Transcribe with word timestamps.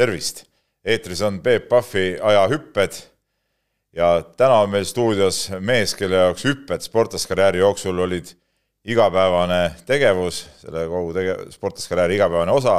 tervist! 0.00 0.46
eetris 0.84 1.20
on 1.20 1.42
Peep 1.44 1.66
Pahvi 1.68 2.14
ajahüpped 2.24 2.94
ja 3.92 4.22
täna 4.36 4.62
on 4.64 4.70
meil 4.72 4.86
stuudios 4.88 5.42
mees, 5.60 5.92
kelle 5.98 6.22
jaoks 6.22 6.46
hüpped 6.48 6.86
sportlaskarjääri 6.86 7.60
jooksul 7.60 8.00
olid 8.06 8.30
igapäevane 8.88 9.58
tegevus, 9.84 10.46
selle 10.62 10.86
kogu 10.88 11.12
tege-, 11.18 11.36
sportlaskarjääri 11.52 12.16
igapäevane 12.16 12.54
osa. 12.54 12.78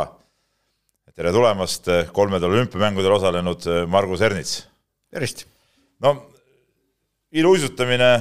tere 1.14 1.32
tulemast 1.36 1.90
kolmedel 2.16 2.56
olümpiamängudel 2.56 3.14
osalenud 3.20 3.70
Margus 3.88 4.22
Ernits! 4.26 4.64
tervist! 5.14 5.46
no 6.02 6.16
iluuisutamine, 7.32 8.16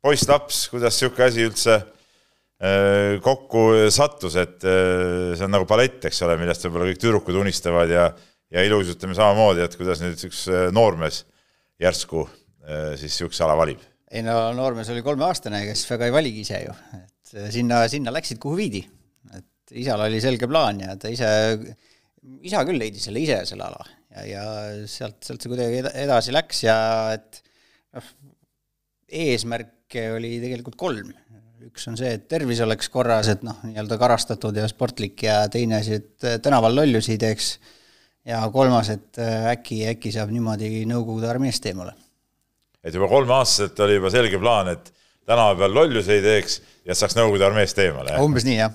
poiss-laps, 0.00 0.68
kuidas 0.72 0.96
niisugune 0.96 1.28
asi 1.28 1.44
üldse 1.50 1.76
Äh, 2.56 3.18
kokku 3.20 3.90
sattus, 3.92 4.32
et 4.40 4.64
äh, 4.64 5.34
see 5.36 5.44
on 5.44 5.52
nagu 5.52 5.66
ballett, 5.68 6.00
eks 6.08 6.22
ole, 6.24 6.38
millest 6.40 6.62
võib-olla 6.64 6.86
kõik 6.88 7.02
tüdrukud 7.02 7.36
unistavad 7.36 7.90
ja 7.92 8.06
ja 8.54 8.62
iluuisutame 8.66 9.16
samamoodi, 9.16 9.64
et 9.64 9.76
kuidas 9.78 10.02
nüüd 10.04 10.20
üks 10.28 10.46
äh, 10.52 10.68
noormees 10.74 11.24
järsku 11.82 12.26
siis 12.96 13.12
niisuguse 13.12 13.44
ala 13.46 13.54
valib? 13.58 13.82
ei 14.10 14.24
no 14.26 14.34
noormees 14.56 14.88
oli 14.90 15.02
kolmeaastane, 15.06 15.60
kes 15.68 15.84
väga 15.90 16.08
ei 16.08 16.14
valigi 16.14 16.42
ise 16.42 16.62
ju, 16.64 16.72
et 16.98 17.34
sinna, 17.54 17.84
sinna 17.90 18.14
läksid, 18.14 18.40
kuhu 18.42 18.58
viidi. 18.58 18.80
et 19.36 19.76
isal 19.82 20.02
oli 20.02 20.18
selge 20.22 20.48
plaan 20.50 20.80
ja 20.82 20.96
ta 20.98 21.12
ise, 21.12 21.28
isa 22.46 22.64
küll 22.66 22.80
leidis 22.82 23.06
selle 23.06 23.22
ise, 23.22 23.42
selle 23.46 23.68
ala 23.68 23.86
ja, 24.16 24.26
ja 24.30 24.46
sealt, 24.90 25.20
sealt 25.26 25.42
see 25.42 25.52
kuidagi 25.52 25.84
edasi 26.06 26.34
läks 26.34 26.64
ja 26.66 26.78
et 27.14 27.42
noh, 27.94 28.10
eesmärke 29.26 30.08
oli 30.16 30.36
tegelikult 30.42 30.78
kolm 30.80 31.14
üks 31.66 31.86
on 31.90 31.96
see, 31.98 32.12
et 32.16 32.26
tervis 32.30 32.60
oleks 32.64 32.88
korras, 32.92 33.28
et 33.32 33.42
noh, 33.46 33.58
nii-öelda 33.66 33.98
karastatud 34.00 34.56
ja 34.56 34.66
sportlik 34.70 35.26
ja 35.26 35.42
teine 35.52 35.80
asi, 35.80 35.98
et 36.00 36.26
äh, 36.26 36.38
tänaval 36.42 36.76
lollusi 36.78 37.14
ei 37.16 37.20
teeks. 37.20 37.56
Ja 38.26 38.42
kolmas, 38.52 38.90
et 38.94 39.20
äh, 39.22 39.50
äkki, 39.54 39.82
äkki 39.92 40.12
saab 40.14 40.32
niimoodi 40.34 40.84
Nõukogude 40.88 41.28
armeest 41.30 41.66
eemale. 41.70 41.94
et 42.84 42.94
juba 42.94 43.08
kolmeaastaselt 43.10 43.84
oli 43.86 44.00
juba 44.00 44.10
selge 44.14 44.40
plaan, 44.42 44.72
et 44.74 44.90
tänava 45.26 45.54
peal 45.58 45.74
lollusi 45.74 46.16
ei 46.16 46.24
teeks 46.24 46.60
ja 46.86 46.98
saaks 46.98 47.16
Nõukogude 47.18 47.46
armeest 47.48 47.78
eemale? 47.84 48.18
umbes 48.22 48.46
nii, 48.48 48.58
jah 48.64 48.74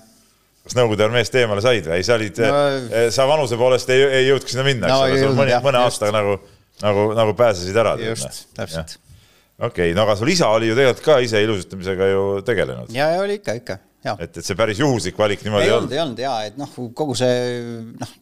kas 0.62 0.76
Nõukogude 0.78 1.06
armeest 1.08 1.36
eemale 1.38 1.62
said 1.64 1.86
või? 1.88 1.98
ei, 1.98 2.06
sa 2.06 2.16
olid 2.18 2.42
no,, 2.42 2.64
äh, 2.88 3.06
sa 3.14 3.28
vanuse 3.30 3.58
poolest 3.60 3.90
ei, 3.92 4.02
ei 4.20 4.26
jõudnud 4.30 4.52
sinna 4.54 4.66
minna, 4.66 4.90
eks 5.08 5.24
ole 5.24 5.30
no,, 5.32 5.38
mõne, 5.40 5.62
mõne 5.64 5.80
aastaga 5.86 6.14
nagu, 6.14 6.36
nagu, 6.82 7.06
nagu 7.18 7.38
pääsesid 7.38 7.80
ära. 7.82 7.96
just, 8.02 8.44
täpselt 8.58 8.98
okei 9.62 9.90
okay,, 9.90 9.96
no 9.96 10.06
aga 10.06 10.16
sul 10.18 10.30
isa 10.32 10.50
oli 10.54 10.70
ju 10.70 10.76
tegelikult 10.78 11.04
ka 11.06 11.18
ise 11.24 11.42
ilusustamisega 11.44 12.12
ju 12.12 12.22
tegelenud. 12.46 12.92
ja, 12.94 13.10
ja 13.16 13.24
oli 13.24 13.40
ikka, 13.40 13.56
ikka, 13.58 13.78
ja. 14.06 14.16
et, 14.18 14.36
et 14.36 14.46
see 14.46 14.58
päris 14.58 14.80
juhuslik 14.82 15.18
valik 15.18 15.42
niimoodi 15.44 15.68
ei 15.68 15.74
olnud. 15.74 15.96
ei 15.96 16.02
olnud 16.04 16.22
ja, 16.22 16.36
et 16.48 16.58
noh, 16.60 16.78
kogu 16.94 17.18
see 17.18 17.34
noh, 17.98 18.14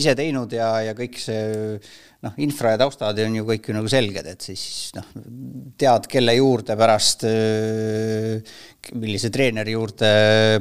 ise 0.00 0.14
teinud 0.18 0.52
ja, 0.56 0.68
ja 0.86 0.94
kõik 0.96 1.18
see 1.20 1.78
noh, 2.22 2.34
infra 2.44 2.74
ja 2.74 2.80
taustad 2.82 3.18
on 3.24 3.38
ju 3.38 3.46
kõik 3.48 3.68
ju 3.68 3.76
nagu 3.76 3.90
selged, 3.90 4.28
et 4.30 4.44
siis 4.46 4.64
noh, 4.96 5.08
tead, 5.80 6.06
kelle 6.10 6.36
juurde 6.38 6.76
pärast, 6.78 7.26
millise 8.98 9.32
treeneri 9.34 9.74
juurde 9.74 10.12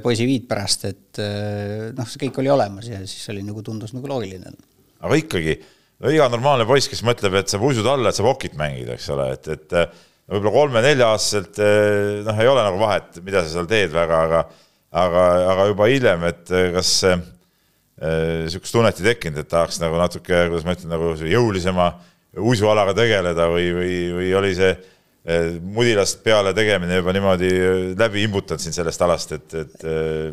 poisi 0.03 0.27
viid 0.29 0.47
pärast, 0.49 0.87
et 0.89 1.21
noh, 1.97 2.09
see 2.09 2.25
kõik 2.25 2.41
oli 2.41 2.53
olemas 2.53 2.89
ja 2.89 3.03
siis 3.05 3.29
oli 3.33 3.45
nagu 3.45 3.63
tundus 3.65 3.93
nagu 3.97 4.09
loogiline. 4.09 4.55
aga 5.01 5.19
ikkagi 5.21 5.59
no 6.01 6.13
iga 6.13 6.29
normaalne 6.33 6.65
poiss, 6.69 6.89
kes 6.89 7.05
mõtleb, 7.05 7.37
et 7.41 7.51
saab 7.51 7.67
uisud 7.69 7.87
alla, 7.87 8.09
et 8.09 8.17
saab 8.17 8.31
hokit 8.33 8.57
mängida, 8.59 8.97
eks 8.97 9.11
ole, 9.13 9.29
et, 9.37 9.53
et 9.53 9.77
võib-olla 10.31 10.57
kolme-nelja-aastaselt 10.57 11.61
noh, 12.25 12.41
ei 12.41 12.49
ole 12.49 12.65
nagu 12.65 12.81
vahet, 12.81 13.21
mida 13.25 13.45
sa 13.45 13.53
seal 13.53 13.69
teed 13.69 13.93
väga, 13.93 14.25
aga 14.27 14.43
aga, 14.91 15.25
aga 15.53 15.67
juba 15.71 15.87
hiljem, 15.91 16.25
et 16.29 16.51
kas 16.75 16.93
niisugust 18.01 18.73
tunnet 18.73 18.97
ei 18.97 19.11
tekkinud, 19.11 19.43
et 19.43 19.49
tahaks 19.51 19.77
nagu 19.81 19.99
natuke, 19.99 20.47
kuidas 20.49 20.65
ma 20.65 20.73
ütlen, 20.73 20.89
nagu 20.89 21.11
jõulisema 21.29 21.91
uisualaga 22.41 22.95
tegeleda 22.97 23.45
või, 23.51 23.67
või, 23.75 23.93
või 24.15 24.31
oli 24.39 24.55
see 24.57 24.71
Eh, 25.21 25.59
mudilast 25.61 26.23
peale 26.25 26.49
tegemine 26.57 26.95
juba 26.97 27.13
niimoodi 27.13 27.49
eh, 27.53 27.81
läbi 27.93 28.23
imbutanud 28.25 28.63
sind 28.63 28.73
sellest 28.73 29.03
alast, 29.05 29.35
et, 29.35 29.53
et 29.53 29.83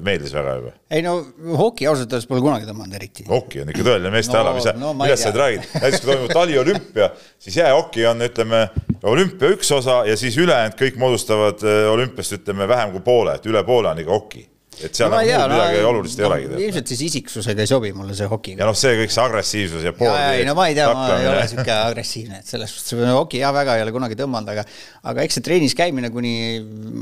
meeldis 0.00 0.32
väga 0.32 0.54
juba? 0.56 0.72
ei 0.96 1.02
no 1.04 1.12
hoki 1.60 1.84
ausalt 1.90 2.08
öeldes 2.08 2.24
pole 2.30 2.40
kunagi 2.40 2.64
tõmmanud 2.64 2.96
eriti. 2.96 3.26
hoki 3.28 3.60
on 3.66 3.68
ikka 3.68 3.84
tõeline 3.84 4.14
meeste 4.14 4.32
no, 4.32 4.40
ala, 4.40 4.54
mis 4.56 4.64
sa 4.64 4.72
no,, 4.80 4.94
millest 4.96 5.28
sa 5.28 5.34
räägid? 5.36 5.68
näiteks 5.74 6.00
kui 6.00 6.08
toimub 6.14 6.32
taliolümpia, 6.32 7.10
siis 7.36 7.60
jäähoki 7.60 8.08
on, 8.08 8.24
ütleme, 8.30 8.64
olümpia 9.12 9.52
üks 9.58 9.76
osa 9.76 10.06
ja 10.08 10.16
siis 10.16 10.40
ülejäänud 10.40 10.80
kõik 10.80 10.96
moodustavad 11.04 11.68
olümpiast, 11.92 12.38
ütleme, 12.40 12.64
vähem 12.72 12.96
kui 12.96 13.04
poole, 13.04 13.36
et 13.36 13.52
üle 13.52 13.60
poole 13.68 13.92
on 13.92 14.00
ikka 14.00 14.16
hoki 14.16 14.48
et 14.86 14.98
seal 14.98 15.10
no, 15.10 15.18
nagu 15.18 15.28
tea, 15.28 15.38
midagi 15.50 15.80
no, 15.82 15.90
olulist 15.90 16.20
no, 16.20 16.24
ei 16.24 16.46
olegi. 16.46 16.66
ilmselt 16.66 16.92
siis 16.92 17.02
isiksusega 17.08 17.64
ei 17.64 17.70
sobi 17.70 17.92
mulle 17.96 18.16
see 18.18 18.28
hoki. 18.30 18.54
ja 18.58 18.68
noh, 18.68 18.76
see 18.78 18.94
kõik 19.00 19.14
see 19.14 19.24
agressiivsus 19.24 19.86
ja 19.88 19.92
pool. 19.96 20.14
ei 20.34 20.44
no 20.48 20.54
ma 20.58 20.68
ei 20.70 20.76
tea, 20.78 20.88
ma 20.94 21.06
ei 21.16 21.28
ole 21.30 21.46
sihuke 21.50 21.74
agressiivne, 21.74 22.42
et 22.42 22.50
selles 22.50 22.74
suhtes 22.74 23.14
hoki 23.14 23.42
jah, 23.42 23.54
väga 23.56 23.78
ei 23.78 23.84
ole 23.86 23.94
kunagi 23.94 24.18
tõmmanud, 24.18 24.52
aga 24.54 24.66
aga 25.12 25.24
eks 25.24 25.38
see 25.38 25.46
trennis 25.48 25.76
käimine 25.78 26.12
kuni, 26.14 26.34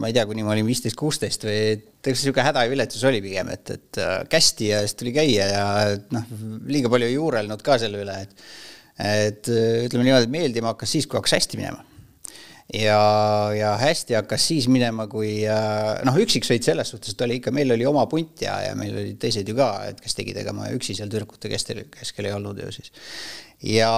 ma 0.01 0.11
ei 0.11 0.17
tea, 0.17 0.27
kuni 0.29 0.47
ma 0.47 0.55
olin 0.55 0.69
viisteist, 0.69 0.99
kuusteist 0.99 1.49
või 1.49 1.59
eks 2.07 2.23
sihuke 2.23 2.45
häda 2.47 2.63
ja 2.63 2.71
viletsus 2.71 3.03
oli 3.09 3.19
pigem, 3.25 3.51
et, 3.51 3.75
et 3.75 3.99
äh, 3.99 4.21
kästi 4.31 4.71
ja 4.71 4.85
siis 4.85 4.95
tuli 4.99 5.11
käia 5.17 5.51
ja 5.51 5.67
noh, 6.15 6.31
liiga 6.71 6.93
palju 6.93 7.11
ei 7.11 7.19
juurelnud 7.19 7.67
ka 7.67 7.81
selle 7.83 8.05
üle, 8.05 8.23
et 8.23 8.49
et 8.97 9.51
ütleme 9.51 10.07
niimoodi, 10.07 10.25
et 10.25 10.33
meeldima 10.33 10.71
hakkas 10.73 10.95
siis, 10.97 11.05
kui 11.05 11.19
hakkas 11.19 11.37
hästi 11.37 11.59
minema 11.61 11.83
ja, 12.75 13.01
ja 13.55 13.73
hästi 13.79 14.17
hakkas 14.19 14.49
siis 14.51 14.67
minema, 14.73 15.07
kui 15.11 15.31
äh, 15.49 16.03
noh, 16.07 16.19
üksiksõit 16.23 16.67
selles 16.67 16.91
suhtes, 16.93 17.15
et 17.15 17.25
oli 17.27 17.39
ikka, 17.41 17.53
meil 17.55 17.75
oli 17.75 17.87
oma 17.89 18.07
punt 18.11 18.43
ja, 18.43 18.59
ja 18.65 18.77
meil 18.79 18.95
olid 18.97 19.19
teised 19.23 19.49
ju 19.49 19.57
ka, 19.59 19.71
et 19.91 20.01
kes 20.03 20.19
tegid, 20.19 20.39
ega 20.43 20.55
ma 20.57 20.71
üksi 20.75 20.97
seal 20.99 21.11
tüdrukute 21.13 21.51
keskel, 21.53 21.85
keskel 21.95 22.31
ei 22.31 22.35
olnud 22.37 22.59
ju 22.65 22.73
siis. 22.75 22.91
ja 23.71 23.91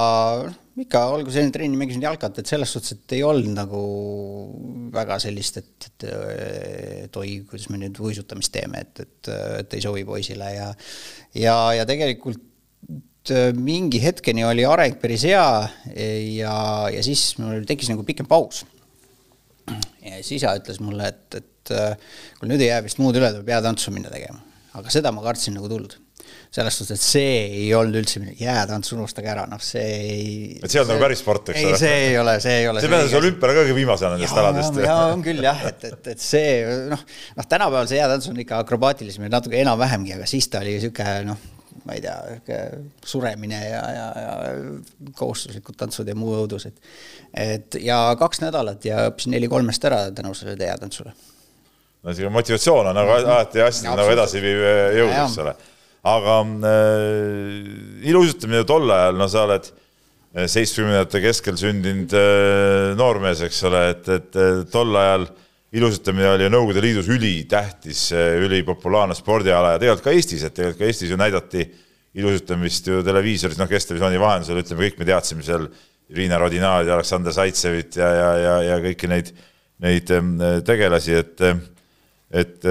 noh, 0.45 0.59
ikka 0.85 1.05
olgu 1.15 1.33
selline 1.35 1.55
trenni 1.55 1.81
mängisin 1.81 2.05
jalkat, 2.05 2.43
et 2.43 2.51
selles 2.51 2.75
suhtes, 2.75 2.95
et 2.95 3.17
ei 3.17 3.25
olnud 3.27 3.57
nagu 3.57 3.85
väga 4.95 5.17
sellist, 5.23 5.63
et, 5.63 5.89
et, 5.89 6.11
et 7.07 7.23
oi, 7.23 7.39
kuidas 7.49 7.71
me 7.73 7.81
nüüd 7.81 7.99
uisutamist 8.05 8.53
teeme, 8.55 8.85
et, 8.85 9.07
et, 9.07 9.33
et 9.63 9.79
ei 9.79 9.85
sobi 9.85 10.05
poisile 10.09 10.53
ja 10.55 10.69
ja, 11.35 11.57
ja 11.81 11.89
tegelikult 11.89 12.45
mingi 13.59 14.01
hetkeni 14.03 14.45
oli 14.47 14.65
areng 14.69 14.99
päris 15.03 15.27
hea 15.29 15.45
ja, 16.39 16.57
ja 16.93 17.05
siis 17.05 17.31
mul 17.43 17.65
tekkis 17.69 17.93
nagu 17.93 18.05
pikem 18.07 18.29
paus. 18.29 18.65
ja 20.03 20.19
siis 20.19 20.39
isa 20.41 20.57
ütles 20.59 20.81
mulle, 20.81 21.13
et, 21.13 21.41
et 21.41 21.73
äh, 21.77 22.13
kuule 22.39 22.55
nüüd 22.55 22.65
ei 22.65 22.73
jää 22.73 22.83
vist 22.87 23.01
muud 23.03 23.17
üle, 23.19 23.31
tuleb 23.35 23.49
jäätantsu 23.55 23.95
minna 23.95 24.13
tegema. 24.13 24.41
aga 24.79 24.93
seda 24.93 25.13
ma 25.13 25.25
kartsin 25.25 25.59
nagu 25.59 25.69
tuld. 25.71 25.99
selles 26.53 26.77
suhtes, 26.77 26.97
et 26.97 27.05
see 27.05 27.35
ei 27.61 27.69
olnud 27.77 27.99
üldse 28.01 28.23
midagi, 28.23 28.45
jäätants 28.45 28.93
unustage 28.97 29.29
ära, 29.33 29.45
noh, 29.49 29.61
see 29.65 29.85
ei. 29.85 30.31
et 30.63 30.73
see 30.73 30.81
on 30.81 30.89
nagu 30.89 31.03
päris 31.03 31.21
sport, 31.25 31.53
eks 31.53 31.61
ole? 31.61 31.75
ei, 31.75 31.83
see 31.83 32.01
ei 32.07 32.17
ole, 32.21 32.39
see 32.45 32.57
ei 32.63 32.71
ole. 32.71 32.85
see 32.85 32.93
peaks 32.93 33.19
olümpiale 33.21 33.57
ka 33.57 33.67
kõige 33.67 33.77
viimasena 33.77 34.15
nendest 34.17 34.41
aladest. 34.41 34.81
jaa, 34.87 35.05
on 35.13 35.25
küll 35.27 35.45
jah, 35.45 35.67
et, 35.69 35.85
et, 35.91 36.11
et 36.15 36.25
see 36.25 36.57
noh, 36.89 37.05
noh, 37.37 37.53
tänapäeval 37.53 37.93
see 37.93 38.01
jäätants 38.01 38.33
on 38.33 38.43
ikka 38.45 38.65
akrobaatilisem 38.65 39.29
ja 39.29 39.37
natuke 39.37 39.61
enam-vähemgi, 39.61 40.17
aga 40.17 40.29
siis 40.31 40.49
ta 40.53 40.65
oli 40.65 40.79
niisugune 40.79 41.21
noh 41.33 41.47
ma 41.87 41.97
ei 41.97 42.03
tea, 42.03 42.17
suremine 43.05 43.59
ja, 43.69 43.81
ja, 43.95 44.07
ja 44.23 44.35
kohustuslikud 45.19 45.79
tantsud 45.79 46.09
ja 46.09 46.17
muu 46.19 46.35
õudus, 46.41 46.69
et 46.69 46.79
et 47.35 47.79
ja 47.85 47.99
kaks 48.19 48.43
nädalat 48.45 48.85
ja 48.89 49.09
õppisin 49.11 49.35
neli 49.37 49.51
kolmest 49.51 49.85
ära 49.85 50.07
tänu 50.15 50.35
sellele 50.35 50.71
jäätantsule. 50.71 51.13
no 52.03 52.15
sihuke 52.15 52.33
motivatsioon 52.35 52.93
on 52.93 52.97
nagu 52.99 53.17
alati 53.19 53.65
asjadel 53.65 54.01
nagu 54.01 54.15
edasiviiv 54.17 54.63
jõud, 54.99 55.17
eks 55.25 55.41
ole. 55.45 55.57
aga 56.15 56.39
äh, 56.45 58.07
iluuisutamine 58.11 58.65
tol 58.69 58.91
ajal, 58.91 59.19
no 59.19 59.29
sa 59.29 59.45
oled 59.49 59.69
äh, 59.73 60.47
seitsmekümnendate 60.47 61.23
keskel 61.25 61.59
sündinud 61.61 62.17
äh, 62.17 62.95
noormees, 62.99 63.45
eks 63.49 63.63
ole, 63.69 63.85
et, 63.97 64.17
et 64.21 64.41
tol 64.73 64.97
ajal 64.97 65.29
äh, 65.29 65.45
ilusutamine 65.77 66.31
oli 66.33 66.49
Nõukogude 66.49 66.81
Liidus 66.83 67.11
ülitähtis, 67.13 68.09
ülipopulaarne 68.15 69.17
spordiala 69.17 69.75
ja 69.75 69.83
tegelikult 69.83 70.07
ka 70.07 70.15
Eestis, 70.17 70.45
et 70.47 70.55
tegelikult 70.57 70.81
ka 70.81 70.89
Eestis 70.89 71.13
ju 71.13 71.19
näidati 71.21 71.67
ilusutamist 72.19 72.89
ju 72.89 73.03
televiisoris, 73.05 73.59
noh, 73.61 73.69
Kesktelevisiooni 73.69 74.21
vahendusel, 74.21 74.63
ütleme, 74.63 74.87
kõik 74.87 75.01
me 75.01 75.09
teadsime 75.09 75.45
seal 75.47 75.69
Riina 76.17 76.39
Rodinaadi, 76.41 76.91
Aleksandr 76.91 77.35
Zaitsevit 77.37 77.99
ja, 78.01 78.09
ja, 78.09 78.31
ja, 78.41 78.55
ja 78.71 78.79
kõiki 78.85 79.11
neid, 79.11 79.29
neid 79.85 80.09
tegelasi, 80.67 81.19
et, 81.21 81.45
et 82.33 82.65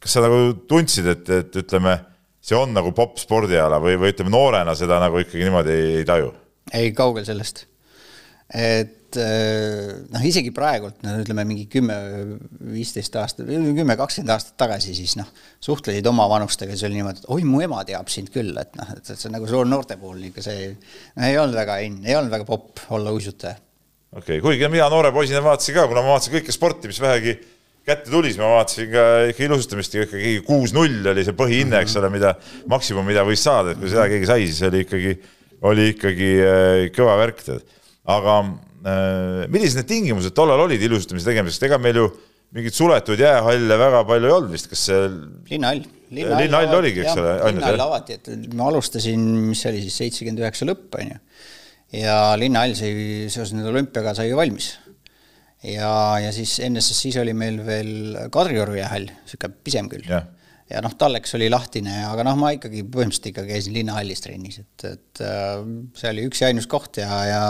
kas 0.00 0.16
sa 0.16 0.24
nagu 0.24 0.40
tundsid, 0.68 1.10
et, 1.12 1.30
et 1.36 1.60
ütleme, 1.60 1.98
see 2.44 2.56
on 2.56 2.72
nagu 2.76 2.94
popp 2.96 3.20
spordiala 3.20 3.76
või, 3.82 3.98
või 4.00 4.14
ütleme, 4.16 4.32
noorena 4.32 4.74
seda 4.78 4.98
nagu 5.04 5.20
ikkagi 5.20 5.44
niimoodi 5.44 5.76
ei, 5.76 5.94
ei 6.00 6.08
taju? 6.08 6.32
ei, 6.72 6.90
kaugel 6.96 7.28
sellest. 7.28 7.66
Et 8.52 9.16
äh, 9.20 9.92
noh, 10.12 10.24
isegi 10.26 10.52
praegult, 10.54 10.98
no 11.04 11.14
ütleme 11.22 11.46
mingi 11.48 11.64
kümme, 11.70 11.96
viisteist 12.74 13.16
aastat, 13.20 13.48
kümme, 13.48 13.96
kakskümmend 13.98 14.34
aastat 14.34 14.58
tagasi, 14.60 14.92
siis 14.96 15.16
noh, 15.20 15.30
suhtlesid 15.64 16.06
oma 16.10 16.26
vanustega, 16.30 16.74
siis 16.74 16.88
oli 16.88 16.98
niimoodi, 16.98 17.24
et 17.24 17.30
oi, 17.32 17.46
mu 17.48 17.62
ema 17.64 17.80
teab 17.88 18.10
sind 18.12 18.32
küll, 18.34 18.52
et 18.60 18.76
noh, 18.78 18.92
et 18.96 19.08
see 19.08 19.30
on 19.30 19.38
nagu 19.38 19.48
suur 19.50 19.68
noorte 19.68 19.96
puhul 20.00 20.20
niisugune 20.20 20.44
see, 20.44 20.68
noh, 21.16 21.28
ei 21.30 21.40
olnud 21.40 21.56
väga 21.62 21.80
in, 21.86 21.98
ei 22.04 22.18
olnud 22.18 22.34
väga 22.34 22.48
popp 22.48 22.84
olla 22.96 23.14
uisutaja. 23.16 23.56
okei 24.12 24.38
okay., 24.38 24.44
kuigi 24.44 24.70
mina 24.72 24.90
noore 24.92 25.14
poisina 25.14 25.42
vaatasin 25.44 25.80
ka, 25.80 25.88
kuna 25.90 26.04
ma 26.04 26.16
vaatasin 26.16 26.38
kõike 26.38 26.54
sporti, 26.54 26.92
mis 26.92 27.00
vähegi 27.02 27.38
kätte 27.84 28.10
tuli, 28.10 28.32
siis 28.32 28.40
ma 28.40 28.50
vaatasin 28.54 28.90
ka 28.92 29.04
ikka 29.30 29.44
ilusutamist, 29.44 29.96
ikkagi 30.00 30.34
kuus-null 30.46 31.12
oli 31.12 31.24
see 31.24 31.36
põhihinne, 31.36 31.80
eks 31.84 31.96
ole, 32.00 32.10
mida 32.12 32.32
maksimum, 32.70 33.04
mida 33.06 33.24
võis 33.26 33.44
saada, 33.44 33.74
et 33.74 33.80
kui 33.80 33.92
seda 33.92 34.06
keegi 34.12 34.28
sai, 34.28 34.46
siis 34.48 34.62
oli 34.68 34.84
ikkagi, 34.86 35.16
oli 35.68 35.88
ikkagi 35.92 36.30
äh, 36.44 36.76
kõva 36.96 37.18
värk, 37.20 37.42
tead. 37.44 37.74
Aga 38.04 38.36
äh, 38.44 39.44
millised 39.52 39.80
need 39.80 39.88
tingimused 39.88 40.36
tollal 40.36 40.66
olid 40.66 40.82
ilusutamise 40.84 41.30
tegemiseks, 41.30 41.66
ega 41.68 41.80
meil 41.80 42.02
ju 42.02 42.08
mingeid 42.54 42.76
suletud 42.76 43.18
jäähalle 43.18 43.78
väga 43.80 44.04
palju 44.06 44.28
ei 44.28 44.36
olnud 44.36 44.54
vist, 44.54 44.68
kas 44.70 44.84
see 44.90 45.00
linnahall. 45.50 45.82
linnahall, 46.14 46.44
linnahall 46.44 46.78
oligi, 46.78 47.02
eks 47.02 47.18
ole. 47.18 47.34
linnahall 47.48 47.84
avati, 47.88 48.18
et 48.20 48.54
ma 48.54 48.68
alustasin, 48.70 49.24
mis 49.48 49.64
see 49.64 49.72
oli 49.72 49.82
siis, 49.86 49.98
seitsekümmend 50.02 50.44
üheksa 50.44 50.68
lõpp, 50.68 50.86
on 51.00 51.14
ju. 51.14 51.18
ja 52.04 52.18
linnahall 52.38 52.76
sai 52.78 52.92
seoses 53.32 53.56
nende 53.56 53.72
olümpiaga 53.72 54.14
sai 54.18 54.28
ju 54.28 54.38
valmis. 54.38 54.70
ja, 55.64 55.90
ja 56.22 56.30
siis 56.36 56.60
NSS-is 56.68 57.18
oli 57.24 57.34
meil 57.34 57.58
veel 57.66 57.92
Kadrioru 58.34 58.78
jäähall, 58.78 59.10
niisugune 59.24 59.62
pisem 59.66 59.90
küll. 59.90 60.06
Ja, 60.70 60.80
noh, 60.84 60.94
talleks 60.98 61.34
oli 61.38 61.50
lahtine, 61.52 61.96
aga 62.08 62.24
noh, 62.26 62.38
ma 62.40 62.54
ikkagi 62.56 62.84
põhimõtteliselt 62.84 63.30
ikka 63.32 63.46
käisin 63.48 63.76
linnahallis 63.76 64.24
trennis, 64.24 64.60
et, 64.62 64.86
et 64.88 65.24
äh, 65.24 65.64
see 65.98 66.12
oli 66.14 66.28
üks 66.30 66.42
ja 66.42 66.50
ainus 66.52 66.68
koht 66.70 67.00
ja, 67.02 67.10
ja 67.28 67.42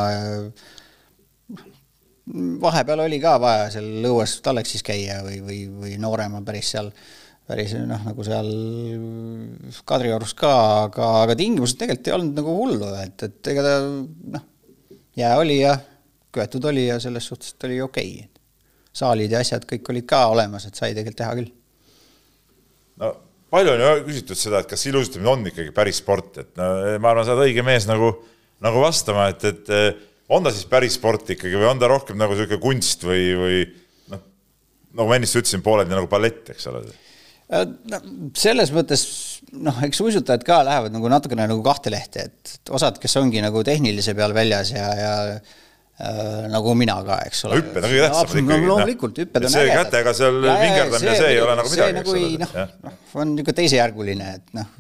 vahepeal 2.60 3.04
oli 3.04 3.20
ka 3.22 3.36
vaja 3.42 3.68
seal 3.74 4.08
õues 4.08 4.38
Taleksis 4.44 4.84
käia 4.86 5.20
või, 5.26 5.40
või, 5.44 5.60
või 5.68 5.96
nooremal 6.00 6.44
päris 6.46 6.72
seal, 6.74 6.90
päris 7.48 7.74
noh, 7.76 8.00
nagu 8.08 8.26
seal 8.26 8.50
Kadriorus 9.86 10.34
ka, 10.38 10.54
aga, 10.86 11.10
aga 11.24 11.36
tingimused 11.38 11.78
tegelikult 11.80 12.08
ei 12.08 12.16
olnud 12.18 12.40
nagu 12.40 12.56
hullu, 12.60 12.92
et, 13.04 13.26
et 13.28 13.52
ega 13.52 13.66
ta 13.66 13.74
noh, 14.38 14.46
jää 15.20 15.34
oli 15.40 15.60
ja 15.60 15.76
köetud 16.34 16.64
oli 16.70 16.88
ja 16.88 16.98
selles 17.00 17.26
suhtes 17.30 17.54
oli 17.64 17.80
okei 17.84 18.16
okay.. 18.16 18.30
saalid 18.92 19.34
ja 19.34 19.44
asjad 19.44 19.68
kõik 19.68 19.92
olid 19.92 20.08
ka 20.08 20.26
olemas, 20.32 20.66
et 20.66 20.74
sai 20.74 20.96
tegelikult 20.96 21.20
teha 21.20 21.36
küll. 21.38 21.52
No 23.02 23.12
palju 23.54 23.74
on 23.74 23.82
ju 23.82 23.92
küsitud 24.08 24.38
seda, 24.38 24.62
et 24.62 24.70
kas 24.70 24.86
ilusutamine 24.90 25.30
on 25.30 25.46
ikkagi 25.50 25.70
päris 25.74 26.00
sport, 26.02 26.40
et 26.42 26.50
no 26.58 26.70
ma 27.02 27.12
arvan, 27.12 27.26
sa 27.26 27.36
oled 27.36 27.48
õige 27.48 27.64
mees 27.66 27.86
nagu, 27.90 28.10
nagu 28.64 28.82
vastama, 28.82 29.28
et, 29.34 29.46
et 29.46 29.72
on 30.34 30.44
ta 30.44 30.52
siis 30.54 30.66
päris 30.70 30.98
sport 30.98 31.30
ikkagi 31.34 31.58
või 31.58 31.70
on 31.70 31.80
ta 31.80 31.90
rohkem 31.90 32.18
nagu 32.20 32.34
niisugune 32.34 32.62
kunst 32.62 33.06
või, 33.06 33.24
või 33.38 33.62
noh, 34.12 34.22
nagu 34.98 35.10
ma 35.10 35.18
ennist 35.18 35.38
ütlesin, 35.38 35.62
pooleldi 35.64 35.94
nagu 35.94 36.10
ballett, 36.10 36.50
eks 36.54 36.70
ole? 36.72 36.84
Äh, 37.52 37.66
no 37.90 38.00
selles 38.40 38.72
mõttes 38.74 39.04
noh, 39.52 39.82
eks 39.86 40.00
uisutajad 40.02 40.46
ka 40.46 40.62
lähevad 40.66 40.94
nagu 40.94 41.10
natukene 41.12 41.46
nagu 41.50 41.62
kahte 41.66 41.92
lehte, 41.92 42.28
et 42.30 42.74
osad, 42.74 42.98
kes 43.02 43.20
ongi 43.20 43.42
nagu 43.44 43.62
tehnilise 43.66 44.16
peal 44.16 44.34
väljas 44.36 44.72
ja, 44.74 44.88
ja 44.98 45.14
nagu 46.50 46.72
mina 46.74 46.96
ka, 47.06 47.20
eks 47.28 47.44
ole. 47.46 47.60
hüpped 47.60 47.84
on 47.84 47.92
kõige 47.92 48.06
tähtsamad 48.08 48.32
ikkagi. 48.40 48.48
no 48.48 48.70
loomulikult, 48.72 49.18
hüpped 49.22 49.46
on 49.46 49.56
ägedad. 49.60 49.84
kätega 49.84 50.14
seal 50.18 50.40
vingerdamine, 50.42 51.14
see 51.20 51.28
ei 51.30 51.38
ole 51.38 51.54
nagu 51.60 51.70
midagi, 51.70 51.96
nagu 52.00 52.16
eks 52.18 52.24
ole. 52.24 52.40
noh, 52.42 52.74
noh, 52.88 52.96
on 53.22 53.30
niisugune 53.36 53.56
teisejärguline, 53.60 54.32
et 54.40 54.58
noh, 54.58 54.72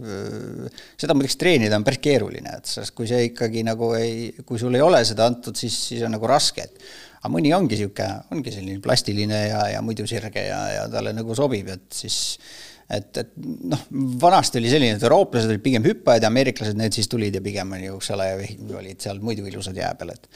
seda 0.98 1.14
muideks 1.14 1.38
treenida 1.38 1.78
on 1.78 1.86
päris 1.86 2.02
keeruline, 2.02 2.58
et 2.58 2.74
sest 2.74 2.96
kui 2.98 3.06
see 3.10 3.28
ikkagi 3.28 3.62
nagu 3.66 3.92
ei, 3.94 4.32
kui 4.42 4.58
sul 4.58 4.74
ei 4.74 4.82
ole 4.82 5.04
seda 5.06 5.30
antud, 5.30 5.54
siis, 5.58 5.78
siis 5.92 6.02
on 6.02 6.16
nagu 6.16 6.30
raske, 6.30 6.66
et 6.66 6.82
aga 7.20 7.32
mõni 7.32 7.54
ongi 7.54 7.78
niisugune, 7.78 8.10
ongi 8.34 8.52
selline 8.58 8.82
plastiline 8.82 9.42
ja, 9.46 9.64
ja 9.76 9.86
muidu 9.86 10.08
sirge 10.10 10.48
ja, 10.48 10.60
ja 10.80 10.86
talle 10.90 11.14
nagu 11.14 11.38
sobib, 11.38 11.70
et 11.78 11.86
siis 11.94 12.18
et, 12.90 13.20
et 13.22 13.32
noh, 13.70 13.80
vanasti 14.20 14.60
oli 14.60 14.70
selline, 14.72 14.98
et 14.98 15.06
eurooplased 15.06 15.50
olid 15.50 15.62
pigem 15.64 15.86
hüppajad 15.86 16.26
ja 16.26 16.30
ameeriklased, 16.32 16.76
need 16.78 16.96
siis 16.96 17.08
tulid 17.10 17.36
ja 17.38 17.42
pigem 17.44 17.72
oli 17.76 17.88
ju, 17.88 17.98
eks 18.00 18.10
ole, 18.16 18.28
olid 18.80 19.06
seal 19.06 19.22
muidu 19.24 19.46
ilusad 19.48 19.78
jää 19.80 19.94
peal, 20.00 20.14
et 20.14 20.28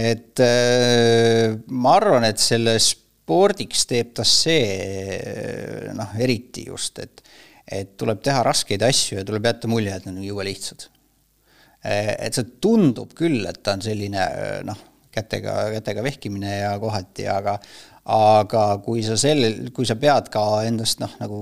et 0.00 0.44
äh, 0.44 1.54
ma 1.70 1.96
arvan, 2.00 2.26
et 2.28 2.42
selle 2.42 2.76
spordiks 2.82 3.86
teeb 3.90 4.14
ta 4.18 4.26
see 4.28 5.92
noh, 5.96 6.16
eriti 6.20 6.68
just, 6.70 6.98
et 7.04 7.22
et 7.64 7.94
tuleb 7.96 8.20
teha 8.20 8.42
raskeid 8.44 8.82
asju 8.84 9.22
ja 9.22 9.24
tuleb 9.24 9.46
jätta 9.48 9.70
mulje, 9.72 9.94
et 9.94 10.04
need 10.04 10.18
on 10.18 10.26
jube 10.26 10.44
lihtsad. 10.44 10.90
et 11.84 12.36
see 12.36 12.50
tundub 12.64 13.12
küll, 13.16 13.44
et 13.48 13.62
ta 13.64 13.74
on 13.76 13.82
selline 13.84 14.20
noh, 14.64 14.78
kätega, 15.14 15.56
kätega 15.78 16.04
vehkimine 16.04 16.58
ja 16.58 16.74
kohati, 16.80 17.26
aga 17.28 17.58
aga 18.12 18.64
kui 18.84 19.04
sa 19.04 19.16
selle, 19.20 19.70
kui 19.74 19.86
sa 19.88 19.96
pead 20.00 20.28
ka 20.32 20.42
endast 20.68 21.00
noh, 21.00 21.12
nagu 21.22 21.38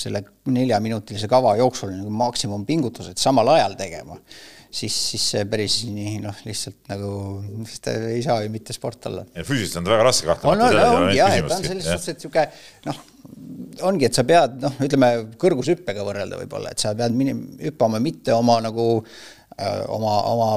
selle 0.00 0.24
neljaminutilise 0.50 1.28
kava 1.30 1.54
jooksul 1.60 1.92
nagu 1.94 2.10
maksimumpingutused 2.16 3.20
samal 3.20 3.52
ajal 3.52 3.76
tegema, 3.78 4.16
siis, 4.72 4.96
siis 5.12 5.26
see 5.34 5.44
päris 5.50 5.82
nii 5.86 6.16
noh, 6.24 6.38
lihtsalt 6.48 6.90
nagu, 6.90 7.12
ei 8.08 8.22
saa 8.24 8.40
ju 8.42 8.50
mitte 8.54 8.74
sport 8.74 9.10
olla. 9.10 9.26
füüsiliselt 9.38 9.82
on 9.82 9.88
ta 9.88 9.94
väga 9.94 10.08
raske 10.08 10.30
kahtlemata. 10.30 10.70
on, 10.70 10.80
on, 10.80 11.02
ongi 11.04 11.18
jah, 11.20 11.36
et 11.38 11.56
on 11.58 11.68
selles 11.68 11.90
suhtes, 11.90 12.08
et 12.08 12.24
niisugune 12.24 12.46
noh, 12.88 13.04
ongi, 13.90 14.08
et 14.08 14.18
sa 14.18 14.26
pead 14.26 14.58
noh, 14.64 14.80
ütleme 14.88 15.12
kõrgushüppega 15.44 16.08
võrrelda 16.08 16.40
võib-olla, 16.40 16.72
et 16.72 16.82
sa 16.82 16.96
pead 16.98 17.14
minim-, 17.14 17.46
hüppama 17.60 18.02
mitte 18.02 18.34
oma 18.34 18.58
nagu 18.64 18.88
Äh, 19.02 19.41
oma, 19.92 20.16
oma 20.32 20.48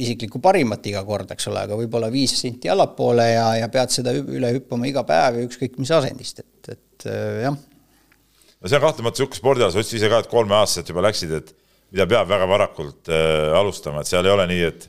isiklikku 0.00 0.40
parimat 0.44 0.84
iga 0.90 1.02
kord, 1.06 1.30
eks 1.34 1.48
ole, 1.50 1.64
aga 1.66 1.78
võib-olla 1.78 2.10
viis 2.12 2.34
senti 2.40 2.70
allapoole 2.72 3.26
ja, 3.30 3.46
ja 3.60 3.70
pead 3.72 3.94
seda 3.94 4.14
üle 4.18 4.52
hüppama 4.56 4.88
iga 4.90 5.04
päev 5.08 5.40
ja 5.40 5.46
ükskõik 5.48 5.78
mis 5.80 5.92
asendist, 5.94 6.44
et, 6.44 6.74
et 6.74 7.08
äh, 7.10 7.40
jah. 7.46 7.56
no 7.56 8.70
see 8.70 8.78
on 8.78 8.84
kahtlemata 8.84 9.16
niisugune 9.16 9.40
spordiala, 9.40 9.72
sa 9.74 9.82
ütlesid 9.82 10.00
ise 10.00 10.12
ka, 10.12 10.22
et 10.22 10.30
kolmeaastaselt 10.32 10.92
juba 10.92 11.04
läksid, 11.08 11.34
et 11.40 11.52
mida 11.92 12.08
peab 12.10 12.30
väga 12.30 12.48
varakult 12.50 13.10
äh, 13.12 13.52
alustama, 13.58 14.02
et 14.02 14.10
seal 14.10 14.26
ei 14.26 14.34
ole 14.34 14.48
nii, 14.52 14.70
et 14.72 14.88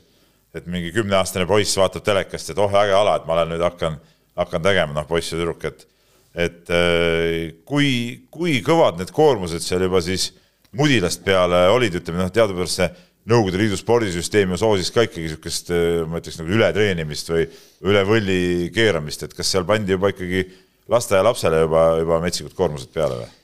et 0.50 0.64
mingi 0.66 0.88
kümneaastane 0.90 1.46
poiss 1.46 1.76
vaatab 1.78 2.02
telekast, 2.02 2.48
et 2.50 2.58
oh, 2.58 2.72
äge 2.80 2.94
ala, 2.96 3.20
et 3.20 3.26
ma 3.28 3.36
olen 3.36 3.52
nüüd 3.52 3.62
hakkan, 3.62 4.00
hakkan 4.40 4.64
tegema, 4.64 4.96
noh, 4.96 5.06
poiss 5.06 5.30
ja 5.30 5.38
tüdruk, 5.38 5.62
et 5.68 5.86
et 6.30 6.70
äh, 6.70 7.54
kui, 7.66 8.26
kui 8.30 8.60
kõvad 8.66 9.00
need 9.00 9.10
koormused 9.14 9.62
seal 9.64 9.82
juba 9.86 10.02
siis 10.02 10.28
mudilast 10.78 11.24
peale 11.26 11.64
olid, 11.74 11.96
ütleme 11.98 12.22
noh, 12.22 12.30
teadupärast 12.34 12.78
see 12.78 12.88
Nõukogude 13.30 13.60
Liidu 13.60 13.78
spordisüsteem 13.78 14.56
soosis 14.58 14.90
ka 14.94 15.04
ikkagi 15.06 15.28
niisugust, 15.28 15.70
eh, 15.70 16.00
ma 16.08 16.18
ütleks 16.18 16.40
nagu 16.40 16.56
ületreenimist 16.56 17.30
või 17.30 17.44
üle 17.86 18.02
võlli 18.08 18.40
keeramist, 18.74 19.22
et 19.26 19.36
kas 19.36 19.52
seal 19.54 19.66
pandi 19.68 19.94
juba 19.94 20.10
ikkagi 20.10 20.46
lasteaialapsele 20.90 21.66
juba, 21.66 21.84
juba 22.00 22.18
metsikud 22.24 22.56
koormused 22.58 22.90
peale 22.94 23.20
või? 23.20 23.36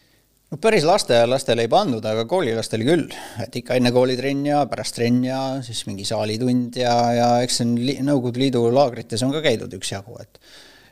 no 0.50 0.59
päris 0.62 0.87
lasteaialastele 0.87 1.67
ei 1.67 1.71
pandud, 1.71 2.05
aga 2.06 2.25
koolilastele 2.31 2.87
küll, 2.87 3.09
et 3.43 3.56
ikka 3.61 3.79
enne 3.79 3.91
koolitrenn 3.94 4.47
ja 4.47 4.62
pärast 4.71 4.99
trenn 4.99 5.25
ja 5.27 5.41
siis 5.67 5.83
mingi 5.89 6.06
saalitund 6.06 6.79
ja, 6.81 6.94
ja 7.17 7.29
eks 7.47 7.61
see 7.61 7.67
on 7.67 7.75
Nõukogude 8.06 8.43
Liidu 8.44 8.62
laagrites 8.75 9.25
on 9.27 9.35
ka 9.35 9.43
käidud 9.44 9.75
üksjagu, 9.79 10.19
et 10.23 10.41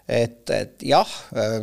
et, 0.05 0.51
et 0.53 0.85
jah, 0.85 1.09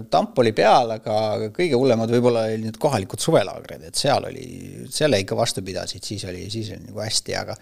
tamp 0.09 0.39
oli 0.41 0.53
peal, 0.57 0.95
aga 0.95 1.15
kõige 1.53 1.77
hullemad 1.77 2.09
võib-olla 2.09 2.47
olid 2.49 2.65
need 2.65 2.79
kohalikud 2.81 3.21
suvelaagrid, 3.21 3.83
et 3.89 3.99
seal 3.99 4.25
oli, 4.27 4.45
selle 4.93 5.19
ikka 5.21 5.37
vastu 5.37 5.61
pidasid, 5.65 6.05
siis 6.05 6.25
oli, 6.29 6.47
siis 6.53 6.71
oli 6.73 6.87
nagu 6.87 7.03
hästi, 7.03 7.37
aga 7.37 7.57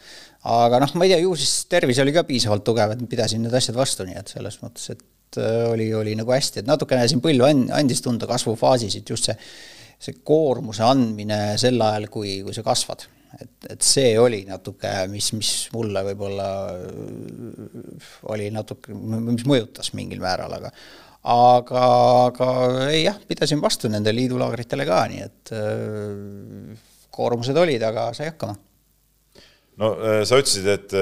aga 0.48 0.80
noh, 0.86 0.96
ma 0.96 1.08
ei 1.08 1.14
tea, 1.14 1.22
ju 1.26 1.36
siis 1.40 1.66
tervis 1.72 2.00
oli 2.00 2.16
ka 2.16 2.24
piisavalt 2.28 2.64
tugev, 2.68 2.96
et 2.96 3.04
pidasin 3.12 3.44
need 3.44 3.60
asjad 3.60 3.76
vastu, 3.80 4.08
nii 4.08 4.20
et 4.22 4.32
selles 4.32 4.60
mõttes, 4.64 4.88
et 4.96 5.42
äh, 5.44 5.68
oli, 5.74 5.92
oli 5.96 6.16
nagu 6.20 6.32
hästi, 6.32 6.64
et 6.64 6.72
natukene 6.72 7.08
siin 7.12 7.24
põllu 7.24 7.50
andis 7.50 8.04
tunda 8.06 8.30
kasvufaasis, 8.30 9.02
et 9.02 9.16
just 9.16 9.28
see, 9.28 9.36
see 10.00 10.22
koormuse 10.24 10.86
andmine 10.88 11.58
sel 11.60 11.82
ajal, 11.84 12.08
kui, 12.14 12.40
kui 12.46 12.56
sa 12.56 12.64
kasvad 12.64 13.10
et, 13.38 13.68
et 13.76 13.86
see 13.86 14.14
oli 14.20 14.42
natuke, 14.48 14.90
mis, 15.12 15.30
mis 15.38 15.52
mulle 15.76 16.02
võib-olla 16.10 16.48
äh, 16.74 18.08
oli 18.34 18.50
natuke, 18.54 18.96
mis 18.96 19.46
mõjutas 19.50 19.94
mingil 19.98 20.22
määral, 20.24 20.56
aga 20.58 20.72
aga, 21.30 21.84
aga 22.30 22.48
ei 22.88 23.04
jah, 23.04 23.20
pidasin 23.30 23.62
vastu 23.62 23.92
nende 23.92 24.14
liidulaagritele 24.16 24.88
ka, 24.88 25.02
nii 25.12 25.22
et 25.26 25.54
äh, 25.56 26.88
koormused 27.14 27.58
olid, 27.60 27.84
aga 27.86 28.10
sai 28.18 28.32
hakkama. 28.32 28.56
no 29.84 29.92
äh, 30.00 30.22
sa 30.28 30.40
ütlesid, 30.42 30.72
et 30.74 30.98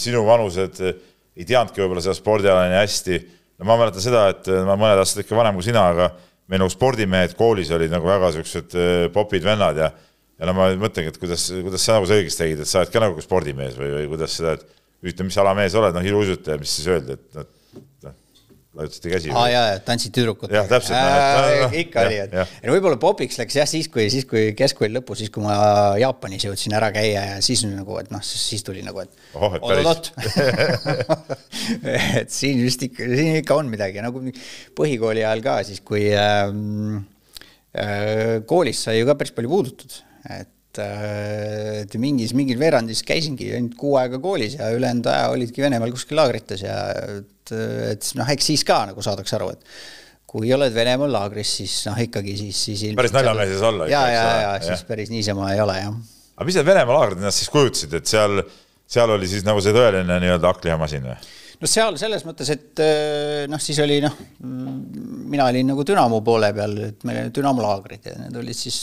sinu 0.00 0.24
vanused 0.28 0.80
ei 0.80 1.44
teadnudki 1.46 1.84
võib-olla 1.84 2.02
seda 2.04 2.16
spordiala 2.16 2.64
nii 2.70 2.80
hästi. 2.80 3.20
no 3.60 3.68
ma 3.68 3.76
mäletan 3.82 4.04
seda, 4.04 4.28
et 4.32 4.48
ma 4.64 4.78
mõned 4.78 5.04
aastad 5.04 5.26
ikka 5.26 5.36
vanem 5.36 5.58
kui 5.58 5.68
sina, 5.68 5.84
aga 5.92 6.12
meil 6.48 6.62
nagu 6.62 6.72
spordimehed 6.72 7.34
koolis 7.36 7.68
olid 7.76 7.92
nagu 7.92 8.08
väga 8.08 8.30
siuksed 8.38 8.76
popid 9.12 9.44
vennad 9.44 9.76
ja 9.76 9.90
ja 10.38 10.48
no 10.48 10.54
ma 10.56 10.70
mõtlengi, 10.78 11.12
et 11.12 11.20
kuidas, 11.20 11.48
kuidas 11.66 11.84
sa 11.84 11.98
nagu 11.98 12.08
selgeks 12.08 12.38
tegid, 12.38 12.62
et 12.62 12.70
sa 12.70 12.82
oled 12.82 12.94
ka 12.94 13.02
nagu 13.02 13.22
spordimees 13.24 13.78
või, 13.78 13.92
või 13.96 14.10
kuidas 14.14 14.38
seda, 14.38 14.56
et 14.58 14.66
küsite, 15.02 15.26
mis 15.26 15.38
ala 15.42 15.54
mees 15.58 15.76
oled, 15.78 15.94
noh, 15.94 16.10
iluuisutaja, 16.10 16.58
mis 16.60 16.74
siis 16.78 16.90
öeldi, 16.90 17.16
et 17.18 17.38
noh, 17.38 17.46
noh, 18.06 18.14
lajutasite 18.78 19.12
käsi. 19.12 19.32
aa 19.34 19.44
jaa, 19.50 19.64
ja 19.72 19.82
tantsid 19.82 20.14
tüdrukut. 20.14 20.54
jah, 20.54 20.66
täpselt 20.70 20.96
äh,. 20.98 21.58
No, 21.64 21.68
ikka 21.80 22.04
oli, 22.06 22.20
et 22.22 22.34
ja. 22.38 22.46
võib-olla 22.70 22.98
popiks 23.02 23.38
läks 23.40 23.58
jah, 23.58 23.68
siis 23.70 23.90
kui, 23.90 24.06
siis 24.14 24.26
kui 24.30 24.52
keskkooli 24.58 24.94
lõpus, 24.94 25.24
siis 25.24 25.34
kui 25.34 25.42
ma 25.42 25.58
Jaapanis 25.98 26.46
jõudsin 26.46 26.74
ära 26.78 26.90
käia 26.94 27.26
ja 27.32 27.36
siis 27.44 27.64
nagu, 27.66 27.98
et 28.02 28.10
noh, 28.14 28.22
siis 28.22 28.66
tuli 28.66 28.82
nagu, 28.86 29.02
et 29.02 29.38
oot-oot 29.38 30.12
et 32.22 32.34
siin 32.34 32.62
vist 32.62 32.86
ikka, 32.86 33.06
siin 33.10 33.38
ikka 33.42 33.58
on 33.58 33.70
midagi, 33.74 34.02
nagu 34.06 34.22
põhikooli 34.78 35.26
ajal 35.26 35.46
ka 35.46 35.60
siis, 35.66 35.82
kui 35.86 36.08
ähm, 36.14 37.00
äh, 37.74 38.38
koolis 38.46 38.86
sai 38.86 39.00
ju 39.00 39.10
ka 39.10 39.18
päris 39.18 39.34
palju 39.34 39.54
puudutud 39.54 40.02
et, 40.34 40.80
äh, 40.82 41.82
et 41.82 41.94
mingis, 42.00 42.34
mingil 42.36 42.58
veerandis 42.60 43.04
käisingi 43.06 43.52
ainult 43.56 43.78
kuu 43.80 43.96
aega 44.00 44.20
koolis 44.22 44.58
ja 44.58 44.70
ülejäänud 44.74 45.08
aja 45.10 45.30
olidki 45.34 45.64
Venemaal 45.64 45.94
kuskil 45.94 46.18
laagrites 46.20 46.64
ja 46.66 46.76
et, 47.18 47.54
et 47.94 48.12
noh, 48.18 48.34
eks 48.34 48.52
siis 48.52 48.66
ka 48.68 48.82
nagu 48.90 49.04
saadakse 49.04 49.38
aru, 49.38 49.52
et 49.56 49.66
kui 50.28 50.52
oled 50.52 50.74
Venemaal 50.74 51.12
laagris, 51.14 51.54
siis 51.62 51.80
noh, 51.88 51.98
ikkagi 52.04 52.36
siis, 52.36 52.60
siis 52.68 52.84
päris 52.98 53.16
naljamees 53.16 53.56
ei 53.56 53.60
saa 53.62 53.72
olla. 53.72 53.88
ja, 53.88 54.04
ja, 54.12 54.22
ja, 54.28 54.54
ja 54.58 54.62
siis 54.66 54.84
päris 54.88 55.12
niisama 55.12 55.52
ei 55.54 55.64
ole, 55.64 55.80
jah. 55.80 55.98
aga 56.36 56.48
mis 56.48 56.60
need 56.60 56.68
Venemaa 56.68 57.00
laagrid 57.00 57.22
ennast 57.22 57.44
siis 57.44 57.52
kujutasid, 57.54 57.96
et 57.96 58.10
seal, 58.10 58.42
seal 58.88 59.16
oli 59.16 59.30
siis 59.30 59.46
nagu 59.48 59.64
see 59.64 59.76
tõeline 59.76 60.20
nii-öelda 60.24 60.52
hakklihamasin 60.52 61.08
või? 61.08 61.18
no 61.58 61.70
seal 61.70 61.96
selles 62.00 62.24
mõttes, 62.28 62.52
et 62.54 62.82
äh, 62.84 63.46
noh, 63.50 63.62
siis 63.62 63.80
oli 63.82 63.98
noh, 64.04 64.14
mina 64.44 65.48
olin 65.48 65.72
nagu 65.72 65.86
Dünamo 65.86 66.20
poole 66.26 66.52
peal, 66.56 66.76
et 66.90 67.08
meil 67.08 67.24
olid 67.24 67.34
Dünamo 67.38 67.64
laagrid 67.64 68.10
ja 68.10 68.18
need 68.20 68.36
olid 68.42 68.58
siis 68.58 68.78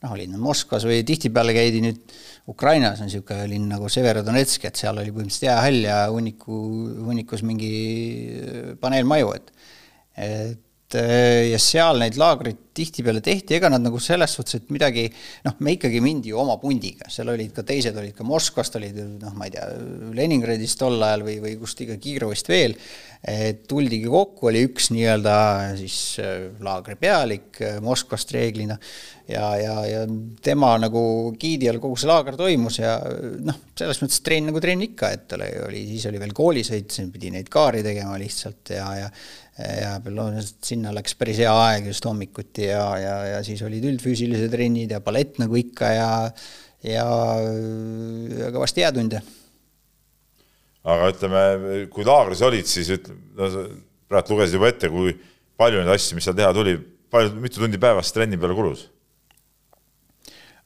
noh, 0.00 0.14
olid 0.14 0.32
nad 0.32 0.42
Moskvas 0.42 0.86
või 0.88 1.02
tihtipeale 1.06 1.54
käidi 1.56 1.82
nüüd 1.84 2.14
Ukrainas 2.50 3.02
on 3.02 3.10
niisugune 3.10 3.46
linn 3.50 3.68
nagu 3.70 3.90
Severodonetsk, 3.92 4.64
et 4.66 4.80
seal 4.80 4.98
oli 4.98 5.12
põhimõtteliselt 5.12 5.46
jäähall 5.50 5.84
ja 5.84 5.98
hunniku, 6.10 6.56
hunnikus 7.06 7.44
mingi 7.46 7.74
paneelmaju, 8.80 9.36
et 9.36 9.54
et 10.20 10.58
ja 10.98 11.58
seal 11.62 12.00
neid 12.02 12.16
laagreid 12.20 12.70
tihtipeale 12.76 13.20
tehti, 13.24 13.56
ega 13.58 13.70
nad 13.72 13.82
nagu 13.82 13.98
selles 14.02 14.34
suhtes, 14.36 14.60
et 14.60 14.72
midagi, 14.72 15.06
noh, 15.46 15.56
me 15.64 15.74
ikkagi 15.76 16.00
mindi 16.04 16.32
ju 16.32 16.38
oma 16.40 16.56
pundiga, 16.62 17.08
seal 17.12 17.32
olid 17.32 17.52
ka 17.56 17.64
teised, 17.66 17.96
olid 17.98 18.14
ka 18.16 18.26
Moskvast, 18.26 18.78
olid 18.78 18.98
noh, 19.20 19.34
ma 19.36 19.48
ei 19.48 19.54
tea, 19.56 19.66
Leningradist 20.16 20.80
tol 20.80 21.00
ajal 21.02 21.26
või, 21.26 21.38
või 21.42 21.56
kust 21.60 21.82
iga 21.84 21.98
Kiirovist 22.00 22.50
veel, 22.50 22.76
et 23.20 23.66
tuldigi 23.68 24.08
kokku, 24.08 24.48
oli 24.48 24.62
üks 24.68 24.88
nii-öelda 24.94 25.34
siis 25.80 25.96
äh, 26.22 26.46
laagri 26.64 26.96
pealik 27.00 27.58
äh, 27.60 27.80
Moskvast 27.84 28.32
reeglina. 28.36 28.78
Ja, 29.30 29.52
ja, 29.60 29.74
ja 29.86 29.98
tema 30.42 30.72
nagu 30.82 31.00
giidi 31.38 31.68
all 31.70 31.78
kogu 31.78 31.94
see 32.00 32.08
laager 32.10 32.34
toimus 32.34 32.80
ja 32.80 32.96
noh, 33.46 33.60
selles 33.78 34.00
mõttes 34.02 34.24
trenn 34.26 34.48
nagu 34.50 34.62
trenn 34.62 34.82
ikka, 34.88 35.12
et 35.14 35.36
oli, 35.36 35.50
oli, 35.68 35.84
siis 35.92 36.08
oli 36.10 36.18
veel 36.18 36.34
koolisõit, 36.34 36.90
siin 36.90 37.12
pidi 37.14 37.30
neid 37.30 37.52
kaari 37.52 37.84
tegema 37.86 38.16
lihtsalt 38.18 38.72
ja, 38.74 38.88
ja 39.04 39.12
ja 39.60 39.92
loomulikult 40.04 40.66
sinna 40.66 40.92
läks 40.94 41.16
päris 41.18 41.40
hea 41.42 41.52
aeg 41.52 41.90
just 41.90 42.06
hommikuti 42.08 42.68
ja, 42.68 42.84
ja, 43.00 43.16
ja 43.34 43.42
siis 43.46 43.62
olid 43.66 43.84
üldfüüsilised 43.92 44.52
trennid 44.52 44.92
ja 44.94 45.00
ballett 45.04 45.40
nagu 45.42 45.58
ikka 45.58 45.92
ja, 45.94 46.10
ja, 46.86 47.06
kõvasti 48.54 48.84
jäätunde. 48.84 49.22
aga 50.84 51.10
ütleme, 51.12 51.42
kui 51.92 52.06
laagris 52.08 52.44
olid, 52.46 52.68
siis 52.70 52.92
ütleme, 52.96 53.20
no 53.36 53.66
praegu 54.10 54.34
lugesid 54.34 54.58
juba 54.58 54.70
ette, 54.72 54.90
kui 54.90 55.14
palju 55.60 55.82
neid 55.82 55.92
asju, 55.94 56.16
mis 56.18 56.26
seal 56.26 56.38
teha 56.38 56.50
tuli, 56.56 56.78
palju, 57.12 57.36
mitu 57.42 57.62
tundi 57.62 57.80
päevas 57.80 58.14
trenni 58.16 58.40
peale 58.40 58.56
kulus? 58.58 58.88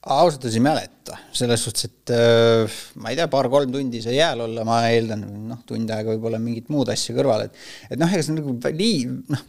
Ausalt 0.04 0.42
öeldes 0.44 0.58
ei 0.58 0.64
mäleta, 0.64 1.18
selles 1.32 1.64
suhtes, 1.64 1.88
et 1.88 2.12
äh, 2.12 2.78
ma 3.00 3.12
ei 3.12 3.18
tea, 3.18 3.28
paar-kolm 3.32 3.72
tundi 3.72 4.02
sai 4.04 4.18
jääl 4.18 4.44
olla, 4.44 4.64
ma 4.68 4.82
eeldan, 4.90 5.24
noh, 5.48 5.62
tund 5.68 5.90
aega 5.94 6.12
võib-olla 6.12 6.40
mingit 6.42 6.68
muud 6.72 6.90
asja 6.92 7.16
kõrval, 7.16 7.46
et 7.46 7.94
et 7.94 8.00
noh, 8.00 8.10
ega 8.10 8.24
see 8.26 8.36
nagu 8.36 8.54
nii, 8.54 9.04
noh, 9.32 9.44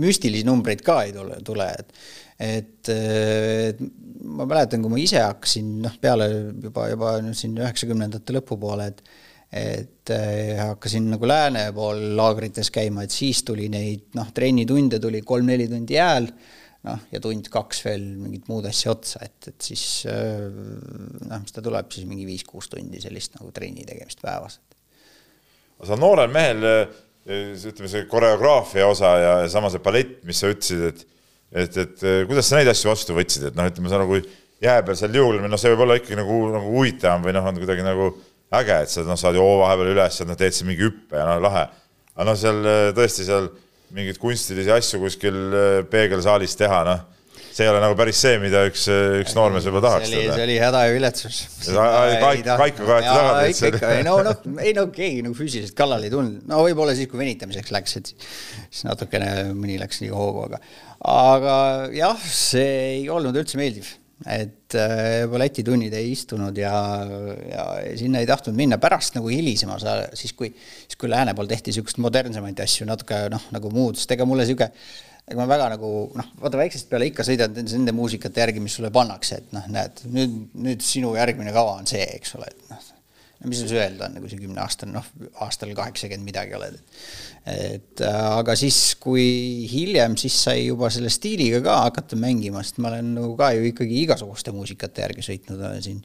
müstilisi 0.00 0.46
numbreid 0.46 0.84
ka 0.86 1.00
ei 1.06 1.14
tule, 1.16 1.40
tule, 1.44 1.66
et 1.76 1.96
et, 2.40 2.88
et 2.88 3.80
ma 4.24 4.46
mäletan, 4.48 4.80
kui 4.80 4.92
ma 4.94 5.00
ise 5.00 5.20
hakkasin, 5.20 5.74
noh, 5.84 5.96
peale 6.00 6.30
juba, 6.62 6.86
juba 6.88 7.16
siin 7.36 7.58
üheksakümnendate 7.60 8.38
lõpupoole, 8.38 8.92
et 8.94 9.04
et 9.50 10.10
äh, 10.14 10.60
hakkasin 10.60 11.08
nagu 11.10 11.26
lääne 11.26 11.64
pool 11.74 11.98
laagrites 12.14 12.68
käima, 12.70 13.02
et 13.02 13.10
siis 13.10 13.42
tuli 13.42 13.66
neid, 13.68 14.06
noh, 14.14 14.28
trennitunde 14.32 15.00
tuli 15.02 15.24
kolm-neli 15.26 15.66
tundi 15.68 15.96
jääl 15.98 16.28
noh, 16.88 17.04
ja 17.12 17.20
tund-kaks 17.22 17.84
veel 17.84 18.06
mingit 18.16 18.48
muud 18.50 18.66
asja 18.68 18.94
otsa, 18.94 19.20
et, 19.26 19.50
et 19.52 19.68
siis 19.70 19.84
äh, 20.08 20.46
noh, 20.48 21.42
mis 21.42 21.54
ta 21.54 21.62
tuleb 21.64 21.92
siis 21.92 22.08
mingi 22.08 22.26
viis-kuus 22.28 22.70
tundi 22.72 23.02
sellist 23.02 23.36
nagu 23.36 23.52
trenni 23.56 23.84
tegemist 23.88 24.22
päevas. 24.24 24.60
aga 25.78 25.90
sa 25.90 26.00
noorel 26.00 26.32
mehel, 26.32 26.64
äh, 26.64 26.98
ütleme, 27.28 27.90
see 27.92 28.06
koreograafia 28.10 28.88
osa 28.88 29.14
ja, 29.20 29.34
ja 29.44 29.52
sama 29.52 29.72
see 29.72 29.84
ballett, 29.84 30.20
mis 30.28 30.40
sa 30.40 30.52
ütlesid, 30.52 30.86
et 30.88 31.06
et, 31.50 31.76
et 31.82 32.02
äh, 32.06 32.20
kuidas 32.30 32.46
sa 32.46 32.60
neid 32.60 32.70
asju 32.70 32.92
vastu 32.92 33.16
võtsid, 33.16 33.48
et 33.50 33.56
noh, 33.58 33.66
ütleme 33.66 33.90
sa 33.90 33.98
nagu 34.00 34.20
jää 34.62 34.82
peal 34.86 34.96
seal 34.96 35.16
juulimine, 35.18 35.50
noh, 35.50 35.60
see 35.60 35.72
võib 35.72 35.84
olla 35.84 35.96
ikkagi 35.98 36.18
nagu, 36.20 36.42
nagu 36.54 36.76
huvitavam 36.76 37.24
või 37.26 37.34
noh, 37.34 37.48
on 37.50 37.58
kuidagi 37.58 37.84
nagu 37.84 38.12
äge, 38.60 38.76
et 38.84 38.92
sa 38.92 39.02
noh, 39.06 39.18
saad 39.18 39.36
ju 39.36 39.42
hoo 39.44 39.58
vahepeal 39.64 39.90
üles, 39.92 40.20
noh, 40.26 40.38
teed 40.38 40.54
siin 40.54 40.70
mingi 40.70 40.86
hüppe 40.86 41.18
ja 41.18 41.26
noh, 41.26 41.40
lahe. 41.42 41.66
aga 42.14 42.28
noh, 42.28 42.38
seal 42.38 42.62
tõesti 42.96 43.26
seal 43.26 43.50
mingeid 43.94 44.20
kunstilisi 44.22 44.72
asju 44.74 45.00
kuskil 45.02 45.38
äh, 45.50 45.70
peegelsaalis 45.90 46.56
teha, 46.58 46.82
noh, 46.86 47.00
see 47.50 47.66
ei 47.66 47.70
ole 47.72 47.80
nagu 47.82 47.96
päris 47.98 48.20
see, 48.22 48.38
mida 48.42 48.62
üks, 48.68 48.86
äh, 48.92 49.20
üks 49.22 49.34
noormees 49.36 49.66
võib-olla 49.66 49.88
tahaks. 49.88 50.10
see 50.10 50.20
oli, 50.22 50.34
see 50.34 50.46
oli 50.46 50.58
häda 50.62 50.82
ja 50.86 50.94
viletsus. 50.94 51.40
kaiku 51.66 52.88
kaeti 52.88 53.08
tagant. 53.10 53.48
ikka, 53.50 53.72
ikka, 53.74 53.94
ei 53.98 54.06
no, 54.06 54.18
noh, 54.26 54.44
ei 54.62 54.74
no 54.76 54.86
keegi 54.94 55.24
nagu 55.26 55.38
füüsiliselt 55.38 55.76
kallale 55.78 56.08
ei 56.08 56.14
tulnud, 56.14 56.44
no 56.50 56.62
võib-olla 56.66 56.94
siis, 56.98 57.10
kui 57.10 57.20
venitamiseks 57.22 57.74
läks, 57.74 57.96
et 58.00 58.12
siis 58.14 58.84
natukene 58.88 59.50
mõni 59.54 59.80
läks 59.82 60.02
liiga 60.04 60.18
hoogu, 60.20 60.46
aga, 60.48 60.62
aga 61.14 61.56
jah, 61.96 62.28
see 62.30 62.70
ei 63.00 63.08
olnud 63.12 63.36
üldse 63.42 63.60
meeldiv 63.60 63.96
et 64.28 64.76
äh, 64.76 65.24
balletitunnid 65.30 65.94
ei 65.96 66.10
istunud 66.12 66.56
ja, 66.60 66.72
ja 67.50 67.66
sinna 67.96 68.20
ei 68.20 68.28
tahtnud 68.28 68.56
minna. 68.56 68.80
Pärast 68.82 69.16
nagu 69.16 69.30
hilisemas, 69.32 69.86
siis 70.18 70.34
kui, 70.36 70.52
siis 70.84 70.98
kui 71.00 71.08
lääne 71.12 71.34
pool 71.36 71.48
tehti 71.50 71.72
niisuguseid 71.72 72.02
modernsemaid 72.04 72.60
asju, 72.66 72.88
natuke 72.88 73.22
noh, 73.32 73.46
nagu 73.54 73.72
muud, 73.72 74.00
sest 74.00 74.12
ega 74.16 74.28
mulle 74.28 74.44
niisugune 74.44 74.72
ega 75.30 75.38
ma 75.38 75.46
väga 75.46 75.68
nagu 75.76 75.90
noh, 76.18 76.30
vaata 76.42 76.58
väiksest 76.58 76.88
peale 76.90 77.06
ikka 77.10 77.24
sõidad 77.26 77.54
nende 77.60 77.94
muusikate 77.94 78.42
järgi, 78.42 78.62
mis 78.64 78.74
sulle 78.76 78.90
pannakse, 78.94 79.38
et 79.38 79.52
noh, 79.54 79.68
näed, 79.70 80.02
nüüd, 80.10 80.38
nüüd 80.58 80.82
sinu 80.84 81.12
järgmine 81.14 81.54
kava 81.54 81.76
on 81.78 81.86
see, 81.88 82.02
eks 82.16 82.34
ole, 82.38 82.50
et 82.50 82.72
noh, 82.72 82.89
no 83.40 83.50
mis 83.50 83.62
siis 83.62 83.72
öelda 83.76 84.08
on, 84.08 84.18
kui 84.20 84.32
sa 84.32 84.38
kümneaastane, 84.40 84.94
noh, 84.96 85.06
aastal 85.44 85.72
kaheksakümmend 85.76 86.28
midagi 86.28 86.56
oled. 86.58 86.76
et 87.48 88.04
äh, 88.04 88.20
aga 88.34 88.56
siis, 88.58 88.80
kui 89.00 89.24
hiljem, 89.70 90.18
siis 90.20 90.36
sai 90.44 90.66
juba 90.66 90.90
selle 90.92 91.12
stiiliga 91.12 91.62
ka 91.64 91.80
hakata 91.86 92.18
mängima, 92.20 92.64
sest 92.66 92.82
ma 92.82 92.92
olen 92.92 93.14
nagu 93.16 93.32
ka 93.40 93.52
ju 93.56 93.64
ikkagi 93.70 94.04
igasuguste 94.04 94.54
muusikate 94.56 95.06
järgi 95.06 95.26
sõitnud, 95.30 95.64
olen 95.70 95.84
siin 95.84 96.04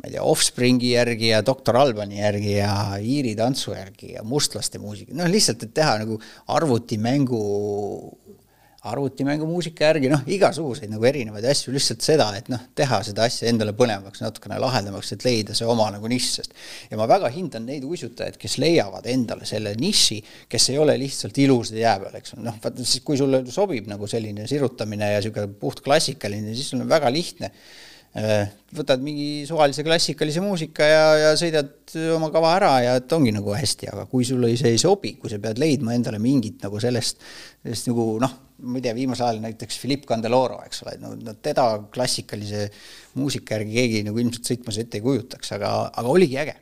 ma 0.00 0.08
ei 0.08 0.14
tea, 0.14 0.22
Offspringi 0.24 0.94
järgi 0.94 1.28
ja 1.28 1.42
Doktor 1.44 1.76
Albani 1.76 2.22
järgi 2.22 2.54
ja 2.56 2.72
Iiri 2.96 3.34
tantsu 3.36 3.74
järgi 3.74 4.14
ja 4.14 4.24
mustlaste 4.24 4.80
muusika, 4.80 5.12
noh 5.16 5.28
lihtsalt, 5.28 5.66
et 5.66 5.74
teha 5.76 5.98
nagu 6.00 6.16
arvutimängu 6.54 7.40
arvutimängumuusika 8.88 9.84
järgi, 9.90 10.08
noh, 10.08 10.22
igasuguseid 10.32 10.88
nagu 10.88 11.04
erinevaid 11.04 11.44
asju, 11.50 11.72
lihtsalt 11.74 12.04
seda, 12.04 12.30
et 12.38 12.46
noh, 12.48 12.62
teha 12.76 13.02
seda 13.04 13.26
asja 13.28 13.50
endale 13.50 13.74
põnevaks, 13.76 14.22
natukene 14.24 14.56
lahedamaks, 14.62 15.12
et 15.16 15.26
leida 15.26 15.56
see 15.56 15.68
oma 15.68 15.90
nagu 15.92 16.08
nišš, 16.08 16.30
sest 16.38 16.56
ja 16.88 16.96
ma 17.00 17.08
väga 17.10 17.28
hindan 17.34 17.68
neid 17.68 17.84
uisutajaid, 17.84 18.38
kes 18.40 18.56
leiavad 18.62 19.04
endale 19.12 19.48
selle 19.48 19.74
niši, 19.76 20.22
kes 20.48 20.70
ei 20.72 20.80
ole 20.80 20.96
lihtsalt 21.02 21.42
ilusad 21.44 21.76
jää 21.82 21.98
peal, 22.06 22.16
eks. 22.22 22.34
Ole, 22.38 22.46
noh, 22.48 22.56
vaata 22.64 22.86
siis, 22.86 23.04
kui 23.04 23.20
sulle 23.20 23.42
sobib 23.52 23.90
nagu 23.90 24.08
selline 24.08 24.48
sirutamine 24.48 25.12
ja 25.12 25.20
niisugune 25.20 25.52
puht 25.60 25.84
klassikaline, 25.84 26.56
siis 26.56 26.72
sul 26.72 26.80
on 26.80 26.88
väga 26.88 27.12
lihtne. 27.12 27.52
Äh, 28.16 28.48
võtad 28.74 29.04
mingi 29.04 29.44
suvalise 29.46 29.84
klassikalise 29.86 30.40
muusika 30.42 30.86
ja, 30.88 31.02
ja 31.20 31.28
sõidad 31.38 31.92
oma 32.16 32.26
kava 32.34 32.56
ära 32.56 32.72
ja 32.82 32.96
et 32.98 33.12
ongi 33.14 33.30
nagu 33.30 33.52
hästi, 33.54 33.92
aga 33.92 34.08
kui 34.10 34.26
sulle 34.26 34.50
see 34.58 34.72
ei 34.74 34.80
sobi, 34.82 35.12
kui 35.20 35.30
sa 35.30 35.38
pead 35.38 35.60
leidma 35.62 35.94
endale 35.94 36.18
mingit 36.18 36.64
nagu 36.64 36.80
sellest, 36.82 37.20
sellest 37.62 37.92
nagu 37.92 38.16
noh, 38.24 38.34
ma 38.60 38.78
ei 38.78 38.84
tea, 38.84 38.94
viimasel 38.96 39.28
ajal 39.28 39.42
näiteks 39.44 39.80
Philippe 39.82 40.08
Candeloro, 40.10 40.60
eks 40.66 40.84
ole, 40.84 40.96
no, 41.02 41.12
no 41.18 41.34
teda 41.42 41.66
klassikalise 41.92 42.66
muusika 43.18 43.58
järgi 43.58 43.76
keegi 43.78 44.02
nagu 44.06 44.22
ilmselt 44.22 44.52
sõitmas 44.52 44.80
ette 44.82 45.00
ei 45.00 45.04
kujutaks, 45.04 45.54
aga, 45.56 45.72
aga 45.90 46.14
oligi 46.16 46.38
äge. 46.40 46.56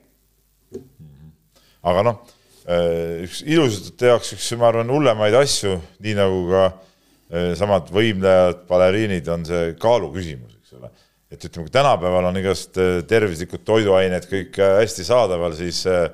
aga 1.88 2.05
noh, 2.07 2.23
äh, 2.67 3.25
üks 3.26 3.43
ilusate 3.47 4.12
jaoks 4.12 4.37
üks, 4.38 4.52
ma 4.61 4.71
arvan, 4.73 4.95
hullemaid 4.95 5.37
asju, 5.40 5.75
nii 6.05 6.17
nagu 6.19 6.40
ka 6.52 6.64
äh, 6.69 7.52
samad 7.59 7.93
võimlejad, 7.95 8.64
baleriinid, 8.71 9.28
on 9.35 9.47
see 9.49 9.76
kaalu 9.83 10.12
küsimus, 10.17 10.59
eks 10.62 10.78
ole 10.81 10.93
et 11.28 11.45
ütleme, 11.45 11.67
kui 11.67 11.73
tänapäeval 11.73 12.31
on 12.31 12.40
igast 12.40 12.78
äh, 12.81 13.00
tervislikud 13.09 13.64
toiduained 13.69 14.28
kõik 14.31 14.57
äh, 14.62 14.78
hästi 14.83 15.05
saadaval, 15.09 15.57
siis, 15.59 15.83
äh, 15.90 16.09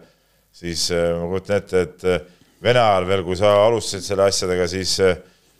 siis 0.55 0.88
ma 0.91 1.29
kujutan 1.31 1.61
ette, 1.62 1.85
et 1.88 2.33
Vene 2.64 2.81
ajal 2.81 3.05
veel, 3.05 3.21
kui 3.26 3.37
sa 3.37 3.50
alustasid 3.67 4.07
selle 4.07 4.25
asjadega, 4.25 4.64
siis, 4.71 4.95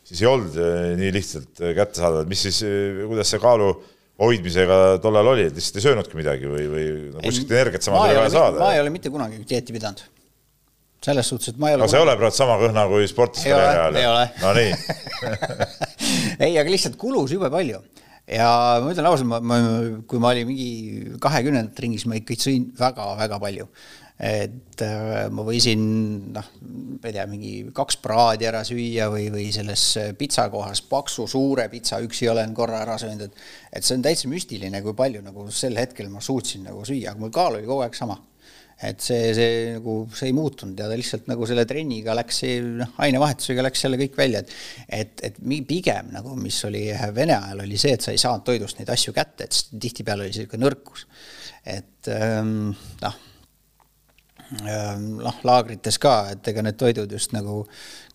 siis 0.05 0.21
ei 0.21 0.29
olnud 0.29 0.57
nii 0.99 1.11
lihtsalt 1.15 1.61
kättesaadavad, 1.77 2.29
mis 2.29 2.45
siis, 2.47 2.61
kuidas 3.05 3.31
see 3.33 3.41
kaalu 3.43 3.71
hoidmisega 4.21 4.81
tollal 5.03 5.33
oli, 5.33 5.47
et 5.49 5.55
lihtsalt 5.55 5.79
ei 5.79 5.87
söönudki 5.89 6.19
midagi 6.19 6.49
või, 6.49 6.67
või 6.71 6.85
no, 7.13 7.23
kuskilt 7.23 7.55
energiat 7.55 7.87
samas 7.87 8.05
oli 8.05 8.19
vaja 8.19 8.35
saada? 8.37 8.61
ma 8.61 8.69
ei 8.75 8.83
ole 8.83 8.93
mitte 8.93 9.11
kunagi 9.11 9.41
dieeti 9.49 9.75
pidanud. 9.75 10.05
selles 11.05 11.27
suhtes, 11.29 11.51
et 11.51 11.59
ma 11.61 11.71
ei 11.71 11.77
ole 11.77 11.83
no 11.83 11.91
sa 11.91 11.99
ei 11.99 12.05
ole 12.05 12.15
praegu 12.21 12.37
sama 12.37 12.55
kõhna 12.61 12.85
kui 12.91 13.09
sportlaskarjääri 13.11 13.81
ajal? 13.81 13.99
ei 13.99 14.07
ole. 14.13 14.29
no 14.45 14.53
nii 14.55 14.71
ei, 16.47 16.55
aga 16.55 16.69
lihtsalt 16.71 16.95
kulus 17.01 17.35
jube 17.35 17.51
palju 17.51 17.81
ja 18.29 18.47
ma 18.81 18.93
ütlen 18.93 19.09
ausalt, 19.09 19.29
ma, 19.29 19.41
ma, 19.43 19.59
kui 20.09 20.21
ma 20.21 20.31
olin 20.33 20.49
mingi 20.49 21.19
kahekümnendat 21.21 21.83
ringis, 21.83 22.07
ma 22.09 22.17
ikka 22.17 22.37
sõin 22.41 22.71
väga-väga 22.79 23.39
palju. 23.41 23.67
Et 24.15 24.81
äh, 24.85 25.25
ma 25.27 25.43
võisin 25.43 25.81
noh, 26.35 26.51
ma 26.61 27.09
ei 27.09 27.15
tea, 27.17 27.25
mingi 27.27 27.53
kaks 27.75 27.97
praadi 28.03 28.47
ära 28.47 28.61
süüa 28.67 29.09
või, 29.11 29.27
või 29.33 29.49
selles 29.55 29.83
pitsakohas 30.19 30.85
paksu 30.87 31.27
suure 31.27 31.67
pitsa 31.71 31.99
üksi 32.03 32.29
olen 32.31 32.53
korra 32.55 32.83
ära 32.85 32.95
söönud, 33.01 33.27
et 33.27 33.75
et 33.75 33.83
see 33.83 33.97
on 33.97 34.05
täitsa 34.05 34.31
müstiline, 34.31 34.79
kui 34.85 34.95
palju 34.95 35.19
nagu 35.25 35.49
sel 35.51 35.75
hetkel 35.75 36.07
ma 36.13 36.23
suutsin 36.23 36.63
nagu 36.69 36.85
süüa, 36.87 37.11
aga 37.11 37.19
mul 37.19 37.35
kaal 37.35 37.59
oli 37.59 37.67
kogu 37.67 37.83
aeg 37.83 37.99
sama 37.99 38.15
et 38.83 38.99
see, 38.99 39.29
see 39.35 39.51
nagu, 39.77 39.93
see 40.11 40.29
ei 40.29 40.35
muutunud 40.35 40.79
ja 40.79 40.89
ta 40.91 40.97
lihtsalt 40.99 41.29
nagu 41.31 41.47
selle 41.47 41.63
trenniga 41.67 42.15
läks, 42.17 42.41
noh, 42.81 42.95
ainevahetusega 43.05 43.63
läks 43.63 43.85
jälle 43.85 43.99
kõik 44.01 44.17
välja, 44.19 44.41
et 44.43 44.55
et, 44.99 45.23
et 45.29 45.67
pigem 45.67 46.11
nagu, 46.15 46.35
mis 46.39 46.57
oli 46.67 46.87
Vene 47.15 47.37
ajal, 47.37 47.63
oli 47.63 47.79
see, 47.79 47.95
et 47.95 48.03
sa 48.03 48.15
ei 48.15 48.19
saanud 48.21 48.43
toidust 48.47 48.79
neid 48.79 48.91
asju 48.91 49.15
kätte, 49.15 49.47
et 49.47 49.79
tihtipeale 49.79 50.25
oli 50.25 50.33
niisugune 50.33 50.67
nõrkus. 50.67 51.07
et 51.63 52.11
ähm, 52.11 52.75
noh 53.03 53.23
noh, 54.61 55.37
laagrites 55.47 55.97
ka, 56.01 56.13
et 56.35 56.47
ega 56.51 56.63
need 56.65 56.77
toidud 56.77 57.11
just 57.17 57.33
nagu 57.33 57.63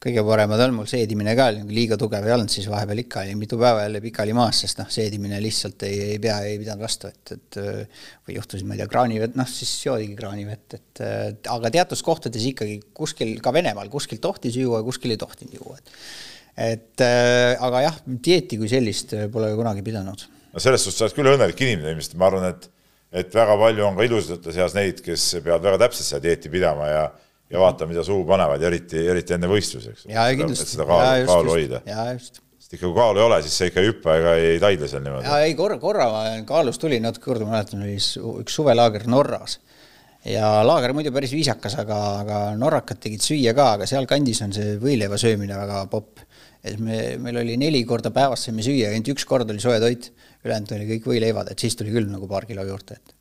kõige 0.01 0.23
paremad 0.25 0.63
on, 0.65 0.75
mul 0.79 0.89
seedimine 0.89 1.35
ka 1.37 1.49
nagu 1.57 1.75
liiga 1.75 1.99
tugev 2.01 2.25
ei 2.27 2.35
olnud, 2.37 2.53
siis 2.53 2.69
vahepeal 2.71 3.03
ikka 3.03 3.25
oli 3.27 3.35
mitu 3.39 3.59
päeva 3.61 3.83
jälle 3.85 4.01
pikali 4.05 4.35
maas, 4.37 4.63
sest 4.63 4.81
noh, 4.81 4.89
seedimine 4.93 5.41
lihtsalt 5.43 5.85
ei, 5.89 5.99
ei 6.15 6.23
pea, 6.23 6.39
ei 6.47 6.57
pidanud 6.63 6.87
vastu, 6.87 7.11
et, 7.11 7.35
et 7.37 7.61
või 7.61 8.39
juhtusid, 8.39 8.69
ma 8.69 8.77
ei 8.77 8.83
tea, 8.83 8.89
kraanivett, 8.95 9.37
noh 9.39 9.51
siis 9.51 9.75
joodigi 9.85 10.17
kraanivett, 10.19 10.79
et 10.79 11.47
aga 11.51 11.75
teatud 11.77 12.07
kohtades 12.07 12.49
ikkagi 12.53 12.81
kuskil, 12.97 13.37
ka 13.45 13.55
Venemaal 13.55 13.91
kuskil 13.93 14.23
tohtis 14.23 14.57
juua 14.61 14.85
kuskil 14.87 15.17
ei 15.17 15.21
tohtinud 15.21 15.59
juua, 15.61 15.79
et 15.81 15.97
et 16.61 17.03
aga 17.03 17.87
jah, 17.87 18.03
dieeti 18.07 18.59
kui 18.61 18.69
sellist 18.69 19.15
pole 19.33 19.53
kunagi 19.57 19.85
pidanud. 19.87 20.27
no 20.53 20.63
selles 20.63 20.83
suhtes 20.85 20.99
sa 20.99 21.07
oled 21.07 21.17
küll 21.17 21.31
õnnelik 21.35 21.63
inimene 21.65 21.95
ilmselt, 21.95 22.19
ma 22.21 22.31
arvan, 22.31 22.51
et 22.55 22.69
et 23.12 23.35
väga 23.35 23.57
palju 23.59 23.87
on 23.87 23.99
ka 23.99 24.07
ilusate 24.07 24.55
seas 24.55 24.76
neid, 24.76 25.02
kes 25.05 25.26
peavad 25.45 25.64
väga 25.67 25.83
täpselt 25.87 26.07
seda 26.07 26.23
dieeti 26.29 26.52
pidama 26.52 26.88
ja 26.90 27.02
ja 27.50 27.59
vaata, 27.59 27.87
mida 27.90 28.05
suhu 28.07 28.23
panevad 28.29 28.62
ja 28.62 28.69
eriti, 28.71 29.00
eriti 29.11 29.35
enne 29.35 29.49
võistlusi, 29.50 29.90
eks. 29.95 30.07
et 30.07 30.61
seda 30.71 30.87
kaalu, 30.87 31.25
kaalu 31.26 31.55
hoida. 31.57 31.81
sest 31.83 32.76
ikka 32.76 32.85
kui 32.85 32.95
kaalu 32.95 33.19
ei 33.19 33.26
ole, 33.26 33.40
siis 33.43 33.57
sa 33.59 33.67
ikka 33.67 33.83
ei 33.83 33.90
hüppa 33.90 34.14
ega 34.21 34.37
ei, 34.38 34.45
ei 34.52 34.61
taidle 34.62 34.90
seal 34.90 35.02
niimoodi. 35.02 35.33
ei 35.49 35.57
korra, 35.59 35.81
korra 35.83 36.07
ma 36.12 36.23
kaalus 36.47 36.79
tulin 36.79 37.02
natuke 37.02 37.26
korda, 37.26 37.49
ma 37.49 37.57
mäletan, 37.57 37.83
oli 37.83 37.97
üks 38.45 38.55
suvelaager 38.55 39.09
Norras 39.11 39.59
ja 40.31 40.61
laager 40.67 40.95
muidu 40.95 41.11
päris 41.14 41.35
viisakas, 41.35 41.75
aga, 41.83 41.99
aga 42.23 42.40
norrakad 42.61 43.00
tegid 43.02 43.25
süüa 43.25 43.55
ka, 43.57 43.73
aga 43.79 43.88
sealkandis 43.90 44.45
on 44.47 44.55
see 44.55 44.76
võileiva 44.83 45.19
söömine 45.19 45.59
väga 45.59 45.85
popp. 45.90 46.23
et 46.62 46.79
me, 46.79 47.17
meil 47.17 47.40
oli 47.40 47.57
neli 47.57 47.83
korda 47.88 48.11
päevas 48.14 48.47
saime 48.47 48.62
süüa, 48.62 48.93
ainult 48.93 49.11
üks 49.14 49.25
kord 49.26 49.50
oli 49.50 49.62
soe 49.62 49.81
toit 49.81 50.12
ülejäänud 50.44 50.75
oli 50.76 50.88
kõik 50.94 51.09
võileivad, 51.11 51.50
et 51.52 51.62
siis 51.62 51.76
tuli 51.76 51.92
küll 51.94 52.09
nagu 52.11 52.28
paar 52.30 52.47
kilo 52.49 52.64
juurde, 52.66 52.97
et. 52.97 53.14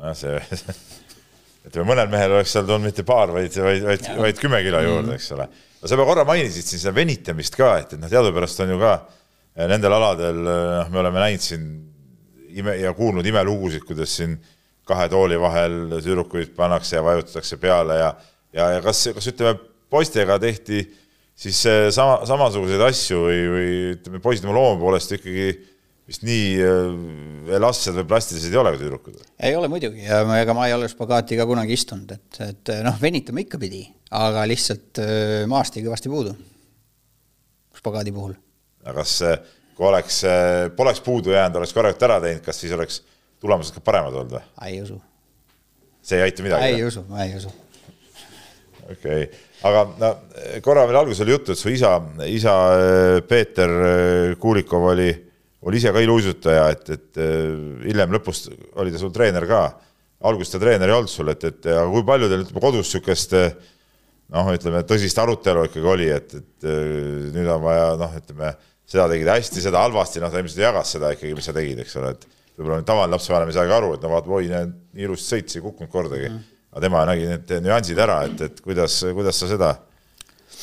nojah, 0.00 0.16
see, 0.18 0.62
ütleme 1.68 1.86
mõnel 1.92 2.10
mehel 2.12 2.36
oleks 2.36 2.54
seal 2.54 2.66
tulnud 2.66 2.88
mitte 2.88 3.04
paar, 3.06 3.32
vaid, 3.34 3.54
vaid, 3.54 3.84
vaid, 3.86 4.08
vaid 4.20 4.40
kümme 4.40 4.60
kilo 4.66 4.80
mm. 4.80 4.88
juurde, 4.90 5.18
eks 5.18 5.30
ole. 5.36 5.46
no 5.80 5.88
sa 5.88 5.96
juba 5.96 6.08
korra 6.08 6.26
mainisid 6.28 6.66
siin 6.68 6.82
seda 6.82 6.94
venitamist 6.96 7.58
ka, 7.58 7.70
et, 7.82 7.94
et 7.94 8.02
noh, 8.02 8.10
teadupärast 8.10 8.64
on 8.64 8.74
ju 8.74 8.80
ka 8.82 8.94
eh, 8.98 9.68
nendel 9.70 9.96
aladel, 9.96 10.42
eh, 10.42 10.64
noh, 10.80 10.90
me 10.92 11.02
oleme 11.04 11.22
näinud 11.22 11.46
siin 11.46 11.70
ime 12.54 12.76
ja 12.78 12.92
kuulnud 12.94 13.26
imelugusid, 13.26 13.86
kuidas 13.86 14.12
siin 14.18 14.36
kahe 14.86 15.06
tooli 15.10 15.38
vahel 15.40 15.96
tüdrukuid 15.96 16.52
pannakse 16.56 16.98
ja 16.98 17.04
vajutatakse 17.06 17.56
peale 17.62 17.96
ja, 17.98 18.10
ja, 18.52 18.68
ja 18.76 18.82
kas, 18.84 19.06
kas 19.16 19.30
ütleme, 19.32 19.56
poistega 19.90 20.36
tehti 20.42 20.82
siis 21.34 21.62
eh, 21.70 21.86
sama, 21.94 22.20
samasuguseid 22.28 22.82
asju 22.90 23.22
või, 23.24 23.38
või 23.54 23.70
ütleme, 23.94 24.20
poisid 24.22 24.46
oma 24.46 24.58
looma 24.58 24.82
poolest 24.82 25.16
ikkagi 25.16 25.48
vist 26.08 26.24
nii 26.26 26.48
äh, 26.60 27.54
elastsed 27.56 27.96
või 27.96 28.08
plastilised 28.12 28.52
ei 28.52 28.60
ole 28.60 28.74
kui 28.74 28.82
tüdrukud? 28.82 29.20
ei 29.48 29.56
ole 29.56 29.70
muidugi 29.72 30.04
ja 30.04 30.20
ma, 30.28 30.38
ega 30.42 30.56
ma 30.56 30.66
ei 30.68 30.76
ole 30.76 30.88
spagaati 30.92 31.38
ka 31.38 31.46
kunagi 31.48 31.76
istunud, 31.76 32.12
et, 32.12 32.40
et 32.44 32.72
noh, 32.84 32.98
venitama 33.00 33.40
ikka 33.44 33.60
pidi, 33.62 33.86
aga 34.12 34.44
lihtsalt 34.50 35.00
äh, 35.00 35.40
maast 35.50 35.78
jäi 35.78 35.86
kõvasti 35.86 36.12
puudu 36.12 36.34
spagaadi 37.80 38.12
puhul. 38.14 38.36
aga 38.84 39.00
kas, 39.00 39.16
kui 39.74 39.88
oleks, 39.88 40.20
äh, 40.28 40.68
poleks 40.76 41.00
puudu 41.04 41.32
jäänud, 41.34 41.62
oleks 41.62 41.72
korralikult 41.76 42.08
ära 42.10 42.20
teinud, 42.24 42.44
kas 42.44 42.60
siis 42.60 42.76
oleks 42.76 43.00
tulemused 43.40 43.76
ka 43.76 43.84
paremad 43.84 44.20
olnud 44.20 44.36
või? 44.36 44.46
ei 44.68 44.80
usu. 44.84 45.00
see 46.04 46.20
ei 46.20 46.28
aita 46.28 46.44
midagi? 46.44 46.72
ei 46.74 46.84
usu, 46.84 47.08
ma 47.08 47.24
ei 47.24 47.36
usu. 47.40 47.52
okei 48.90 49.24
okay., 49.24 49.28
aga 49.64 49.86
no 49.96 50.16
korra 50.60 50.84
veel 50.84 51.00
alguses 51.00 51.24
oli 51.24 51.32
juttu, 51.32 51.56
et 51.56 51.64
su 51.64 51.72
isa, 51.72 51.96
isa 52.28 52.58
Peeter 53.24 53.72
Kuulikov 54.36 54.92
oli 54.92 55.14
oli 55.64 55.80
ise 55.80 55.92
ka 55.94 56.02
iluuisutaja, 56.04 56.68
et, 56.74 56.90
et 56.92 57.20
äh, 57.22 57.44
hiljem 57.86 58.14
lõpus 58.16 58.46
oli 58.80 58.92
ta 58.92 59.00
sul 59.00 59.12
treener 59.14 59.46
ka. 59.48 59.64
alguses 60.24 60.52
ta 60.54 60.60
treener 60.62 60.88
ei 60.88 60.96
olnud 60.96 61.12
sul, 61.12 61.28
et, 61.32 61.44
et 61.44 61.70
aga 61.72 61.86
kui 61.92 62.04
palju 62.06 62.28
teil 62.30 62.44
ütleme 62.44 62.62
kodus 62.62 62.86
niisugust 62.86 63.34
äh, 63.38 63.56
noh, 64.32 64.52
ütleme 64.54 64.84
tõsist 64.88 65.18
arutelu 65.20 65.66
ikkagi 65.68 65.90
oli, 65.90 66.08
et, 66.12 66.36
et 66.40 66.68
äh, 66.68 67.32
nüüd 67.34 67.50
on 67.50 67.64
vaja 67.64 67.90
noh, 68.00 68.14
ütleme 68.20 68.54
seda 68.88 69.08
tegid 69.10 69.30
hästi, 69.32 69.64
seda 69.64 69.82
halvasti, 69.84 70.20
noh, 70.22 70.32
ta 70.32 70.40
ilmselt 70.40 70.64
jagas 70.64 70.94
seda 70.96 71.12
ikkagi, 71.14 71.36
mis 71.36 71.48
sa 71.48 71.56
tegid, 71.56 71.80
eks 71.84 71.96
ole, 72.00 72.12
et 72.14 72.26
võib-olla 72.58 72.84
tavaline 72.86 73.16
lapsevanem 73.16 73.50
ei 73.50 73.56
saagi 73.56 73.74
aru, 73.74 73.94
et 73.96 74.04
no 74.04 74.12
vaata, 74.12 74.30
oi, 74.36 74.50
nii 74.50 75.06
ilusti 75.06 75.34
sõits, 75.34 75.56
ei 75.56 75.64
kukkunud 75.64 75.92
kordagi 75.92 76.28
mm.. 76.28 76.44
aga 76.74 76.84
tema 76.84 77.04
nägi 77.08 77.26
need 77.30 77.54
nüansid 77.64 78.00
ära, 78.04 78.20
et, 78.28 78.44
et 78.46 78.60
kuidas, 78.64 79.00
kuidas 79.16 79.40
sa 79.40 79.50
seda 79.50 79.72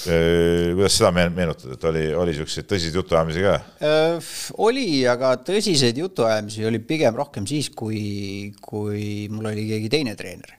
kuidas 0.06 0.96
seda 0.98 1.12
meenutad, 1.14 1.72
et 1.76 1.90
oli, 1.90 2.06
oli 2.18 2.34
niisuguseid 2.34 2.68
tõsiseid 2.70 2.98
jutuajamisi 3.00 3.44
ka? 3.46 3.58
Äh, 3.86 4.30
oli, 4.66 4.86
aga 5.10 5.34
tõsiseid 5.48 6.00
jutuajamisi 6.02 6.66
oli 6.70 6.82
pigem 6.86 7.18
rohkem 7.18 7.48
siis, 7.50 7.72
kui, 7.76 8.54
kui 8.64 9.28
mul 9.32 9.52
oli 9.52 9.68
keegi 9.70 9.92
teine 9.94 10.16
treener. 10.20 10.56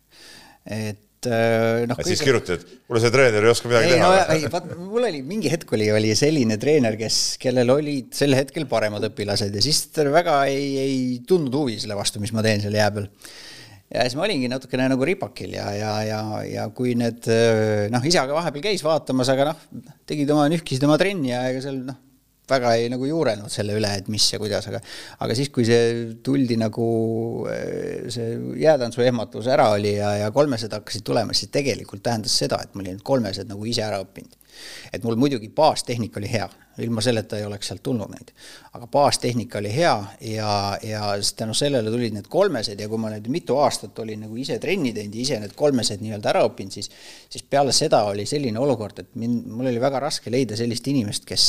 et 0.63 1.27
äh, 1.27 1.85
noh. 1.91 1.99
siis 2.03 2.21
kõige... 2.21 2.29
kirjutad, 2.29 2.67
kuule 2.87 3.03
see 3.03 3.15
treener 3.15 3.47
ei 3.47 3.53
oska 3.53 3.71
midagi 3.71 3.91
ei, 3.91 3.97
teha 3.99 4.11
no,. 4.11 4.27
ei, 4.37 4.51
vaat 4.53 4.75
mul 4.79 5.09
oli 5.11 5.23
mingi 5.27 5.51
hetk 5.53 5.73
oli, 5.75 5.89
oli 5.95 6.13
selline 6.19 6.59
treener, 6.63 6.99
kes, 7.01 7.23
kellel 7.43 7.75
olid 7.75 8.13
sel 8.17 8.39
hetkel 8.39 8.69
paremad 8.71 9.09
õpilased 9.11 9.55
ja 9.59 9.65
siis 9.65 9.87
ta 9.95 10.07
väga 10.07 10.43
ei, 10.53 10.69
ei 10.83 11.01
tundnud 11.29 11.63
huvi 11.63 11.81
selle 11.83 11.99
vastu, 11.99 12.23
mis 12.23 12.35
ma 12.37 12.45
teen 12.47 12.63
seal 12.63 12.79
jää 12.79 12.93
peal 12.95 13.11
ja 13.93 14.07
siis 14.07 14.17
ma 14.17 14.25
olingi 14.27 14.49
natukene 14.51 14.87
nagu 14.93 15.07
ripakil 15.07 15.53
ja, 15.57 15.67
ja, 15.77 15.93
ja, 16.07 16.23
ja 16.49 16.69
kui 16.75 16.95
need 16.99 17.29
noh, 17.93 18.09
isa 18.09 18.25
ka 18.29 18.39
vahepeal 18.39 18.71
käis 18.71 18.85
vaatamas, 18.87 19.33
aga 19.33 19.51
noh, 19.53 19.67
tegid 20.09 20.31
oma, 20.33 20.49
nühkisid 20.53 20.87
oma 20.89 20.97
trenni 21.01 21.33
ja 21.33 21.45
ega 21.51 21.61
seal 21.65 21.83
noh, 21.87 21.99
väga 22.53 22.73
ei 22.79 22.89
nagu 22.93 23.07
juurenud 23.07 23.53
selle 23.53 23.77
üle, 23.79 23.91
et 23.99 24.09
mis 24.13 24.25
ja 24.33 24.41
kuidas, 24.43 24.67
aga 24.71 24.81
aga 25.25 25.37
siis, 25.39 25.51
kui 25.55 25.67
see 25.69 26.17
tuldi 26.25 26.59
nagu 26.61 26.87
see 28.13 28.35
jäätantsu 28.63 29.05
ehmatus 29.07 29.49
ära 29.53 29.71
oli 29.77 29.95
ja, 29.99 30.15
ja 30.25 30.33
kolmesed 30.35 30.73
hakkasid 30.75 31.07
tulema, 31.07 31.37
siis 31.37 31.53
tegelikult 31.55 32.03
tähendas 32.05 32.35
seda, 32.45 32.61
et 32.65 32.75
ma 32.75 32.85
olin 32.85 33.01
kolmesed 33.05 33.51
nagu 33.51 33.69
ise 33.69 33.85
ära 33.87 34.03
õppinud. 34.03 34.37
et 34.93 35.05
mul 35.05 35.17
muidugi 35.21 35.49
baastehnika 35.55 36.21
oli 36.21 36.33
hea 36.33 36.49
ilma 36.79 37.03
selleta 37.05 37.39
ei 37.39 37.45
oleks 37.45 37.69
sealt 37.69 37.83
tulnud 37.83 38.11
neid. 38.13 38.33
aga 38.73 38.87
baastehnika 38.87 39.59
oli 39.59 39.75
hea 39.75 39.95
ja, 40.33 40.79
ja 40.83 41.13
tänu 41.37 41.55
sellele 41.55 41.91
tulid 41.91 42.17
need 42.17 42.29
kolmesed 42.33 42.81
ja 42.81 42.89
kui 42.89 43.01
ma 43.01 43.13
nüüd 43.13 43.29
mitu 43.33 43.59
aastat 43.61 43.99
olin 44.05 44.25
nagu 44.27 44.37
ise 44.41 44.59
trenni 44.63 44.95
teinud 44.97 45.15
ja 45.15 45.23
ise 45.27 45.41
need 45.43 45.57
kolmesed 45.57 46.03
nii-öelda 46.05 46.33
ära 46.33 46.45
õppinud, 46.49 46.73
siis 46.73 46.91
siis 47.29 47.45
peale 47.45 47.73
seda 47.77 48.05
oli 48.09 48.27
selline 48.27 48.61
olukord, 48.61 49.05
et 49.05 49.15
mind, 49.21 49.47
mul 49.53 49.71
oli 49.73 49.81
väga 49.81 50.01
raske 50.07 50.33
leida 50.33 50.57
sellist 50.57 50.89
inimest, 50.89 51.29
kes 51.29 51.49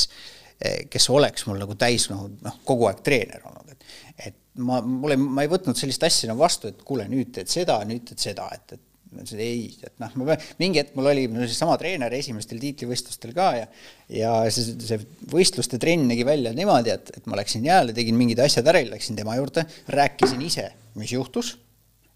kes 0.90 1.10
oleks 1.10 1.46
mul 1.48 1.58
nagu 1.58 1.74
täis 1.78 2.06
noh, 2.12 2.28
noh, 2.44 2.58
kogu 2.64 2.86
aeg 2.88 3.02
treener 3.04 3.42
olnud, 3.50 3.72
et 3.74 4.28
et 4.28 4.36
ma, 4.62 4.78
mulle, 4.80 5.16
ma 5.18 5.42
ei 5.42 5.50
võtnud 5.50 5.76
sellist 5.78 6.04
asja 6.06 6.30
nagu 6.30 6.40
vastu, 6.40 6.70
et 6.70 6.82
kuule, 6.86 7.08
nüüd 7.10 7.32
teed 7.34 7.50
seda, 7.50 7.80
nüüd 7.88 8.04
teed 8.08 8.22
seda, 8.22 8.46
et, 8.54 8.76
et 8.76 8.93
ma 9.14 9.22
ütlesin 9.22 9.42
ei, 9.42 9.66
et 9.86 9.94
noh, 10.02 10.14
ma 10.20 10.36
mingi 10.60 10.80
hetk 10.82 10.96
mul 10.98 11.10
oli 11.12 11.26
no, 11.30 11.44
seesama 11.46 11.76
treener 11.80 12.12
esimestel 12.18 12.60
tiitlivõistlustel 12.62 13.34
ka 13.36 13.50
ja 13.58 13.66
ja 14.12 14.32
see, 14.52 14.74
see 14.84 14.98
võistluste 15.32 15.78
trenn 15.80 16.08
nägi 16.10 16.26
välja 16.26 16.52
niimoodi, 16.56 16.92
et, 16.94 17.14
et 17.18 17.28
ma 17.30 17.38
läksin 17.40 17.64
jääle, 17.66 17.94
tegin 17.96 18.18
mingid 18.18 18.42
asjad 18.44 18.68
ära, 18.70 18.82
läksin 18.90 19.18
tema 19.18 19.36
juurde, 19.38 19.66
rääkisin 19.94 20.42
ise, 20.44 20.68
mis 20.98 21.14
juhtus 21.14 21.54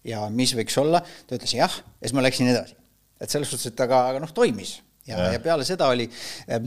ja 0.07 0.27
mis 0.33 0.53
võiks 0.57 0.77
olla, 0.81 1.01
ta 1.27 1.39
ütles 1.39 1.55
jah, 1.57 1.79
ja 1.99 2.05
siis 2.05 2.15
ma 2.15 2.25
läksin 2.25 2.51
edasi. 2.51 2.77
et 3.19 3.31
selles 3.31 3.51
suhtes, 3.51 3.71
et 3.71 3.85
aga, 3.87 4.05
aga 4.13 4.23
noh, 4.23 4.33
toimis 4.35 4.77
ja, 5.07 5.17
ja., 5.17 5.31
ja 5.35 5.43
peale 5.43 5.67
seda 5.67 5.89
oli, 5.91 6.07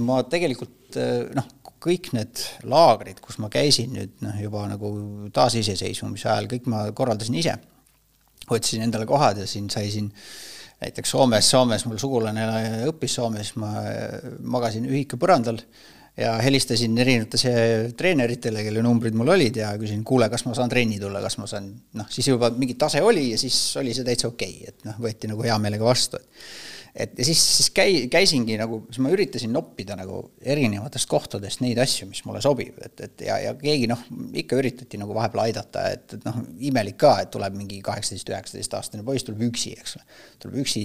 ma 0.03 0.23
tegelikult 0.29 0.99
noh, 1.37 1.51
kõik 1.83 2.13
need 2.15 2.43
laagrid, 2.71 3.19
kus 3.23 3.39
ma 3.43 3.51
käisin 3.53 3.95
nüüd 3.97 4.23
noh, 4.23 4.39
juba 4.43 4.65
nagu 4.71 4.93
taasiseseisvumise 5.35 6.29
ajal, 6.31 6.49
kõik 6.51 6.69
ma 6.71 6.85
korraldasin 6.97 7.39
ise 7.41 7.57
otsisin 8.51 8.83
endale 8.87 9.07
kohad 9.07 9.43
ja 9.43 9.47
siin 9.47 9.71
sai 9.71 9.91
siin 9.91 10.11
näiteks 10.83 11.15
Soomes, 11.15 11.51
Soomes 11.51 11.87
mul 11.87 12.01
sugulane 12.03 12.47
õppis 12.91 13.19
Soomes, 13.19 13.55
ma 13.61 13.73
magasin 14.55 14.89
ühika 14.91 15.19
põrandal 15.21 15.61
ja 16.19 16.35
helistasin 16.43 16.99
erinevatele 16.99 17.93
treeneritele, 17.97 18.65
kelle 18.67 18.83
numbrid 18.85 19.17
mul 19.17 19.33
olid 19.33 19.57
ja 19.63 19.71
küsisin, 19.81 20.03
kuule, 20.05 20.29
kas 20.33 20.45
ma 20.45 20.57
saan 20.57 20.73
trenni 20.73 20.99
tulla, 21.01 21.23
kas 21.25 21.39
ma 21.41 21.49
saan, 21.49 21.71
noh, 21.97 22.11
siis 22.13 22.29
juba 22.29 22.51
mingi 22.57 22.77
tase 22.81 23.01
oli 23.05 23.31
ja 23.31 23.39
siis 23.41 23.57
oli 23.81 23.95
see 23.97 24.05
täitsa 24.07 24.29
okei 24.29 24.59
okay,, 24.59 24.75
et 24.75 24.85
noh, 24.89 24.99
võeti 25.01 25.31
nagu 25.31 25.47
hea 25.47 25.57
meelega 25.63 25.87
vastu, 25.87 26.21
et 26.21 26.45
et 26.95 27.15
ja 27.19 27.25
siis, 27.25 27.41
siis 27.57 27.71
käi-, 27.73 28.05
käisingi 28.13 28.59
nagu, 28.61 28.83
siis 28.91 29.01
ma 29.05 29.13
üritasin 29.15 29.53
noppida 29.55 29.97
nagu 29.97 30.19
erinevatest 30.41 31.09
kohtadest 31.09 31.63
neid 31.65 31.81
asju, 31.81 32.09
mis 32.11 32.21
mulle 32.29 32.43
sobib, 32.45 32.77
et, 32.85 33.01
et 33.07 33.25
ja, 33.29 33.39
ja 33.41 33.55
keegi 33.59 33.89
noh, 33.91 34.03
ikka 34.43 34.59
üritati 34.61 35.01
nagu 35.01 35.17
vahepeal 35.17 35.47
aidata, 35.47 35.87
et, 35.97 36.19
et 36.19 36.29
noh, 36.29 36.43
imelik 36.69 36.99
ka, 37.01 37.15
et 37.25 37.33
tuleb 37.33 37.57
mingi 37.57 37.81
kaheksateist, 37.85 38.35
üheksateist 38.35 38.77
aastane 38.79 39.07
poiss 39.07 39.25
tuleb 39.29 39.47
üksi, 39.49 39.73
eks 39.81 39.97
ole. 39.99 40.21
tuleb 40.45 40.61
üksi, 40.67 40.85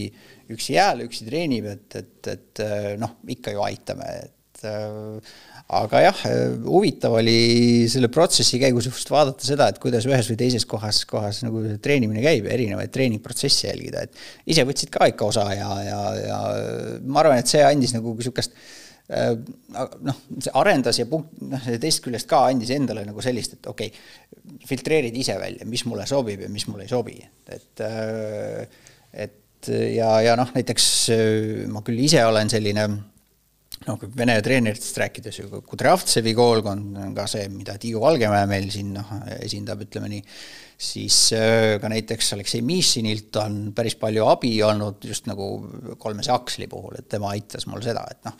üksi 0.55 0.77
jääle, 0.77 1.09
üksi 1.09 1.27
treenib, 1.27 1.67
et, 1.75 1.99
et, 1.99 2.31
et 2.37 2.65
noh, 3.01 3.19
ikka 3.35 3.55
ju 3.55 3.67
aitame, 3.67 4.11
et 4.23 4.67
äh, 4.67 5.35
aga 5.67 5.99
jah, 5.99 6.19
huvitav 6.63 7.17
oli 7.19 7.87
selle 7.91 8.07
protsessi 8.13 8.59
käigus 8.61 8.87
just 8.87 9.09
vaadata 9.11 9.43
seda, 9.43 9.67
et 9.67 9.79
kuidas 9.83 10.05
ühes 10.07 10.29
või 10.31 10.39
teises 10.39 10.63
kohas, 10.69 11.01
kohas 11.09 11.41
nagu 11.43 11.59
treenimine 11.83 12.23
käib 12.23 12.47
ja 12.47 12.53
erinevaid 12.55 12.93
treeningprotsesse 12.95 13.67
jälgida, 13.67 14.05
et 14.07 14.53
ise 14.53 14.63
võtsid 14.67 14.93
ka 14.93 15.09
ikka 15.11 15.27
osa 15.27 15.43
ja, 15.51 15.71
ja, 15.83 15.97
ja 16.21 16.37
ma 17.03 17.23
arvan, 17.23 17.41
et 17.41 17.51
see 17.51 17.65
andis 17.67 17.91
nagu 17.97 18.13
niisugust 18.15 18.55
äh, 19.11 19.33
noh, 19.75 20.21
see 20.37 20.55
arendas 20.55 21.01
ja 21.01 21.07
punkt, 21.11 21.35
noh, 21.43 21.67
teisest 21.67 22.05
küljest 22.05 22.31
ka 22.31 22.45
andis 22.47 22.71
endale 22.77 23.03
nagu 23.09 23.25
sellist, 23.25 23.59
et 23.59 23.67
okei 23.67 23.91
okay,, 23.91 24.63
filtreerid 24.71 25.19
ise 25.19 25.35
välja, 25.41 25.67
mis 25.67 25.83
mulle 25.89 26.07
sobib 26.07 26.47
ja 26.47 26.51
mis 26.53 26.67
mulle 26.71 26.87
ei 26.87 26.93
sobi, 26.93 27.19
et 27.51 27.83
äh, 27.83 28.63
et 29.27 29.67
ja, 29.67 30.15
ja 30.23 30.39
noh, 30.39 30.47
näiteks 30.55 30.89
ma 31.73 31.83
küll 31.83 31.99
ise 32.07 32.23
olen 32.23 32.47
selline 32.51 32.87
noh, 33.87 33.97
kui 33.99 34.11
Vene 34.17 34.37
treeneritest 34.43 34.99
rääkides 35.01 35.41
Kudrjavtsevi 35.67 36.33
koolkond 36.37 36.97
on 37.01 37.13
ka 37.17 37.27
see, 37.29 37.47
mida 37.51 37.77
Tiiu 37.81 38.01
Valgemäe 38.03 38.47
meil 38.49 38.69
siin 38.73 38.93
noh, 38.97 39.11
esindab, 39.39 39.83
ütleme 39.87 40.09
nii, 40.11 40.23
siis 40.87 41.19
äh, 41.37 41.75
ka 41.81 41.89
näiteks 41.91 42.33
Aleksei 42.35 42.61
Mišinilt 42.65 43.39
on 43.41 43.59
päris 43.77 43.97
palju 43.99 44.27
abi 44.29 44.51
olnud 44.65 45.07
just 45.09 45.29
nagu 45.29 45.47
kolmese 46.01 46.33
aksli 46.35 46.67
puhul, 46.71 46.99
et 46.99 47.07
tema 47.09 47.31
aitas 47.33 47.65
mul 47.71 47.81
seda, 47.85 48.03
et 48.11 48.27
noh, 48.27 48.35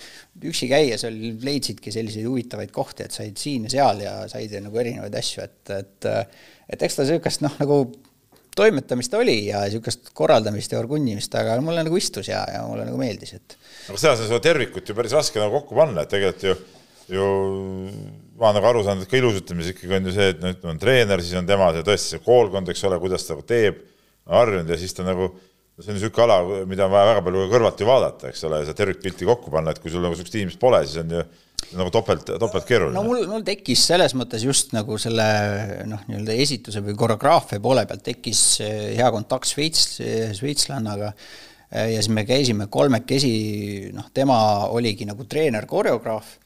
üksi 0.52 0.70
käies 0.72 1.08
oli, 1.10 1.34
leidsidki 1.44 1.94
selliseid 1.96 2.28
huvitavaid 2.30 2.74
kohti, 2.76 3.08
et 3.08 3.16
said 3.16 3.40
siin 3.42 3.66
ja 3.70 3.74
seal 3.78 4.04
ja 4.06 4.20
said 4.32 4.54
nagu 4.62 4.84
erinevaid 4.84 5.18
asju, 5.22 5.48
et, 5.48 5.74
et 5.78 6.12
et 6.68 6.82
eks 6.84 6.98
ta 6.98 7.06
niisugust 7.08 7.46
noh, 7.46 7.54
nagu 7.62 7.82
toimetamist 8.58 9.14
oli 9.18 9.40
ja 9.48 9.64
niisugust 9.66 10.12
korraldamist 10.18 10.74
ja 10.74 10.82
orgunnimist, 10.82 11.36
aga 11.40 11.58
mulle 11.64 11.86
nagu 11.88 11.98
istus 12.00 12.30
ja, 12.32 12.44
ja 12.52 12.64
mulle 12.68 12.88
nagu 12.90 13.00
meeldis, 13.00 13.38
et 13.38 13.58
aga 13.88 14.14
on 14.14 14.22
seda 14.22 14.40
tervikut 14.44 14.90
ju 14.90 14.96
päris 14.98 15.16
raske 15.16 15.42
nagu 15.42 15.60
kokku 15.60 15.78
panna, 15.78 16.04
et 16.04 16.12
tegelikult 16.12 16.48
ju, 16.48 16.56
ju 17.16 17.28
ma 18.38 18.50
olen 18.50 18.60
nagu 18.60 18.70
aru 18.70 18.86
saanud, 18.86 19.06
et 19.06 19.12
ka 19.12 19.20
ilusutamises 19.20 19.74
ikkagi 19.74 19.98
on 19.98 20.10
ju 20.10 20.16
see, 20.16 20.32
et 20.34 20.42
no 20.44 20.54
ütleme, 20.54 20.74
on 20.76 20.82
treener, 20.82 21.24
siis 21.24 21.40
on 21.40 21.50
tema 21.50 21.72
see 21.76 21.86
tõesti 21.88 22.16
see 22.16 22.24
koolkond, 22.26 22.70
eks 22.74 22.86
ole, 22.90 23.00
kuidas 23.02 23.26
ta 23.26 23.36
nagu 23.36 23.46
teeb, 23.48 23.80
harjunud 24.38 24.74
ja 24.74 24.80
siis 24.80 24.96
ta 24.98 25.08
nagu 25.08 25.32
see 25.78 25.92
on 25.94 26.00
niisugune 26.00 26.26
ala, 26.26 26.62
mida 26.70 26.88
on 26.88 26.94
vaja 26.94 27.12
väga 27.12 27.26
palju 27.26 27.50
kõrvalt 27.52 27.82
ju 27.82 27.88
vaadata, 27.88 28.32
eks 28.32 28.46
ole, 28.48 28.64
seda 28.66 28.78
tervikpilti 28.80 29.28
kokku 29.30 29.54
panna, 29.54 29.74
et 29.74 29.82
kui 29.82 29.94
sul 29.94 30.02
nagu 30.02 30.16
niisugust 30.16 30.38
inimest 30.40 30.62
pole, 30.62 30.82
siis 30.86 31.04
on 31.04 31.14
ju 31.14 31.26
nagu 31.78 31.92
topelt, 31.94 32.30
topelt 32.40 32.66
keeruline. 32.68 32.96
no 32.96 33.04
mul, 33.06 33.26
mul 33.30 33.44
tekkis 33.46 33.84
selles 33.90 34.14
mõttes 34.18 34.46
just 34.46 34.74
nagu 34.76 34.98
selle 35.02 35.26
noh, 35.90 36.02
nii-öelda 36.08 36.38
esituse 36.46 36.82
või 36.86 36.96
koreograafia 36.98 37.62
poole 37.62 37.84
pealt 37.90 38.06
tekkis 38.06 38.42
eh, 38.64 38.78
hea 38.98 39.10
kontakt 39.14 39.50
Šveits, 39.50 39.98
šveitslannaga 40.38 41.12
ja 41.72 42.02
siis 42.02 42.10
me 42.16 42.24
käisime 42.26 42.70
kolmekesi, 42.72 43.92
noh, 43.96 44.12
tema 44.14 44.38
oligi 44.72 45.08
nagu 45.08 45.26
treener, 45.28 45.66
koreograaf 45.68 46.38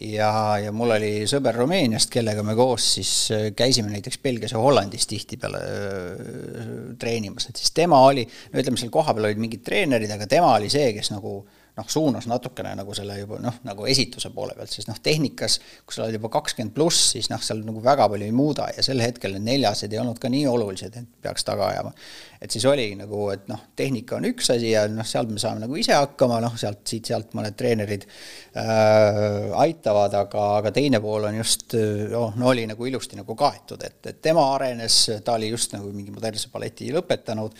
ja, 0.00 0.30
ja 0.62 0.72
mul 0.72 0.94
oli 0.96 1.12
sõber 1.30 1.56
Rumeeniast, 1.60 2.10
kellega 2.12 2.44
me 2.46 2.54
koos 2.58 2.86
siis 2.96 3.12
äh, 3.34 3.48
käisime 3.56 3.92
näiteks 3.92 4.20
Belgias 4.24 4.54
ja 4.56 4.62
Hollandis 4.62 5.06
tihtipeale 5.10 5.62
äh, 5.62 6.70
treenimas, 6.98 7.50
et 7.50 7.60
siis 7.60 7.74
tema 7.76 8.00
oli, 8.06 8.24
no 8.24 8.62
ütleme, 8.62 8.80
seal 8.80 8.94
kohapeal 8.94 9.30
olid 9.30 9.42
mingid 9.42 9.64
treenerid, 9.66 10.10
aga 10.14 10.30
tema 10.30 10.54
oli 10.56 10.72
see, 10.72 10.92
kes 10.96 11.12
nagu 11.12 11.40
äh, 11.42 11.61
noh, 11.76 11.86
suunas 11.88 12.26
natukene 12.28 12.74
nagu 12.76 12.92
selle 12.96 13.14
juba 13.16 13.38
noh, 13.40 13.54
nagu 13.64 13.86
esituse 13.88 14.28
poole 14.34 14.52
pealt, 14.56 14.72
sest 14.74 14.90
noh, 14.90 14.98
tehnikas, 15.02 15.58
kui 15.86 15.96
sa 15.96 16.04
oled 16.04 16.18
juba 16.18 16.28
kakskümmend 16.34 16.74
pluss, 16.76 17.14
siis 17.14 17.30
noh, 17.32 17.40
seal 17.42 17.62
nagu 17.64 17.80
väga 17.84 18.08
palju 18.12 18.28
ei 18.28 18.34
muuda 18.36 18.68
ja 18.76 18.84
sel 18.84 19.00
hetkel 19.00 19.38
need 19.38 19.46
neljased 19.46 19.92
ei 19.92 20.00
olnud 20.02 20.20
ka 20.20 20.28
nii 20.32 20.44
olulised, 20.50 20.98
et 21.00 21.08
peaks 21.24 21.48
taga 21.48 21.70
ajama. 21.72 21.94
et 22.42 22.52
siis 22.52 22.66
oli 22.68 22.90
nagu, 22.98 23.24
et 23.32 23.48
noh, 23.48 23.64
tehnika 23.78 24.18
on 24.18 24.28
üks 24.28 24.52
asi 24.52 24.74
ja 24.74 24.84
noh, 24.90 25.06
sealt 25.08 25.32
me 25.32 25.40
saame 25.40 25.64
nagu 25.64 25.80
ise 25.80 25.96
hakkama, 25.96 26.42
noh, 26.44 26.56
sealt, 26.60 26.84
siit-sealt 26.88 27.32
mõned 27.38 27.56
treenerid 27.56 28.04
äh, 28.04 29.52
aitavad, 29.64 30.16
aga, 30.20 30.48
aga 30.60 30.74
teine 30.76 31.00
pool 31.00 31.30
on 31.30 31.40
just 31.40 31.72
oh, 31.78 32.36
no 32.36 32.52
oli 32.52 32.66
nagu 32.68 32.88
ilusti 32.88 33.16
nagu 33.16 33.36
kaetud, 33.38 33.80
et, 33.88 34.00
et 34.12 34.20
tema 34.20 34.44
arenes, 34.58 35.04
ta 35.24 35.38
oli 35.40 35.48
just 35.54 35.72
nagu 35.78 35.88
mingi 35.94 36.12
modernse 36.12 36.52
balleti 36.52 36.92
lõpetanud, 36.92 37.56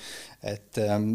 et 0.53 0.85
ähm, 0.85 1.15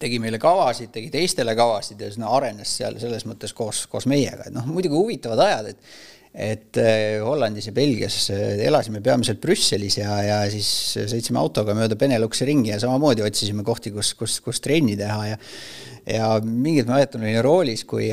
tegi 0.00 0.18
meile 0.22 0.40
kavasid, 0.42 0.90
tegi 0.94 1.08
teistele 1.12 1.54
kavasid 1.56 2.00
ja 2.00 2.10
siis 2.10 2.20
no 2.20 2.34
arenes 2.36 2.74
seal 2.80 2.98
selles 3.00 3.24
mõttes 3.28 3.54
koos, 3.56 3.86
koos 3.90 4.08
meiega, 4.10 4.48
et 4.48 4.54
noh, 4.54 4.68
muidugi 4.68 4.98
huvitavad 4.98 5.46
ajad, 5.46 5.72
et 5.74 5.96
et 6.36 6.76
äh, 6.76 7.22
Hollandis 7.24 7.70
ja 7.70 7.72
Belgias 7.72 8.26
äh, 8.28 8.58
elasime 8.66 9.00
peamiselt 9.00 9.40
Brüsselis 9.40 9.94
ja, 9.96 10.18
ja 10.20 10.38
siis 10.52 10.68
sõitsime 11.08 11.40
autoga 11.40 11.72
mööda 11.72 11.96
Beneluxi 11.96 12.44
ringi 12.44 12.74
ja 12.74 12.80
samamoodi 12.82 13.24
otsisime 13.24 13.64
kohti, 13.64 13.88
kus, 13.94 14.12
kus, 14.18 14.34
kus 14.44 14.60
trenni 14.60 14.98
teha 15.00 15.20
ja 15.30 15.38
ja 16.06 16.28
mingit 16.44 16.86
ma 16.86 16.98
mäletan, 16.98 17.24
olin 17.24 17.40
roolis, 17.42 17.86
kui 17.88 18.10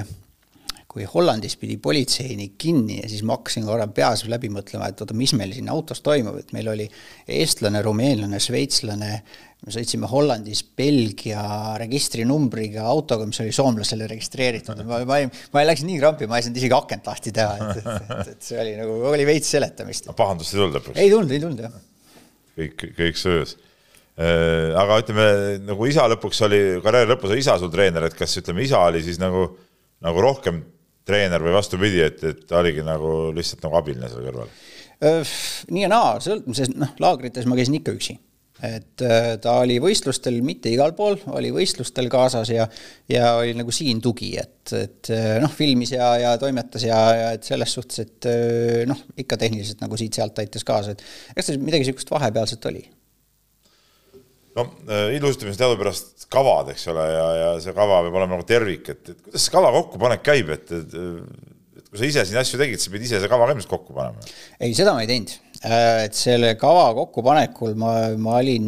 kui 0.94 1.08
Hollandis 1.10 1.56
pidi 1.58 1.80
politseinik 1.82 2.54
kinni 2.62 3.00
ja 3.00 3.08
siis 3.10 3.24
ma 3.26 3.34
hakkasin 3.40 3.66
korra 3.66 3.88
peas 3.90 4.28
läbi 4.30 4.52
mõtlema, 4.54 4.92
et 4.92 5.00
oota, 5.02 5.16
mis 5.18 5.34
meil 5.34 5.56
siin 5.56 5.72
autos 5.74 6.04
toimub, 6.06 6.38
et 6.38 6.54
meil 6.54 6.70
oli 6.70 6.86
eestlane, 7.34 7.82
rumeenlane, 7.82 8.38
šveitslane, 8.44 9.16
me 9.64 9.72
sõitsime 9.72 10.08
Hollandis 10.12 10.62
Belgia 10.76 11.44
registrinumbriga 11.80 12.84
autoga, 12.92 13.28
mis 13.30 13.40
oli 13.44 13.54
soomlasele 13.56 14.08
registreeritud, 14.12 14.82
ma, 14.88 15.00
ma, 15.08 15.20
ma 15.56 15.64
läksin 15.64 15.88
nii 15.88 16.00
krampi, 16.02 16.28
ma 16.28 16.40
ei 16.40 16.46
saanud 16.46 16.60
isegi 16.60 16.76
akent 16.76 17.08
lahti 17.08 17.32
teha, 17.36 17.70
et, 17.72 17.80
et, 17.80 18.34
et 18.34 18.50
see 18.50 18.60
oli 18.60 18.74
nagu, 18.80 18.98
oli 19.14 19.28
veits 19.28 19.54
seletamist. 19.56 20.12
pahandust 20.18 20.56
ei 20.56 20.60
tulnud 20.60 20.80
lõpuks? 20.80 21.00
ei 21.00 21.14
tulnud, 21.14 21.32
ei 21.32 21.44
tulnud 21.44 21.64
jah. 21.64 21.78
kõik, 22.60 22.84
kõik 22.98 23.22
söös. 23.22 23.56
Äh, 24.14 24.74
aga 24.78 25.00
ütleme, 25.02 25.30
nagu 25.70 25.88
isa 25.90 26.10
lõpuks 26.12 26.44
oli, 26.50 26.60
karjääri 26.84 27.14
lõpus 27.14 27.32
oli 27.32 27.46
isa 27.46 27.56
sul 27.62 27.72
treener, 27.74 28.10
et 28.10 28.20
kas 28.20 28.36
ütleme, 28.44 28.68
isa 28.68 28.84
oli 28.90 29.02
siis 29.06 29.22
nagu, 29.22 29.48
nagu 30.04 30.28
rohkem 30.28 30.60
treener 31.08 31.44
või 31.44 31.56
vastupidi, 31.56 32.04
et, 32.04 32.20
et 32.28 32.44
ta 32.52 32.60
oligi 32.60 32.84
nagu 32.84 33.32
lihtsalt 33.36 33.64
nagu 33.64 33.80
abiline 33.80 34.12
seal 34.12 34.28
kõrval? 34.28 34.52
nii 35.04 35.82
ja 35.84 35.90
naa, 35.92 36.14
sõltub, 36.24 36.54
sest 36.56 36.78
noh, 36.80 36.94
laagrites 37.04 37.48
ma 37.50 37.58
käisin 37.60 37.80
ikka 37.80 37.96
üksi 37.96 38.20
et 38.64 39.04
äh, 39.04 39.34
ta 39.44 39.58
oli 39.64 39.76
võistlustel 39.84 40.40
mitte 40.46 40.72
igal 40.72 40.94
pool, 40.96 41.18
oli 41.36 41.52
võistlustel 41.54 42.08
kaasas 42.12 42.52
ja 42.54 42.68
ja 43.12 43.36
oli 43.42 43.56
nagu 43.58 43.74
siin 43.76 44.00
tugi, 44.04 44.34
et, 44.40 44.72
et 44.78 45.12
äh, 45.12 45.36
noh, 45.44 45.52
filmis 45.52 45.92
ja, 45.96 46.14
ja 46.22 46.34
toimetas 46.40 46.86
ja, 46.88 47.00
ja 47.18 47.30
et 47.36 47.44
selles 47.48 47.76
suhtes, 47.76 48.04
et 48.06 48.30
äh, 48.30 48.84
noh, 48.90 49.00
ikka 49.20 49.38
tehniliselt 49.42 49.84
nagu 49.84 50.00
siit-sealt 50.00 50.40
aitas 50.44 50.68
kaasa, 50.68 50.96
et 50.96 51.04
eks 51.36 51.52
ta 51.52 51.58
midagi 51.60 51.84
niisugust 51.84 52.14
vahepealset 52.14 52.70
oli 52.72 52.86
no 54.54 54.68
ilusustamises 55.12 55.60
teadupärast 55.60 56.28
kavad, 56.32 56.72
eks 56.72 56.88
ole, 56.94 57.08
ja, 57.10 57.30
ja 57.42 57.54
see 57.64 57.74
kava 57.76 58.04
peab 58.06 58.20
olema 58.20 58.38
nagu 58.38 58.46
tervik, 58.48 58.94
et, 58.94 59.10
et 59.10 59.26
kuidas 59.26 59.48
see 59.48 59.56
kava 59.56 59.74
kokkupanek 59.76 60.24
käib, 60.24 60.54
et, 60.54 60.72
et, 60.78 60.94
et 61.82 61.90
kui 61.90 62.00
sa 62.00 62.08
ise 62.08 62.28
siin 62.30 62.40
asju 62.40 62.62
tegid, 62.62 62.80
sa 62.80 62.94
pidid 62.94 63.10
ise 63.10 63.20
see 63.24 63.32
kava 63.32 63.50
ka 63.50 63.58
ilmselt 63.58 63.74
kokku 63.74 63.98
panema? 63.98 64.24
ei, 64.62 64.76
seda 64.78 64.94
ma 64.96 65.04
ei 65.04 65.10
teinud 65.10 65.34
et 65.64 66.16
selle 66.18 66.54
kava 66.60 66.90
kokkupanekul 66.98 67.78
ma, 67.80 67.94
ma 68.20 68.38
olin 68.42 68.68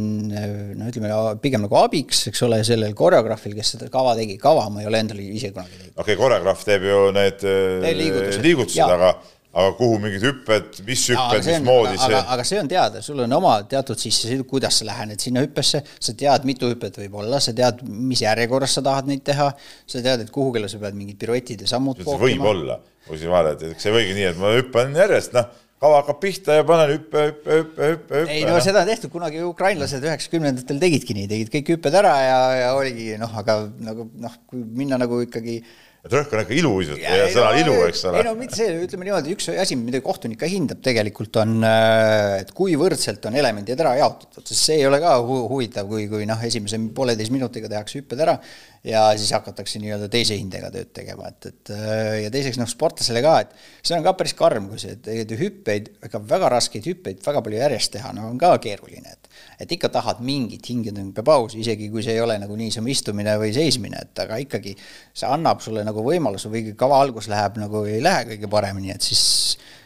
no 0.80 0.88
ütleme, 0.88 1.12
pigem 1.44 1.66
nagu 1.66 1.80
abiks, 1.82 2.26
eks 2.32 2.46
ole, 2.48 2.62
sellel 2.68 2.96
koreograafil, 2.96 3.56
kes 3.58 3.76
seda 3.76 3.90
kava 3.92 4.16
tegi, 4.16 4.38
kava 4.40 4.70
ma 4.72 4.84
ei 4.84 4.88
ole 4.88 5.02
endale 5.04 5.26
ise 5.28 5.52
kunagi 5.52 5.76
teinud. 5.76 5.94
okei 5.96 6.06
okay,, 6.06 6.20
koreograaf 6.22 6.64
teeb 6.68 6.88
ju 6.88 7.00
need 7.16 7.44
äh, 7.44 7.90
liigutused, 8.00 8.44
liigutused, 8.46 8.84
aga 8.86 9.16
aga 9.56 9.72
kuhu 9.78 10.00
mingid 10.04 10.24
hüpped, 10.28 10.80
mis 10.88 11.04
hüpped, 11.12 11.46
mismoodi 11.48 12.00
see? 12.00 12.22
aga 12.36 12.46
see 12.48 12.60
on 12.60 12.72
teada, 12.72 13.04
sul 13.04 13.22
on 13.24 13.36
oma 13.38 13.54
teatud 13.72 14.00
sissesõidu, 14.00 14.48
kuidas 14.50 14.82
sa 14.82 14.88
lähened 14.88 15.24
sinna 15.24 15.44
hüppesse, 15.46 15.80
sa 15.84 16.16
tead, 16.16 16.48
mitu 16.48 16.72
hüpet 16.72 17.00
võib 17.00 17.16
olla, 17.24 17.40
sa 17.44 17.56
tead, 17.56 17.84
mis 17.88 18.24
järjekorras 18.24 18.76
sa 18.76 18.84
tahad 18.84 19.08
neid 19.12 19.24
teha, 19.28 19.52
sa 19.88 20.04
tead, 20.04 20.26
et 20.26 20.32
kuhugile 20.36 20.72
sa 20.72 20.80
pead 20.82 21.00
mingid 21.00 21.20
piruetid 21.22 21.64
ja 21.64 21.72
sammud 21.72 22.04
võib 22.04 22.50
olla, 22.52 22.82
kui 23.08 23.20
sa 23.22 23.32
vaatad, 23.32 23.64
et 23.72 23.84
see 23.84 23.96
võigi 23.96 24.18
nii, 24.18 24.28
et 24.34 24.42
ma 24.44 24.52
hüppan 24.58 24.96
järjest, 25.04 25.36
noh 25.40 25.65
kava 25.86 26.02
hakkab 26.02 26.22
pihta 26.24 26.60
ja 26.60 26.66
panen 26.68 26.94
hüppe, 26.96 27.26
hüppe, 27.30 27.62
hüppe, 27.62 27.90
hüppe, 27.94 28.22
hüppe. 28.24 28.36
ei 28.36 28.46
no 28.50 28.60
seda 28.64 28.84
on 28.84 28.92
tehtud, 28.92 29.14
kunagi 29.14 29.42
ukrainlased 29.46 30.06
üheksakümnendatel 30.06 30.82
tegidki 30.82 31.18
nii, 31.18 31.32
tegid 31.32 31.52
kõik 31.54 31.74
hüpped 31.76 31.98
ära 32.02 32.14
ja, 32.26 32.38
ja 32.64 32.70
oligi 32.78 33.14
noh, 33.22 33.34
aga 33.42 33.62
nagu 33.86 34.10
noh, 34.22 34.40
kui 34.50 34.64
minna 34.84 35.00
nagu 35.02 35.22
ikkagi 35.26 35.60
et 36.06 36.14
rõhk 36.14 36.36
on 36.36 36.44
ikka 36.44 36.54
iluuisud 36.54 37.00
ja, 37.02 37.16
ja 37.18 37.30
sõna 37.34 37.56
ilu, 37.58 37.74
eks 37.88 38.04
ole. 38.06 38.20
ei 38.22 38.28
no 38.28 38.36
mitte 38.38 38.60
see, 38.60 38.76
ütleme 38.86 39.08
niimoodi, 39.08 39.34
üks 39.34 39.50
asi, 39.56 39.78
mida 39.80 40.02
kohtunik 40.06 40.38
ka 40.42 40.50
hindab 40.50 40.84
tegelikult 40.86 41.40
on, 41.42 41.58
et 41.66 42.52
kui 42.58 42.76
võrdselt 42.78 43.26
on 43.26 43.38
elemendid 43.42 43.82
ära 43.82 43.96
jaotatud, 44.02 44.46
sest 44.46 44.70
see 44.70 44.80
ei 44.84 44.86
ole 44.90 45.02
ka 45.02 45.18
hu 45.26 45.42
huvitav, 45.50 45.90
kui, 45.90 46.06
kui 46.12 46.30
noh, 46.30 46.46
esimese 46.46 46.78
pooleteist 46.96 47.34
minutiga 47.34 47.72
tehakse 47.72 48.04
hüpped 48.04 48.22
ära 48.22 48.38
ja 48.86 49.02
siis 49.18 49.32
hakatakse 49.34 49.80
nii-öelda 49.82 50.08
teise 50.14 50.38
hindega 50.38 50.70
tööd 50.74 50.92
tegema, 50.96 51.30
et, 51.32 51.50
et 51.50 51.72
äh, 51.74 52.22
ja 52.26 52.32
teiseks 52.34 52.60
noh, 52.62 52.70
sportlasele 52.70 53.22
ka, 53.26 53.36
et 53.46 53.54
see 53.82 53.98
on 53.98 54.06
ka 54.06 54.14
päris 54.18 54.36
karm, 54.38 54.70
kui 54.72 54.82
see, 54.82 54.98
et 55.12 55.34
hüppeid, 55.40 55.92
ega 56.06 56.22
väga 56.34 56.52
raskeid 56.54 56.86
hüppeid 56.92 57.24
väga 57.26 57.42
palju 57.46 57.62
järjest 57.62 57.96
teha, 57.98 58.14
no 58.16 58.30
on 58.30 58.42
ka 58.42 58.56
keeruline, 58.64 59.16
et 59.16 59.32
et 59.60 59.72
ikka 59.72 59.90
tahad 59.92 60.22
mingit 60.24 60.68
hingetõmbepausi, 60.70 61.60
isegi 61.64 61.90
kui 61.92 62.04
see 62.04 62.16
ei 62.16 62.22
ole 62.24 62.38
nagu 62.40 62.56
niisama 62.60 62.92
istumine 62.92 63.36
või 63.40 63.54
seismine, 63.56 64.04
et 64.06 64.24
aga 64.24 64.38
ikkagi 64.44 64.76
see 64.78 65.28
annab 65.28 65.64
sulle 65.64 65.84
nagu 65.88 66.04
võimaluse 66.06 66.52
või 66.52 66.76
kava 66.78 67.00
algus 67.04 67.30
läheb 67.32 67.60
nagu 67.60 67.86
ei 67.90 68.04
lähe 68.04 68.26
kõige 68.34 68.52
paremini, 68.52 68.94
et 68.96 69.06
siis 69.06 69.24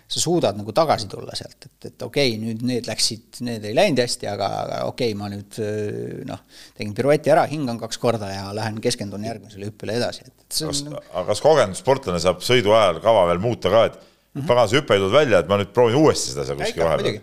sa 0.10 0.22
suudad 0.24 0.58
nagu 0.58 0.74
tagasi 0.74 1.06
tulla 1.10 1.36
sealt, 1.38 1.68
et, 1.68 1.90
et 1.92 2.06
okei 2.06 2.32
okay,, 2.34 2.42
nüüd 2.42 2.64
need 2.66 2.88
läksid, 2.90 3.42
need 3.46 3.66
ei 3.70 3.76
läinud 3.78 4.02
hästi, 4.02 4.30
aga, 4.32 4.48
aga 4.64 4.80
okei 4.90 5.12
okay,, 5.14 5.18
ma 5.20 5.30
nüüd 5.30 5.60
noh, 6.30 6.42
tegin 6.78 6.96
pirueti 6.98 7.34
ära, 7.34 7.46
hingan 7.52 7.78
kaks 7.82 8.02
korda 8.02 8.32
ja 8.34 8.48
lähen 8.58 8.80
keskendun 8.82 9.28
järgmisele 9.30 9.70
hüppele 9.70 10.00
edasi, 10.00 10.26
et, 10.26 10.34
et 10.48 10.62
kas 10.72 10.82
nagu..., 10.88 11.04
aga 11.14 11.26
kas 11.30 11.44
kogenud 11.46 11.78
sportlane 11.78 12.22
saab 12.24 12.42
sõidu 12.46 12.74
ajal 12.74 13.04
kava 13.06 13.28
veel 13.30 13.44
muuta 13.44 13.70
ka, 13.74 13.86
et 13.92 14.00
mm 14.00 14.42
-hmm. 14.42 14.48
pagan, 14.50 14.72
see 14.72 14.82
hüpe 14.82 14.98
ei 14.98 15.04
tulnud 15.04 15.20
välja, 15.20 15.44
et 15.44 15.52
ma 15.52 15.62
nüüd 15.62 15.76
proovin 15.78 16.02
uuesti 16.02 16.34
seda 16.34 16.48
seal 16.48 16.58
kuskil 16.58 16.88
vahepeal? 16.88 17.22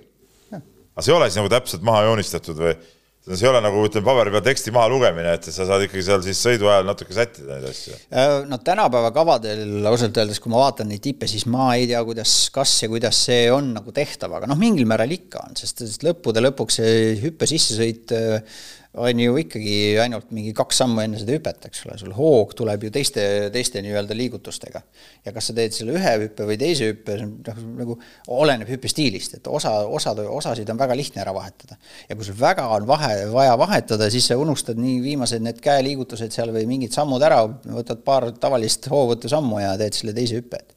aga 0.97 1.05
see 1.05 1.13
ei 1.13 1.17
ole 1.19 1.27
siis 1.29 1.43
nagu 1.43 1.51
täpselt 1.53 1.83
maha 1.85 2.07
joonistatud 2.07 2.63
või 2.63 2.77
see 3.27 3.43
ei 3.43 3.51
ole 3.51 3.61
nagu 3.65 3.81
ütleme, 3.83 4.07
paberi 4.07 4.31
peal 4.35 4.45
teksti 4.47 4.73
maha 4.75 4.91
lugemine, 4.93 5.33
et 5.35 5.49
sa 5.51 5.67
saad 5.67 5.83
ikkagi 5.87 6.05
seal 6.07 6.23
siis 6.23 6.39
sõidu 6.47 6.69
ajal 6.71 6.87
natuke 6.87 7.15
sättida 7.17 7.57
neid 7.57 7.67
asju. 7.73 7.99
Äh, 8.15 8.35
no 8.47 8.61
tänapäeva 8.63 9.11
kavadel 9.15 9.91
ausalt 9.91 10.21
öeldes, 10.23 10.39
kui 10.43 10.53
ma 10.53 10.63
vaatan 10.63 10.93
neid 10.93 11.03
tippe, 11.03 11.27
siis 11.31 11.49
ma 11.51 11.73
ei 11.75 11.89
tea, 11.91 12.03
kuidas, 12.07 12.37
kas 12.55 12.77
ja 12.85 12.91
kuidas 12.93 13.25
see 13.27 13.49
on 13.51 13.73
nagu 13.75 13.95
tehtav, 13.97 14.37
aga 14.39 14.51
noh, 14.51 14.59
mingil 14.61 14.87
määral 14.87 15.11
ikka 15.17 15.43
on, 15.49 15.59
sest 15.59 16.07
lõppude 16.07 16.45
lõpuks 16.45 16.79
see 16.79 16.97
hüppe 17.25 17.51
sissesõit 17.51 18.15
äh, 18.15 18.61
on 18.97 19.21
ju 19.21 19.37
ikkagi 19.41 19.75
ainult 20.01 20.31
mingi 20.35 20.53
kaks 20.57 20.81
sammu 20.83 21.03
enne 21.03 21.19
seda 21.21 21.35
hüpet, 21.37 21.67
eks 21.69 21.83
ole, 21.87 21.97
sul 22.01 22.13
hoog 22.17 22.55
tuleb 22.57 22.87
ju 22.87 22.91
teiste, 22.95 23.25
teiste 23.53 23.83
nii-öelda 23.85 24.17
liigutustega. 24.17 24.81
ja 25.27 25.33
kas 25.37 25.51
sa 25.51 25.57
teed 25.57 25.75
selle 25.77 25.97
ühe 25.99 26.13
hüppe 26.25 26.47
või 26.49 26.57
teise 26.61 26.91
hüppe, 26.91 27.19
noh, 27.23 27.59
nagu 27.81 27.97
oleneb 28.39 28.71
hüppestiilist, 28.73 29.39
et 29.39 29.51
osa, 29.53 29.75
osad, 29.87 30.23
osasid 30.25 30.71
on 30.73 30.81
väga 30.81 30.97
lihtne 30.97 31.23
ära 31.25 31.35
vahetada. 31.37 31.77
ja 32.09 32.17
kui 32.17 32.25
sul 32.29 32.39
väga 32.41 32.69
on 32.77 32.87
vahe, 32.89 33.27
vaja 33.33 33.59
vahetada, 33.61 34.09
siis 34.13 34.29
sa 34.31 34.39
unustad 34.41 34.81
nii 34.81 35.03
viimased 35.05 35.45
need 35.45 35.61
käeliigutused 35.65 36.33
seal 36.33 36.55
või 36.55 36.65
mingid 36.71 36.97
sammud 36.97 37.23
ära, 37.23 37.43
võtad 37.77 38.01
paar 38.07 38.31
tavalist 38.41 38.89
hoovõtusammu 38.93 39.61
ja 39.61 39.75
teed 39.81 39.99
selle 39.99 40.17
teise 40.17 40.41
hüppe, 40.41 40.63
et 40.63 40.75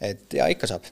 et 0.00 0.36
ja 0.38 0.46
ikka 0.52 0.68
saab. 0.68 0.86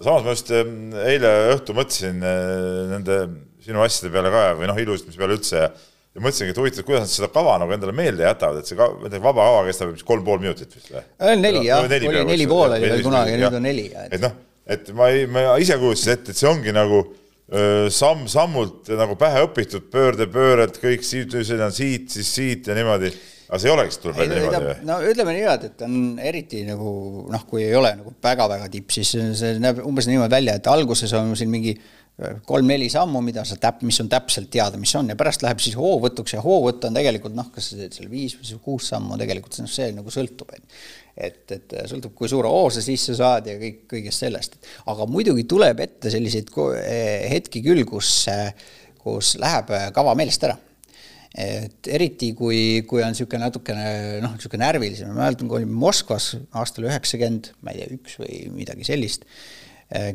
samas 0.00 0.24
ma 0.24 0.32
just 0.32 0.52
ehm, 0.54 0.94
eile 1.02 1.32
õhtul 1.56 1.76
mõtlesin 1.78 2.22
eh, 2.22 2.80
nende 2.92 3.18
sinu 3.64 3.82
asjade 3.82 4.12
peale 4.14 4.30
ka 4.30 4.42
või 4.60 4.70
noh, 4.70 4.78
ilustamise 4.78 5.18
peale 5.18 5.38
üldse 5.38 5.62
ja 5.64 5.70
ja 6.16 6.24
mõtlesingi, 6.24 6.54
et 6.54 6.60
huvitav, 6.60 6.86
kuidas 6.88 7.04
nad 7.04 7.12
seda 7.12 7.28
kava 7.34 7.58
nagu 7.62 7.76
endale 7.76 7.92
meelde 7.96 8.24
jätavad, 8.24 8.62
et 8.62 8.70
see 8.70 8.78
ka, 8.78 8.88
vaba 9.18 9.50
kava 9.50 9.60
kestab 9.68 9.92
vist 9.92 10.08
kolm 10.08 10.24
pool 10.26 10.40
minutit 10.42 10.72
vist 10.72 10.90
või? 10.94 11.04
neli 11.42 11.62
jah, 11.68 11.84
oli 11.84 12.24
neli 12.32 12.48
pool 12.50 12.72
oli 12.78 12.88
veel 12.88 13.04
kunagi 13.04 13.36
nüüd 13.36 13.60
on 13.60 13.66
neli. 13.68 13.86
et 14.08 14.18
noh, 14.24 14.34
et 14.76 14.90
ma 14.96 15.12
ei, 15.12 15.28
ma 15.30 15.46
ise 15.62 15.78
kujutasin 15.82 16.16
ette, 16.16 16.32
et 16.32 16.40
see 16.40 16.50
ongi 16.50 16.74
nagu 16.74 17.04
samm-sammult 17.46 18.90
nagu 18.98 19.14
pähe 19.20 19.44
õpitud, 19.46 19.86
pöörde-pööred, 19.92 20.80
kõik 20.82 21.04
siit, 21.06 21.36
siit, 21.46 22.08
siis 22.10 22.30
siit 22.32 22.66
ja 22.66 22.74
niimoodi 22.74 23.12
aga 23.46 23.60
see 23.62 23.70
ei 23.70 23.74
olegi, 23.74 23.98
tuleb 24.02 24.16
välja 24.18 24.38
niimoodi 24.40 24.64
või? 24.64 24.76
no 24.88 24.96
ütleme 25.06 25.34
niimoodi, 25.36 25.68
et 25.70 25.84
on 25.86 25.98
eriti 26.18 26.62
nagu 26.66 26.90
noh, 27.30 27.44
kui 27.46 27.62
ei 27.62 27.76
ole 27.78 27.92
nagu 28.00 28.14
väga-väga 28.22 28.66
tipp, 28.72 28.90
siis 28.96 29.12
see 29.38 29.52
näeb 29.62 29.84
umbes 29.86 30.08
niimoodi 30.10 30.34
välja, 30.34 30.56
et 30.58 30.70
alguses 30.70 31.14
on 31.18 31.30
siin 31.38 31.52
mingi 31.52 31.76
kolm-neli 32.16 32.86
sammu, 32.88 33.20
mida 33.24 33.42
sa 33.44 33.58
täp-, 33.60 33.82
mis 33.84 33.98
on 34.00 34.08
täpselt 34.08 34.48
teada, 34.52 34.78
mis 34.80 34.94
on 34.96 35.10
ja 35.12 35.16
pärast 35.20 35.42
läheb 35.44 35.60
siis 35.60 35.74
hoovõtuks 35.76 36.32
ja 36.36 36.44
hoovõtt 36.44 36.86
on 36.88 36.96
tegelikult 36.96 37.34
noh, 37.36 37.50
kas 37.52 37.70
sa 37.70 37.80
teed 37.80 37.96
selle 37.96 38.08
viis 38.12 38.38
või 38.38 38.60
kuus 38.64 38.88
sammu, 38.92 39.18
tegelikult 39.20 39.58
noh, 39.60 39.68
see 39.70 39.90
nagu 39.96 40.12
sõltub, 40.14 40.54
et 40.56 40.78
et, 41.16 41.52
et 41.52 41.74
sõltub, 41.88 42.12
kui 42.16 42.28
suure 42.28 42.48
hoo 42.52 42.68
sa 42.72 42.82
sisse 42.84 43.14
saad 43.16 43.46
ja 43.48 43.54
kõik, 43.60 43.84
kõigest 43.88 44.24
sellest. 44.24 44.56
aga 44.92 45.06
muidugi 45.08 45.46
tuleb 45.48 45.80
ette 45.80 46.12
selliseid 46.12 46.52
hetki 47.32 47.62
küll, 47.64 47.84
kus, 47.88 48.10
kus 49.00 49.34
läheb 49.40 49.72
kava 49.96 50.16
meelest 50.16 50.48
ära 50.48 50.58
et 51.36 51.88
eriti, 51.92 52.30
kui, 52.36 52.82
kui 52.88 53.02
on 53.04 53.12
niisugune 53.12 53.42
natukene 53.44 53.88
noh, 54.24 54.36
niisugune 54.38 54.62
närvilisem, 54.64 55.12
ma 55.12 55.26
mäletan, 55.26 55.50
kui 55.50 55.58
olime 55.60 55.76
Moskvas 55.76 56.30
aastal 56.56 56.88
üheksakümmend, 56.88 57.50
ma 57.60 57.74
ei 57.74 57.82
tea, 57.82 57.96
üks 57.98 58.16
või 58.22 58.38
midagi 58.56 58.88
sellist, 58.88 59.28
Äh, 59.28 59.65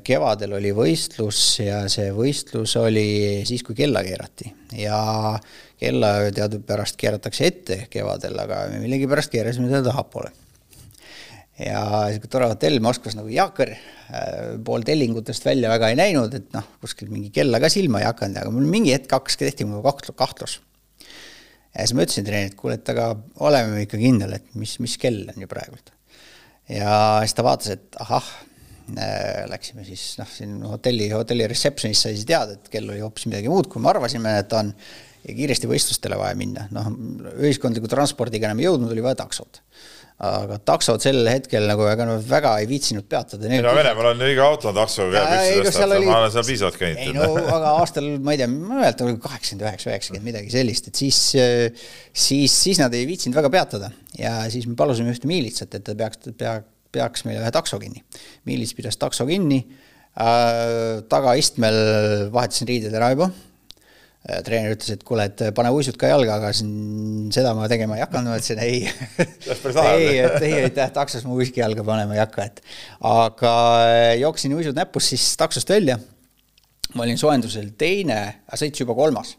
kevadel 0.04 0.58
oli 0.58 0.74
võistlus 0.76 1.40
ja 1.64 1.86
see 1.92 2.10
võistlus 2.12 2.74
oli 2.82 3.44
siis, 3.48 3.64
kui 3.64 3.76
kella 3.78 4.04
keerati 4.04 4.50
ja 4.82 5.00
kella 5.80 6.10
teadupärast 6.36 6.98
keeratakse 7.00 7.48
ette 7.48 7.78
kevadel, 7.92 8.36
aga 8.44 8.66
millegipärast 8.74 9.32
keerasime 9.32 9.70
seda 9.72 9.86
tahapoole. 9.88 10.34
ja 11.62 11.86
niisugune 12.10 12.34
tore 12.34 12.50
hotell 12.52 12.84
Moskvas 12.84 13.16
nagu 13.16 13.32
Jaaker, 13.32 13.72
äh, 13.72 14.36
pool 14.66 14.84
tellingutest 14.88 15.46
välja 15.46 15.72
väga 15.72 15.92
ei 15.94 15.98
näinud, 16.00 16.36
et 16.36 16.52
noh, 16.58 16.68
kuskil 16.84 17.08
mingi 17.14 17.32
kella 17.32 17.62
ka 17.64 17.72
silma 17.72 18.04
ei 18.04 18.10
hakanud, 18.10 18.42
aga 18.44 18.52
mul 18.52 18.68
mingi 18.68 18.92
hetk 18.96 19.16
hakkas, 19.16 19.40
tehti 19.40 19.70
mulle 19.70 19.96
kahtlus. 20.20 20.60
ja 21.72 21.86
siis 21.86 21.96
ma 21.96 22.04
ütlesin 22.04 22.28
treenerile, 22.28 22.52
et 22.52 22.60
kuule, 22.60 22.76
et 22.76 22.96
aga 22.96 23.14
oleme 23.40 23.86
ikka 23.88 24.04
kindel, 24.04 24.36
et 24.36 24.56
mis, 24.56 24.80
mis 24.84 25.00
kell 25.00 25.32
on 25.32 25.48
ju 25.48 25.48
praegult. 25.48 25.94
ja 26.68 26.94
siis 27.24 27.40
ta 27.40 27.48
vaatas, 27.48 27.78
et 27.78 28.02
ahah 28.04 28.32
Äh, 28.32 28.51
läksime 29.52 29.86
siis 29.88 30.04
noh, 30.20 30.30
siin 30.32 30.60
hotelli, 30.68 31.10
hotelli 31.14 31.48
reception'is 31.52 32.04
sai 32.08 32.18
siis 32.18 32.28
teada, 32.30 32.58
et 32.58 32.70
kell 32.74 32.90
oli 32.90 33.04
hoopis 33.04 33.30
midagi 33.30 33.52
muud, 33.52 33.70
kui 33.72 33.84
me 33.84 33.92
arvasime, 33.94 34.38
et 34.44 34.54
on. 34.58 34.74
ja 35.22 35.38
kiiresti 35.38 35.70
võistlustele 35.70 36.18
vaja 36.18 36.38
minna, 36.38 36.68
noh, 36.74 36.92
ühiskondliku 37.38 37.90
transpordiga 37.92 38.50
enam 38.50 38.64
ei 38.64 38.70
jõudnud, 38.70 38.94
oli 38.96 39.04
vaja 39.06 39.20
taksot 39.24 39.62
aga 40.22 40.58
taksod 40.62 41.02
sel 41.02 41.26
hetkel 41.26 41.66
nagu 41.70 41.82
väga, 41.86 42.06
väga 42.30 42.52
ei 42.62 42.68
viitsinud 42.70 43.08
peatada. 43.10 43.48
ei 43.50 43.62
no 43.64 43.72
Venemaal 43.74 44.12
on 44.12 44.22
iga 44.28 44.46
auto 44.46 44.70
on 44.70 44.78
taksoga 44.78 45.24
käib 45.32 45.64
üks 45.64 45.72
tõsta, 45.72 45.88
ma 46.06 46.18
olen 46.20 46.34
seal 46.36 46.46
piisavalt 46.46 46.78
käinud. 46.78 47.02
ei 47.02 47.16
no 47.16 47.30
aga 47.42 47.72
aastal, 47.80 48.10
ma 48.22 48.36
ei 48.36 48.42
tea, 48.42 48.50
ma 48.52 48.76
ei 48.78 48.84
mäleta, 48.84 49.08
kaheksakümmend 49.26 49.66
üheksa, 49.66 49.90
üheksakümmend 49.90 50.30
midagi 50.30 50.54
sellist, 50.54 50.92
et 50.92 51.02
siis, 51.02 51.22
siis, 51.34 52.60
siis 52.68 52.82
nad 52.84 52.94
ei 52.98 53.08
viitsinud 53.10 53.40
väga 53.40 53.50
peatada 53.54 53.90
ja 54.20 54.36
siis 54.54 54.70
me 54.70 54.78
palusime 54.78 55.14
ühte 55.16 55.30
miilitsat, 55.32 55.80
et 55.80 55.88
ta 55.90 55.98
peaks, 55.98 56.30
pea, 56.38 56.60
peaks 56.94 57.26
meile 57.28 57.44
ühe 57.44 57.54
takso 57.54 57.80
kinni. 57.82 58.04
Miilits 58.48 58.76
pidas 58.78 59.00
takso 59.02 59.28
kinni 59.30 59.62
äh,, 59.62 61.02
tagaistmel 61.12 61.80
vahetasin 62.34 62.70
riided 62.70 62.96
ära 62.98 63.12
juba 63.14 63.30
äh,. 63.32 64.42
treener 64.46 64.76
ütles, 64.76 64.94
et 64.96 65.06
kuule, 65.08 65.28
et 65.32 65.44
pane 65.58 65.74
uisud 65.74 65.98
ka 66.00 66.12
jalga, 66.12 66.38
aga 66.40 66.54
siin 66.56 67.32
seda 67.34 67.54
ma 67.58 67.70
tegema 67.72 68.00
ei 68.00 68.06
hakanud, 68.06 68.32
ma 68.32 68.40
ütlesin 68.40 68.64
ei 68.64 68.82
ei, 68.86 70.18
et 70.22 70.48
ei, 70.48 70.56
aitäh, 70.66 70.92
taksos 70.96 71.28
ma 71.28 71.36
uiski 71.38 71.64
jalga 71.64 71.86
panema 71.88 72.18
ei 72.18 72.24
hakka, 72.24 72.50
et 72.52 72.64
aga 73.08 73.54
jooksin 74.22 74.58
uisud 74.58 74.78
näpus 74.78 75.14
siis 75.14 75.30
taksost 75.42 75.70
välja. 75.72 76.00
ma 76.96 77.06
olin 77.06 77.18
soojendusel 77.18 77.72
teine, 77.80 78.20
sõits 78.60 78.84
juba 78.84 78.98
kolmas 78.98 79.38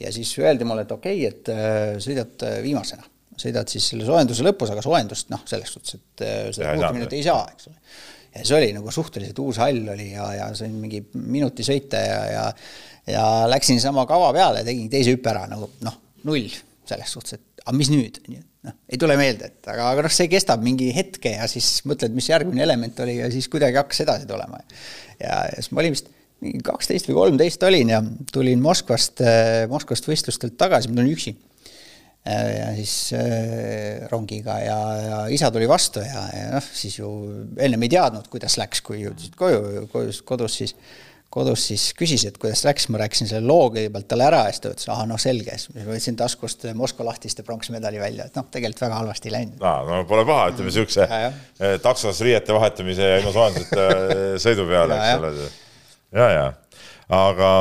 ja 0.00 0.12
siis 0.12 0.32
öeldi 0.38 0.64
mulle, 0.64 0.86
et 0.86 0.92
okei 0.92 1.26
okay,, 1.26 1.32
et 1.32 1.50
äh, 1.52 1.94
sõidad 2.02 2.46
äh, 2.46 2.60
viimasena 2.64 3.06
sõidad 3.40 3.70
siis 3.70 3.88
selle 3.92 4.06
soojenduse 4.08 4.46
lõpus, 4.46 4.72
aga 4.74 4.84
soojendust 4.84 5.32
noh, 5.34 5.42
selles 5.48 5.72
suhtes, 5.74 5.98
et 5.98 6.24
äh, 6.26 6.38
seda 6.52 6.74
kuutekümmet 6.74 7.00
minutit 7.00 7.18
ei 7.20 7.26
saa, 7.26 7.46
eks 7.52 7.70
ole. 7.70 7.80
ja 8.34 8.44
see 8.44 8.58
oli 8.58 8.70
nagu 8.76 8.92
suhteliselt 8.94 9.42
uus 9.44 9.60
hall 9.62 9.94
oli 9.94 10.12
ja, 10.12 10.28
ja 10.36 10.52
sain 10.58 10.76
mingi 10.78 11.02
minuti 11.14 11.66
sõita 11.66 12.02
ja, 12.04 12.20
ja 12.32 12.46
ja 13.08 13.24
läksin 13.48 13.80
sama 13.80 14.04
kava 14.06 14.32
peale, 14.36 14.64
tegin 14.66 14.90
teise 14.92 15.14
hüppe 15.14 15.32
ära 15.32 15.46
nagu 15.50 15.70
noh, 15.84 15.96
null 16.28 16.50
selles 16.88 17.12
suhtes, 17.14 17.38
et 17.38 17.64
aga 17.64 17.76
mis 17.76 17.90
nüüd, 17.92 18.20
noh, 18.66 18.76
ei 18.88 19.00
tule 19.00 19.16
meelde, 19.20 19.50
et 19.50 19.70
aga, 19.70 19.90
aga 19.92 20.04
noh, 20.06 20.12
see 20.12 20.28
kestab 20.32 20.62
mingi 20.64 20.90
hetke 20.96 21.34
ja 21.36 21.48
siis 21.50 21.82
mõtled, 21.88 22.14
mis 22.16 22.28
järgmine 22.30 22.64
element 22.64 23.00
oli 23.04 23.18
ja 23.20 23.28
siis 23.32 23.48
kuidagi 23.52 23.80
hakkas 23.80 24.04
edasi 24.04 24.28
tulema. 24.28 24.60
ja, 25.20 25.42
ja 25.48 25.58
siis 25.58 25.72
ma 25.72 25.84
olin 25.84 25.96
vist 25.96 26.12
mingi 26.44 26.62
kaksteist 26.64 27.08
või 27.10 27.18
kolmteist 27.18 27.62
olin 27.66 27.92
ja 27.92 28.00
tulin 28.32 28.60
Moskvast, 28.62 29.22
äh, 29.24 29.64
Moskvast 29.70 30.06
võistlustelt 30.06 30.54
tagasi, 30.60 30.90
ma 30.90 31.00
tulin 31.00 31.16
üksi 31.16 31.34
ja 32.26 32.70
siis 32.76 32.94
äh, 33.16 34.06
rongiga 34.10 34.58
ja, 34.60 34.78
ja 35.00 35.18
isa 35.32 35.50
tuli 35.54 35.68
vastu 35.70 36.02
ja, 36.04 36.24
ja 36.34 36.48
noh, 36.56 36.70
siis 36.80 36.98
ju 36.98 37.10
ennem 37.56 37.86
ei 37.86 37.92
teadnud, 37.94 38.26
kuidas 38.32 38.58
läks, 38.60 38.82
kui 38.84 39.02
jõudsid 39.04 39.36
koju, 39.38 39.86
kodus, 39.92 40.22
kodus 40.26 40.58
siis 40.62 40.74
kodus 41.32 41.66
siis 41.68 41.82
küsis, 41.96 42.24
et 42.24 42.38
kuidas 42.40 42.62
läks, 42.64 42.86
ma 42.88 43.02
rääkisin 43.02 43.28
selle 43.28 43.44
loo 43.48 43.66
kõigepealt 43.72 44.08
talle 44.08 44.24
ära 44.30 44.44
ja 44.46 44.52
siis 44.52 44.62
ta 44.64 44.70
ütles, 44.72 44.88
ahah, 44.88 45.04
noh 45.10 45.20
selge, 45.20 45.58
siis 45.60 45.74
ma 45.76 45.84
võtsin 45.90 46.16
taskust 46.16 46.64
Moskva 46.76 47.10
lahtiste 47.10 47.44
pronksmedali 47.44 48.00
välja, 48.00 48.28
et 48.30 48.38
noh, 48.38 48.46
tegelikult 48.52 48.86
väga 48.86 49.02
halvasti 49.02 49.28
ei 49.28 49.34
läinud. 49.36 49.60
no 49.60 50.00
pole 50.08 50.24
paha, 50.28 50.48
ütleme 50.54 50.72
niisuguse 50.72 51.04
eh, 51.04 51.76
taksos 51.84 52.22
riiete 52.24 52.56
vahetamise 52.56 53.12
ja 53.12 53.20
ilma 53.20 53.34
soojenduseta 53.36 54.40
sõidu 54.40 54.64
peale, 54.70 54.96
eks 54.96 55.20
ole. 55.20 55.52
ja, 56.16 56.30
ja. 56.32 56.48
Aga 57.18 57.52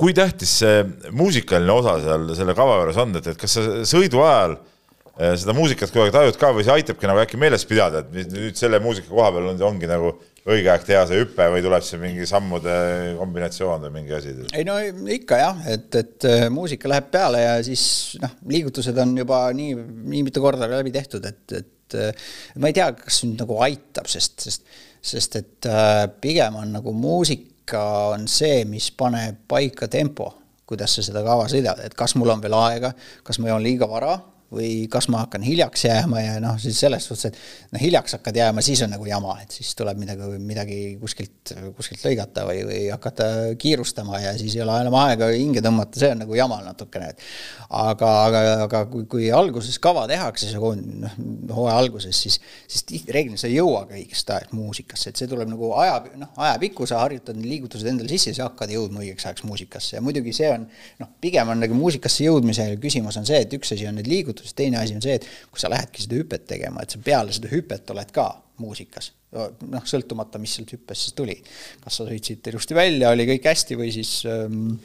kui 0.00 0.14
tähtis 0.16 0.52
see 0.60 0.80
muusikaline 1.16 1.72
osa 1.72 1.98
seal 2.04 2.30
selle 2.36 2.54
kava 2.56 2.80
juures 2.82 2.98
on, 3.00 3.16
et, 3.18 3.28
et 3.32 3.40
kas 3.40 3.56
sa 3.56 3.66
sõidu 3.88 4.20
ajal 4.24 4.56
eh, 4.58 5.34
seda 5.40 5.54
muusikat 5.56 5.92
kuidagi 5.92 6.14
tajud 6.18 6.40
ka 6.40 6.52
või 6.56 6.66
see 6.66 6.74
aitabki 6.76 7.08
nagu 7.08 7.22
äkki 7.22 7.40
meeles 7.40 7.64
pidada, 7.68 8.04
et 8.04 8.32
nüüd 8.32 8.58
selle 8.60 8.80
muusika 8.84 9.08
koha 9.12 9.30
peal 9.34 9.52
on, 9.54 9.62
ongi 9.70 9.88
nagu 9.90 10.12
õige 10.46 10.70
aeg 10.70 10.84
teha 10.86 11.06
see 11.08 11.22
hüpe 11.22 11.48
või 11.50 11.64
tuleb 11.64 11.86
see 11.86 11.98
mingi 12.02 12.28
sammude 12.28 12.76
kombinatsioon 13.18 13.88
või 13.88 13.94
mingi 13.96 14.14
asi? 14.18 14.36
ei 14.52 14.68
no 14.68 14.76
ikka 15.16 15.40
jah, 15.40 15.64
et, 15.72 15.88
et 16.02 16.28
eh, 16.28 16.46
muusika 16.52 16.92
läheb 16.92 17.08
peale 17.14 17.42
ja 17.42 17.56
siis 17.66 17.86
noh, 18.22 18.36
liigutused 18.52 19.00
on 19.02 19.16
juba 19.24 19.46
nii, 19.56 19.80
nii 20.12 20.22
mitu 20.28 20.44
korda 20.44 20.68
läbi 20.70 20.92
tehtud, 20.94 21.24
et, 21.24 21.56
et 21.56 21.98
eh, 22.04 22.30
ma 22.60 22.68
ei 22.68 22.76
tea, 22.76 22.92
kas 23.00 23.24
nüüd 23.24 23.40
nagu 23.46 23.58
aitab, 23.64 24.12
sest, 24.12 24.44
sest, 24.44 24.80
sest 25.06 25.40
et 25.40 25.74
pigem 26.20 26.60
on 26.60 26.76
nagu 26.76 26.92
muusika 26.92 27.55
ikka 27.66 27.82
on 28.14 28.28
see, 28.30 28.62
mis 28.64 28.92
paneb 28.94 29.40
paika 29.50 29.88
tempo, 29.90 30.28
kuidas 30.70 30.92
sa 30.94 31.02
seda 31.02 31.24
kava 31.26 31.48
sõidad, 31.50 31.80
et 31.82 31.94
kas 31.98 32.14
mul 32.14 32.30
on 32.30 32.42
veel 32.42 32.54
aega, 32.54 32.92
kas 33.26 33.40
ma 33.42 33.50
joon 33.50 33.64
liiga 33.64 33.88
vara 33.90 34.20
või 34.56 34.86
kas 34.92 35.08
ma 35.12 35.22
hakkan 35.24 35.44
hiljaks 35.46 35.86
jääma 35.86 36.22
ja 36.22 36.36
noh, 36.42 36.56
siis 36.60 36.78
selles 36.80 37.06
suhtes, 37.08 37.30
et 37.30 37.74
noh, 37.74 37.82
hiljaks 37.82 38.16
hakkad 38.18 38.38
jääma, 38.40 38.64
siis 38.64 38.82
on 38.86 38.92
nagu 38.94 39.06
jama, 39.08 39.36
et 39.44 39.54
siis 39.54 39.72
tuleb 39.78 40.00
midagi, 40.00 40.30
midagi 40.42 40.78
kuskilt, 41.00 41.54
kuskilt 41.76 42.04
lõigata 42.06 42.46
või, 42.48 42.62
või 42.68 42.80
hakata 42.92 43.28
kiirustama 43.60 44.20
ja 44.24 44.34
siis 44.38 44.56
ei 44.56 44.64
ole 44.64 44.78
enam 44.84 44.96
aega 45.02 45.30
hinge 45.34 45.62
tõmmata, 45.64 46.00
see 46.00 46.12
on 46.14 46.22
nagu 46.24 46.38
jama 46.38 46.60
natukene, 46.64 47.12
et 47.14 47.24
aga, 47.68 48.12
aga, 48.26 48.42
aga 48.66 48.82
kui, 48.90 49.06
kui 49.10 49.30
alguses 49.34 49.78
kava 49.82 50.06
tehakse, 50.10 50.52
noh, 50.56 51.16
hooaja 51.56 51.76
alguses, 51.82 52.22
siis, 52.26 52.38
siis 52.66 52.86
tihti 52.88 53.14
reeglina 53.14 53.40
sa 53.40 53.50
ei 53.50 53.58
jõuagi 53.58 54.00
õigest 54.00 54.30
ajast 54.32 54.54
muusikasse, 54.56 55.10
et 55.10 55.20
see 55.20 55.30
tuleb 55.30 55.50
nagu 55.50 55.72
aja, 55.80 55.98
noh, 56.18 56.32
ajapikku 56.48 56.86
sa 56.88 57.02
harjutad 57.04 57.38
need 57.38 57.50
liigutused 57.56 57.88
endale 57.90 58.10
sisse, 58.12 58.32
siis 58.32 58.42
hakkad 58.44 58.72
jõudma 58.72 59.02
õigeks 59.02 59.26
ajaks 59.28 59.46
muusikasse 59.46 59.96
ja 59.96 60.04
muidugi 60.04 60.34
see 60.36 60.50
on 60.52 60.66
noh, 61.00 61.10
pigem 61.22 61.50
on 61.52 61.60
nagu 61.62 61.76
muusikasse 61.76 62.26
jõudmisel 62.26 62.76
küsimus 62.82 63.18
on 63.20 63.26
see, 63.28 63.40
et 63.44 63.56
üks 63.56 63.72
asi 63.74 63.88
on 63.88 63.98
need 63.98 64.08
liigutused, 64.10 64.45
teine 64.54 64.78
asi 64.80 64.94
on 64.96 65.02
see, 65.02 65.16
et 65.18 65.26
kui 65.50 65.62
sa 65.62 65.70
lähedki 65.72 66.04
seda 66.04 66.18
hüpet 66.20 66.46
tegema, 66.46 66.82
et 66.82 66.94
sa 66.94 67.00
peale 67.02 67.34
seda 67.34 67.50
hüpet 67.50 67.94
oled 67.94 68.12
ka 68.14 68.28
muusikas. 68.62 69.12
noh, 69.36 69.82
sõltumata, 69.84 70.38
mis 70.40 70.54
sealt 70.56 70.70
hüppest 70.72 71.08
siis 71.08 71.16
tuli. 71.16 71.34
kas 71.82 71.98
sa 71.98 72.06
sõitsid 72.06 72.46
ilusti 72.52 72.76
välja, 72.76 73.10
oli 73.10 73.26
kõik 73.28 73.48
hästi 73.50 73.76
või 73.76 73.90
siis 73.92 74.12
ähm, 74.30 74.76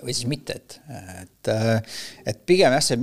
või 0.00 0.14
siis 0.14 0.26
mitte, 0.30 0.56
et, 0.56 0.78
et, 1.20 1.50
et 2.32 2.42
pigem 2.46 2.72
jah, 2.72 2.82
see 2.82 2.96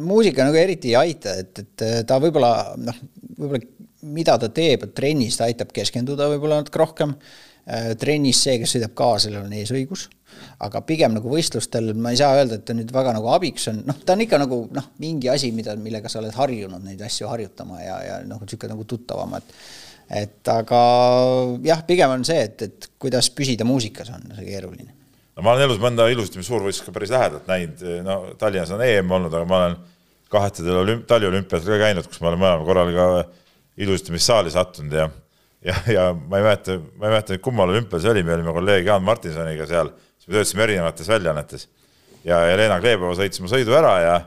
muusika 0.00 0.46
nagu 0.46 0.58
eriti 0.58 0.92
ei 0.92 0.98
aita, 1.00 1.34
et, 1.42 1.62
et 1.64 2.06
ta 2.08 2.18
võib-olla 2.22 2.72
noh, 2.80 2.98
võib-olla 3.36 3.62
mida 4.02 4.38
ta 4.38 4.48
teeb, 4.52 4.86
et 4.86 4.94
trennis 4.94 5.38
ta 5.38 5.46
aitab 5.50 5.72
keskenduda 5.74 6.28
võib-olla 6.32 6.62
natuke 6.62 6.80
rohkem. 6.82 7.16
trennis 7.98 8.40
see, 8.42 8.56
kes 8.58 8.72
sõidab 8.74 8.94
kaasa, 8.98 9.28
sellel 9.28 9.44
on 9.46 9.52
eesõigus 9.54 10.08
aga 10.62 10.82
pigem 10.86 11.14
nagu 11.16 11.30
võistlustel 11.30 11.92
ma 11.98 12.12
ei 12.12 12.18
saa 12.20 12.36
öelda, 12.38 12.58
et 12.58 12.66
ta 12.66 12.74
nüüd 12.76 12.90
väga 12.94 13.14
nagu 13.16 13.30
abiks 13.34 13.68
on, 13.72 13.82
noh, 13.88 13.98
ta 14.06 14.16
on 14.16 14.24
ikka 14.24 14.40
nagu 14.42 14.58
noh, 14.74 14.88
mingi 15.02 15.30
asi, 15.32 15.52
mida, 15.54 15.74
millega 15.80 16.10
sa 16.12 16.20
oled 16.22 16.34
harjunud 16.36 16.82
neid 16.84 17.02
asju 17.06 17.28
harjutama 17.30 17.80
ja, 17.82 17.98
ja 18.06 18.16
noh, 18.26 18.42
niisugune 18.42 18.74
nagu 18.74 18.86
tuttavam, 18.88 19.38
et 19.40 19.56
et 20.12 20.50
aga 20.50 20.80
jah, 21.64 21.84
pigem 21.88 22.10
on 22.12 22.24
see, 22.26 22.42
et, 22.44 22.66
et 22.66 22.88
kuidas 23.00 23.30
püsida 23.32 23.64
muusikas, 23.64 24.10
on 24.12 24.34
see 24.36 24.48
keeruline. 24.50 24.90
no 25.36 25.46
ma 25.46 25.54
olen 25.54 25.68
elus 25.68 25.80
mõnda 25.82 26.08
ilusasti 26.12 26.42
suurvõistlust 26.44 26.88
ka 26.88 26.96
päris 26.96 27.12
lähedalt 27.14 27.48
näinud, 27.48 27.86
no 28.06 28.18
Tallinnas 28.40 28.74
on 28.74 28.84
EM 28.84 29.14
olnud, 29.18 29.32
aga 29.32 29.48
ma 29.48 29.62
olen 29.62 29.78
kahetedel 30.32 30.82
olümp-, 30.82 31.06
taliolümpiadel 31.08 31.74
ka 31.74 31.80
käinud, 31.86 32.10
kus 32.10 32.20
ma 32.20 32.32
olen 32.32 32.44
mõlemal 32.44 32.66
korral 32.68 32.92
ka 32.96 33.08
ilusustamissaali 33.76 34.50
sattunud 34.52 34.96
ja 34.98 35.08
ja, 35.62 35.74
ja 35.86 36.08
ma 36.12 36.40
ei 36.40 36.46
mäleta, 36.48 36.78
ma 36.98 37.06
ei 37.06 37.14
mäleta 37.16 37.38
kummal 37.38 37.70
olümpial 37.70 38.02
see 38.02 38.10
oli, 38.10 38.24
me 38.26 38.34
olime 38.34 38.54
kolleeg 38.54 38.88
Jaan 38.88 39.04
Martinsoniga 39.06 39.66
seal 39.70 39.92
siis 40.22 40.28
me 40.28 40.38
töötasime 40.38 40.62
erinevates 40.66 41.08
väljaannetes. 41.10 41.68
Ja 42.22 42.38
Helena 42.46 42.78
Kleebova 42.82 43.16
sõitis 43.18 43.42
mu 43.42 43.50
sõidu 43.50 43.74
ära 43.74 43.96
ja 44.02 44.20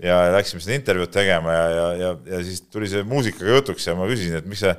ja 0.00 0.16
läksime 0.32 0.62
seda 0.64 0.78
intervjuud 0.78 1.10
tegema 1.12 1.52
ja, 1.52 1.64
ja, 1.68 1.86
ja, 1.92 2.10
ja 2.32 2.38
siis 2.44 2.62
tuli 2.72 2.88
see 2.88 3.02
muusikaga 3.04 3.58
jutuks 3.58 3.84
ja 3.84 3.92
ma 3.96 4.06
küsisin, 4.08 4.38
et 4.38 4.46
miks 4.48 4.62
sa, 4.64 4.72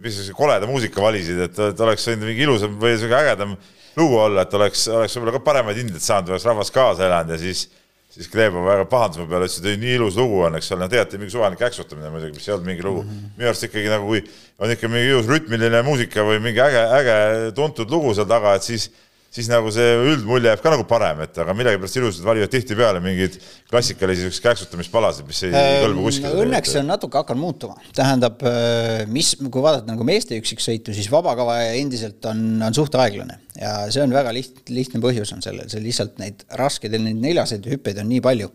miks 0.00 0.16
sa 0.24 0.36
koleda 0.36 0.68
muusika 0.68 1.02
valisid, 1.04 1.42
et, 1.44 1.58
et 1.66 1.82
oleks 1.84 2.06
võinud 2.08 2.24
mingi 2.24 2.46
ilusam 2.46 2.78
või 2.80 2.94
sihuke 2.96 3.18
ägedam 3.18 3.52
lugu 4.00 4.16
olla, 4.16 4.46
et 4.46 4.56
oleks, 4.56 4.86
oleks 4.88 5.18
võib-olla 5.18 5.34
ka 5.36 5.42
paremaid 5.44 5.76
hindeid 5.76 6.00
saanud, 6.00 6.32
oleks 6.32 6.48
rahvas 6.48 6.72
kaasa 6.72 7.04
elanud 7.04 7.36
ja 7.36 7.40
siis 7.42 7.66
siis 8.12 8.28
Kleebov 8.28 8.66
väga 8.66 8.84
pahandus 8.90 9.22
mu 9.22 9.28
peale, 9.30 9.46
ütles, 9.48 9.60
et 9.62 9.68
ei, 9.70 9.78
nii 9.80 9.94
ilus 9.96 10.18
lugu 10.20 10.42
on, 10.44 10.56
eks 10.58 10.68
ole, 10.74 10.84
no 10.84 10.90
tegelikult 10.92 11.22
mingi 11.22 11.32
suvaline 11.32 11.60
käksutamine 11.60 12.10
muidugi, 12.12 12.36
mis 12.36 12.48
ei 12.48 12.54
olnud 12.56 12.68
mingi 12.68 12.84
lugu 12.84 13.04
mm. 13.04 13.14
-hmm. 13.14 13.30
minu 13.38 13.48
arust 13.48 13.68
ikkagi 13.68 13.92
nagu, 13.92 14.10
kui 14.10 14.20
on 14.58 14.74
ikka 14.74 14.90
mingi 14.92 15.14
ilus 15.14 15.30
rütmiline 15.30 15.80
muusika 15.86 16.26
või 16.26 16.42
mingi 16.44 16.60
äge, 16.60 16.82
äge 16.98 17.16
tuntud 17.56 17.90
lugu 17.90 18.12
seal 18.14 18.28
taga, 18.28 18.54
et 18.58 18.68
siis 18.68 18.90
siis 19.32 19.48
nagu 19.48 19.70
see 19.72 19.92
üldmulje 20.12 20.50
jääb 20.50 20.62
ka 20.64 20.72
nagu 20.74 20.84
parem, 20.88 21.22
et 21.24 21.38
aga 21.40 21.54
millegipärast 21.56 21.98
ilusad 21.98 22.26
valivad 22.26 22.52
tihtipeale 22.52 23.00
mingeid 23.04 23.38
klassikalisi 23.70 24.26
siukseid 24.26 24.44
käksutamispalasid, 24.44 25.28
mis 25.28 25.42
ei 25.46 25.54
äh, 25.56 25.76
kõlba 25.84 26.06
kuskile. 26.06 26.32
Õnneks 26.44 26.74
see 26.74 26.82
on 26.82 26.90
natuke 26.92 27.20
hakanud 27.20 27.42
muutuma, 27.46 27.78
tähendab, 27.96 28.42
äh, 28.48 29.04
mis, 29.12 29.34
kui 29.42 29.64
vaadata 29.64 29.88
nagu 29.88 30.06
meeste 30.08 30.36
üksiksõitu, 30.40 30.96
siis 30.96 31.08
vabakava 31.12 31.58
endiselt 31.78 32.28
on, 32.28 32.44
on 32.66 32.76
suht 32.76 32.96
aeglane 33.00 33.40
ja 33.56 33.78
see 33.92 34.04
on 34.04 34.12
väga 34.14 34.34
liht-, 34.36 34.64
lihtne 34.72 35.00
põhjus 35.04 35.32
on 35.36 35.44
sellel, 35.44 35.70
see 35.72 35.84
lihtsalt 35.84 36.20
neid 36.22 36.44
raskeid, 36.60 36.98
neid 37.00 37.20
neljaseid 37.24 37.68
hüppeid 37.72 38.02
on 38.04 38.12
nii 38.12 38.20
palju, 38.24 38.52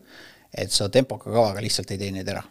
et 0.54 0.74
sa 0.74 0.92
tempoka 0.94 1.32
kavaga 1.32 1.64
lihtsalt 1.64 1.90
ei 1.96 2.06
tee 2.06 2.14
neid 2.14 2.30
ära 2.34 2.46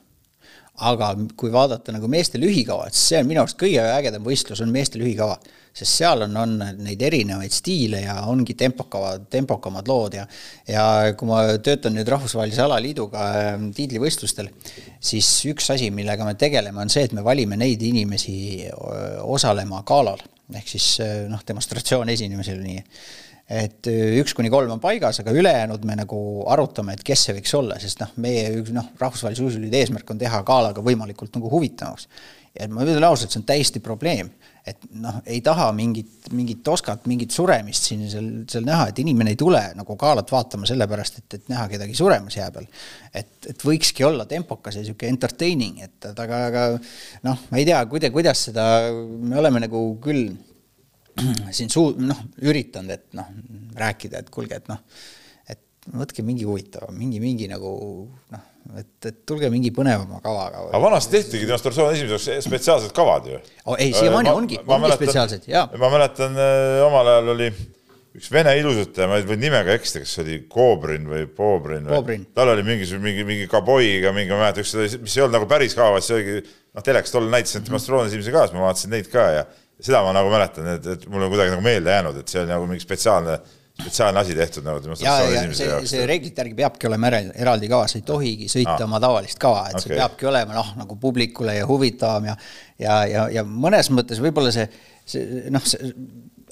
aga 0.84 1.12
kui 1.38 1.52
vaadata 1.52 1.94
nagu 1.94 2.08
meeste 2.10 2.40
lühikava, 2.40 2.88
et 2.88 2.96
see 2.96 3.20
on 3.20 3.28
minu 3.28 3.40
arust 3.42 3.58
kõige 3.60 3.80
ägedam 3.80 4.24
võistlus, 4.26 4.60
on 4.60 4.74
meeste 4.74 5.00
lühikava. 5.00 5.38
sest 5.76 5.98
seal 5.98 6.22
on, 6.24 6.36
on 6.40 6.52
neid 6.80 7.02
erinevaid 7.04 7.52
stiile 7.52 7.98
ja 8.00 8.14
ongi 8.30 8.54
tempokava, 8.56 9.18
tempokamad 9.28 9.88
lood 9.88 10.14
ja 10.16 10.24
ja 10.68 11.12
kui 11.16 11.28
ma 11.28 11.42
töötan 11.58 11.92
nüüd 11.92 12.08
Rahvusvahelise 12.08 12.62
Alaliiduga 12.64 13.26
ähm, 13.40 13.66
tiitlivõistlustel, 13.76 14.48
siis 15.00 15.28
üks 15.52 15.68
asi, 15.74 15.90
millega 15.90 16.24
me 16.24 16.34
tegeleme, 16.34 16.80
on 16.80 16.92
see, 16.92 17.04
et 17.04 17.12
me 17.12 17.24
valime 17.24 17.60
neid 17.60 17.82
inimesi 17.82 18.68
osalema 19.22 19.82
galal. 19.84 20.24
ehk 20.54 20.68
siis 20.68 21.00
noh, 21.28 21.40
demonstratsioon 21.44 22.08
esinemisel 22.08 22.60
nii 22.62 22.82
et 23.46 23.86
äh, 23.90 24.16
üks 24.20 24.34
kuni 24.34 24.50
kolm 24.50 24.72
on 24.74 24.82
paigas, 24.82 25.20
aga 25.22 25.34
ülejäänud 25.34 25.84
me 25.86 25.94
nagu 26.00 26.18
arutame, 26.50 26.96
et 26.96 27.04
kes 27.06 27.28
see 27.28 27.36
võiks 27.36 27.54
olla, 27.54 27.78
sest 27.82 28.02
noh, 28.02 28.10
meie 28.22 28.48
üks 28.58 28.72
noh, 28.74 28.88
rahvusvahelise 28.98 29.44
uisuliidu 29.46 29.78
eesmärk 29.78 30.10
on 30.10 30.18
teha 30.18 30.42
galaga 30.46 30.82
võimalikult 30.82 31.38
nagu 31.38 31.50
huvitavamaks. 31.52 32.08
ja 32.58 32.66
ma 32.72 32.82
ütlen 32.82 33.06
ausalt, 33.06 33.30
see 33.30 33.38
on 33.38 33.46
täiesti 33.46 33.82
probleem, 33.84 34.32
et 34.66 34.88
noh, 34.98 35.20
ei 35.30 35.38
taha 35.46 35.68
mingit, 35.76 36.26
mingit 36.34 36.64
toskat, 36.66 37.04
mingit 37.06 37.30
suremist 37.30 37.86
siin 37.86 38.02
seal, 38.10 38.26
seal 38.50 38.66
näha, 38.66 38.88
et 38.90 38.98
inimene 38.98 39.36
ei 39.36 39.38
tule 39.38 39.60
nagu 39.78 39.96
galat 40.00 40.32
vaatama 40.32 40.66
sellepärast, 40.66 41.20
et, 41.22 41.38
et 41.38 41.52
näha 41.52 41.68
kedagi 41.70 41.94
suremas 41.94 42.34
jää 42.34 42.48
peal. 42.50 42.66
et, 43.14 43.30
et 43.52 43.62
võikski 43.68 44.08
olla 44.08 44.26
tempokas 44.26 44.74
ja 44.74 44.82
niisugune 44.82 45.12
entertaining, 45.14 45.78
et 45.86 46.10
aga, 46.10 46.42
aga 46.50 46.66
noh, 47.28 47.46
ma 47.52 47.62
ei 47.62 47.68
tea, 47.68 47.84
kuida-, 47.86 48.10
kuidas 48.10 48.48
seda, 48.48 48.66
me 48.90 49.38
oleme 49.38 49.62
nagu 49.68 49.86
küll 50.02 50.34
siin 51.56 51.72
suu-, 51.72 51.94
noh, 52.00 52.18
üritanud, 52.44 52.92
et 52.92 53.16
noh, 53.16 53.30
rääkida, 53.78 54.24
et 54.24 54.32
kuulge, 54.32 54.60
et 54.60 54.68
noh, 54.72 54.82
et 55.50 55.62
võtke 55.96 56.24
mingi 56.26 56.46
huvitav, 56.48 56.90
mingi, 56.94 57.20
mingi 57.22 57.48
nagu 57.50 57.70
noh, 58.34 58.44
et, 58.80 58.90
et 59.06 59.22
tulge 59.28 59.50
mingi 59.52 59.70
põnevama 59.74 60.20
kavaga. 60.24 60.66
aga 60.70 60.82
vanasti 60.82 61.18
tehtigi 61.18 61.46
demonstratsiooni 61.46 61.96
esimeseks 62.00 62.48
spetsiaalsed 62.48 62.94
kavad 62.96 63.30
ju 63.30 63.38
oh,. 63.38 63.76
ei, 63.78 63.92
siiamaani 63.94 64.32
ongi, 64.32 64.60
ongi 64.66 64.92
spetsiaalsed, 64.98 65.48
jaa. 65.50 65.68
ma 65.78 65.90
mäletan, 65.92 66.34
äh, 66.34 66.82
omal 66.86 67.12
ajal 67.14 67.34
oli 67.36 67.50
üks 68.16 68.30
vene 68.32 68.54
ilusutaja, 68.56 69.08
ma 69.10 69.18
võin 69.28 69.42
nimega 69.42 69.74
eksida, 69.76 70.02
kas 70.02 70.14
see 70.16 70.22
oli 70.24 70.36
Kobrin 70.50 71.04
või 71.10 71.26
Bobrin 71.36 71.88
või 71.90 72.20
tal 72.36 72.52
oli 72.54 72.64
mingisugune, 72.66 73.04
mingi, 73.10 73.26
mingi 73.28 73.48
kaboiga, 73.50 74.12
mingi, 74.16 74.32
ma 74.32 74.38
ei 74.38 74.44
mäleta, 74.46 74.64
üks, 74.64 74.98
mis 75.02 75.16
ei 75.18 75.24
olnud 75.24 75.36
nagu 75.36 75.48
päris 75.50 75.76
kaava, 75.76 76.00
see 76.04 76.16
oligi, 76.16 76.56
noh, 76.72 76.86
teleks 76.86 77.12
tol 77.12 77.28
näitas 77.32 77.56
neid 77.56 77.68
demonstratsioone 77.68 78.10
esimese 78.12 78.34
ka, 78.34 78.46
siis 78.48 78.56
ma 78.56 78.64
vaatasin 78.64 78.94
neid 78.96 79.10
ka 79.12 79.26
ja 79.34 79.44
seda 79.80 80.02
ma 80.06 80.14
nagu 80.16 80.32
mäletan, 80.32 80.72
et, 80.76 80.90
et 80.96 81.06
mul 81.12 81.26
on 81.26 81.32
kuidagi 81.32 81.52
nagu 81.52 81.64
meelde 81.64 81.92
jäänud, 81.92 82.18
et 82.22 82.32
see 82.32 82.42
on 82.42 82.52
nagu 82.54 82.68
mingi 82.70 82.84
spetsiaalne 82.84 83.38
spetsiaalne 83.76 84.20
asi 84.22 84.34
tehtud 84.34 84.64
nagu 84.64 84.80
demonstratsiooni 84.80 85.36
esimese 85.36 85.66
jaoks. 85.68 85.90
see 85.92 86.06
reeglite 86.08 86.40
järgi 86.40 86.56
peabki 86.56 86.88
olema 86.88 87.10
eraldi 87.12 87.68
kava, 87.68 87.88
sa 87.90 87.98
ei 87.98 88.06
tohigi 88.08 88.48
sõita 88.48 88.78
ah. 88.78 88.86
oma 88.86 89.00
tavalist 89.04 89.40
kava, 89.42 89.66
et 89.68 89.76
okay. 89.76 89.84
see 89.84 89.98
peabki 89.98 90.30
olema 90.30 90.56
noh, 90.56 90.70
nagu 90.80 90.96
publikule 91.00 91.58
ja 91.58 91.66
huvitavam 91.68 92.30
ja 92.30 92.36
ja, 92.80 93.02
ja, 93.10 93.26
ja 93.36 93.44
mõnes 93.44 93.92
mõttes 93.92 94.22
võib-olla 94.24 94.54
see, 94.54 94.64
see 95.04 95.44
noh, 95.52 95.64
see 95.68 95.92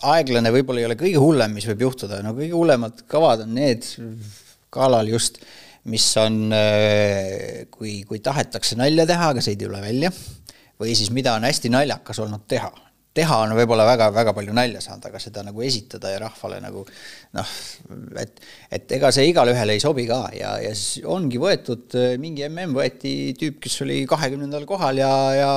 aeglane 0.05 0.53
võib-olla 0.53 0.85
ei 0.85 0.89
ole 0.91 1.01
kõige 1.01 1.23
hullem, 1.23 1.57
mis 1.57 1.69
võib 1.71 1.87
juhtuda, 1.87 2.21
no 2.25 2.35
kõige 2.37 2.53
hullemad 2.59 3.05
kavad 3.09 3.47
on 3.47 3.57
need 3.57 3.89
galal 4.75 5.09
just, 5.09 5.41
mis 5.89 6.05
on, 6.21 6.49
äh, 6.53 7.65
kui, 7.73 8.03
kui 8.09 8.21
tahetakse 8.25 8.77
nalja 8.77 9.07
teha, 9.09 9.33
aga 9.33 9.45
see 9.45 9.57
ei 9.57 9.63
tule 9.65 9.81
välja, 9.81 10.11
või 10.81 10.97
siis 10.99 11.13
mida 11.15 11.39
on 11.39 11.47
hästi 11.49 11.73
naljakas 11.73 12.21
olnud 12.25 12.45
teha 12.51 12.73
teha 13.15 13.37
on 13.45 13.55
võib-olla 13.55 13.87
väga-väga 13.87 14.35
palju 14.35 14.55
nalja 14.57 14.81
saanud, 14.83 15.07
aga 15.09 15.21
seda 15.23 15.45
nagu 15.47 15.63
esitada 15.63 16.11
ja 16.11 16.21
rahvale 16.25 16.59
nagu 16.63 16.83
noh, 17.37 17.53
et, 18.21 18.41
et 18.75 18.95
ega 18.97 19.11
see 19.15 19.29
igale 19.31 19.55
ühele 19.55 19.77
ei 19.77 19.83
sobi 19.83 20.07
ka 20.09 20.25
ja, 20.35 20.57
ja 20.63 20.73
siis 20.75 21.05
ongi 21.07 21.39
võetud, 21.43 21.95
mingi 22.23 22.49
mm 22.49 22.75
võeti 22.75 23.15
tüüp, 23.39 23.61
kes 23.63 23.79
oli 23.87 24.01
kahekümnendal 24.11 24.67
kohal 24.69 24.99
ja, 24.99 25.13
ja 25.39 25.53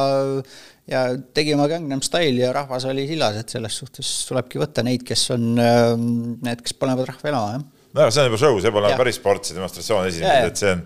ja 0.88 1.02
tegi 1.36 1.56
oma 1.56 1.66
Gangnam 1.68 2.04
Style'i 2.06 2.46
ja 2.46 2.54
rahvas 2.56 2.86
oli 2.88 3.08
sillas, 3.10 3.42
et 3.42 3.52
selles 3.52 3.76
suhtes 3.82 4.12
tulebki 4.30 4.62
võtta 4.62 4.86
neid, 4.88 5.04
kes 5.08 5.26
on 5.36 5.50
need, 5.58 6.62
kes 6.64 6.78
panevad 6.80 7.10
rahva 7.10 7.34
elama, 7.34 7.58
jah. 7.58 7.66
nojah, 7.98 8.14
see 8.14 8.24
on 8.24 8.30
juba 8.30 8.40
show, 8.44 8.62
see 8.64 8.76
pole 8.76 8.94
päris 9.02 9.20
sport, 9.20 9.50
see 9.50 9.58
demonstratsioon 9.58 10.08
esinemine, 10.12 10.54
et 10.54 10.62
see 10.62 10.72
on, 10.78 10.86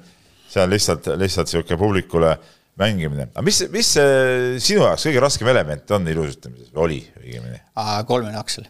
see 0.55 0.63
on 0.63 0.73
lihtsalt, 0.73 1.11
lihtsalt 1.21 1.51
niisugune 1.51 1.81
publikule 1.83 2.33
äh, 2.33 2.57
mängimine, 2.81 3.29
aga 3.31 3.45
mis, 3.45 3.63
mis 3.73 3.89
sinu 3.95 4.85
jaoks 4.85 5.07
kõige 5.07 5.23
raskem 5.23 5.49
element 5.53 5.95
on 5.97 6.07
ilusustamises, 6.11 6.71
oli 6.75 7.01
õigemini? 7.21 7.61
kolmene 8.09 8.39
aksel. 8.41 8.67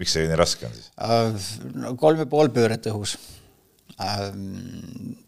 miks 0.00 0.14
see 0.16 0.28
nii 0.30 0.38
raske 0.38 0.68
on 0.68 0.74
siis? 0.76 1.52
no 1.74 1.94
kolm 2.00 2.22
ja 2.22 2.28
pool 2.30 2.52
pööret 2.54 2.90
õhus. 2.92 3.16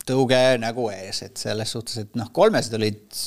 tõuge 0.09 0.43
nägu 0.63 0.89
ees, 0.95 1.23
et 1.27 1.47
selles 1.47 1.77
suhtes, 1.77 2.03
et 2.05 2.19
noh, 2.19 2.33
kolmesed 2.35 2.75
olid 2.79 3.23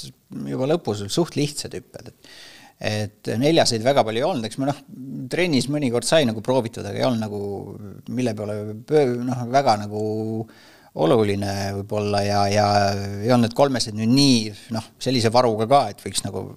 juba 0.49 0.69
lõpus 0.73 1.05
suht 1.13 1.39
lihtsad 1.39 1.75
hüpped, 1.77 2.11
et 2.11 2.35
et 2.75 3.29
neljaseid 3.39 3.83
väga 3.85 4.03
palju 4.03 4.19
ei 4.19 4.25
olnud, 4.27 4.45
eks 4.47 4.57
ma 4.59 4.67
noh, 4.67 4.79
trennis 5.31 5.69
mõnikord 5.71 6.07
sai 6.07 6.25
nagu 6.27 6.41
proovitud, 6.43 6.83
aga 6.83 6.99
ei 6.99 7.05
olnud 7.07 7.23
nagu, 7.23 7.41
mille 8.11 8.33
peale 8.35 8.57
noh, 9.23 9.45
väga 9.51 9.77
nagu 9.85 10.01
oluline 10.95 11.53
võib-olla 11.79 12.21
ja, 12.23 12.41
ja 12.51 12.65
ei 13.21 13.31
olnud 13.31 13.49
need 13.49 13.57
kolmesed 13.57 13.97
nüüd 13.97 14.11
nii 14.15 14.37
noh, 14.75 14.91
sellise 15.01 15.31
varuga 15.33 15.67
ka, 15.67 15.81
et 15.91 16.03
võiks 16.05 16.23
nagu 16.23 16.47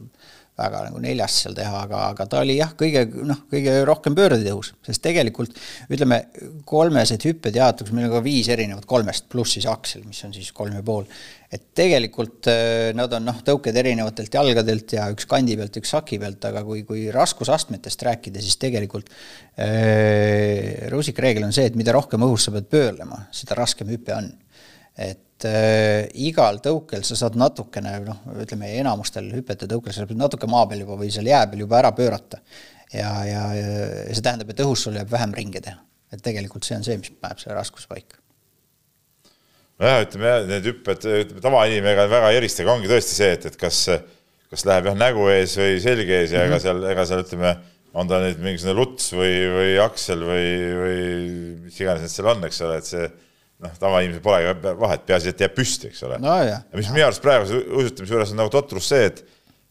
väga 0.58 0.82
nagu 0.88 1.00
neljas 1.02 1.36
seal 1.44 1.54
teha, 1.54 1.84
aga, 1.84 2.02
aga 2.12 2.26
ta 2.30 2.40
oli 2.42 2.56
jah, 2.58 2.72
kõige 2.78 3.04
noh, 3.26 3.44
kõige 3.50 3.76
rohkem 3.86 4.16
pöördetõus, 4.18 4.72
sest 4.86 5.02
tegelikult 5.04 5.54
ütleme, 5.86 6.24
kolmesed 6.68 7.26
hüpped 7.28 7.58
jaotuks, 7.58 7.94
meil 7.94 8.08
on 8.08 8.16
ka 8.16 8.24
viis 8.24 8.50
erinevat 8.50 8.88
kolmest, 8.90 9.28
pluss 9.30 9.54
siis 9.54 9.68
aksel, 9.70 10.02
mis 10.08 10.22
on 10.26 10.34
siis 10.34 10.50
kolm 10.54 10.74
ja 10.74 10.82
pool. 10.86 11.06
Et 11.48 11.70
tegelikult 11.76 12.48
äh, 12.52 12.90
nad 12.96 13.12
on 13.16 13.24
noh, 13.30 13.38
tõuked 13.44 13.76
erinevatelt 13.80 14.34
jalgadelt 14.36 14.92
ja 14.98 15.06
üks 15.12 15.24
kandi 15.28 15.56
pealt, 15.56 15.78
üks 15.80 15.94
saki 15.94 16.18
pealt, 16.20 16.44
aga 16.44 16.60
kui, 16.66 16.82
kui 16.88 17.06
raskusastmetest 17.14 18.04
rääkida, 18.04 18.42
siis 18.44 18.58
tegelikult 18.60 19.08
äh, 19.56 20.88
rusikreegel 20.92 21.48
on 21.48 21.56
see, 21.56 21.70
et 21.70 21.78
mida 21.78 21.94
rohkem 21.96 22.26
õhus 22.26 22.48
sa 22.48 22.54
pead 22.54 22.68
pöörlema, 22.74 23.22
seda 23.32 23.56
raskem 23.56 23.88
hüpe 23.94 24.12
on. 24.18 24.28
et 24.98 25.48
äh, 25.48 26.04
igal 26.20 26.60
tõukel 26.60 27.06
sa 27.06 27.16
saad 27.16 27.40
natukene 27.40 27.96
noh, 28.04 28.22
ütleme 28.44 28.74
enamustel 28.82 29.32
hüpete 29.32 29.70
tõukel 29.70 29.94
sa 29.94 30.04
saad 30.04 30.20
natuke 30.20 30.50
maa 30.50 30.68
peal 30.68 30.84
juba 30.84 31.00
või 31.00 31.12
seal 31.14 31.32
jää 31.32 31.46
peal 31.48 31.64
juba 31.64 31.80
ära 31.80 31.94
pöörata. 31.96 32.44
ja, 32.92 33.12
ja, 33.24 33.42
ja 33.56 33.66
see 34.12 34.20
tähendab, 34.20 34.52
et 34.52 34.64
õhus 34.66 34.84
sul 34.84 35.00
jääb 35.00 35.08
vähem 35.16 35.32
ringe 35.32 35.64
teha. 35.64 35.80
et 36.12 36.20
tegelikult 36.20 36.68
see 36.68 36.76
on 36.76 36.84
see, 36.84 37.00
mis 37.00 37.16
paneb 37.16 37.40
selle 37.40 37.56
raskuse 37.56 37.88
paika. 37.88 38.20
Nojah, 39.82 40.04
ütleme 40.06 40.30
jah, 40.30 40.44
need 40.48 40.68
hüpped, 40.72 41.08
ütleme 41.24 41.42
tavainimesega 41.44 42.06
väga 42.10 42.32
ei 42.32 42.40
erista, 42.40 42.64
aga 42.64 42.74
ongi 42.74 42.90
tõesti 42.90 43.16
see, 43.18 43.30
et, 43.36 43.46
et 43.50 43.58
kas, 43.60 43.80
kas 44.52 44.66
läheb 44.68 44.90
jah 44.90 44.98
nägu 44.98 45.28
ees 45.32 45.56
või 45.60 45.78
selge 45.84 46.20
ees 46.22 46.34
ja 46.34 46.42
mm 46.42 46.44
-hmm. 46.44 46.50
ega 46.50 46.60
seal, 46.64 46.84
ega 46.92 47.06
seal 47.08 47.24
ütleme, 47.24 47.54
on 47.98 48.10
ta 48.10 48.20
nüüd 48.22 48.42
mingisugune 48.42 48.76
luts 48.78 49.08
või, 49.14 49.32
või 49.54 49.72
aksel 49.82 50.26
või, 50.26 50.50
või 50.82 51.00
mis 51.64 51.80
iganes 51.80 52.04
need 52.04 52.14
seal 52.14 52.30
on, 52.34 52.44
eks 52.48 52.60
ole, 52.66 52.82
et 52.82 52.90
see 52.90 53.08
noh, 53.64 53.74
tavainimesel 53.80 54.22
polegi 54.22 54.76
vahet, 54.84 55.06
peaasi, 55.06 55.32
et 55.32 55.46
jääb 55.46 55.56
püsti, 55.56 55.90
eks 55.92 56.04
ole 56.06 56.20
no,. 56.22 56.36
ja 56.46 56.60
mis 56.74 56.90
minu 56.92 57.08
arust 57.08 57.24
praeguse 57.24 57.58
uisutamise 57.58 58.14
juures 58.14 58.34
on 58.34 58.42
nagu 58.42 58.52
totrus 58.54 58.90
see, 58.92 59.10
et 59.10 59.24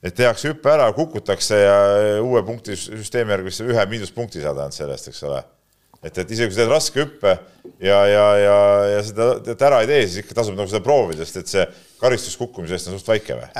et 0.06 0.14
tehakse 0.14 0.52
hüpe 0.52 0.70
ära, 0.72 0.88
kukutakse 0.94 1.58
ja 1.58 1.78
uue 2.22 2.44
punkti 2.46 2.76
süsteemi 2.78 3.34
järgi 3.34 3.50
vist 3.50 3.64
ühe 3.66 3.86
miinuspunkti 3.90 4.44
saad 4.44 4.60
ainult 4.62 4.78
sellest, 4.78 5.10
eks 5.12 5.24
ole. 5.26 5.42
Et, 6.04 6.14
et 6.14 6.32
isegi 6.32 6.50
kui 6.50 6.56
sa 6.56 6.64
teed 6.64 6.72
raske 6.72 7.04
hüppe 7.04 7.34
ja, 7.84 8.00
ja, 8.10 8.26
ja, 8.42 8.56
ja 8.94 9.04
seda 9.06 9.30
tead 9.46 9.68
ära 9.70 9.82
ei 9.84 9.92
tee, 9.92 10.06
siis 10.08 10.24
ikka 10.24 10.40
tasub 10.40 10.58
nagu 10.58 10.70
seda 10.72 10.84
proovida, 10.86 11.26
sest 11.26 11.42
et 11.44 11.54
see 11.54 11.68
karistus 12.02 12.38
kukkumise 12.40 12.78
eest 12.78 12.92
on 12.92 12.98
suht 12.98 13.12
väike 13.12 13.38
või? 13.40 13.52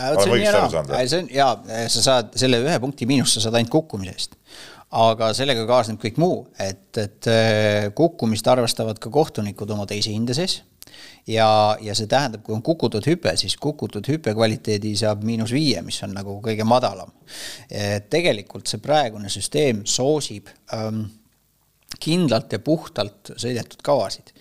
saanud? 0.74 0.96
see 1.10 1.22
on 1.24 1.30
jaa, 1.34 1.52
sa 1.94 2.08
saad 2.12 2.34
selle 2.40 2.62
ühe 2.64 2.80
punkti 2.84 3.10
miinust, 3.10 3.38
sa 3.38 3.48
saad 3.48 3.60
ainult 3.60 3.74
kukkumise 3.74 4.16
eest 4.16 4.40
aga 4.98 5.34
sellega 5.36 5.66
kaasneb 5.68 6.00
kõik 6.00 6.20
muu, 6.22 6.46
et, 6.64 6.90
et 7.02 7.28
äh, 7.28 7.90
kukkumist 7.96 8.48
arvestavad 8.48 9.00
ka 9.04 9.12
kohtunikud 9.12 9.72
oma 9.76 9.88
teise 9.90 10.14
hinde 10.14 10.36
sees 10.38 10.62
ja, 11.28 11.50
ja 11.84 11.96
see 11.98 12.08
tähendab, 12.10 12.44
kui 12.46 12.56
on 12.56 12.64
kukutud 12.64 13.06
hüpe, 13.10 13.34
siis 13.40 13.58
kukutud 13.60 14.08
hüpe 14.08 14.34
kvaliteedi 14.36 14.94
saab 14.98 15.26
miinus 15.28 15.52
viie, 15.56 15.82
mis 15.86 16.00
on 16.08 16.16
nagu 16.16 16.40
kõige 16.44 16.66
madalam. 16.68 17.12
tegelikult 18.10 18.72
see 18.72 18.80
praegune 18.84 19.30
süsteem 19.32 19.84
soosib 19.86 20.48
ähm, 20.74 21.04
kindlalt 21.96 22.52
ja 22.52 22.60
puhtalt 22.60 23.32
sõidetud 23.40 23.80
kavasid. 23.86 24.34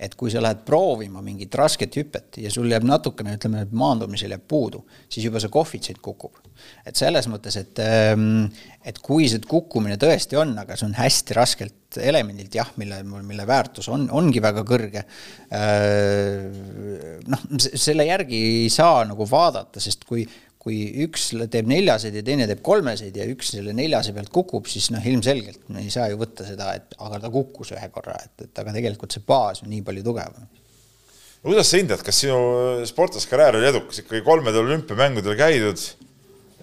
et 0.00 0.14
kui 0.18 0.30
sa 0.32 0.40
lähed 0.42 0.64
proovima 0.66 1.22
mingit 1.24 1.54
rasket 1.54 1.96
hüpet 1.96 2.38
ja 2.42 2.50
sul 2.52 2.70
jääb 2.72 2.84
natukene, 2.84 3.36
ütleme, 3.38 3.62
maandumisel 3.70 4.32
jääb 4.34 4.42
puudu, 4.48 4.82
siis 5.08 5.24
juba 5.28 5.40
see 5.40 5.52
koefitsient 5.52 6.00
kukub. 6.02 6.40
et 6.86 6.96
selles 6.96 7.28
mõttes, 7.28 7.58
et, 7.60 7.78
ähm, 7.84 8.46
et 8.84 8.98
kui 9.04 9.28
see 9.28 9.44
kukkumine 9.48 9.98
tõesti 10.00 10.38
on, 10.40 10.56
aga 10.58 10.76
see 10.76 10.88
on 10.88 10.96
hästi 10.96 11.36
raskelt 11.36 12.00
elemendilt 12.00 12.54
jah, 12.56 12.72
mille, 12.80 13.02
mille 13.04 13.46
väärtus 13.46 13.88
on, 13.92 14.08
ongi 14.10 14.42
väga 14.42 14.64
kõrge, 14.66 15.04
äh, 15.52 17.20
noh, 17.28 17.44
selle 17.60 18.08
järgi 18.08 18.40
ei 18.64 18.72
saa 18.72 19.04
nagu 19.04 19.28
vaadata, 19.28 19.80
sest 19.80 20.08
kui 20.08 20.24
kui 20.64 20.78
üks 21.04 21.26
teeb 21.52 21.68
neljaseid 21.68 22.14
ja 22.16 22.22
teine 22.24 22.46
teeb 22.48 22.62
kolmeseid 22.64 23.16
ja 23.20 23.26
üks 23.28 23.50
selle 23.52 23.74
neljase 23.76 24.14
pealt 24.16 24.30
kukub, 24.32 24.64
siis 24.70 24.88
noh, 24.94 25.04
ilmselgelt 25.04 25.66
me 25.68 25.82
ei 25.84 25.92
saa 25.92 26.08
ju 26.08 26.16
võtta 26.22 26.46
seda, 26.48 26.70
et 26.78 26.96
aga 27.04 27.20
ta 27.20 27.30
kukkus 27.32 27.74
ühe 27.76 27.88
korra, 27.92 28.16
et, 28.24 28.46
et 28.46 28.62
aga 28.62 28.72
tegelikult 28.78 29.12
see 29.12 29.24
baas 29.28 29.60
on 29.64 29.68
nii 29.72 29.82
palju 29.84 30.06
tugevam. 30.06 30.48
kuidas 31.44 31.68
sa 31.68 31.82
hindad, 31.82 32.00
kas 32.06 32.22
sinu 32.24 32.38
sportlaskarjäär 32.88 33.60
oli 33.60 33.68
edukas, 33.74 34.00
ikkagi 34.00 34.24
kolmedel 34.24 34.64
olümpiamängudel 34.64 35.36
käidud, 35.36 35.84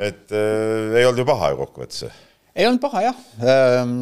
et 0.02 0.34
äh, 0.34 0.98
ei 0.98 1.06
olnud 1.06 1.22
ju 1.22 1.30
paha 1.30 1.54
ju 1.54 1.62
kokkuvõttes? 1.62 2.18
ei 2.58 2.66
olnud 2.66 2.82
paha 2.82 3.06
jah 3.12 3.22
ähm,, 3.46 3.96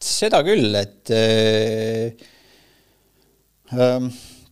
seda 0.00 0.40
küll, 0.46 0.72
et 0.80 1.12
äh, 1.12 2.16
ähm, 3.76 4.08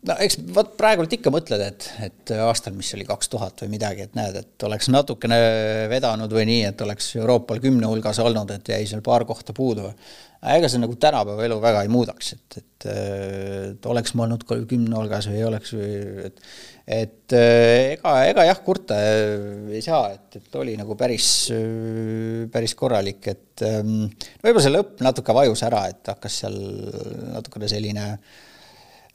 no 0.07 0.17
eks 0.23 0.39
vot 0.55 0.75
praegult 0.79 1.13
ikka 1.17 1.33
mõtled, 1.35 1.63
et, 1.63 1.89
et 2.07 2.33
aastal, 2.45 2.77
mis 2.77 2.93
oli 2.97 3.07
kaks 3.09 3.31
tuhat 3.33 3.65
või 3.65 3.73
midagi, 3.77 4.07
et 4.07 4.15
näed, 4.19 4.39
et 4.43 4.67
oleks 4.69 4.91
natukene 4.93 5.39
vedanud 5.91 6.33
või 6.33 6.47
nii, 6.51 6.63
et 6.71 6.87
oleks 6.87 7.13
Euroopal 7.19 7.61
kümne 7.65 7.91
hulgas 7.91 8.21
olnud, 8.23 8.53
et 8.55 8.73
jäi 8.75 8.87
seal 8.89 9.03
paar 9.07 9.27
kohta 9.29 9.55
puudu. 9.57 9.91
ega 10.47 10.69
see 10.71 10.79
nagu 10.79 10.95
tänapäeva 11.01 11.45
elu 11.47 11.59
väga 11.63 11.83
ei 11.83 11.91
muudaks, 11.91 12.33
et, 12.37 12.59
et, 12.61 12.89
et 13.73 13.91
oleks 13.91 14.15
ma 14.15 14.27
olnud 14.27 14.47
kümne 14.47 14.97
hulgas 14.97 15.31
või 15.31 15.41
ei 15.41 15.47
oleks 15.51 15.77
või 15.77 15.93
et 16.31 16.43
et 16.87 17.35
ega, 17.35 18.11
ega 18.31 18.45
jah, 18.47 18.59
kurta 18.63 18.95
ei 19.75 19.81
saa, 19.83 20.13
et, 20.15 20.37
et 20.39 20.59
oli 20.61 20.77
nagu 20.79 20.95
päris, 20.95 21.51
päris 22.53 22.77
korralik, 22.79 23.27
et 23.27 23.65
võib-olla 23.65 24.63
see 24.63 24.75
lõpp 24.77 25.03
natuke 25.03 25.35
vajus 25.35 25.65
ära, 25.67 25.89
et 25.91 26.13
hakkas 26.15 26.45
seal 26.45 26.61
natukene 27.33 27.67
selline 27.73 28.05
äh, 28.13 28.45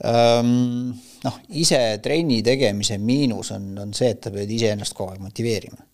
noh, 0.01 1.37
ise 1.61 1.79
trenni 2.03 2.41
tegemise 2.45 2.97
miinus 3.01 3.51
on, 3.55 3.71
on 3.83 3.93
see, 3.97 4.11
et 4.15 4.23
sa 4.23 4.33
pead 4.33 4.51
iseennast 4.51 4.97
kogu 4.97 5.13
aeg 5.13 5.23
motiveerima. 5.23 5.85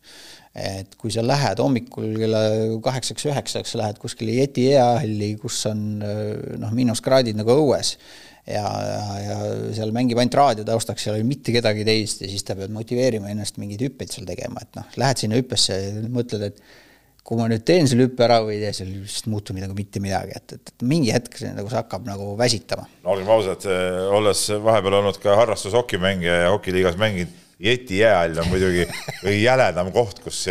et 0.58 0.96
kui 0.98 1.12
sa 1.14 1.22
lähed 1.22 1.60
hommikul 1.62 2.16
kella 2.18 2.40
kaheksaks-üheksaks, 2.82 3.76
lähed 3.78 4.00
kuskile 4.02 4.40
Yeti 4.40 4.72
jäähalli, 4.72 5.36
kus 5.42 5.60
on 5.70 5.84
noh, 6.02 6.72
miinuskraadid 6.74 7.38
nagu 7.38 7.54
õues 7.54 7.92
ja, 8.48 8.64
ja, 8.64 9.20
ja 9.22 9.38
seal 9.76 9.94
mängib 9.96 10.18
ainult 10.18 10.38
raadio 10.40 10.66
taustaks, 10.68 11.04
seal 11.04 11.20
ei 11.20 11.22
ole 11.22 11.30
mitte 11.30 11.54
kedagi 11.54 11.86
teist 11.88 12.24
ja 12.24 12.32
siis 12.32 12.46
sa 12.48 12.56
pead 12.58 12.74
motiveerima 12.74 13.30
ennast 13.30 13.60
mingeid 13.62 13.84
hüppeid 13.86 14.14
seal 14.14 14.28
tegema, 14.30 14.64
et 14.64 14.80
noh, 14.80 14.88
lähed 14.98 15.22
sinna 15.22 15.40
hüppesse 15.40 15.78
ja 15.78 16.10
mõtled, 16.10 16.48
et 16.50 16.64
kui 17.28 17.36
ma 17.36 17.50
nüüd 17.52 17.66
teen 17.68 17.90
selle 17.90 18.08
hüppe 18.08 18.24
ära 18.24 18.40
või 18.46 18.56
ei 18.56 18.62
tee, 18.62 18.76
seal 18.78 18.92
vist 19.04 19.28
muutub 19.28 19.58
nagu 19.60 19.76
mitte 19.76 20.00
midagi, 20.04 20.38
et, 20.38 20.54
et, 20.56 20.72
et 20.72 20.86
mingi 20.88 21.12
hetk 21.12 21.36
see 21.36 21.52
nagu 21.52 21.68
see 21.68 21.80
hakkab 21.80 22.08
nagu 22.08 22.30
väsitama. 22.40 22.88
no 23.04 23.16
olgem 23.16 23.32
ausad, 23.36 23.68
olles 24.16 24.46
vahepeal 24.64 25.02
olnud 25.02 25.20
ka 25.24 25.36
harrastushokimängija 25.42 26.40
ja 26.46 26.56
hokiliigas 26.56 27.00
mänginud, 27.02 27.44
Jeti 27.58 28.04
jäähall 28.04 28.38
on 28.38 28.52
muidugi 28.52 28.84
kõige 29.24 29.40
jäledam 29.42 29.88
koht, 29.92 30.20
kus 30.22 30.44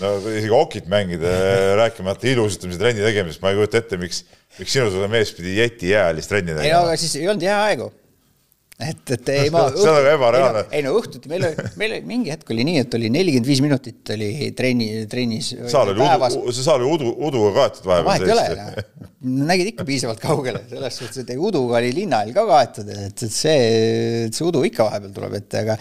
no 0.00 0.14
isegi 0.32 0.50
hokit 0.50 0.86
mängida, 0.90 1.30
rääkimata 1.78 2.30
ilusutamise 2.32 2.80
trenni 2.80 3.04
tegemisest, 3.04 3.42
ma 3.44 3.52
ei 3.52 3.60
kujuta 3.60 3.82
ette, 3.82 3.98
miks, 4.00 4.22
miks 4.56 4.72
sinusugune 4.72 5.10
mees 5.12 5.34
pidi 5.36 5.58
Jeti 5.60 5.92
jäähallis 5.92 6.30
trenni 6.32 6.54
tegema. 6.56 6.66
ei 6.66 6.74
no 6.74 6.86
aga 6.88 6.96
siis 6.98 7.18
ei 7.20 7.28
olnud 7.28 7.44
jääaegu 7.44 7.90
et, 8.80 9.12
et 9.16 9.32
ei 9.34 9.50
ma 9.52 9.66
see 9.74 9.88
on 9.88 9.96
nagu 9.98 10.10
ebareaalne. 10.14 10.64
ei 10.76 10.84
no 10.86 10.94
õhtuti 10.98 11.30
meil 11.30 11.46
oli, 11.48 11.68
meil 11.80 11.96
oli 11.96 12.08
mingi 12.08 12.32
hetk 12.32 12.52
oli 12.54 12.66
nii, 12.68 12.84
et 12.84 12.96
oli 12.98 13.10
nelikümmend 13.12 13.50
viis 13.50 13.62
minutit 13.64 14.12
oli 14.14 14.30
trenni, 14.56 14.88
trennis. 15.10 15.52
saal 15.70 15.92
oli 15.92 16.04
udu, 16.04 16.52
see 16.54 16.66
saal 16.66 16.80
oli 16.80 16.94
udu, 16.96 17.12
uduga 17.30 17.52
kaetud 17.58 17.90
vahepeal. 17.90 18.08
vahet 18.08 18.26
ei 18.26 18.34
ole, 18.36 18.86
nägid 19.20 19.72
ikka 19.74 19.84
piisavalt 19.84 20.20
kaugele, 20.22 20.62
selles 20.70 20.96
suhtes, 20.96 21.24
et 21.24 21.32
uduga 21.36 21.76
oli 21.80 21.90
linna 21.92 22.22
all 22.24 22.32
ka 22.36 22.46
kaetud, 22.48 22.88
et, 22.94 23.24
et 23.26 23.34
see, 23.34 23.58
see 24.32 24.46
udu 24.46 24.62
ikka 24.64 24.86
vahepeal 24.88 25.12
tuleb 25.16 25.36
ette, 25.36 25.64
aga 25.64 25.76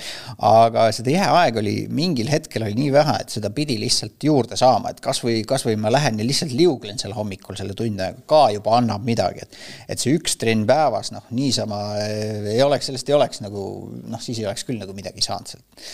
aga 0.50 0.88
seda 0.96 1.14
jääaega 1.14 1.62
oli 1.64 1.76
mingil 1.96 2.28
hetkel 2.32 2.68
oli 2.68 2.76
nii 2.82 2.92
vähe, 2.98 3.16
et 3.24 3.38
seda 3.38 3.54
pidi 3.56 3.80
lihtsalt 3.80 4.28
juurde 4.28 4.60
saama, 4.60 4.92
et 4.92 5.00
kasvõi, 5.04 5.40
kasvõi 5.48 5.78
ma 5.80 5.92
lähen 5.94 6.20
ja 6.20 6.28
lihtsalt 6.28 6.52
liuglen 6.56 7.00
seal 7.00 7.16
hommikul 7.16 7.56
selle 7.60 7.78
tund 7.80 8.04
aega, 8.04 8.26
ka 8.28 8.44
juba 8.58 8.76
annab 8.82 9.08
midagi, 9.08 9.48
et 9.48 9.60
et 9.96 10.04
see 10.04 10.18
üks 10.20 10.36
trenn 10.40 10.68
päevas, 10.70 11.14
noh, 11.16 11.24
niisama 11.36 11.80
eh, 12.04 12.52
ei 12.58 12.64
oleks 12.66 12.89
sellest 12.90 13.12
ei 13.12 13.18
oleks 13.18 13.44
nagu 13.46 13.64
noh, 14.10 14.22
siis 14.24 14.42
ei 14.42 14.50
oleks 14.50 14.66
küll 14.68 14.82
nagu 14.82 14.96
midagi 14.98 15.24
saanud 15.26 15.54
sealt. 15.54 15.86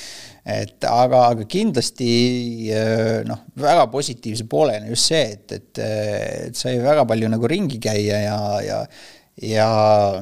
et 0.55 0.87
aga, 0.89 1.25
aga 1.33 1.47
kindlasti 1.49 2.09
äh, 2.71 3.19
noh, 3.27 3.45
väga 3.59 3.85
positiivse 3.93 4.47
poolena 4.49 4.89
just 4.89 5.11
see, 5.11 5.27
et, 5.35 5.59
et, 5.59 5.83
et 6.49 6.57
sai 6.57 6.77
väga 6.83 7.05
palju 7.09 7.29
nagu 7.31 7.51
ringi 7.51 7.81
käia 7.83 8.23
ja, 8.25 8.39
ja 8.65 8.81
ja 9.43 9.67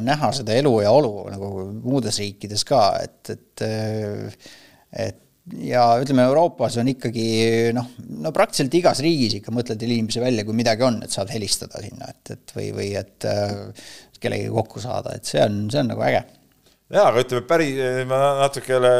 näha 0.01 0.31
seda 0.33 0.55
elu 0.57 0.71
ja 0.81 0.93
olu 0.93 1.27
nagu 1.29 1.49
muudes 1.83 2.17
riikides 2.17 2.63
ka, 2.65 2.81
et, 3.03 3.29
et 3.35 3.65
et 4.93 5.19
ja 5.67 5.83
ütleme, 5.99 6.23
Euroopas 6.29 6.77
on 6.81 6.89
ikkagi 6.93 7.25
noh, 7.75 7.89
no 8.23 8.31
praktiliselt 8.35 8.77
igas 8.79 9.01
riigis 9.03 9.37
ikka 9.39 9.53
mõtled 9.55 9.81
inimese 9.85 10.23
välja, 10.23 10.45
kui 10.47 10.55
midagi 10.57 10.85
on, 10.87 11.01
et 11.03 11.13
saad 11.13 11.31
helistada 11.33 11.81
sinna, 11.83 12.09
et, 12.13 12.35
et 12.37 12.55
või, 12.55 12.69
või 12.75 12.89
et 12.99 13.27
äh, 13.27 13.57
kellegagi 14.23 14.53
kokku 14.55 14.83
saada, 14.83 15.17
et 15.17 15.27
see 15.27 15.43
on, 15.43 15.65
see 15.73 15.83
on 15.83 15.91
nagu 15.91 16.05
äge 16.07 16.23
jaa, 16.93 17.07
aga 17.09 17.23
ütleme 17.23 17.43
päris, 17.49 17.79
ma 18.09 18.19
natuke 18.41 18.73
jälle 18.73 18.91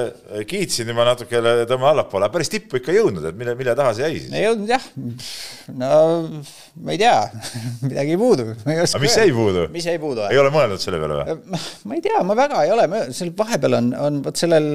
kiitsin 0.49 0.89
ja 0.89 0.95
ma 0.97 1.05
natuke 1.07 1.37
jälle 1.37 1.67
tõmban 1.69 1.91
allapoole, 1.91 2.29
päris 2.33 2.49
tippu 2.53 2.79
ikka 2.79 2.95
jõudnud, 2.95 3.27
et 3.29 3.37
mille, 3.37 3.53
mille 3.59 3.75
taha 3.77 3.93
see 3.97 4.07
jäi 4.07 4.17
siis? 4.17 4.33
ei 4.33 4.47
jõudnud 4.47 4.73
jah, 4.73 4.87
no 5.77 5.91
ma 6.81 6.95
ei 6.95 7.01
tea 7.01 7.15
midagi 7.87 8.15
ei 8.15 8.19
puudu. 8.19 8.49
aga 8.65 8.89
mis 9.03 9.17
jäi 9.21 9.31
puudu? 9.35 9.67
mis 9.73 9.87
jäi 9.91 10.01
puudu? 10.01 10.25
ei 10.29 10.41
ole 10.41 10.51
mõelnud 10.53 10.81
selle 10.83 11.01
peale 11.03 11.21
või? 11.21 11.61
ma 11.89 11.99
ei 11.99 12.05
tea, 12.05 12.25
ma 12.25 12.37
väga 12.39 12.65
ei 12.65 12.75
ole, 12.75 12.89
seal 13.13 13.33
vahepeal 13.37 13.79
on, 13.79 13.93
on 14.09 14.21
vot 14.25 14.43
sellel, 14.43 14.69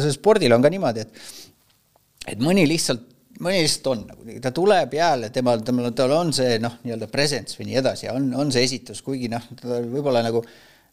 sellel 0.00 0.16
spordil 0.16 0.56
on 0.56 0.64
ka 0.64 0.72
niimoodi, 0.72 1.06
et 1.06 2.32
et 2.32 2.42
mõni 2.42 2.64
lihtsalt 2.70 3.08
mõni 3.42 3.62
lihtsalt 3.64 3.88
on 3.90 4.02
nagu, 4.06 4.40
ta 4.42 4.52
tuleb 4.54 4.92
jälle, 4.94 5.30
temal, 5.34 5.62
temal, 5.66 5.88
tal 5.96 6.12
on 6.14 6.32
see 6.36 6.58
noh, 6.62 6.76
nii-öelda 6.84 7.08
presence 7.10 7.58
või 7.58 7.70
nii 7.70 7.80
edasi, 7.80 8.08
on, 8.12 8.28
on 8.38 8.52
see 8.54 8.64
esitus, 8.68 9.00
kuigi 9.04 9.30
noh, 9.32 9.44
võib-olla 9.64 10.22
nagu 10.24 10.44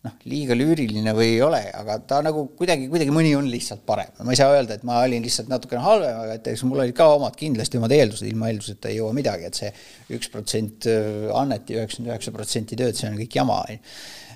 noh, 0.06 0.14
liiga 0.32 0.56
lüüriline 0.56 1.12
või 1.16 1.34
ei 1.34 1.42
ole, 1.44 1.60
aga 1.76 1.98
ta 2.08 2.22
nagu 2.24 2.46
kuidagi, 2.58 2.88
kuidagi 2.92 3.12
mõni 3.12 3.34
on 3.36 3.50
lihtsalt 3.52 3.82
parem. 3.88 4.14
ma 4.24 4.32
ei 4.32 4.40
saa 4.40 4.54
öelda, 4.56 4.78
et 4.78 4.86
ma 4.88 5.02
olin 5.04 5.26
lihtsalt 5.26 5.50
natukene 5.52 5.84
halvem, 5.84 6.22
aga 6.24 6.38
et 6.38 6.48
eks 6.54 6.64
mul 6.68 6.86
olid 6.86 6.96
ka 6.96 7.10
omad 7.18 7.36
kindlasti 7.40 7.80
omad 7.82 7.94
eeldused, 7.96 8.28
ilma 8.30 8.48
eelduseta 8.52 8.92
ei 8.92 9.00
jõua 9.02 9.12
midagi, 9.18 9.50
et 9.50 9.60
see 9.60 9.72
üks 10.16 10.32
protsent 10.32 10.88
äh, 10.88 11.28
annet 11.36 11.68
ja 11.68 11.82
üheksakümmend 11.82 12.14
üheksa 12.14 12.34
protsenti 12.36 12.80
tööd, 12.80 12.96
see 12.96 13.10
on 13.12 13.20
kõik 13.20 13.36
jama. 13.42 13.60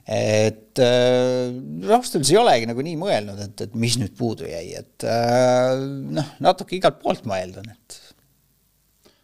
et 0.03 0.81
noh, 0.83 1.93
ausalt 1.95 2.17
öeldes 2.17 2.31
ei 2.33 2.39
olegi 2.41 2.67
nagu 2.67 2.83
nii 2.83 2.97
mõelnud, 2.99 3.39
et, 3.45 3.61
et 3.63 3.77
mis 3.79 3.95
nüüd 4.01 4.17
puudu 4.19 4.49
jäi, 4.49 4.73
et 4.81 5.05
äh, 5.07 5.77
noh, 6.17 6.33
natuke 6.43 6.75
igalt 6.75 6.99
poolt 6.99 7.23
ma 7.29 7.37
eeldan, 7.39 7.69
et 7.71 8.01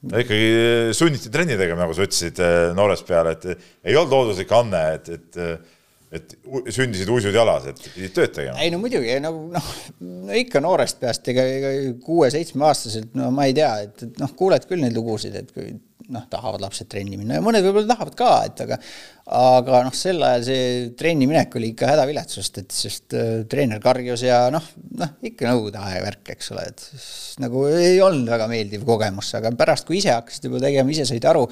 no 0.07 0.23
ikkagi 0.23 0.95
sunniti 0.95 1.33
trenni 1.33 1.59
tegema, 1.59 1.83
nagu 1.83 1.97
sa 1.97 2.07
ütlesid 2.07 2.39
noorest 2.79 3.03
peale, 3.11 3.35
et 3.35 3.49
ei 3.91 3.99
olnud 3.99 4.15
looduslik 4.15 4.55
anne, 4.55 4.85
et, 4.95 5.11
et 5.19 5.75
et 6.09 6.33
sündisid 6.73 7.09
uisud 7.13 7.35
jalas, 7.35 7.67
et 7.69 7.81
pidid 7.93 8.15
tööd 8.15 8.33
tegema. 8.33 8.57
ei 8.63 8.71
no 8.73 8.79
muidugi, 8.81 9.11
nagu 9.21 9.43
noh, 9.53 9.67
no 9.99 10.37
ikka 10.37 10.61
noorest 10.63 10.97
peast, 11.01 11.27
ega, 11.29 11.45
ega 11.59 11.73
kuue-seitsmeaastaselt, 12.05 13.13
no 13.19 13.29
ma 13.35 13.45
ei 13.49 13.53
tea, 13.57 13.69
et, 13.85 14.07
et 14.07 14.17
noh, 14.23 14.33
kuuled 14.39 14.65
küll 14.69 14.81
neid 14.81 14.97
lugusid, 14.97 15.37
et 15.37 15.53
kui 15.53 15.69
noh, 16.13 16.25
tahavad 16.29 16.63
lapsed 16.63 16.89
trenni 16.89 17.17
minna 17.19 17.37
ja 17.37 17.43
mõned 17.43 17.63
võib-olla 17.65 17.93
tahavad 17.93 18.15
ka, 18.17 18.29
et 18.49 18.61
aga 18.65 18.77
aga 19.29 19.83
noh, 19.85 19.93
sel 19.93 20.23
ajal 20.25 20.43
see 20.47 20.61
trenni 20.97 21.27
minek 21.29 21.53
oli 21.59 21.69
ikka 21.75 21.91
hädavilets, 21.91 22.39
sest 22.39 22.55
et, 22.63 22.69
sest 22.73 23.15
äh, 23.17 23.43
treener 23.49 23.81
karjus 23.83 24.23
ja 24.25 24.39
noh, 24.53 24.65
noh 24.97 25.11
ikka 25.29 25.45
nõukogude 25.45 25.81
aja 25.85 25.99
värk, 26.01 26.31
eks 26.33 26.49
ole, 26.55 26.63
et 26.71 26.85
nagu 27.43 27.65
ei 27.69 27.99
olnud 28.01 28.31
väga 28.31 28.47
meeldiv 28.49 28.87
kogemus, 28.87 29.29
aga 29.37 29.51
pärast, 29.59 29.85
kui 29.87 29.99
ise 29.99 30.15
hakkasid 30.15 30.49
juba 30.49 30.63
tegema, 30.63 30.89
ise 30.95 31.05
said 31.09 31.27
aru, 31.29 31.45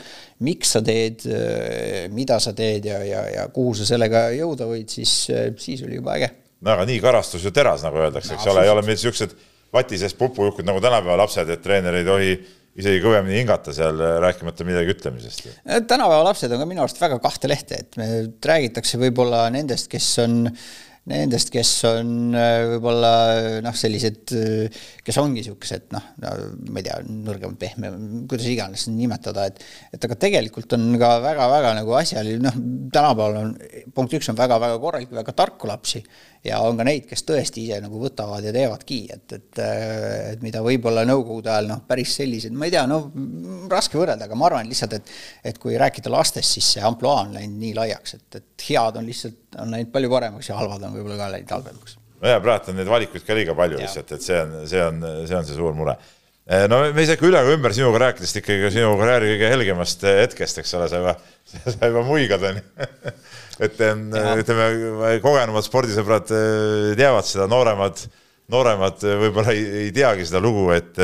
miks 0.48 0.74
sa 0.74 0.82
teed, 0.86 1.28
äh, 1.30 2.08
mida 2.14 2.40
sa 2.42 2.56
teed 2.58 2.90
ja, 2.90 3.04
ja, 3.06 3.28
ja 3.36 3.46
kuhu 3.54 3.76
sa 3.78 3.86
sellega 3.90 4.28
jõuda 4.38 4.70
võid, 4.72 4.90
siis, 4.98 5.20
äh, 5.34 5.52
siis 5.62 5.86
oli 5.86 6.02
juba 6.02 6.18
äge. 6.18 6.34
no 6.66 6.74
aga 6.74 6.88
nii 6.90 7.04
karastus 7.04 7.46
ju 7.46 7.54
teras, 7.54 7.86
nagu 7.86 8.02
öeldakse 8.02 8.34
no,, 8.34 8.40
eks 8.40 8.50
ole, 8.56 8.66
ei 8.66 8.74
ole 8.74 8.86
meil 8.88 8.98
niisugused 8.98 9.38
vati 9.74 10.00
sees 10.02 10.16
pupujuhkud 10.18 10.66
nagu 10.66 10.82
tänapäeva 10.82 11.20
lapsed, 11.22 11.50
et 11.54 11.62
treener 11.62 12.00
ei 12.00 12.08
tohi 12.08 12.38
isegi 12.78 13.04
kõvemini 13.04 13.42
hingata 13.42 13.74
seal, 13.76 14.02
rääkimata 14.24 14.68
midagi 14.68 14.94
ütlemisest. 14.94 15.48
tänapäeva 15.66 16.24
lapsed 16.28 16.52
on 16.54 16.62
ka 16.62 16.68
minu 16.70 16.84
arust 16.84 17.02
väga 17.02 17.18
kahte 17.24 17.50
lehte, 17.50 17.82
et 17.84 17.98
me 18.00 18.10
räägitakse 18.46 19.00
võib-olla 19.02 19.48
nendest, 19.54 19.90
kes 19.92 20.12
on 20.26 20.44
nendest, 21.08 21.50
kes 21.54 21.72
on 21.88 22.36
äh, 22.36 22.66
võib-olla 22.74 23.12
noh, 23.64 23.76
sellised, 23.78 24.34
kes 25.08 25.20
ongi 25.22 25.42
niisugused 25.42 25.88
noh, 25.96 26.08
ma 26.20 26.82
ei 26.82 26.86
tea, 26.86 26.98
nõrgem, 27.08 27.56
pehme, 27.60 27.92
kuidas 28.30 28.50
iganes 28.52 28.88
nimetada, 28.92 29.48
et 29.48 29.64
et 29.96 30.04
aga 30.04 30.18
tegelikult 30.20 30.76
on 30.78 30.90
ka 31.00 31.14
väga-väga 31.24 31.74
nagu 31.80 31.96
asjaline, 31.98 32.42
noh, 32.44 32.58
tänapäeval 32.94 33.40
on, 33.42 33.54
punkt 33.96 34.18
üks 34.20 34.30
on 34.34 34.40
väga-väga 34.40 34.82
korralik, 34.84 35.14
väga 35.16 35.36
tarku 35.38 35.72
lapsi 35.72 36.04
ja 36.46 36.60
on 36.66 36.78
ka 36.80 36.86
neid, 36.88 37.06
kes 37.10 37.24
tõesti 37.28 37.64
ise 37.66 37.80
nagu 37.84 38.00
võtavad 38.02 38.46
ja 38.46 38.54
teevadki, 38.56 39.00
et, 39.14 39.36
et, 39.38 39.62
et 40.34 40.44
mida 40.46 40.62
võib-olla 40.66 41.06
nõukogude 41.08 41.52
ajal 41.54 41.70
noh, 41.72 41.84
päris 41.88 42.16
sellised, 42.20 42.56
ma 42.58 42.68
ei 42.70 42.76
tea, 42.76 42.86
no 42.90 43.00
raske 43.72 44.00
võrrelda, 44.00 44.28
aga 44.28 44.40
ma 44.40 44.50
arvan 44.50 44.70
lihtsalt, 44.70 44.98
et 45.00 45.14
et 45.48 45.62
kui 45.62 45.78
rääkida 45.80 46.12
lastest, 46.12 46.58
siis 46.58 46.74
see 46.76 46.84
ampluaa 46.86 47.24
on 47.26 47.38
läinud 47.38 47.62
nii 47.62 47.74
laiaks, 47.78 48.18
et, 48.18 48.42
et 48.42 48.68
head 48.70 49.00
on 49.00 49.08
lihtsalt, 49.08 49.40
on 49.64 49.74
läinud 49.74 49.94
palju 49.94 50.12
paremaks 50.12 50.52
ja 50.52 50.60
halvad 50.60 50.84
on 50.88 50.98
võib-olla 50.98 51.20
ka 51.22 51.32
läinud 51.36 51.56
halvemaks. 51.58 51.98
nojah, 52.22 52.42
praegu 52.44 52.74
on 52.74 52.80
neid 52.82 52.92
valikuid 52.92 53.26
ka 53.26 53.38
liiga 53.38 53.58
palju 53.58 53.80
ja. 53.80 53.88
lihtsalt, 53.88 54.14
et 54.18 54.28
see 54.30 54.40
on, 54.44 54.56
see 54.70 54.84
on, 54.84 55.04
see 55.30 55.40
on 55.42 55.50
see 55.50 55.58
suur 55.58 55.76
mure 55.78 55.98
no 56.48 56.80
me 56.96 57.02
ei 57.02 57.08
saa 57.08 57.18
ikka 57.18 57.28
üle 57.28 57.40
ega 57.44 57.56
ümber 57.58 57.74
sinuga 57.76 58.00
rääkides 58.06 58.38
ikkagi 58.40 58.70
sinu 58.72 58.94
karjääri 59.00 59.34
kõige 59.34 59.50
helgemast 59.52 60.06
hetkest, 60.08 60.62
eks 60.62 60.76
ole, 60.78 60.88
sa 60.92 61.02
juba, 61.02 61.16
sa 61.74 61.90
juba 61.92 62.04
muigad, 62.08 62.46
onju 62.52 62.64
et 63.68 63.82
ütleme, 63.82 64.68
kogenumad 65.24 65.66
spordisõbrad 65.66 66.32
eh, 66.32 66.94
teavad 67.00 67.28
seda, 67.28 67.50
nooremad, 67.52 68.04
nooremad 68.54 69.04
eh, 69.04 69.18
võib-olla 69.26 69.56
ei, 69.56 69.66
ei 69.84 69.96
teagi 69.96 70.28
seda 70.30 70.44
lugu, 70.44 70.70
et 70.76 71.02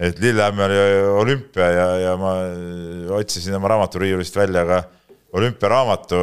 et 0.00 0.16
Lillehammer 0.16 0.72
oli 0.72 1.00
olümpia 1.20 1.66
ja, 1.74 1.88
ja 2.00 2.12
ma 2.16 2.30
otsisin 3.18 3.52
oma 3.58 3.68
raamaturiiulist 3.68 4.38
välja 4.38 4.62
ka 4.64 4.78
olümpiaraamatu 5.36 6.20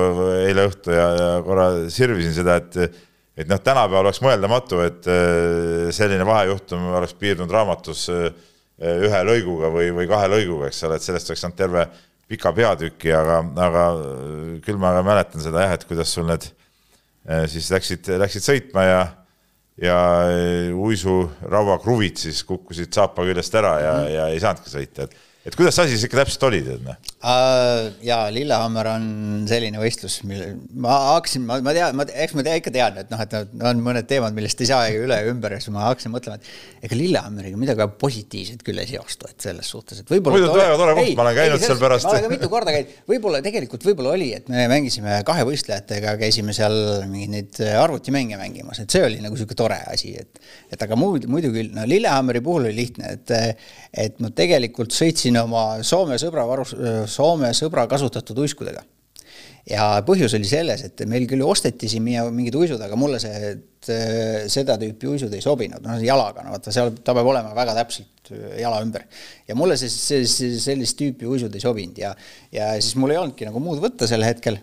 eile 0.47 0.65
õhtu 0.67 0.95
ja, 0.95 1.05
ja 1.13 1.27
korra 1.45 1.67
sirvisin 1.93 2.33
seda, 2.33 2.57
et 2.57 2.97
et 3.37 3.49
noh, 3.49 3.61
tänapäeval 3.61 4.07
oleks 4.07 4.21
mõeldamatu, 4.25 4.81
et 4.85 5.09
eh, 5.13 5.87
selline 5.95 6.25
vahejuhtum 6.27 6.89
oleks 6.97 7.15
piirdunud 7.19 7.53
raamatus 7.53 8.07
ühe 8.77 9.19
lõiguga 9.25 9.71
või, 9.73 9.89
või 9.93 10.05
kahe 10.09 10.27
lõiguga, 10.29 10.67
eks 10.69 10.83
ole, 10.85 10.99
et 10.99 11.05
sellest 11.05 11.31
oleks 11.31 11.41
saanud 11.41 11.57
terve 11.57 11.87
pika 12.29 12.51
peatüki, 12.53 13.09
aga, 13.15 13.39
aga 13.63 13.85
küll 14.65 14.77
ma 14.77 14.91
mäletan 15.01 15.41
seda 15.41 15.63
jah, 15.63 15.77
et 15.77 15.85
kuidas 15.89 16.11
sul 16.13 16.27
need 16.29 16.45
siis 17.49 17.71
läksid, 17.73 18.11
läksid 18.21 18.45
sõitma 18.45 18.83
ja 18.85 18.99
ja 19.81 19.97
eh, 20.31 20.73
uisuraua 20.73 21.77
kruvid 21.81 22.17
siis 22.17 22.41
kukkusid 22.47 22.93
saapa 22.93 23.25
küljest 23.27 23.55
ära 23.55 23.75
ja 23.79 23.93
mm, 23.93 24.03
-hmm. 24.03 24.13
ja 24.15 24.27
ei 24.33 24.39
saanudki 24.41 24.73
sõita, 24.73 25.05
et 25.05 25.15
et 25.47 25.55
kuidas 25.55 25.77
see 25.77 25.87
asi 25.87 25.95
siis 25.95 26.07
ikka 26.07 26.19
täpselt 26.21 26.43
oli, 26.49 26.61
tead 26.65 26.83
noh 26.85 26.97
uh,? 26.97 27.87
jaa, 28.03 28.27
Lillehammer 28.33 28.89
on 28.91 29.05
selline 29.49 29.79
võistlus, 29.81 30.19
mille 30.27 30.49
ma 30.75 30.97
hakkasin, 31.13 31.45
ma, 31.47 31.59
ma 31.63 31.73
tean, 31.75 31.95
ma, 31.97 32.05
eks 32.25 32.35
ma 32.37 32.43
tea, 32.45 32.57
ikka 32.59 32.73
tean, 32.75 32.99
et 33.01 33.11
noh, 33.13 33.21
et 33.23 33.35
on 33.71 33.83
mõned 33.83 34.07
teemad, 34.09 34.35
millest 34.35 34.61
ei 34.63 34.69
saa 34.69 34.89
üle 34.93 35.17
ja 35.21 35.31
ümber 35.31 35.55
ja 35.55 35.61
siis 35.61 35.73
ma 35.75 35.85
hakkasin 35.87 36.13
mõtlema, 36.13 36.37
et 36.37 36.87
ega 36.87 36.99
Lillehammeriga 36.99 37.59
midagi 37.59 37.87
positiivset 38.01 38.65
küll 38.67 38.81
ei 38.83 38.89
seostu, 38.91 39.29
et 39.31 39.47
selles 39.47 39.71
suhtes, 39.73 40.03
et 40.03 40.11
võib-olla 40.11 40.41
muidu 40.41 40.59
väga 40.59 40.77
tore 40.81 40.97
koht, 40.99 41.13
ma 41.17 41.25
olen 41.25 41.39
käinud 41.39 41.61
ei, 41.61 41.69
seal 41.71 41.81
pärast. 41.81 42.07
ma 42.07 42.13
olen 42.13 42.27
ka 42.27 42.33
mitu 42.35 42.51
korda 42.51 42.75
käinud, 42.75 42.99
võib-olla 43.13 43.41
tegelikult 43.47 43.87
võib-olla 43.87 44.13
oli, 44.17 44.29
et 44.37 44.51
me 44.51 44.67
mängisime 44.71 45.21
kahevõistlejatega, 45.27 46.17
käisime 46.21 46.55
seal 46.57 46.77
mingeid 47.07 47.35
neid 47.37 47.61
arvutimänge 47.77 48.39
mängimas, 48.39 48.83
et 48.83 48.93
see 48.93 49.03
oli 49.07 49.21
nagu 49.23 49.35
niisugune 49.35 49.59
tore 49.63 49.79
asi, 49.93 50.13
et 50.19 50.43
et 50.73 50.81
aga 50.83 50.97
muidu, 50.99 51.29
muidu 51.31 51.51
küll, 51.53 51.71
no 51.75 51.85
Lillehammeri 51.87 52.41
puhul 52.43 52.67
oli 52.67 52.75
lihtne, 52.77 53.15
et 53.17 53.35
et 53.97 54.19
ma 54.23 54.29
tegelikult 54.35 54.93
sõitsin 54.95 55.36
oma 55.43 55.63
Soome 55.85 56.19
sõbra 56.21 56.45
varus, 56.49 56.75
Soome 57.11 57.53
sõbra 57.57 57.87
kasutatud 57.89 58.39
uiskudega. 58.45 58.83
ja 59.67 59.87
põhjus 60.07 60.31
oli 60.37 60.47
selles, 60.47 60.83
et 60.87 61.01
meil 61.11 61.25
küll 61.27 61.43
osteti 61.43 61.89
siin 61.91 62.05
mingid 62.05 62.55
uisud, 62.55 62.79
aga 62.81 62.95
mulle 62.95 63.19
see, 63.19 63.51
seda 64.47 64.77
tüüpi 64.79 65.09
uisud 65.11 65.33
ei 65.35 65.43
sobinud, 65.43 65.83
noh 65.83 65.99
jalaga, 66.03 66.45
no 66.45 66.55
vaata 66.55 66.71
seal 66.71 66.93
ta 67.03 67.15
peab 67.17 67.27
olema 67.27 67.51
väga 67.55 67.75
täpselt 67.81 68.31
jala 68.59 68.79
ümber. 68.83 69.03
ja 69.47 69.55
mulle 69.55 69.75
see, 69.79 69.91
see, 69.91 70.23
see, 70.27 70.55
sellist 70.63 70.97
tüüpi 70.99 71.27
uisud 71.27 71.53
ei 71.55 71.63
sobinud 71.63 71.99
ja, 71.99 72.15
ja 72.51 72.71
siis 72.79 72.95
mul 72.95 73.11
ei 73.11 73.19
olnudki 73.19 73.47
nagu 73.49 73.59
muud 73.63 73.83
võtta 73.83 74.07
sel 74.07 74.23
hetkel 74.23 74.61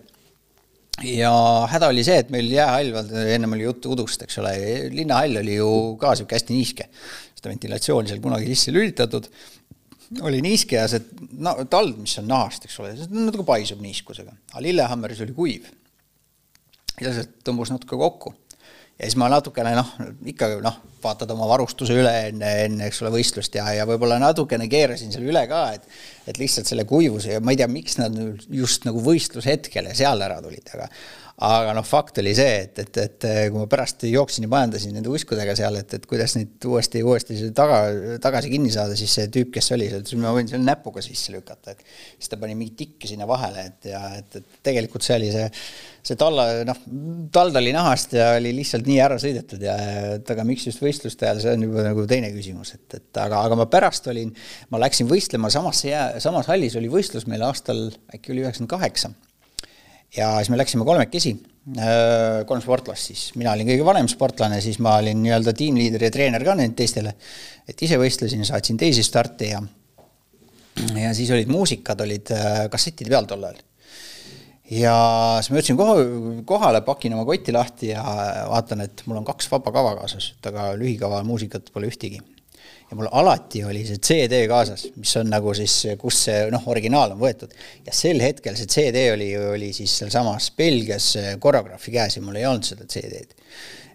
ja 1.03 1.31
häda 1.71 1.89
oli 1.91 2.03
see, 2.07 2.21
et 2.23 2.31
meil 2.33 2.47
jäähall, 2.51 2.95
ennem 3.35 3.55
oli 3.57 3.65
juttu 3.65 3.91
udust, 3.95 4.21
eks 4.23 4.39
ole, 4.39 4.55
linnahall 4.93 5.41
oli 5.41 5.57
ju 5.57 5.69
ka 5.99 6.15
sihuke 6.15 6.37
hästi 6.37 6.55
niiske. 6.55 6.87
seda 7.35 7.51
ventilatsiooni 7.51 8.09
seal 8.09 8.21
kunagi 8.23 8.47
sisse 8.53 8.71
lülitatud 8.71 9.27
oli 10.21 10.41
niiske 10.45 10.77
ja 10.77 10.85
see 10.91 11.03
no, 11.39 11.55
tald, 11.71 11.97
mis 12.01 12.15
on 12.21 12.29
nahast, 12.29 12.67
eks 12.67 12.79
ole, 12.81 12.93
natuke 13.11 13.45
paisub 13.47 13.81
niiskusega, 13.83 14.33
aga 14.53 14.63
Lillehammeris 14.63 15.21
oli 15.25 15.35
kuiv. 15.37 15.69
ja 17.01 17.13
see 17.15 17.27
tõmbus 17.45 17.73
natuke 17.73 17.97
kokku. 17.99 18.33
ja 18.99 19.07
siis 19.07 19.17
ma 19.19 19.29
natukene 19.31 19.73
noh, 19.75 19.89
ikka 20.31 20.49
noh, 20.63 20.79
vaatad 21.03 21.31
oma 21.35 21.47
varustuse 21.49 21.97
üle 21.97 22.13
enne, 22.29 22.51
enne, 22.67 22.87
eks 22.89 23.01
ole, 23.03 23.11
võistlust 23.17 23.57
ja, 23.57 23.67
ja 23.75 23.87
võib-olla 23.89 24.19
natukene 24.21 24.69
keerasin 24.71 25.13
selle 25.13 25.31
üle 25.33 25.45
ka, 25.51 25.67
et 25.75 25.89
et 26.31 26.39
lihtsalt 26.41 26.69
selle 26.69 26.87
kuivuse 26.89 27.35
ja 27.35 27.43
ma 27.43 27.53
ei 27.53 27.59
tea, 27.59 27.67
miks 27.69 27.99
nad 27.99 28.15
just 28.49 28.87
nagu 28.87 29.03
võistlushetkel 29.05 29.91
ja 29.91 29.97
seal 29.97 30.21
ära 30.25 30.39
tulid, 30.41 30.71
aga 30.73 30.89
aga 31.43 31.73
noh, 31.75 31.83
fakt 31.83 32.21
oli 32.21 32.31
see, 32.35 32.51
et, 32.63 32.77
et, 32.79 32.97
et 33.01 33.25
kui 33.51 33.59
ma 33.59 33.65
pärast 33.67 34.05
jooksin 34.07 34.45
ja 34.45 34.49
majandasin 34.53 34.93
nende 34.95 35.09
uiskudega 35.11 35.51
seal, 35.59 35.75
et, 35.81 35.95
et 35.97 36.05
kuidas 36.07 36.37
neid 36.37 36.63
uuesti, 36.69 37.01
uuesti 37.03 37.49
taga, 37.55 37.81
tagasi 38.23 38.51
kinni 38.53 38.71
saada, 38.71 38.95
siis 38.95 39.11
see 39.17 39.27
tüüp, 39.33 39.49
kes 39.57 39.67
oli 39.75 39.89
seal, 39.91 40.05
ütles, 40.05 40.15
ma 40.21 40.31
võin 40.35 40.47
selle 40.47 40.63
näpuga 40.63 41.03
sisse 41.03 41.35
lükata, 41.35 41.75
et 41.75 41.83
siis 41.89 42.31
ta 42.31 42.39
pani 42.39 42.55
mingi 42.55 42.77
tikki 42.79 43.11
sinna 43.11 43.27
vahele, 43.27 43.67
et 43.67 43.89
ja 43.91 43.99
et, 44.15 44.39
et 44.39 44.63
tegelikult 44.63 45.03
see 45.03 45.17
oli 45.17 45.33
see, 45.35 45.49
see 46.07 46.21
talla, 46.21 46.47
noh, 46.71 46.81
tald 47.35 47.59
oli 47.59 47.75
nahast 47.75 48.15
ja 48.15 48.31
oli 48.37 48.55
lihtsalt 48.61 48.87
nii 48.87 49.03
ära 49.03 49.19
sõidetud 49.19 49.67
ja 49.67 49.75
et 50.15 50.31
aga 50.31 50.47
miks 50.47 50.69
just 50.69 50.79
võistluste 50.79 51.27
ajal, 51.27 51.43
see 51.43 51.59
on 51.59 51.67
juba 51.67 51.83
nagu 51.89 52.07
teine 52.07 52.31
küsimus, 52.31 52.77
et, 52.79 52.87
et 53.01 53.23
aga, 53.25 53.43
aga 53.43 53.59
ma 53.59 53.67
pärast 53.75 54.07
olin, 54.13 54.31
ma 54.71 54.79
läksin 54.87 55.11
võistlema 55.11 55.51
samasse 55.51 55.91
jää, 55.91 56.09
samas 56.23 56.47
hallis 56.47 56.79
oli 56.79 56.87
võistlus 56.95 57.27
meil 57.27 57.43
aastal 57.43 57.89
äkki 58.15 58.31
oli 58.31 58.47
üheksakümmend 58.47 58.77
kaheksa 58.77 59.11
ja 60.17 60.31
siis 60.39 60.51
me 60.53 60.59
läksime 60.61 60.87
kolmekesi 60.87 61.35
kolm 62.45 62.61
sportlast 62.61 63.09
siis, 63.09 63.21
mina 63.39 63.55
olin 63.55 63.65
kõige 63.71 63.85
vanem 63.87 64.09
sportlane, 64.09 64.59
siis 64.61 64.77
ma 64.85 64.99
olin 65.01 65.17
nii-öelda 65.23 65.53
tiimliider 65.57 66.03
ja 66.05 66.11
treener 66.13 66.43
ka 66.45 66.53
nüüd 66.59 66.75
teistele. 66.77 67.15
et 67.67 67.81
ise 67.81 67.97
võistlesin, 67.97 68.45
saatsin 68.45 68.77
teisi 68.77 69.03
starte 69.03 69.49
ja, 69.49 69.61
ja 70.93 71.13
siis 71.17 71.31
olid 71.33 71.49
muusikad 71.49 72.05
olid 72.05 72.29
kassettide 72.69 73.09
peal 73.09 73.25
tol 73.25 73.47
ajal 73.49 73.63
ja 74.71 74.95
siis 75.41 75.51
ma 75.51 75.59
jõudsin 75.59 75.79
koha, 75.79 75.97
kohale, 76.47 76.81
pakin 76.85 77.13
oma 77.17 77.25
koti 77.27 77.53
lahti 77.53 77.91
ja 77.91 78.03
vaatan, 78.49 78.85
et 78.85 79.03
mul 79.05 79.21
on 79.21 79.27
kaks 79.27 79.49
vaba 79.51 79.73
kava 79.73 79.95
kaasas, 79.99 80.33
et 80.37 80.49
aga 80.49 80.71
lühikava 80.77 81.21
muusikat 81.25 81.69
pole 81.73 81.89
ühtegi. 81.91 82.21
Ja 82.89 82.97
mul 82.97 83.09
alati 83.11 83.63
oli 83.65 83.85
see 83.87 84.01
CD 84.03 84.43
kaasas, 84.49 84.87
mis 84.95 85.15
on 85.19 85.31
nagu 85.33 85.53
siis, 85.57 85.77
kus 86.01 86.25
see 86.27 86.43
noh, 86.53 86.67
originaal 86.71 87.15
on 87.15 87.21
võetud. 87.21 87.53
ja 87.85 87.95
sel 87.95 88.21
hetkel 88.21 88.57
see 88.59 88.69
CD 88.69 89.07
oli, 89.13 89.31
oli 89.37 89.71
siis 89.73 89.95
sealsamas 90.01 90.51
Belgias 90.57 91.13
koreograafi 91.41 91.95
käes 91.95 92.19
ja 92.19 92.25
mul 92.25 92.41
ei 92.41 92.47
olnud 92.49 92.67
seda 92.67 92.85
CD-d 92.89 93.45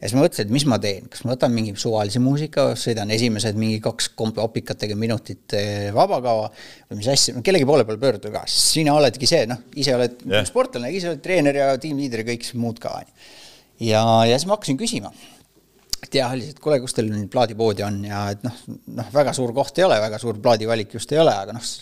ja 0.01 0.09
siis 0.09 0.17
ma 0.17 0.23
mõtlesin, 0.25 0.47
et 0.49 0.53
mis 0.55 0.65
ma 0.69 0.79
teen, 0.81 1.09
kas 1.13 1.23
ma 1.27 1.35
võtan 1.35 1.53
mingi 1.53 1.75
suvalise 1.79 2.23
muusika, 2.25 2.71
sõidan 2.81 3.11
esimesed 3.13 3.59
mingi 3.61 3.83
kaks 3.85 4.09
opikatega 4.17 4.97
minutit 4.97 5.57
eh, 5.59 5.91
vabakava 5.95 6.49
või 6.89 7.01
mis 7.03 7.11
asja, 7.13 7.37
kellegi 7.45 7.69
poole 7.69 7.85
peal 7.89 8.01
pöörduda 8.01 8.33
ka, 8.33 8.47
sest 8.49 8.79
sina 8.79 8.95
oledki 8.97 9.29
see, 9.29 9.45
noh, 9.51 9.61
ise 9.77 9.95
oled 9.97 10.17
yeah. 10.25 10.47
sportlane, 10.49 10.93
ise 10.97 11.13
oled 11.13 11.21
treener 11.25 11.61
ja 11.61 11.75
tiimliider 11.81 12.25
ja 12.25 12.31
kõik 12.33 12.49
muud 12.63 12.81
ka, 12.81 12.95
on 13.03 13.11
ju. 13.11 13.29
ja, 13.91 14.03
ja 14.31 14.39
siis 14.39 14.49
ma 14.49 14.57
hakkasin 14.57 14.81
küsima 14.81 15.13
et 16.11 16.19
jah, 16.19 16.35
lihtsalt 16.35 16.59
kuule, 16.63 16.81
kus 16.83 16.97
teil 16.97 17.09
nüüd 17.13 17.31
plaadipoodi 17.31 17.87
on 17.87 18.03
ja 18.09 18.27
et 18.35 18.43
noh, 18.43 18.61
noh, 18.99 19.11
väga 19.15 19.35
suur 19.37 19.55
koht 19.55 19.79
ei 19.79 19.87
ole, 19.87 20.01
väga 20.03 20.19
suur 20.19 20.43
plaadivalik 20.43 20.99
just 20.99 21.15
ei 21.15 21.23
ole, 21.23 21.35
aga 21.47 21.55
noh, 21.55 21.73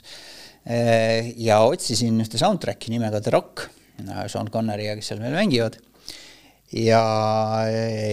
eh, 0.68 1.32
ja 1.40 1.62
otsisin 1.64 2.20
ühte 2.20 2.40
soundtrack'i 2.40 2.92
nimega 2.92 3.22
The 3.24 3.34
Rock, 3.34 3.68
Sean 4.30 4.52
Connery'ga, 4.52 4.94
kes 4.98 5.08
seal 5.10 5.22
meil 5.24 5.34
mängivad 5.34 5.80
ja, 6.76 7.02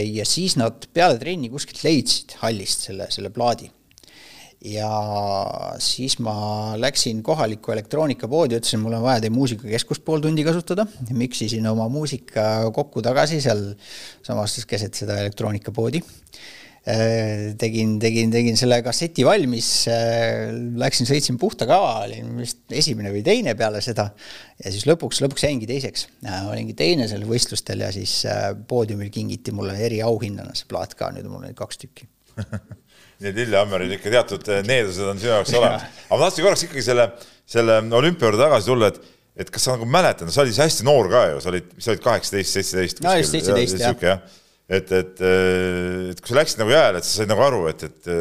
ja 0.07 0.25
siis 0.27 0.55
nad 0.59 0.87
peale 0.95 1.19
trenni 1.21 1.51
kuskilt 1.51 1.83
leidsid 1.85 2.37
hallist 2.41 2.87
selle, 2.89 3.09
selle 3.13 3.31
plaadi. 3.35 3.69
Ja 4.63 4.89
siis 5.83 6.17
ma 6.23 6.35
läksin 6.79 7.21
kohalikku 7.25 7.73
elektroonikapoodi, 7.75 8.59
ütlesin, 8.59 8.81
mul 8.83 8.97
on 8.97 9.05
vaja 9.05 9.23
teie 9.23 9.33
muusikakeskust 9.35 10.05
pool 10.05 10.23
tundi 10.23 10.45
kasutada, 10.47 10.87
miksisin 11.13 11.67
oma 11.69 11.87
muusika 11.91 12.71
kokku 12.75 13.03
tagasi 13.05 13.41
seal 13.43 13.67
samas 14.25 14.57
keset 14.69 14.95
seda 14.97 15.19
elektroonikapoodi. 15.23 16.01
Äh, 16.85 17.55
tegin, 17.57 17.95
tegin, 17.97 18.29
tegin 18.29 18.57
selle 18.61 18.77
kasseti 18.85 19.23
valmis, 19.25 19.69
äh, 19.89 20.51
läksin, 20.77 21.07
sõitsin 21.09 21.39
puhta 21.41 21.65
kava, 21.65 22.03
olin 22.05 22.35
vist 22.37 22.61
esimene 22.69 23.09
või 23.09 23.23
teine 23.25 23.55
peale 23.57 23.81
seda. 23.81 24.11
Ja 24.61 24.69
siis 24.69 24.85
lõpuks, 24.85 25.23
lõpuks 25.25 25.47
jäingi 25.47 25.65
teiseks. 25.65 26.05
olingi 26.45 26.77
teine 26.77 27.09
seal 27.09 27.25
võistlustel 27.25 27.81
ja 27.81 27.89
siis 27.93 28.19
äh, 28.29 28.51
poodiumil 28.69 29.09
kingiti 29.09 29.53
mulle 29.53 29.73
eriauhinnana 29.81 30.53
see 30.53 30.69
plaat 30.69 30.93
ka, 30.93 31.09
nüüd 31.15 31.25
mul 31.25 31.47
oli 31.47 31.57
kaks 31.57 31.81
tükki 31.81 32.05
nii 33.21 33.31
et 33.31 33.41
Lillehammeril 33.41 33.97
ikka 33.97 34.13
teatud 34.13 34.49
needused 34.67 35.09
on 35.09 35.19
sinu 35.21 35.33
jaoks 35.33 35.53
olemas. 35.55 35.85
aga 36.05 36.17
ma 36.19 36.23
tahtsin 36.25 36.47
korraks 36.47 36.65
ikkagi 36.67 36.85
selle, 36.85 37.09
selle 37.49 37.77
olümpia 37.99 38.29
juurde 38.29 38.41
tagasi 38.43 38.71
tulla, 38.71 38.93
et 38.93 39.13
et 39.35 39.49
kas 39.51 39.65
sa 39.67 39.75
nagu 39.75 39.83
mäletad, 39.91 40.29
sa 40.31 40.45
olid 40.45 40.55
hästi 40.55 40.85
noor 40.87 41.09
ka 41.11 41.21
ju, 41.33 41.39
sa 41.43 41.51
olid, 41.51 41.71
sa 41.75 41.91
olid, 41.91 42.01
kaheksateist, 42.05 42.55
seitseteist? 42.55 43.01
no 43.03 43.15
just 43.19 43.35
seitseteist 43.35 43.81
jah 43.83 44.21
et, 44.65 44.91
et, 44.91 45.23
et 46.11 46.21
kui 46.21 46.31
sa 46.31 46.37
läksid 46.39 46.61
nagu 46.61 46.73
jääle, 46.73 47.01
et 47.01 47.07
sa 47.07 47.19
said 47.19 47.29
nagu 47.29 47.43
aru, 47.45 47.65
et, 47.69 47.83
et, 47.85 48.11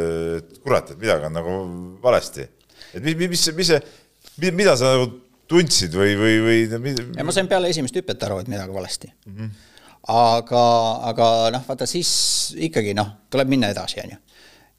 et 0.41 0.59
kurat, 0.65 0.91
et 0.93 1.01
midagi 1.01 1.29
on 1.29 1.39
nagu 1.39 1.59
valesti. 2.03 2.49
et 2.93 3.05
mis, 3.05 3.17
mis, 3.23 3.45
mis 3.57 3.71
see, 3.73 4.51
mida 4.51 4.75
sa 4.77 4.95
nagu 4.97 5.09
tundsid 5.51 5.95
või, 5.97 6.17
või, 6.19 6.35
või? 6.45 6.93
ja 7.17 7.25
ma 7.25 7.35
sain 7.37 7.49
peale 7.49 7.71
esimest 7.73 7.97
hüpet 8.01 8.23
aru, 8.29 8.43
et 8.43 8.51
midagi 8.53 8.77
valesti 8.77 9.11
mm. 9.13 9.35
-hmm. 9.39 9.51
aga, 10.13 10.67
aga 11.13 11.31
noh, 11.57 11.65
vaata 11.69 11.89
siis 11.89 12.13
ikkagi 12.69 12.95
noh, 12.97 13.11
tuleb 13.33 13.49
minna 13.53 13.73
edasi, 13.73 14.01
on 14.05 14.17
ju 14.17 14.21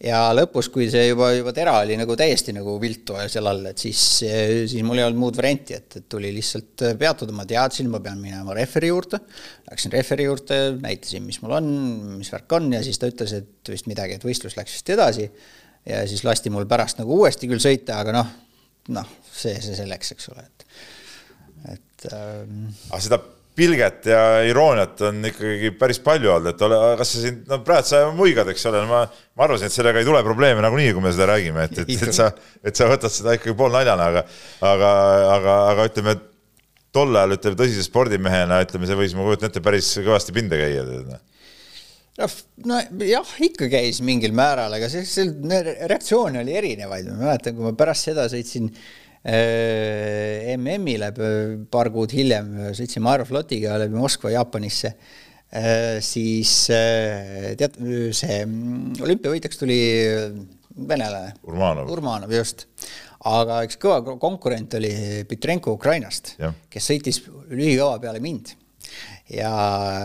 ja 0.04 0.20
lõpus, 0.36 0.68
kui 0.74 0.88
see 0.92 1.06
juba, 1.08 1.30
juba 1.38 1.54
tera 1.56 1.78
oli 1.80 1.96
nagu 2.00 2.18
täiesti 2.20 2.54
nagu 2.56 2.76
viltu 2.82 3.16
seal 3.32 3.48
all, 3.48 3.70
et 3.72 3.80
siis, 3.80 4.02
siis 4.24 4.84
mul 4.86 5.00
ei 5.00 5.06
olnud 5.08 5.22
muud 5.22 5.40
varianti, 5.40 5.78
et, 5.78 6.00
et 6.02 6.08
tuli 6.12 6.34
lihtsalt 6.36 6.86
peatuda, 7.00 7.36
ma 7.36 7.48
teadsin, 7.48 7.90
ma 7.92 8.02
pean 8.04 8.20
minema 8.22 8.56
referi 8.58 8.92
juurde. 8.92 9.22
Läksin 9.70 9.94
referi 9.96 10.28
juurde, 10.28 10.60
näitasin, 10.84 11.24
mis 11.28 11.40
mul 11.44 11.56
on, 11.60 11.70
mis 12.20 12.32
värk 12.34 12.58
on 12.58 12.74
ja 12.76 12.82
siis 12.86 13.00
ta 13.02 13.10
ütles, 13.12 13.36
et 13.40 13.72
vist 13.72 13.88
midagi, 13.92 14.18
et 14.18 14.28
võistlus 14.28 14.58
läks 14.60 14.80
vist 14.80 14.92
edasi. 14.96 15.30
ja 15.86 16.02
siis 16.10 16.26
lasti 16.26 16.50
mul 16.50 16.66
pärast 16.66 17.00
nagu 17.00 17.22
uuesti 17.22 17.48
küll 17.48 17.62
sõita, 17.62 18.02
aga 18.02 18.16
noh, 18.16 18.36
noh, 18.96 19.16
see, 19.32 19.56
see 19.62 19.78
selleks, 19.78 20.16
eks 20.16 20.32
ole, 20.34 20.46
et, 20.50 20.68
et 21.76 22.08
ähm.... 22.12 22.68
aga 22.90 23.02
seda 23.06 23.22
pilget 23.56 24.06
ja 24.12 24.22
irooniat 24.48 25.02
on 25.08 25.24
ikkagi 25.30 25.72
päris 25.80 26.00
palju 26.04 26.32
olnud, 26.34 26.52
et 26.52 26.64
ole, 26.68 26.80
kas 27.00 27.14
sa 27.16 27.22
siin, 27.24 27.42
no 27.50 27.60
praegu 27.66 27.88
sa 27.88 28.02
muigad, 28.16 28.50
eks 28.52 28.66
ole, 28.72 28.82
ma, 28.90 29.04
ma 29.08 29.46
arvasin, 29.48 29.70
et 29.70 29.76
sellega 29.76 30.02
ei 30.02 30.08
tule 30.08 30.22
probleeme 30.26 30.64
nagunii, 30.66 30.92
kui 30.96 31.04
me 31.04 31.14
seda 31.16 31.30
räägime, 31.32 31.68
et, 31.70 31.84
et, 31.86 31.94
et 31.96 32.16
sa, 32.16 32.30
et 32.66 32.76
sa 32.76 32.90
võtad 32.92 33.14
seda 33.14 33.38
ikkagi 33.38 33.56
poolnaljana, 33.58 34.10
aga, 34.12 34.26
aga, 34.72 34.90
aga, 35.38 35.60
aga 35.72 35.86
ütleme, 35.92 36.18
tol 36.96 37.16
ajal 37.16 37.38
ütleme 37.38 37.60
tõsise 37.62 37.86
spordimehena, 37.88 38.60
ütleme, 38.66 38.90
see 38.90 39.00
võis, 39.00 39.16
ma 39.16 39.30
kujutan 39.30 39.52
ette, 39.52 39.64
päris 39.64 39.94
kõvasti 40.02 40.36
pinda 40.36 40.60
käia. 40.60 40.84
noh, 42.20 42.36
nojah, 42.68 43.34
ikka 43.48 43.72
käis 43.72 44.04
mingil 44.04 44.36
määral, 44.36 44.76
aga 44.76 44.92
see, 44.92 45.08
see 45.08 45.64
reaktsioone 45.64 46.44
oli 46.44 46.60
erinevaid, 46.60 47.08
ma 47.14 47.32
mäletan, 47.32 47.56
kui 47.56 47.70
ma 47.70 47.76
pärast 47.80 48.12
seda 48.12 48.28
sõitsin 48.32 48.72
Äh, 48.72 49.05
MM-ile 49.26 51.10
paar 51.74 51.90
kuud 51.94 52.12
hiljem 52.14 52.52
sõitsime 52.78 53.10
Aeroflotiga 53.10 53.80
läbi 53.82 53.98
Moskva 53.98 54.30
Jaapanisse, 54.36 54.92
äh, 55.50 55.98
siis 56.06 56.52
äh, 56.74 57.56
tead, 57.58 57.80
see 58.14 58.38
mm, 58.44 59.00
olümpiavõitjaks 59.02 59.62
tuli 59.62 59.80
venelane. 60.76 61.34
Urmanov. 61.48 61.90
Urmanov, 61.96 62.36
just. 62.38 62.68
aga 63.26 63.64
üks 63.66 63.80
kõva 63.82 64.18
konkurent 64.22 64.78
oli 64.78 64.94
Petrenko 65.26 65.74
Ukrainast, 65.74 66.36
kes 66.70 66.92
sõitis 66.92 67.24
lühikõva 67.26 67.98
peale 68.04 68.22
mind 68.22 68.54
ja 69.30 69.52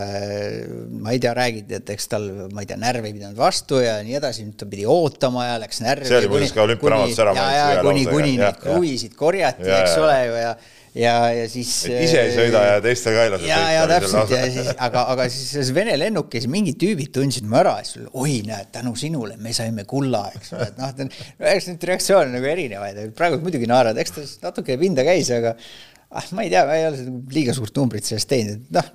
äh, 0.01 0.67
ma 1.01 1.13
ei 1.13 1.21
tea, 1.21 1.35
räägiti, 1.37 1.77
et 1.77 1.91
eks 1.93 2.09
tal, 2.09 2.27
ma 2.55 2.65
ei 2.65 2.71
tea, 2.71 2.79
närv 2.81 3.05
ei 3.05 3.13
pidanud 3.17 3.37
vastu 3.37 3.83
ja 3.85 3.99
nii 4.05 4.17
edasi, 4.17 4.47
nüüd 4.49 4.57
ta 4.61 4.69
pidi 4.71 4.87
ootama 4.89 5.45
ja 5.51 5.59
läks 5.61 5.83
närvi. 5.85 6.09
see 6.09 6.23
oli 6.23 6.33
muuseas 6.33 6.57
ka 6.57 6.65
olümpiaraamatus 6.65 7.23
ära 7.27 7.37
mainitud. 7.37 7.89
kuni, 7.91 8.05
kuni 8.09 8.37
neid 8.41 8.61
kruviisid 8.63 9.17
korjati, 9.21 9.69
eks 9.69 9.99
ole 10.01 10.21
ju, 10.25 10.39
ja 10.41 10.55
ja, 10.95 11.15
ja 11.35 11.49
siis. 11.49 11.71
ise 11.87 12.23
ei 12.25 12.33
sõida 12.35 12.63
ja 12.67 12.79
teiste 12.83 13.13
ka 13.15 13.27
ei 13.27 13.33
lase 13.35 13.47
ja, 13.47 13.59
ja 13.77 13.85
täpselt 13.91 14.33
ja 14.35 14.41
siis, 14.51 14.71
aga, 14.75 15.05
aga 15.13 15.27
siis 15.31 15.53
selles 15.55 15.73
Vene 15.75 15.95
lennukis 15.99 16.49
mingid 16.51 16.81
tüübid 16.81 17.13
tundsid 17.15 17.47
mu 17.47 17.61
ära, 17.61 17.77
siis 17.87 18.09
oi, 18.11 18.41
näed, 18.47 18.73
tänu 18.75 18.97
sinule 18.99 19.37
me 19.41 19.55
saime 19.57 19.87
kulla, 19.91 20.25
eks 20.35 20.55
ole, 20.57 20.71
et 20.73 20.81
noh, 20.81 20.91
eks 21.53 21.71
neid 21.71 21.87
reaktsioone 21.93 22.35
nagu 22.35 22.51
erinevaid, 22.51 23.03
praegu 23.19 23.39
muidugi 23.45 23.71
naerad, 23.71 24.01
eks 24.03 24.17
ta 24.17 24.27
natuke 24.49 24.79
pinda 24.81 25.07
käis, 25.07 25.31
aga 25.35 25.55
ah, 26.11 26.31
ma 26.35 26.45
ei 26.45 26.51
tea, 26.53 26.65
ma 26.67 26.79
ei 26.79 26.87
ole 26.89 27.05
liiga 27.35 27.55
suurt 27.57 27.77
numbrit 27.79 28.07
sellest 28.07 28.31
teinud, 28.31 28.65
et 28.65 28.75
noh, 28.75 28.89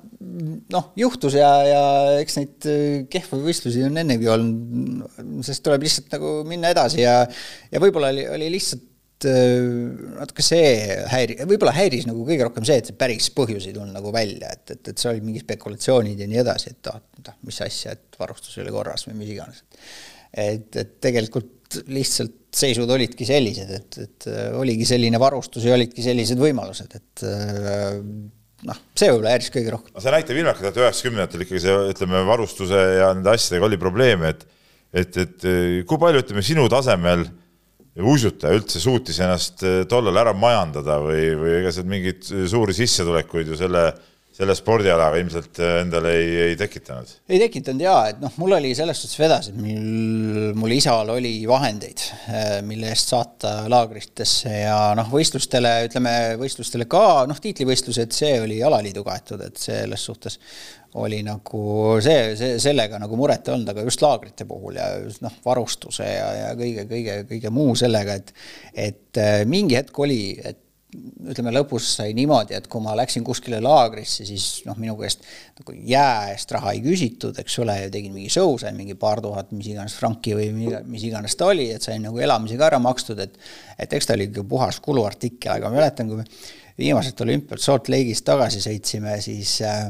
noh, 0.73 0.89
juhtus 0.99 1.37
ja, 1.37 1.51
ja 1.67 1.83
eks 2.21 2.39
neid 2.39 2.67
äh, 2.71 2.97
kehvu 3.11 3.39
võistlusi 3.45 3.85
on 3.87 4.01
ennegi 4.01 4.27
olnud, 4.31 5.05
sest 5.45 5.63
tuleb 5.65 5.85
lihtsalt 5.85 6.11
nagu 6.17 6.35
minna 6.47 6.73
edasi 6.75 7.03
ja, 7.03 7.21
ja 7.71 7.81
võib-olla 7.83 8.11
oli, 8.13 8.25
oli 8.35 8.49
lihtsalt 8.57 9.27
äh, 9.31 9.69
natuke 10.19 10.45
see 10.45 10.73
häiri-, 11.11 11.39
võib-olla 11.47 11.75
häiris 11.77 12.07
nagu 12.09 12.27
kõige 12.27 12.49
rohkem 12.49 12.67
see, 12.67 12.81
et 12.81 12.91
see 12.91 12.99
päris 12.99 13.31
põhjus 13.35 13.69
ei 13.69 13.77
tulnud 13.77 13.95
nagu 13.95 14.11
välja, 14.15 14.51
et, 14.51 14.75
et, 14.75 14.91
et 14.91 14.99
seal 14.99 15.15
olid 15.15 15.29
mingid 15.29 15.47
spekulatsioonid 15.47 16.19
ja 16.19 16.29
nii 16.31 16.43
edasi, 16.43 16.75
et 16.75 16.91
ah, 16.91 16.99
noh, 17.29 17.39
mis 17.47 17.61
asja, 17.63 17.95
et 17.95 18.19
varustus 18.19 18.57
ei 18.57 18.65
ole 18.65 18.75
korras 18.75 19.07
või 19.07 19.21
mis 19.21 19.35
iganes. 19.37 19.63
et, 20.31 20.71
et 20.75 20.97
tegelikult 21.03 21.79
lihtsalt 21.87 22.44
seisud 22.55 22.89
olidki 22.95 23.27
sellised, 23.27 23.71
et, 23.75 23.99
et 24.05 24.27
äh, 24.31 24.49
oligi 24.57 24.87
selline 24.87 25.19
varustus 25.21 25.67
ja 25.67 25.75
olidki 25.75 26.03
sellised 26.05 26.39
võimalused, 26.39 26.97
et 26.97 27.23
äh, 27.27 27.99
noh, 28.65 28.81
see 28.97 29.11
võib-olla 29.11 29.35
häiris 29.35 29.51
kõige 29.53 29.73
rohkem. 29.75 29.95
see 30.01 30.15
näitab 30.15 30.41
ilmekalt, 30.41 30.69
et 30.71 30.81
üheksakümnendatel 30.83 31.45
ikkagi 31.45 31.63
see, 31.65 31.79
ütleme, 31.93 32.21
varustuse 32.27 32.83
ja 32.99 33.09
nende 33.15 33.33
asjadega 33.35 33.69
oli 33.69 33.81
probleeme, 33.81 34.35
et 34.35 34.45
et, 34.95 35.17
et 35.19 35.43
kui 35.83 35.99
palju, 35.99 36.21
ütleme, 36.23 36.39
sinu 36.45 36.69
tasemel 36.71 37.25
uisutaja 37.99 38.55
üldse 38.55 38.79
suutis 38.79 39.17
ennast 39.23 39.63
tollal 39.91 40.15
ära 40.21 40.31
majandada 40.35 41.01
või, 41.03 41.33
või 41.35 41.51
ega 41.57 41.73
seal 41.75 41.87
mingeid 41.91 42.23
suuri 42.23 42.75
sissetulekuid 42.75 43.51
ju 43.51 43.59
selle 43.59 43.89
selle 44.35 44.55
spordialaga 44.57 45.19
ilmselt 45.21 45.59
äh, 45.63 45.77
endale 45.85 46.11
ei, 46.19 46.31
ei 46.49 46.55
tekitanud? 46.59 47.11
ei 47.31 47.39
tekitanud 47.39 47.85
jaa, 47.85 47.99
et 48.11 48.21
noh, 48.23 48.33
mul 48.41 48.57
oli 48.57 48.73
selles 48.77 48.99
suhtes 49.01 49.19
vedas, 49.21 49.49
et 49.51 49.59
mul, 49.59 50.55
mul 50.59 50.75
isal 50.75 51.11
oli 51.13 51.33
vahendeid, 51.47 52.03
äh, 52.27 52.55
mille 52.67 52.91
eest 52.91 53.13
saata 53.13 53.53
laagritesse 53.71 54.51
ja 54.65 54.79
noh, 54.97 55.07
võistlustele, 55.11 55.75
ütleme 55.87 56.15
võistlustele 56.41 56.87
ka, 56.91 57.05
noh, 57.29 57.39
tiitlivõistlused, 57.41 58.15
see 58.15 58.33
oli 58.43 58.59
alaliidu 58.65 59.05
kaetud, 59.07 59.45
et 59.45 59.61
selles 59.61 60.03
suhtes 60.09 60.39
oli 60.99 61.21
nagu 61.27 61.61
see, 62.03 62.35
see, 62.39 62.59
sellega 62.63 62.99
nagu 63.01 63.17
muret 63.19 63.47
ei 63.47 63.55
olnud, 63.55 63.71
aga 63.71 63.83
just 63.87 64.03
laagrite 64.03 64.47
puhul 64.47 64.77
ja 64.79 64.89
noh, 65.23 65.39
varustuse 65.43 66.07
ja, 66.07 66.27
ja 66.41 66.51
kõige, 66.59 66.85
kõige, 66.91 67.17
kõige 67.31 67.51
muu 67.55 67.75
sellega, 67.79 68.19
et 68.19 68.35
et 68.75 69.19
äh, 69.21 69.41
mingi 69.47 69.79
hetk 69.79 70.03
oli, 70.03 70.35
et 70.43 70.59
ütleme, 71.31 71.51
lõpus 71.55 71.87
sai 71.97 72.13
niimoodi, 72.17 72.55
et 72.57 72.67
kui 72.71 72.83
ma 72.83 72.95
läksin 72.97 73.23
kuskile 73.25 73.59
laagrisse, 73.63 74.25
siis 74.27 74.45
noh, 74.67 74.77
minu 74.81 74.95
käest 74.99 75.23
nagu 75.59 75.75
jää 75.91 76.33
eest 76.33 76.51
raha 76.55 76.73
ei 76.75 76.81
küsitud, 76.83 77.37
eks 77.41 77.57
ole, 77.63 77.77
ja 77.85 77.93
tegin 77.93 78.13
mingi 78.15 78.31
show, 78.33 78.55
sain 78.61 78.77
mingi 78.77 78.97
paar 78.99 79.21
tuhat, 79.23 79.53
mis 79.55 79.69
iganes 79.71 79.95
franki 79.99 80.35
või 80.37 80.51
mis 80.87 81.07
iganes 81.07 81.37
ta 81.39 81.49
oli, 81.53 81.69
et 81.75 81.85
sain 81.85 82.03
nagu 82.05 82.21
elamise 82.21 82.59
ka 82.59 82.69
ära 82.71 82.81
makstud, 82.83 83.21
et 83.23 83.39
et 83.79 83.91
eks 83.91 84.07
ta 84.07 84.15
oli 84.15 84.29
ikka 84.29 84.45
puhas 84.47 84.79
kuluartikkel, 84.83 85.57
aga 85.57 85.71
ma 85.71 85.81
mäletan, 85.81 86.11
kui 86.11 86.21
me 86.21 86.27
viimaselt 86.79 87.21
olümpialt 87.25 87.63
Salt 87.63 87.89
Lake'ist 87.91 88.25
tagasi 88.27 88.61
sõitsime, 88.63 89.17
siis 89.23 89.57
äh, 89.65 89.89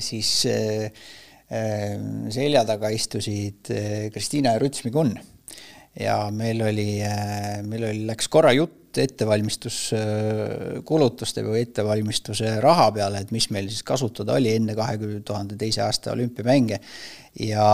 siis 0.00 0.30
äh, 0.48 1.04
selja 2.32 2.62
taga 2.64 2.88
istusid 2.94 3.68
Kristiina 4.14 4.54
ja 4.54 4.62
Ruts 4.62 4.86
Migun 4.86 5.12
ja 5.98 6.30
meil 6.30 6.62
oli, 6.62 7.02
äh, 7.04 7.62
meil 7.66 7.88
oli, 7.90 8.06
läks 8.08 8.30
korra 8.32 8.52
jutt 8.56 8.81
ettevalmistuskulutuste 8.98 11.40
äh, 11.40 11.46
või 11.46 11.60
ettevalmistuse 11.64 12.60
raha 12.60 12.92
peale, 12.92 13.18
et 13.22 13.30
mis 13.34 13.50
meil 13.54 13.68
siis 13.70 13.82
kasutada 13.86 14.32
oli 14.36 14.50
enne 14.56 14.74
kahekümne 14.78 15.20
tuhande 15.26 15.56
teise 15.60 15.80
aasta 15.86 16.12
olümpiamänge. 16.12 16.78
ja, 17.40 17.68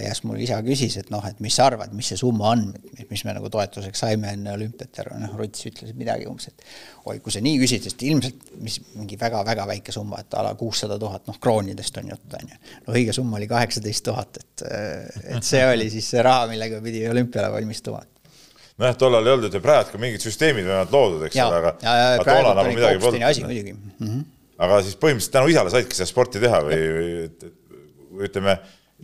ja 0.00 0.14
siis 0.14 0.24
mul 0.24 0.38
isa 0.40 0.62
küsis, 0.64 0.96
et 0.96 1.10
noh, 1.12 1.24
et 1.28 1.36
mis 1.44 1.56
sa 1.58 1.66
arvad, 1.68 1.92
mis 1.92 2.08
see 2.08 2.16
summa 2.16 2.48
on, 2.54 2.62
mis 3.10 3.24
me 3.28 3.32
nagu 3.36 3.48
toetuseks 3.52 4.00
saime 4.06 4.32
enne 4.32 4.48
olümpiat 4.56 4.92
ja 4.96 5.04
noh, 5.20 5.36
Ruts 5.36 5.60
ütles 5.68 5.92
midagi 5.98 6.24
umbes, 6.30 6.46
et 6.48 6.56
oi, 7.04 7.18
kui 7.20 7.32
sa 7.34 7.40
nii 7.44 7.58
küsid, 7.60 7.82
sest 7.84 8.00
ilmselt 8.08 8.40
mis 8.64 8.80
mingi 8.96 9.16
väga-väga 9.20 9.68
väike 9.68 9.92
summa, 9.92 10.16
et 10.24 10.32
a 10.32 10.40
la 10.48 10.54
kuussada 10.56 10.96
tuhat, 10.98 11.22
noh, 11.28 11.36
kroonidest 11.40 11.96
on 12.00 12.08
jutt, 12.14 12.28
on 12.40 12.48
ju. 12.54 12.58
no 12.86 12.92
õige 12.96 13.12
summa 13.16 13.36
oli 13.36 13.48
kaheksateist 13.50 14.04
tuhat, 14.08 14.36
et, 14.40 14.56
et 15.36 15.44
see 15.44 15.64
oli 15.68 15.90
siis 15.92 16.06
see 16.14 16.22
raha, 16.24 16.48
millega 16.48 16.80
pidi 16.84 17.00
olümpiale 17.10 17.52
valmistuma 17.52 18.00
nojah, 18.78 18.96
tollal 18.98 19.26
ei 19.26 19.34
olnud 19.34 19.54
ju 19.54 19.60
praegu 19.62 20.00
mingid 20.00 20.22
süsteemid 20.22 20.66
vähemalt 20.68 20.94
loodud, 20.94 21.26
eks 21.28 21.38
ole, 21.42 21.60
aga, 21.62 21.74
nagu 22.58 22.74
mm. 23.98 24.06
-hmm. 24.06 24.24
aga 24.66 24.80
siis 24.86 24.98
põhimõtteliselt 25.02 25.34
tänu 25.38 25.52
isale 25.52 25.74
saidki 25.74 25.98
seda 25.98 26.10
sporti 26.10 26.42
teha 26.42 26.62
või, 26.66 26.80
või, 26.94 27.52
ütleme, 28.28 28.58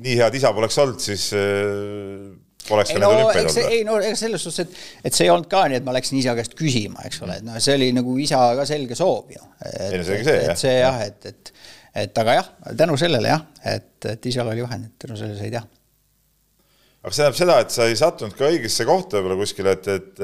nii 0.07 0.17
head 0.21 0.39
isa 0.39 0.55
poleks 0.55 0.79
olnud, 0.83 1.03
siis 1.03 1.27
äh, 1.39 2.31
poleks 2.69 2.95
ka 2.95 3.03
no, 3.03 3.11
olümpiad 3.17 3.51
olnud. 3.51 3.71
ei 3.75 3.85
no 3.87 3.99
ega 4.01 4.17
selles 4.19 4.47
suhtes, 4.47 4.69
et, 4.69 5.07
et 5.11 5.17
see 5.17 5.27
ei 5.27 5.35
olnud 5.35 5.51
ka 5.51 5.67
nii, 5.71 5.83
et 5.83 5.87
ma 5.87 5.95
läksin 5.97 6.21
isa 6.23 6.37
käest 6.39 6.55
küsima, 6.59 7.03
eks 7.09 7.23
ole, 7.27 7.41
et 7.43 7.47
noh, 7.47 7.59
see 7.63 7.79
oli 7.81 7.91
nagu 7.97 8.19
isa 8.23 8.45
ka 8.59 8.67
selge 8.71 8.99
soov 8.99 9.35
ju. 9.35 9.43
ei 9.75 9.99
no 9.99 10.07
see 10.07 10.21
oli 10.21 10.29
see 10.29 10.39
jah. 10.39 10.51
et 10.55 10.67
see 10.67 10.77
jah, 10.79 11.01
et, 11.09 11.31
et, 11.33 11.55
et 12.07 12.25
aga 12.25 12.39
jah, 12.41 12.53
tänu 12.79 12.99
sellele 13.01 13.35
jah, 13.35 13.47
et, 13.75 13.95
et 14.15 14.31
isal 14.31 14.55
oli 14.55 14.63
vahend, 14.63 14.93
et 14.93 15.07
tänu 15.07 15.19
sellele 15.19 15.41
sai 15.43 15.51
teha 15.59 15.67
aga 17.05 17.13
see 17.13 17.21
tähendab 17.21 17.39
seda, 17.39 17.61
et 17.61 17.75
sa 17.75 17.87
ei 17.89 17.97
sattunud 18.01 18.37
ka 18.39 18.49
õigesse 18.49 18.87
kohta 18.89 19.21
võib-olla 19.21 19.43
kuskile, 19.43 19.77
et, 19.77 19.89
et 19.93 20.23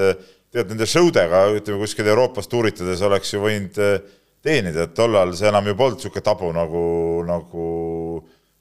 tegelikult 0.51 0.75
nende 0.75 0.89
show 0.89 1.13
dega, 1.15 1.45
ütleme 1.55 1.79
kuskil 1.85 2.09
Euroopas 2.11 2.51
tuuritades 2.51 3.03
oleks 3.07 3.35
ju 3.35 3.43
võinud 3.45 3.81
eh, 3.85 3.97
teenida, 4.43 4.89
et 4.89 4.95
tollal 4.97 5.35
see 5.39 5.51
enam 5.51 5.69
ju 5.69 5.77
polnud 5.79 6.01
niisugune 6.01 6.27
tabu 6.27 6.51
nagu, 6.57 6.85
nagu 7.29 7.65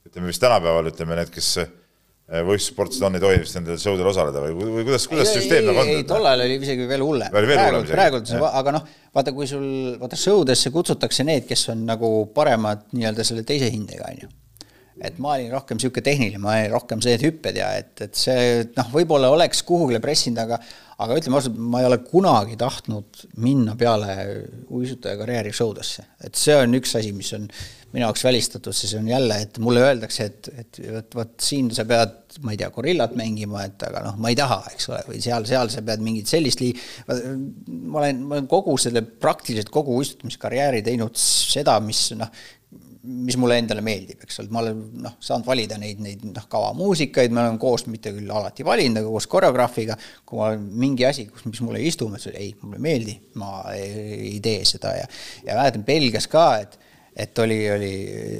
ütleme 0.06 0.30
vist 0.30 0.42
tänapäeval, 0.44 0.90
ütleme 0.92 1.16
need, 1.18 1.32
kes 1.34 1.48
eh, 1.64 1.72
võistlussportlased 2.46 3.06
on, 3.08 3.16
ei 3.16 3.24
tohi 3.24 3.40
vist 3.42 3.56
nendel 3.58 3.80
show 3.80 3.96
del 3.98 4.10
osaleda 4.12 4.44
või, 4.44 4.54
või 4.60 4.84
kuidas, 4.86 5.08
kuidas 5.10 5.32
ei, 5.32 5.40
süsteem 5.40 5.66
nagu 5.66 5.82
on? 5.82 5.94
ei, 5.96 6.04
tollal 6.06 6.44
oli 6.44 6.60
isegi 6.60 6.86
veel 6.92 7.06
hullem. 7.06 7.32
praegu, 7.32 7.82
praegu, 7.88 8.22
aga 8.52 8.76
noh, 8.76 8.86
vaata, 9.16 9.34
kui 9.34 9.48
sul, 9.50 9.66
vaata 10.02 10.20
show 10.20 10.44
desse 10.46 10.70
kutsutakse 10.74 11.26
need, 11.26 11.48
kes 11.48 11.72
on 11.74 11.82
nagu 11.88 12.12
paremad 12.36 12.86
nii-öelda 12.92 13.26
selle 13.26 13.48
teise 13.48 13.72
hindega, 13.72 14.12
on 14.12 14.22
ju 14.26 14.30
et 15.00 15.18
ma 15.22 15.34
olin 15.36 15.50
rohkem 15.54 15.78
niisugune 15.78 16.04
tehniline, 16.04 16.42
ma 16.42 16.54
olin 16.58 16.74
rohkem 16.74 17.02
see, 17.04 17.16
et 17.16 17.24
hüpped 17.24 17.56
ja 17.56 17.72
et, 17.80 17.94
et 18.04 18.16
see 18.16 18.62
noh, 18.76 18.92
võib-olla 18.94 19.32
oleks 19.32 19.64
kuhugile 19.68 20.02
pressinud, 20.04 20.42
aga 20.44 20.60
aga 21.00 21.16
ütleme 21.16 21.38
ausalt, 21.38 21.56
ma 21.56 21.80
ei 21.80 21.88
ole 21.88 21.96
kunagi 22.04 22.58
tahtnud 22.60 23.22
minna 23.40 23.72
peale 23.80 24.16
uisutaja 24.68 25.16
karjääri 25.20 25.52
show 25.56 25.72
desse, 25.76 26.04
et 26.20 26.36
see 26.36 26.56
on 26.60 26.76
üks 26.76 26.92
asi, 26.98 27.14
mis 27.16 27.30
on 27.36 27.46
minu 27.90 28.04
jaoks 28.04 28.22
välistatud, 28.22 28.76
see 28.76 28.98
on 28.98 29.08
jälle, 29.10 29.40
et 29.46 29.58
mulle 29.62 29.82
öeldakse, 29.82 30.26
et, 30.28 30.50
et 30.60 30.80
vot, 30.92 31.16
vot 31.22 31.32
siin 31.42 31.72
sa 31.74 31.86
pead, 31.88 32.12
ma 32.44 32.52
ei 32.54 32.60
tea, 32.60 32.68
gorillat 32.74 33.16
mängima, 33.18 33.64
et 33.66 33.82
aga 33.88 34.04
noh, 34.04 34.20
ma 34.20 34.30
ei 34.30 34.38
taha, 34.38 34.60
eks 34.74 34.90
ole, 34.92 35.00
või 35.08 35.22
seal, 35.24 35.46
seal 35.48 35.72
sa 35.72 35.82
pead 35.86 36.04
mingit 36.04 36.30
sellist 36.30 36.62
lii-, 36.62 36.76
ma 37.08 38.04
olen, 38.04 38.22
ma 38.22 38.38
olen 38.38 38.46
kogu 38.50 38.76
selle, 38.78 39.02
praktiliselt 39.02 39.72
kogu 39.74 39.96
uistutamiskarjääri 39.98 40.84
teinud 40.86 41.18
seda, 41.18 41.80
mis 41.82 42.10
noh, 42.20 42.30
mis 43.02 43.36
mulle 43.40 43.56
endale 43.60 43.80
meeldib, 43.84 44.20
eks 44.26 44.42
ole, 44.42 44.50
ma 44.52 44.60
olen 44.60 44.80
noh, 45.04 45.14
saanud 45.24 45.46
valida 45.48 45.78
neid, 45.80 46.02
neid 46.04 46.24
noh, 46.28 46.44
kavamuusikaid, 46.52 47.32
me 47.32 47.44
oleme 47.44 47.60
koos, 47.62 47.86
mitte 47.88 48.12
küll 48.16 48.28
alati 48.28 48.66
valinud, 48.66 49.00
aga 49.00 49.14
koos 49.14 49.28
koreograafiga, 49.32 49.96
kui 50.28 50.42
ma 50.42 50.50
mingi 50.84 51.06
asi, 51.08 51.24
kus, 51.30 51.46
mis 51.48 51.62
mulle 51.64 51.80
ei 51.80 51.88
istu, 51.88 52.10
ma 52.10 52.20
ütlesin, 52.20 52.36
ei, 52.36 52.52
mulle 52.60 52.76
ei 52.76 52.86
meeldi, 52.90 53.16
ma 53.40 53.64
ei, 53.72 53.90
ei 54.34 54.36
tee 54.44 54.68
seda. 54.68 54.92
Ja 54.98 55.08
ja 55.46 55.56
mäletan 55.56 55.86
Belgias 55.88 56.28
ka, 56.30 56.46
et 56.60 56.78
et 57.20 57.38
oli, 57.42 57.58
oli, 57.70 57.94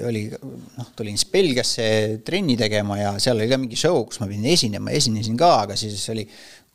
oli 0.07 0.21
noh, 0.31 0.91
tulin 0.97 1.19
siis 1.19 1.29
Belgiasse 1.33 1.87
trenni 2.25 2.55
tegema 2.57 2.97
ja 3.01 3.11
seal 3.21 3.41
oli 3.41 3.49
ka 3.51 3.59
mingi 3.59 3.77
show, 3.77 3.99
kus 4.07 4.21
ma 4.23 4.29
pidin 4.31 4.47
esinema, 4.53 4.93
esinesin 4.95 5.37
ka, 5.41 5.51
aga 5.65 5.77
siis 5.77 6.05
oli 6.15 6.23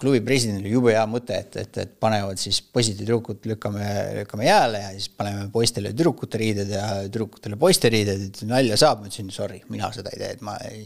klubi 0.02 0.20
presidendil 0.26 0.74
jube 0.74 0.92
hea 0.92 1.04
mõte, 1.08 1.38
et, 1.46 1.54
et, 1.62 1.78
et 1.86 1.92
panevad 2.04 2.40
siis 2.40 2.60
poisid 2.62 2.98
ja 3.00 3.06
tüdrukud 3.06 3.46
lükkame, 3.48 3.86
lükkame 4.20 4.48
jääle 4.48 4.82
ja 4.82 4.90
siis 4.96 5.08
paneme 5.16 5.46
poistele 5.54 5.94
tüdrukute 5.94 6.42
riided 6.42 6.74
ja 6.76 6.88
tüdrukutele 7.06 7.60
poiste 7.60 7.92
riided, 7.94 8.26
et 8.28 8.42
nalja 8.50 8.80
saab, 8.82 9.04
ma 9.04 9.12
ütlesin 9.12 9.32
sorry, 9.34 9.62
mina 9.72 9.92
seda 9.96 10.12
ei 10.12 10.20
tee, 10.20 10.34
et 10.36 10.44
ma 10.46 10.58
ei 10.68 10.84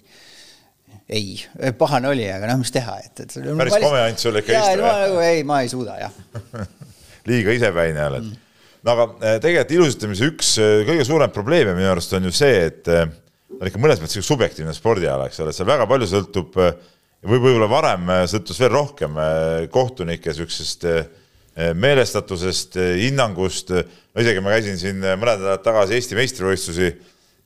ei, 1.09 1.39
pahane 1.77 2.09
oli, 2.09 2.25
aga 2.29 2.51
noh, 2.51 2.59
mis 2.61 2.73
teha, 2.73 2.99
et, 3.01 3.23
et. 3.25 3.33
päris 3.57 3.79
kome 3.81 4.03
ainult 4.03 4.21
sulle 4.21 4.43
ikka 4.43 4.53
istu, 4.53 4.83
jah? 4.83 4.99
nagu 5.05 5.23
ei, 5.25 5.41
ma 5.47 5.63
ei 5.63 5.71
suuda, 5.71 5.97
jah 6.01 6.67
liiga 7.29 7.55
isepäine 7.57 8.05
oled 8.05 8.27
mm.. 8.27 8.45
no 8.85 8.93
aga 8.95 9.07
eh, 9.15 9.39
tegelikult 9.41 9.73
ilusatamise 9.77 10.29
üks 10.29 10.53
eh, 10.61 10.75
kõige 10.87 11.07
suurem 11.09 11.33
probleem 11.33 11.73
minu 11.73 11.89
arust 11.91 12.13
on 12.17 12.29
ju 12.29 12.33
see, 12.35 12.61
et 12.69 12.93
eh, 12.93 13.09
ta 13.09 13.59
on 13.59 13.71
ikka 13.71 13.81
mõnes 13.81 14.01
mõttes 14.01 14.29
subjektiivne 14.29 14.73
spordiala, 14.77 15.27
eks 15.29 15.41
ole, 15.43 15.53
seal 15.55 15.69
väga 15.69 15.89
palju 15.89 16.09
sõltub 16.13 16.61
äh, 16.61 16.73
võib-olla 17.27 17.67
varem 17.69 18.09
äh, 18.13 18.25
sõltus 18.31 18.59
veel 18.61 18.71
rohkem 18.73 19.17
äh, 19.19 19.67
kohtunike 19.71 20.31
niisugusest 20.31 20.85
äh, 20.87 21.07
meelestatusest, 21.75 22.77
hinnangust, 23.01 23.73
no 23.73 24.21
isegi 24.23 24.39
ma 24.39 24.53
käisin 24.53 24.77
siin 24.79 25.01
mõned 25.01 25.41
nädalad 25.41 25.63
tagasi 25.65 25.97
Eesti 25.97 26.15
meistrivõistlusi 26.15 26.93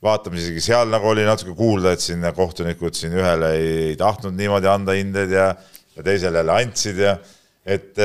vaatamas, 0.04 0.44
isegi 0.44 0.62
seal 0.62 0.92
nagu 0.92 1.08
oli 1.10 1.24
natuke 1.26 1.56
kuulda, 1.58 1.96
et 1.96 2.04
siin 2.04 2.22
kohtunikud 2.36 2.94
siin 2.94 3.16
ühele 3.18 3.48
ei, 3.56 3.72
ei 3.88 3.96
tahtnud 3.98 4.36
niimoodi 4.38 4.70
anda 4.70 4.94
hindeid 4.94 5.34
ja, 5.34 5.48
ja 5.96 6.06
teisele 6.06 6.44
jälle 6.44 6.54
andsid 6.60 7.00
ja 7.02 7.16
et 7.66 7.98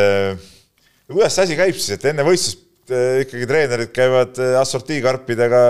kuidas 1.12 1.38
see 1.38 1.46
asi 1.46 1.60
käib 1.60 1.78
siis, 1.78 2.00
et 2.00 2.10
enne 2.10 2.26
võistlust 2.26 2.66
ikkagi 3.28 3.46
treenerid 3.52 3.94
käivad 3.94 4.42
assortiikarpidega 4.64 5.62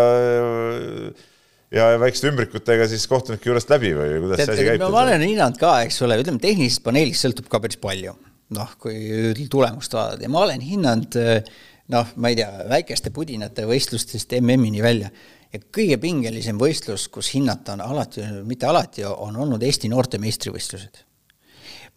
ja 1.73 1.89
väikeste 2.01 2.31
ümbrikutega 2.31 2.87
siis 2.89 3.05
kohtunike 3.09 3.49
juurest 3.49 3.69
läbi 3.71 3.93
või 3.97 4.19
kuidas 4.23 4.43
see 4.43 4.55
asi 4.55 4.67
käib? 4.67 4.83
no 4.83 4.91
ma 4.93 5.03
olen 5.05 5.25
hinnanud 5.25 5.59
ka, 5.61 5.75
eks 5.85 6.01
ole, 6.05 6.19
ütleme 6.21 6.41
tehnilisest 6.41 6.83
paneelist 6.85 7.25
sõltub 7.25 7.49
ka 7.51 7.61
päris 7.63 7.81
palju, 7.81 8.15
noh, 8.57 8.77
kui 8.81 9.33
tulemust 9.51 9.93
vaadata. 9.93 10.25
Ja 10.25 10.31
ma 10.33 10.45
olen 10.47 10.63
hinnanud 10.65 11.19
noh, 11.93 12.15
ma 12.21 12.31
ei 12.31 12.39
tea, 12.39 12.49
väikeste 12.69 13.13
pudinate 13.13 13.65
võistlustest 13.69 14.33
MM-ini 14.39 14.81
välja. 14.85 15.11
Ja 15.49 15.61
kõige 15.73 15.97
pingelisem 16.01 16.59
võistlus, 16.61 17.07
kus 17.09 17.31
hinnata 17.33 17.73
on 17.73 17.81
alati, 17.81 18.25
mitte 18.45 18.67
alati, 18.69 19.05
on 19.09 19.37
olnud 19.37 19.63
Eesti 19.65 19.89
noorte 19.89 20.19
meistrivõistlused. 20.21 21.03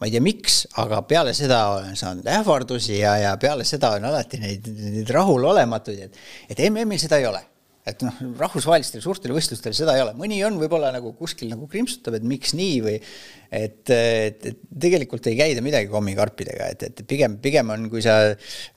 Ma 0.01 0.09
ei 0.09 0.15
tea, 0.15 0.23
miks, 0.25 0.63
aga 0.81 1.03
peale 1.07 1.35
seda 1.37 1.61
olen 1.75 1.97
saanud 1.99 2.27
ähvardusi 2.33 2.97
ja, 2.97 3.13
ja 3.21 3.37
peale 3.41 3.65
seda 3.69 3.93
on 3.99 4.09
alati 4.09 4.41
neid, 4.41 4.67
neid 4.73 5.13
rahulolematuid, 5.15 6.09
et, 6.09 6.23
et 6.49 6.63
MM-il 6.71 7.01
seda 7.01 7.21
ei 7.21 7.29
ole 7.29 7.45
et 7.83 8.03
noh, 8.07 8.19
rahvusvahelistel 8.39 9.03
suurtel 9.03 9.33
võistlustel 9.35 9.75
seda 9.75 9.97
ei 9.97 10.03
ole, 10.05 10.13
mõni 10.15 10.37
on 10.47 10.55
võib-olla 10.61 10.93
nagu 10.95 11.11
kuskil 11.19 11.51
nagu 11.51 11.67
krimpsutab, 11.71 12.15
et 12.15 12.27
miks 12.27 12.53
nii 12.55 12.77
või 12.85 12.95
et, 12.95 13.91
et, 13.91 14.47
et 14.53 14.61
tegelikult 14.85 15.27
ei 15.27 15.35
käida 15.41 15.65
midagi 15.67 15.91
kommikarpidega, 15.91 16.69
et, 16.77 16.85
et 16.87 17.03
pigem, 17.11 17.35
pigem 17.43 17.75
on, 17.75 17.89
kui 17.91 18.05
sa 18.05 18.21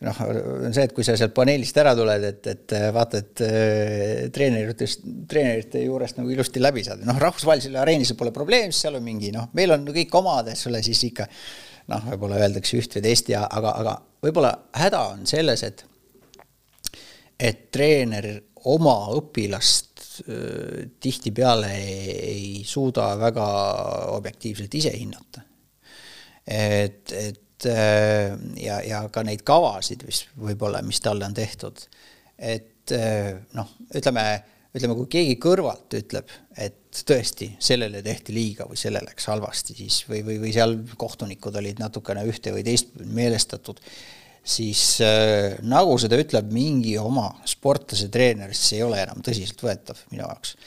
noh, 0.06 0.24
on 0.26 0.74
see, 0.74 0.88
et 0.90 0.96
kui 0.98 1.06
sa 1.06 1.14
sealt 1.20 1.36
paneelist 1.38 1.78
ära 1.84 1.94
tuled, 1.98 2.28
et, 2.32 2.52
et 2.56 2.76
vaata, 2.96 3.22
et 3.22 3.46
äh, 3.46 4.26
treeneritest, 4.34 5.06
treenerite 5.30 5.86
juurest 5.86 6.18
nagu 6.18 6.34
ilusti 6.34 6.64
läbi 6.64 6.88
saad, 6.88 7.06
noh, 7.06 7.22
rahvusvahelisel 7.22 7.78
areenil 7.84 8.10
see 8.10 8.18
pole 8.18 8.34
probleem, 8.34 8.74
sest 8.74 8.88
seal 8.88 8.98
on 8.98 9.06
mingi 9.06 9.30
noh, 9.36 9.52
meil 9.58 9.78
on 9.78 9.86
kõik 9.94 10.18
omad, 10.18 10.50
eks 10.56 10.66
ole, 10.72 10.82
siis 10.86 11.06
ikka 11.12 11.30
noh, 11.94 12.10
võib-olla 12.10 12.42
öeldakse 12.42 12.82
üht 12.82 12.98
või 12.98 13.06
teist 13.06 13.30
ja 13.30 13.46
aga, 13.46 13.78
aga 13.84 14.00
võib-olla 14.26 14.56
häda 14.82 15.12
on 15.14 15.30
selles, 15.30 15.62
et 15.68 15.86
et 17.40 17.68
treener 17.72 18.30
oma 18.72 18.96
õpilast 19.16 20.22
tihtipeale 21.02 21.72
ei, 21.76 22.12
ei 22.16 22.64
suuda 22.66 23.12
väga 23.20 23.46
objektiivselt 24.16 24.78
ise 24.80 24.94
hinnata. 24.96 25.44
et, 26.48 27.12
et 27.12 27.68
ja, 28.62 28.80
ja 28.86 29.04
ka 29.12 29.24
neid 29.26 29.44
kavasid, 29.48 30.06
mis 30.08 30.24
võib-olla, 30.40 30.82
mis 30.86 31.02
talle 31.04 31.28
on 31.28 31.36
tehtud, 31.36 31.82
et 32.38 32.94
noh, 33.56 33.72
ütleme, 33.96 34.26
ütleme, 34.76 34.98
kui 35.00 35.08
keegi 35.18 35.38
kõrvalt 35.42 35.96
ütleb, 35.98 36.32
et 36.62 37.04
tõesti, 37.08 37.52
sellele 37.60 38.04
tehti 38.06 38.36
liiga 38.36 38.68
või 38.70 38.80
sellele 38.80 39.10
läks 39.10 39.28
halvasti, 39.32 39.76
siis 39.78 40.04
või, 40.10 40.22
või, 40.28 40.38
või 40.44 40.54
seal 40.56 40.78
kohtunikud 41.00 41.58
olid 41.60 41.82
natukene 41.82 42.26
ühte 42.30 42.54
või 42.56 42.64
teist 42.68 42.94
meelestatud 43.00 43.82
siis 44.46 44.82
äh, 45.04 45.56
nagu 45.66 45.96
seda 46.02 46.20
ütleb 46.22 46.52
mingi 46.54 46.96
oma 47.02 47.32
sportlase 47.50 48.12
treener, 48.14 48.54
siis 48.54 48.72
see 48.72 48.82
ei 48.82 48.86
ole 48.86 49.02
enam 49.02 49.24
tõsiseltvõetav 49.26 50.06
minu 50.12 50.26
jaoks. 50.26 50.58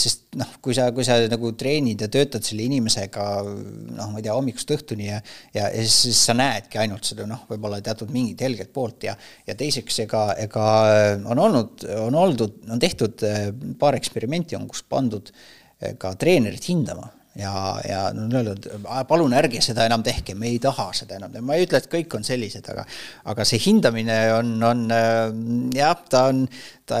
Sest 0.00 0.38
noh, 0.40 0.54
kui 0.64 0.72
sa, 0.72 0.86
kui 0.96 1.04
sa 1.04 1.18
nagu 1.28 1.50
treenid 1.60 2.00
ja 2.00 2.06
töötad 2.08 2.46
selle 2.46 2.64
inimesega 2.64 3.24
noh, 3.44 4.06
ma 4.08 4.16
ei 4.16 4.24
tea, 4.24 4.32
hommikust 4.32 4.72
õhtuni 4.72 5.10
ja 5.10 5.18
ja, 5.52 5.66
ja 5.68 5.82
siis, 5.84 6.16
sa 6.16 6.32
näedki 6.32 6.80
ainult 6.80 7.04
seda 7.04 7.26
noh, 7.28 7.42
võib-olla 7.50 7.82
teatud 7.84 8.08
mingit 8.14 8.40
helget 8.40 8.72
poolt 8.72 9.04
ja 9.04 9.12
ja 9.44 9.56
teiseks 9.60 10.00
ega, 10.06 10.22
ega 10.40 10.64
on 11.28 11.42
olnud, 11.44 11.84
on 12.06 12.16
oldud, 12.22 12.56
on 12.72 12.80
tehtud 12.80 13.20
paar 13.78 14.00
eksperimenti 14.00 14.56
on, 14.56 14.64
kus 14.72 14.80
pandud 14.88 15.28
ka 16.00 16.14
treenerit 16.16 16.72
hindama 16.72 17.10
ja, 17.38 17.80
ja 17.88 18.00
no 18.14 18.24
on 18.26 18.36
öeldud, 18.38 18.68
palun 19.08 19.34
ärge 19.36 19.60
seda 19.64 19.86
enam 19.88 20.04
tehke, 20.06 20.36
me 20.38 20.48
ei 20.52 20.60
taha 20.62 20.88
seda 20.96 21.18
enam, 21.18 21.34
ma 21.44 21.56
ei 21.58 21.66
ütle, 21.66 21.80
et 21.80 21.88
kõik 21.90 22.14
on 22.18 22.26
sellised, 22.26 22.66
aga 22.70 22.84
aga 23.32 23.46
see 23.48 23.60
hindamine 23.64 24.18
on, 24.36 24.54
on 24.64 24.84
jah, 25.74 25.96
ta 26.10 26.24
on, 26.30 26.44
ta, 26.86 27.00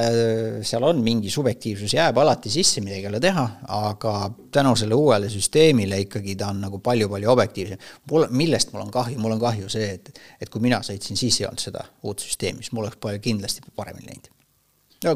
seal 0.66 0.86
on 0.88 1.02
mingi 1.06 1.32
subjektiivsus, 1.32 1.94
jääb 1.96 2.18
alati 2.22 2.52
sisse, 2.52 2.82
midagi 2.84 3.06
ei 3.06 3.10
ole 3.12 3.22
teha, 3.22 3.46
aga 3.78 4.14
tänu 4.54 4.74
selle 4.78 4.98
uuele 4.98 5.30
süsteemile 5.32 6.02
ikkagi 6.06 6.36
ta 6.40 6.50
on 6.54 6.62
nagu 6.66 6.82
palju-palju 6.84 7.32
objektiivsem. 7.34 7.88
mul, 8.10 8.28
millest 8.34 8.74
mul 8.74 8.86
on 8.86 8.94
kahju, 8.94 9.18
mul 9.22 9.38
on 9.38 9.42
kahju 9.42 9.70
see, 9.72 9.94
et, 9.98 10.14
et 10.40 10.50
kui 10.50 10.62
mina 10.64 10.82
sõitsin, 10.86 11.18
siis 11.20 11.40
ei 11.40 11.50
olnud 11.50 11.62
seda 11.62 11.86
uut 12.02 12.22
süsteemi, 12.26 12.64
siis 12.64 12.74
mul 12.74 12.88
oleks 12.88 13.22
kindlasti 13.22 13.62
paremini 13.76 14.10
läinud. 14.10 14.32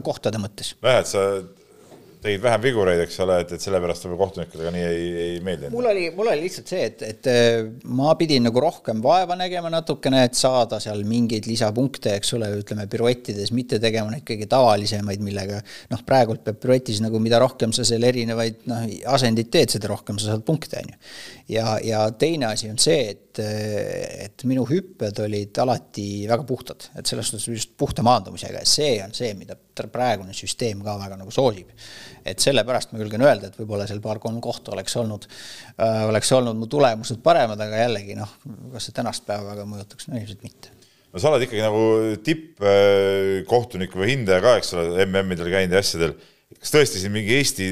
kohtade 0.04 0.38
mõttes. 0.38 0.76
vähe, 0.82 1.02
et 1.02 1.10
sa 1.10 1.24
tegid 2.22 2.42
vähem 2.42 2.62
vigureid, 2.62 3.00
eks 3.04 3.18
ole, 3.24 3.36
et, 3.44 3.52
et 3.54 3.62
sellepärast 3.62 4.06
võib-olla 4.06 4.24
kohtunikele 4.24 4.72
nii 4.74 4.84
ei, 4.84 5.08
ei 5.24 5.36
meeldinud. 5.44 5.74
mul 5.76 5.88
oli, 5.90 6.04
mul 6.16 6.30
oli 6.32 6.44
lihtsalt 6.46 6.72
see, 6.72 6.86
et, 6.90 7.04
et 7.06 7.28
äh, 7.30 7.68
ma 7.94 8.14
pidin 8.18 8.46
nagu 8.48 8.62
rohkem 8.62 9.02
vaeva 9.04 9.36
nägema 9.38 9.70
natukene, 9.72 10.24
et 10.26 10.38
saada 10.38 10.80
seal 10.82 11.04
mingeid 11.08 11.46
lisapunkte, 11.50 12.16
eks 12.18 12.34
ole, 12.38 12.50
ütleme 12.62 12.88
piruettides, 12.90 13.52
mitte 13.54 13.80
tegema 13.82 14.12
neid 14.14 14.26
kõige 14.28 14.48
tavalisemaid, 14.50 15.22
millega 15.24 15.60
noh, 15.92 16.04
praegult 16.08 16.42
peab 16.46 16.58
piruetis 16.62 17.02
nagu 17.04 17.22
mida 17.22 17.40
rohkem 17.42 17.74
sa 17.76 17.86
seal 17.86 18.06
erinevaid 18.08 18.66
noh, 18.70 18.86
asendeid 19.14 19.52
teed, 19.54 19.76
seda 19.76 19.92
rohkem 19.92 20.18
sa 20.18 20.32
saad 20.32 20.46
punkte, 20.48 20.82
on 20.82 20.94
ju. 20.94 21.00
Ja, 21.48 21.78
ja 21.84 22.02
teine 22.18 22.52
asi 22.52 22.70
on 22.70 22.78
see, 22.80 23.08
et 23.12 23.24
et 23.38 24.42
minu 24.50 24.64
hüpped 24.66 25.20
olid 25.22 25.58
alati 25.62 26.26
väga 26.26 26.42
puhtad, 26.46 26.88
et 26.98 27.06
selles 27.06 27.28
suhtes 27.30 27.46
just 27.52 27.74
puhta 27.78 28.02
maandumisega. 28.06 28.64
Ja 28.64 28.68
see 28.68 28.96
on 29.04 29.14
see, 29.14 29.30
mida 29.38 29.54
praegune 29.78 30.34
süsteem 30.34 30.80
ka 30.82 30.96
väga 30.98 31.18
nagu 31.20 31.30
soosib. 31.34 31.70
Et 32.26 32.40
sellepärast 32.42 32.92
ma 32.92 33.02
julgen 33.02 33.22
öelda, 33.22 33.50
et 33.50 33.60
võib-olla 33.60 33.86
seal 33.86 34.02
paar-kolm 34.02 34.40
kohta 34.44 34.74
oleks 34.74 34.96
olnud 34.98 35.28
äh,, 35.28 36.02
oleks 36.08 36.32
olnud 36.34 36.58
mu 36.58 36.66
tulemused 36.70 37.22
paremad, 37.22 37.60
aga 37.62 37.84
jällegi 37.84 38.18
noh, 38.18 38.32
kas 38.74 38.88
see 38.88 38.96
tänast 38.96 39.26
päeva 39.28 39.52
väga 39.52 39.68
mõjutaks, 39.70 40.10
no 40.10 40.18
ilmselt 40.18 40.42
mitte. 40.46 40.74
No 41.08 41.22
sa 41.22 41.30
oled 41.30 41.46
ikkagi 41.46 41.62
nagu 41.64 41.84
tippkohtunik 42.26 43.94
või 43.96 44.10
hindaja 44.12 44.42
ka, 44.44 44.58
eks 44.58 44.74
ole, 44.76 45.06
MM-idel 45.06 45.48
käinud 45.54 45.78
ja 45.78 45.80
asjadel. 45.84 46.18
kas 46.58 46.74
tõesti 46.74 47.00
siin 47.00 47.14
mingi 47.14 47.38
Eesti 47.38 47.70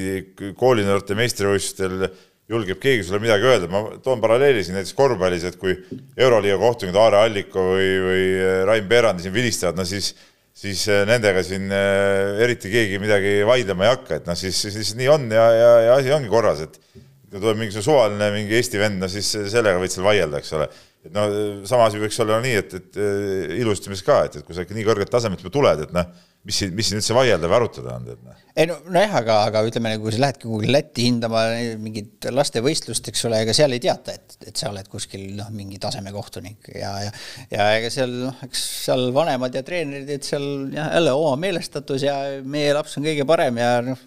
koolinoorte 0.57 1.17
meistrivõistlustel 1.17 2.07
julgeb 2.47 2.79
keegi 2.79 3.03
sulle 3.03 3.19
midagi 3.19 3.47
öelda, 3.47 3.67
ma 3.71 3.83
toon 4.03 4.21
paralleeli 4.23 4.63
siin 4.63 4.77
näiteks 4.79 4.95
korvpallis, 4.95 5.43
et 5.49 5.59
kui 5.59 5.75
Euroliiga 6.15 6.57
kohtunikud 6.61 6.99
Aare 7.01 7.19
Alliko 7.25 7.69
või, 7.73 7.89
või 8.05 8.25
Rain 8.69 8.87
Peerandi 8.87 9.25
siin 9.25 9.35
vilistavad, 9.35 9.79
no 9.79 9.87
siis 9.87 10.13
siis 10.57 10.87
äh, 10.89 11.03
nendega 11.05 11.43
siin 11.45 11.69
äh, 11.73 12.39
eriti 12.41 12.71
keegi 12.73 12.97
midagi 13.01 13.39
vaidlema 13.47 13.85
ei 13.85 13.93
hakka, 13.93 14.21
et 14.21 14.29
noh, 14.29 14.37
siis, 14.37 14.57
siis 14.57 14.77
lihtsalt 14.79 15.01
nii 15.01 15.09
on 15.13 15.27
ja, 15.33 15.45
ja, 15.53 15.71
ja 15.85 15.97
asi 15.99 16.13
ongi 16.15 16.31
korras, 16.31 16.63
et 16.65 16.79
kui 17.27 17.37
tuleb 17.37 17.59
mingisugune 17.59 17.85
suvaline 17.85 18.29
mingi 18.33 18.57
Eesti 18.57 18.81
vend, 18.81 19.01
no 19.03 19.09
siis 19.11 19.29
sellega 19.51 19.77
võid 19.81 19.93
seal 19.93 20.07
vaielda, 20.07 20.41
eks 20.41 20.55
ole. 20.57 20.69
et 21.05 21.13
no 21.13 21.27
sama 21.69 21.91
asi 21.91 22.01
võiks 22.01 22.17
olla 22.23 22.39
nii, 22.43 22.55
et, 22.63 22.73
et 22.79 22.97
äh, 23.03 23.53
ilustamises 23.61 24.05
ka, 24.07 24.23
et, 24.25 24.39
et 24.39 24.47
kui 24.47 24.57
sa 24.57 24.65
ikka 24.65 24.77
nii 24.77 24.87
kõrget 24.87 25.13
taset 25.13 25.35
peale 25.35 25.53
tuled, 25.59 25.85
et 25.85 25.93
noh 25.95 26.09
mis 26.47 26.61
siin, 26.61 26.73
mis 26.75 26.87
siin 26.87 27.01
üldse 27.01 27.15
vaielda 27.15 27.49
või 27.49 27.57
arutada 27.57 27.95
on, 27.97 28.05
tead 28.07 28.21
noh. 28.23 28.35
ei 28.55 28.67
no 28.69 28.77
nojah, 28.93 29.15
aga, 29.19 29.35
aga 29.49 29.63
ütleme, 29.67 29.91
kui 29.99 30.13
sa 30.15 30.21
lähedki 30.23 30.47
kuhugi 30.47 30.69
Lätti 30.71 31.07
hindama 31.09 31.43
mingit 31.81 32.27
lastevõistlust, 32.31 33.09
eks 33.11 33.25
ole, 33.27 33.41
ega 33.43 33.55
seal 33.57 33.75
ei 33.75 33.81
teata, 33.83 34.15
et, 34.15 34.37
et 34.47 34.59
sa 34.59 34.71
oled 34.71 34.87
kuskil 34.91 35.25
noh, 35.37 35.49
mingi 35.55 35.79
tasemekohtunik 35.83 36.71
ja, 36.71 36.93
ja 37.07 37.11
ja 37.51 37.67
ega 37.81 37.91
seal 37.93 38.15
noh, 38.23 38.39
eks 38.47 38.63
seal 38.85 39.09
vanemad 39.15 39.59
ja 39.59 39.63
treenerid, 39.67 40.09
et 40.15 40.27
seal 40.27 40.47
jah, 40.75 40.93
jälle 40.95 41.15
oma 41.19 41.35
meelestatus 41.43 42.07
ja 42.07 42.17
meie 42.47 42.71
laps 42.77 42.95
on 42.99 43.07
kõige 43.09 43.27
parem 43.27 43.59
ja 43.61 43.71
noh. 43.91 44.03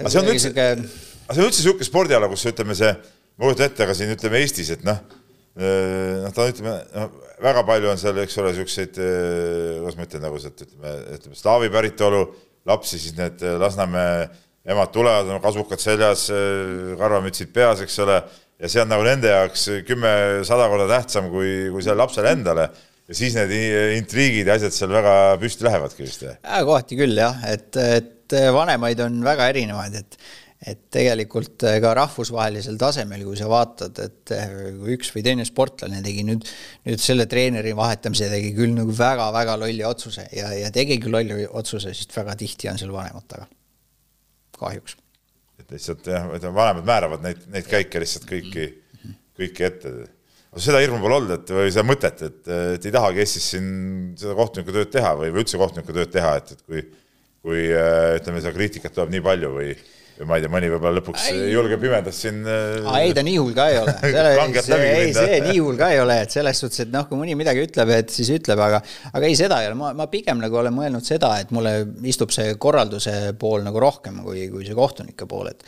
aga 0.00 0.12
see 0.12 0.24
on 0.24 0.32
üldse 0.34 0.48
siuke..., 0.50 0.68
aga 0.74 1.36
see 1.36 1.44
on 1.44 1.50
üldse 1.52 1.62
niisugune 1.62 1.90
spordiala, 1.92 2.30
kus 2.32 2.48
ütleme 2.50 2.78
see, 2.78 2.94
ma 3.38 3.46
kujutan 3.46 3.70
ette, 3.70 3.86
aga 3.86 3.98
siin 3.98 4.16
ütleme 4.16 4.42
Eestis, 4.42 4.74
et 4.74 4.82
noh, 4.88 4.98
noh, 5.54 6.34
ta 6.34 6.50
ütleme 6.50 6.80
no, 6.96 7.10
väga 7.42 7.64
palju 7.66 7.90
on 7.92 8.00
seal, 8.00 8.20
eks 8.22 8.38
ole, 8.40 8.52
niisuguseid, 8.52 9.00
eh, 9.02 9.80
kuidas 9.80 9.98
ma 9.98 10.06
ütlen, 10.06 10.24
nagu 10.26 10.38
sealt 10.42 10.62
ütleme, 10.64 10.94
ütleme 11.16 11.38
slaavi 11.38 11.72
päritolu 11.74 12.22
lapsi, 12.68 13.00
siis 13.02 13.16
need 13.18 13.42
eh, 13.42 13.58
Lasnamäe 13.60 14.28
emad 14.72 14.92
tulevad, 14.94 15.30
on 15.32 15.42
kasvukad 15.42 15.82
seljas, 15.82 16.28
eh, 16.34 16.94
karvamütsid 17.00 17.52
peas, 17.54 17.82
eks 17.84 17.98
ole, 18.04 18.20
ja 18.62 18.70
see 18.70 18.82
on 18.84 18.92
nagu 18.92 19.06
nende 19.06 19.32
jaoks 19.32 19.68
kümme, 19.88 20.14
sada 20.46 20.68
korda 20.70 20.88
tähtsam 20.90 21.30
kui, 21.32 21.70
kui 21.74 21.82
sellele 21.82 22.04
lapsele 22.04 22.34
endale 22.36 22.68
ja 23.10 23.16
siis 23.18 23.34
need 23.34 23.50
intriigid 23.98 24.46
ja 24.46 24.54
asjad 24.54 24.76
seal 24.76 24.94
väga 24.94 25.14
püsti 25.42 25.66
lähevadki 25.66 26.06
vist. 26.06 26.22
kohati 26.46 26.98
küll 27.00 27.18
jah, 27.18 27.42
et, 27.50 27.74
et 27.74 28.36
vanemaid 28.54 29.02
on 29.02 29.18
väga 29.26 29.50
erinevaid, 29.50 29.98
et 29.98 30.20
et 30.62 30.78
tegelikult 30.94 31.64
äh, 31.66 31.78
ka 31.82 31.92
rahvusvahelisel 31.98 32.76
tasemel, 32.78 33.24
kui 33.26 33.38
sa 33.38 33.48
vaatad, 33.50 33.98
et 34.04 34.32
äh, 34.34 34.52
kui 34.78 34.94
üks 34.96 35.10
või 35.14 35.24
teine 35.26 35.46
sportlane 35.46 36.02
tegi 36.04 36.22
nüüd, 36.26 36.46
nüüd 36.86 37.02
selle 37.02 37.26
treeneri 37.30 37.74
vahetamise 37.78 38.28
tegi 38.30 38.52
küll 38.54 38.74
nagu 38.76 38.94
väga-väga 38.94 39.56
lolli 39.58 39.82
otsuse 39.86 40.28
ja, 40.36 40.52
ja 40.54 40.70
tegigi 40.74 41.10
lolli 41.10 41.42
otsuse, 41.48 41.90
sest 41.96 42.14
väga 42.14 42.36
tihti 42.38 42.70
on 42.70 42.78
seal 42.78 42.94
vanemad 42.94 43.26
taga. 43.30 43.48
kahjuks. 44.60 44.94
et 45.58 45.74
lihtsalt 45.74 46.06
jah, 46.06 46.28
vanemad 46.30 46.86
määravad 46.86 47.24
neid, 47.26 47.40
neid 47.50 47.66
käike 47.66 48.02
lihtsalt 48.02 48.28
kõiki, 48.28 48.68
kõiki 49.38 49.66
ette. 49.66 49.92
seda 50.62 50.82
hirmu 50.84 51.00
pole 51.02 51.16
olnud, 51.18 51.32
et 51.40 51.50
või 51.56 51.72
seda 51.72 51.84
mõtet, 51.88 52.22
et, 52.28 52.52
et 52.76 52.86
ei 52.86 52.94
tahagi 52.94 53.24
Eestis 53.24 53.48
siin 53.56 53.66
seda 54.20 54.36
kohtuniku 54.38 54.76
tööd 54.76 54.94
teha 54.94 55.16
või, 55.18 55.32
või 55.34 55.42
üldse 55.42 55.58
kohtuniku 55.58 55.96
tööd 55.96 56.14
teha, 56.14 56.36
et, 56.38 56.54
et 56.54 56.62
kui, 56.62 56.84
kui 57.42 57.66
äh, 57.66 58.12
ütleme, 58.20 58.44
seda 58.44 58.54
kriitikat 58.54 58.94
tuleb 58.94 59.10
nii 59.16 59.24
palju 59.26 59.52
või 59.56 59.74
ma 60.28 60.36
ei 60.36 60.44
tea, 60.44 60.50
mõni 60.52 60.68
võib-olla 60.72 61.00
lõpuks 61.00 61.24
ei. 61.32 61.46
julgeb 61.54 61.80
pimedas 61.82 62.18
siin. 62.24 62.42
Äh, 62.44 62.88
ei, 63.00 63.14
ta 63.16 63.24
nii 63.26 63.38
hull 63.40 63.56
ka 63.56 63.68
ei 63.72 63.78
ole. 63.80 63.94
ei, 64.92 65.14
see 65.16 65.40
nii 65.46 65.58
hull 65.58 65.80
ka 65.80 65.88
ei 65.94 66.02
ole, 66.02 66.18
et 66.26 66.34
selles 66.34 66.62
suhtes, 66.62 66.84
et 66.84 66.92
noh, 66.92 67.08
kui 67.08 67.20
mõni 67.20 67.36
midagi 67.38 67.64
ütleb, 67.64 67.94
et 67.96 68.12
siis 68.12 68.30
ütleb, 68.36 68.60
aga, 68.62 68.82
aga 69.12 69.28
ei, 69.28 69.38
seda 69.38 69.62
ei 69.62 69.70
ole, 69.70 69.78
ma, 69.80 69.94
ma 69.98 70.08
pigem 70.12 70.42
nagu 70.42 70.60
olen 70.60 70.76
mõelnud 70.76 71.06
seda, 71.06 71.34
et 71.42 71.50
mulle 71.54 71.74
istub 72.10 72.34
see 72.34 72.54
korralduse 72.60 73.16
pool 73.40 73.64
nagu 73.66 73.82
rohkem 73.82 74.22
kui, 74.26 74.46
kui 74.52 74.68
see 74.68 74.78
kohtunike 74.78 75.28
pool, 75.30 75.52
et 75.52 75.66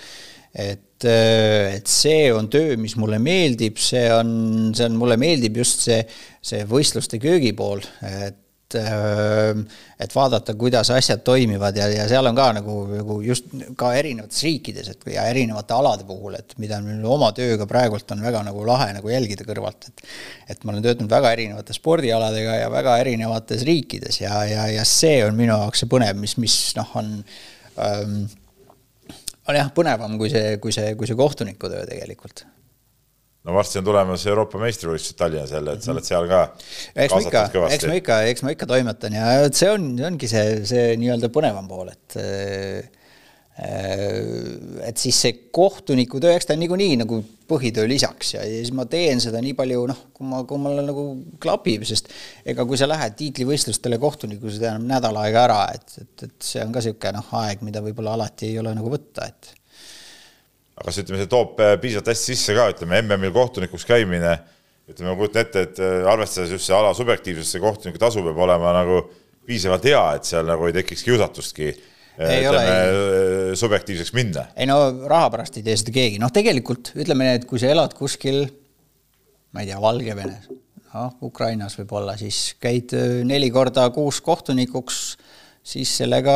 et, 0.54 1.02
et 1.04 1.90
see 1.90 2.28
on 2.30 2.46
töö, 2.46 2.76
mis 2.78 2.94
mulle 3.00 3.18
meeldib, 3.18 3.80
see 3.82 4.06
on, 4.14 4.70
see 4.76 4.86
on, 4.86 4.94
mulle 5.00 5.16
meeldib 5.18 5.58
just 5.58 5.82
see, 5.88 5.98
see 6.38 6.62
võistluste 6.70 7.18
köögipool, 7.22 7.82
et 8.06 8.38
et, 8.74 8.90
äh, 8.90 9.80
et 10.04 10.14
vaadata, 10.14 10.54
kuidas 10.58 10.90
asjad 10.94 11.22
toimivad 11.26 11.76
ja, 11.78 11.88
ja 11.92 12.06
seal 12.10 12.26
on 12.30 12.36
ka 12.36 12.50
nagu, 12.58 12.76
nagu 12.90 13.18
just 13.24 13.50
ka 13.80 13.92
erinevates 13.96 14.42
riikides, 14.46 14.90
et 14.94 15.08
ja 15.14 15.26
erinevate 15.30 15.76
alade 15.76 16.06
puhul, 16.08 16.36
et 16.38 16.56
mida 16.62 16.80
minu 16.84 17.12
oma 17.14 17.30
tööga 17.36 17.68
praegult 17.70 18.10
on 18.14 18.24
väga 18.24 18.44
nagu 18.46 18.64
lahe 18.66 18.92
nagu 18.98 19.12
jälgida 19.12 19.46
kõrvalt, 19.48 19.90
et 19.90 20.06
et 20.54 20.64
ma 20.64 20.74
olen 20.74 20.84
töötanud 20.84 21.10
väga 21.10 21.32
erinevate 21.34 21.76
spordialadega 21.76 22.60
ja 22.62 22.70
väga 22.72 22.98
erinevates 23.02 23.64
riikides 23.66 24.20
ja, 24.20 24.44
ja, 24.48 24.68
ja 24.74 24.84
see 24.88 25.20
on 25.26 25.36
minu 25.38 25.54
jaoks 25.54 25.84
see 25.84 25.90
põnev, 25.90 26.18
mis, 26.20 26.36
mis 26.42 26.58
noh, 26.78 26.96
on 27.00 27.12
ähm, 27.80 28.24
on 29.48 29.58
jah, 29.58 29.70
põnevam 29.76 30.18
kui 30.20 30.32
see, 30.32 30.58
kui 30.62 30.74
see, 30.74 30.94
kui 30.98 31.08
see 31.08 31.18
kohtuniku 31.18 31.70
töö 31.72 31.86
tegelikult 31.88 32.46
no 33.44 33.54
varsti 33.56 33.80
on 33.80 33.86
tulemas 33.86 34.26
Euroopa 34.30 34.60
meistrivõistlused 34.62 35.20
Tallinnas 35.20 35.52
jälle, 35.52 35.76
et 35.76 35.84
sa 35.84 35.92
oled 35.92 36.08
seal 36.08 36.28
ka. 36.30 36.42
eks 36.94 37.14
ma 37.14 37.22
ikka, 37.26 37.46
eks 37.76 37.88
ma 37.90 38.00
ikka, 38.00 38.20
eks 38.32 38.44
ma 38.46 38.56
ikka 38.56 38.68
toimetan 38.70 39.16
ja 39.20 39.30
see 39.52 39.70
on, 39.72 39.88
ongi 40.10 40.30
see, 40.30 40.60
see 40.68 40.92
nii-öelda 41.00 41.32
põnevam 41.34 41.68
pool, 41.70 41.92
et 41.92 42.20
äh, 42.20 42.92
et 43.54 44.98
siis 44.98 45.14
see 45.14 45.34
kohtuniku 45.54 46.18
töö, 46.18 46.32
eks 46.34 46.48
ta 46.48 46.56
on 46.56 46.62
niikuinii 46.64 46.96
nagu 46.98 47.20
põhitöö 47.46 47.86
lisaks 47.86 48.32
ja, 48.34 48.42
ja 48.42 48.56
siis 48.64 48.72
ma 48.74 48.82
teen 48.90 49.20
seda 49.22 49.38
nii 49.44 49.54
palju, 49.54 49.84
noh, 49.86 50.00
kui 50.16 50.26
ma, 50.26 50.40
kui 50.48 50.58
mul 50.58 50.80
nagu 50.82 51.04
klapib, 51.42 51.84
sest 51.86 52.10
ega 52.50 52.66
kui 52.66 52.80
sa 52.80 52.88
lähed 52.90 53.14
tiitlivõistlustele 53.20 54.00
kohtunikku, 54.02 54.50
see 54.50 54.64
tähendab 54.64 54.88
nädal 54.96 55.20
aega 55.22 55.44
ära, 55.46 55.60
et, 55.76 56.00
et, 56.02 56.26
et 56.26 56.48
see 56.48 56.64
on 56.64 56.74
ka 56.74 56.82
niisugune 56.82 57.14
noh, 57.20 57.30
aeg, 57.44 57.62
mida 57.68 57.84
võib-olla 57.84 58.16
alati 58.18 58.50
ei 58.50 58.58
ole 58.58 58.74
nagu 58.74 58.90
võtta, 58.90 59.30
et 59.30 59.52
aga 60.74 60.88
kas 60.88 61.00
ütleme, 61.02 61.22
see 61.22 61.30
toob 61.30 61.60
äh, 61.62 61.76
piisavalt 61.82 62.10
hästi 62.10 62.34
sisse 62.34 62.56
ka, 62.56 62.66
ütleme 62.74 63.00
MM-il 63.04 63.32
kohtunikuks 63.34 63.86
käimine, 63.86 64.34
ütleme, 64.90 65.12
ma 65.12 65.18
kujutan 65.18 65.44
ette, 65.44 65.66
et 65.68 65.80
äh, 65.82 66.06
arvestades 66.10 66.54
just 66.56 66.68
see 66.68 66.76
ala 66.76 66.90
subjektiivsust, 66.96 67.54
see 67.54 67.62
kohtuniku 67.62 68.00
tasu 68.02 68.24
peab 68.26 68.40
olema 68.46 68.74
nagu 68.74 69.04
piisavalt 69.46 69.86
hea, 69.86 70.02
et 70.18 70.26
seal 70.28 70.48
nagu 70.48 70.66
ei 70.66 70.74
tekiks 70.74 71.04
kiusatustki 71.06 71.68
äh, 71.70 71.78
ei 72.26 72.42
ütleme, 72.42 72.74
ole, 72.74 73.54
subjektiivseks 73.60 74.14
minna. 74.18 74.48
ei 74.58 74.66
no 74.70 74.80
raha 75.10 75.30
pärast 75.36 75.60
ei 75.60 75.66
tee 75.66 75.78
seda 75.78 75.94
keegi, 75.94 76.18
noh, 76.22 76.34
tegelikult 76.34 76.94
ütleme 76.98 77.28
nii, 77.28 77.40
et 77.42 77.48
kui 77.50 77.62
sa 77.62 77.70
elad 77.70 77.94
kuskil, 77.98 78.42
ma 79.54 79.62
ei 79.62 79.70
tea, 79.70 79.78
Valgevenes, 79.84 80.50
noh, 80.90 81.14
Ukrainas 81.30 81.78
võib-olla, 81.78 82.18
siis 82.18 82.56
käid 82.62 82.96
neli 83.30 83.52
korda 83.54 83.86
kuus 83.94 84.18
kohtunikuks, 84.26 85.04
siis 85.64 85.92
sellega 86.00 86.34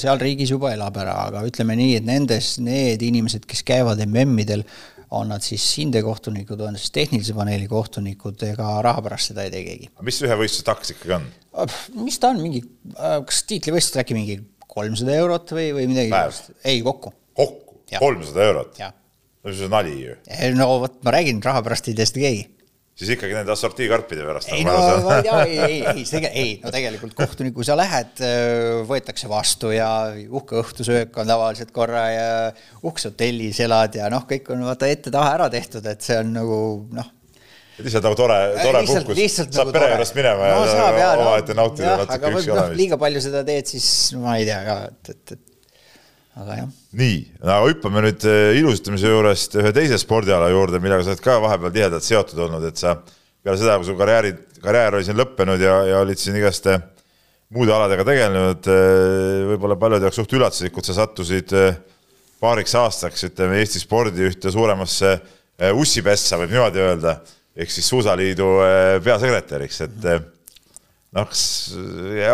seal 0.00 0.18
riigis 0.20 0.50
juba 0.54 0.72
elab 0.74 0.96
ära, 1.00 1.14
aga 1.28 1.44
ütleme 1.46 1.76
nii, 1.78 1.98
et 2.00 2.08
nendes, 2.08 2.56
need 2.62 3.02
inimesed, 3.06 3.46
kes 3.50 3.62
käivad 3.66 4.02
MM-idel, 4.06 4.64
on 5.14 5.30
nad 5.30 5.44
siis 5.46 5.62
hindekohtunikud, 5.78 6.58
on 6.66 6.78
siis 6.80 6.90
tehnilise 6.94 7.36
paneeli 7.36 7.68
kohtunikud, 7.70 8.40
ega 8.48 8.80
raha 8.82 9.04
pärast 9.04 9.30
seda 9.30 9.44
ei 9.46 9.52
tee 9.52 9.62
keegi. 9.66 9.92
mis 10.02 10.18
ühe 10.26 10.38
võistluse 10.40 10.66
taks 10.66 10.94
ikkagi 10.96 11.14
on? 11.20 11.28
mis 12.02 12.18
ta 12.18 12.32
on, 12.34 12.42
mingi, 12.42 12.64
kas 12.98 13.44
tiitlivõistlused 13.50 14.02
äkki 14.02 14.16
mingi 14.18 14.40
kolmsada 14.74 15.14
eurot 15.20 15.54
või, 15.54 15.68
või 15.76 15.86
midagi? 15.92 16.50
ei, 16.66 16.82
kokku. 16.82 17.14
kokku? 17.38 17.78
kolmsada 17.94 18.48
eurot? 18.48 18.82
no 18.82 19.54
see 19.54 19.68
on 19.68 19.74
nali 19.76 19.94
ju. 20.00 20.18
no 20.58 20.68
vot, 20.82 20.98
ma 21.06 21.14
räägin, 21.14 21.38
raha 21.44 21.62
pärast 21.62 21.92
ei 21.92 21.98
tee 21.98 22.10
seda 22.10 22.26
keegi 22.26 22.48
siis 22.94 23.10
ikkagi 23.16 23.34
nende 23.34 23.50
assortiikarpide 23.54 24.22
pärast. 24.26 24.52
ei 24.54 24.62
no 24.66 24.74
ma 25.02 25.16
ei 25.18 25.26
tea, 25.26 25.38
ei, 25.42 25.56
ei, 25.64 25.78
ei, 25.94 26.04
see, 26.06 26.30
ei, 26.30 26.52
no 26.62 26.70
tegelikult 26.74 27.16
kohtuniku, 27.18 27.58
kui 27.58 27.66
sa 27.66 27.76
lähed, 27.78 28.22
võetakse 28.88 29.30
vastu 29.30 29.72
ja 29.74 29.88
uhke 30.28 30.60
õhtusöök 30.62 31.18
on 31.22 31.30
tavaliselt 31.30 31.74
korra 31.74 32.04
ja 32.12 32.28
uhkes 32.84 33.10
hotellis 33.10 33.58
elad 33.64 33.98
ja 33.98 34.10
noh, 34.12 34.26
kõik 34.30 34.52
on 34.54 34.62
vaata 34.68 34.90
ette-taha 34.90 35.34
ära 35.40 35.50
tehtud, 35.52 35.86
et 35.90 36.06
see 36.06 36.20
on 36.22 36.30
nagu 36.36 36.58
noh. 36.94 37.10
lihtsalt 37.80 38.06
nagu 38.06 38.18
tore, 38.20 38.38
tore 38.60 38.84
lihtsalt, 38.86 39.10
puhkus, 39.10 39.40
saab 39.40 39.56
nagu 39.58 39.74
pere 39.74 39.90
juurest 39.96 40.20
minema 40.20 40.52
no, 40.52 40.68
ja 41.00 41.08
omaette 41.18 41.58
no, 41.58 41.64
nautida 41.64 41.96
natuke 42.04 42.30
üksi 42.30 42.52
noh, 42.52 42.60
olemist. 42.60 42.78
liiga 42.78 43.00
palju 43.02 43.24
seda 43.26 43.42
teed, 43.50 43.74
siis 43.74 43.88
ma 44.22 44.38
ei 44.38 44.46
tea 44.46 44.62
ka, 44.68 44.78
et, 44.92 45.16
et, 45.16 45.34
et 45.34 45.53
aga 46.40 46.56
jah. 46.58 46.70
nii, 46.98 47.18
no 47.44 47.58
hüppame 47.68 48.02
nüüd 48.04 48.24
eh, 48.26 48.56
ilusutamise 48.58 49.10
juurest 49.10 49.54
ühe 49.60 49.70
teise 49.76 49.98
spordiala 50.02 50.48
juurde, 50.50 50.80
millega 50.82 51.06
sa 51.06 51.12
oled 51.14 51.22
ka 51.22 51.36
vahepeal 51.44 51.74
tihedalt 51.74 52.06
seotud 52.06 52.40
olnud, 52.46 52.64
et 52.66 52.80
sa 52.80 52.96
peale 53.44 53.60
seda, 53.60 53.76
kui 53.78 53.86
su 53.86 53.94
karjääri, 53.98 54.34
karjäär 54.64 54.98
oli 54.98 55.06
siin 55.06 55.18
lõppenud 55.20 55.62
ja, 55.62 55.76
ja 55.90 56.00
olid 56.02 56.20
siin 56.20 56.38
igaste 56.40 56.78
muude 57.54 57.74
aladega 57.76 58.06
tegelenud, 58.08 58.66
eh, 58.66 59.44
võib-olla 59.52 59.78
paljude 59.78 60.08
jaoks 60.08 60.18
suht 60.22 60.34
üllatuslikult 60.34 60.90
sa 60.90 60.98
sattusid 60.98 61.54
paariks 62.42 62.74
aastaks, 62.76 63.28
ütleme, 63.30 63.60
Eesti 63.62 63.80
spordi 63.80 64.26
ühte 64.26 64.50
suuremasse 64.52 65.14
ussipessa, 65.78 66.36
võib 66.40 66.50
niimoodi 66.50 66.82
öelda, 66.82 67.14
ehk 67.54 67.70
siis 67.70 67.86
Suusaliidu 67.88 68.48
peasekretäriks, 69.06 69.78
et 69.86 70.08
noh, 71.14 71.28
kas 71.30 71.44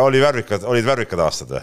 oli 0.00 0.24
värvikad, 0.24 0.64
olid 0.72 0.88
värvikad 0.88 1.20
aastad 1.26 1.52
või? 1.58 1.62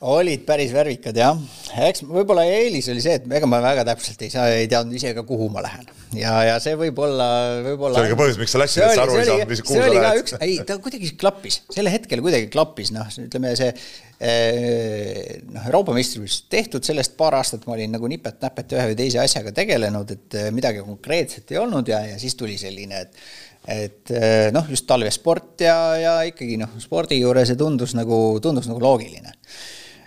Olid 0.00 0.46
päris 0.48 0.70
värvikad 0.72 1.18
jah, 1.20 1.36
eks 1.84 2.06
võib-olla 2.08 2.46
eelis 2.48 2.86
oli 2.88 3.02
see, 3.04 3.18
et 3.18 3.24
ega 3.36 3.48
ma 3.48 3.58
väga 3.60 3.82
täpselt 3.84 4.22
ei 4.24 4.30
saa, 4.32 4.46
ei 4.56 4.68
teadnud 4.70 4.96
ise 4.96 5.10
ka, 5.16 5.24
kuhu 5.28 5.50
ma 5.52 5.60
lähen 5.64 5.84
ja, 6.16 6.38
ja 6.46 6.54
see 6.62 6.72
võib-olla, 6.80 7.26
võib-olla. 7.66 7.98
see 7.98 8.06
oli 8.06 8.12
ka 8.14 8.18
põhjus, 8.22 8.38
miks 8.40 8.54
sa 8.54 8.62
läksid, 8.62 8.84
et 8.86 8.96
sa 8.96 9.02
aru 9.04 9.18
ei 9.18 9.26
saanud, 9.28 9.50
mis, 9.50 9.60
kuhu 9.66 9.76
sa 9.76 9.90
lähed. 9.92 10.20
üks, 10.22 10.36
ei 10.40 10.54
ta 10.64 10.78
kuidagi 10.80 11.10
klappis, 11.20 11.58
sel 11.74 11.90
hetkel 11.92 12.22
kuidagi 12.24 12.48
klappis, 12.52 12.92
noh, 12.96 13.10
ütleme 13.26 13.52
see 13.60 13.68
eh, 13.74 15.34
noh, 15.50 15.66
Euroopa 15.68 15.92
meistrivõistlused 15.98 16.48
tehtud, 16.56 16.86
sellest 16.88 17.12
paar 17.20 17.36
aastat 17.36 17.68
ma 17.68 17.76
olin 17.76 17.92
nagu 17.92 18.08
nipet-näpet 18.08 18.72
ühe 18.78 18.86
või 18.92 18.96
teise 19.02 19.20
asjaga 19.20 19.52
tegelenud, 19.60 20.14
et 20.16 20.38
eh, 20.40 20.48
midagi 20.56 20.80
konkreetset 20.86 21.52
ei 21.52 21.60
olnud 21.60 21.92
ja, 21.92 22.00
ja 22.08 22.16
siis 22.22 22.38
tuli 22.40 22.56
selline, 22.60 23.04
et 23.04 23.22
et 23.68 24.08
eh, 24.16 24.48
noh, 24.56 24.64
just 24.72 24.86
talvesport 24.88 25.60
ja, 25.60 25.76
ja 26.00 26.16
ikkagi 26.24 26.56
noh, 26.56 26.72
spordi 26.80 27.20
juures 27.20 27.52
see 27.52 27.60
tundus 27.60 27.92
nagu, 27.92 28.16
tundus 28.40 28.64
nagu 28.70 28.80
loogiline 28.80 29.36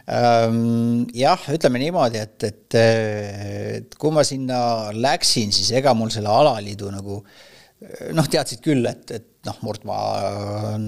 jah, 0.04 1.48
ütleme 1.56 1.80
niimoodi, 1.80 2.20
et, 2.20 2.44
et, 2.44 2.78
et 3.80 3.96
kui 4.00 4.12
ma 4.12 4.26
sinna 4.28 4.92
läksin, 4.92 5.54
siis 5.56 5.72
ega 5.80 5.94
mul 5.96 6.12
selle 6.12 6.32
alaliidu 6.32 6.92
nagu 6.92 7.22
noh, 8.16 8.28
teadsid 8.32 8.62
küll, 8.64 8.86
et, 8.88 9.12
et 9.12 9.48
noh, 9.48 9.58
Murdmaa 9.66 10.30
on, 10.74 10.86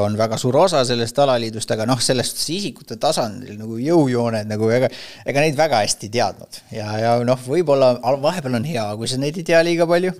on 0.00 0.16
väga 0.18 0.38
suur 0.40 0.56
osa 0.60 0.82
sellest 0.86 1.18
alaliidust, 1.24 1.70
aga 1.76 1.86
noh, 1.88 2.00
sellest 2.02 2.42
isikute 2.52 2.98
tasandil 3.00 3.56
nagu 3.60 3.78
jõujooned 3.80 4.50
nagu 4.50 4.68
ega, 4.74 4.90
ega 5.24 5.44
neid 5.44 5.56
väga 5.58 5.80
hästi 5.84 6.10
ei 6.10 6.14
teadnud. 6.18 6.60
Ja, 6.76 6.90
ja 7.00 7.14
noh, 7.24 7.40
võib-olla 7.48 7.94
vahepeal 8.24 8.60
on 8.60 8.68
hea, 8.68 8.84
kui 9.00 9.08
sa 9.10 9.20
neid 9.20 9.40
ei 9.40 9.48
tea 9.48 9.62
liiga 9.64 9.88
palju 9.88 10.12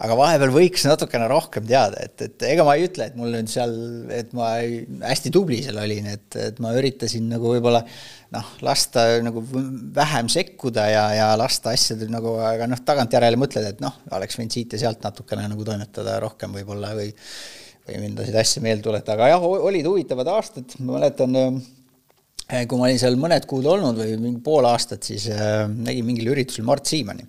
aga 0.00 0.16
vahepeal 0.16 0.52
võiks 0.54 0.84
natukene 0.88 1.26
rohkem 1.28 1.66
teada, 1.68 2.00
et, 2.06 2.16
et 2.24 2.44
ega 2.48 2.64
ma 2.64 2.76
ei 2.78 2.86
ütle, 2.88 3.10
et 3.10 3.16
mul 3.20 3.34
nüüd 3.34 3.50
seal, 3.52 3.74
et 4.16 4.32
ma 4.36 4.54
hästi 5.04 5.32
tubli 5.34 5.60
seal 5.64 5.80
olin, 5.82 6.08
et, 6.14 6.28
et 6.40 6.60
ma 6.64 6.72
üritasin 6.78 7.26
nagu 7.28 7.52
võib-olla 7.52 7.82
noh, 8.34 8.52
lasta 8.64 9.06
nagu 9.24 9.42
vähem 9.96 10.30
sekkuda 10.32 10.86
ja, 10.88 11.04
ja 11.18 11.30
lasta 11.40 11.74
asjadel 11.76 12.12
nagu, 12.12 12.36
aga 12.44 12.68
noh, 12.70 12.80
tagantjärele 12.86 13.40
mõtled, 13.40 13.66
et 13.74 13.82
noh, 13.84 13.98
oleks 14.16 14.40
võinud 14.40 14.56
siit 14.56 14.76
ja 14.76 14.86
sealt 14.86 15.04
natukene 15.04 15.48
nagu 15.50 15.66
toimetada 15.68 16.16
rohkem 16.24 16.54
võib-olla 16.56 16.94
või 16.98 17.10
või 17.90 18.04
mindasid 18.04 18.36
asju 18.36 18.62
meelde 18.62 18.84
tuletada, 18.84 19.16
aga 19.16 19.30
jah, 19.32 19.44
olid 19.66 19.86
huvitavad 19.88 20.28
aastad, 20.30 20.76
ma 20.84 20.98
mäletan 20.98 21.36
äh, 21.40 22.64
kui 22.68 22.78
ma 22.78 22.86
olin 22.86 23.00
seal 23.00 23.16
mõned 23.18 23.48
kuud 23.50 23.66
olnud 23.66 23.98
või 23.98 24.14
mingi 24.20 24.42
pool 24.44 24.68
aastat, 24.68 25.02
siis 25.08 25.26
äh, 25.32 25.64
nägin 25.66 26.06
mingil 26.06 26.30
üritusel 26.34 26.68
Mart 26.68 26.86
Siimani 26.86 27.26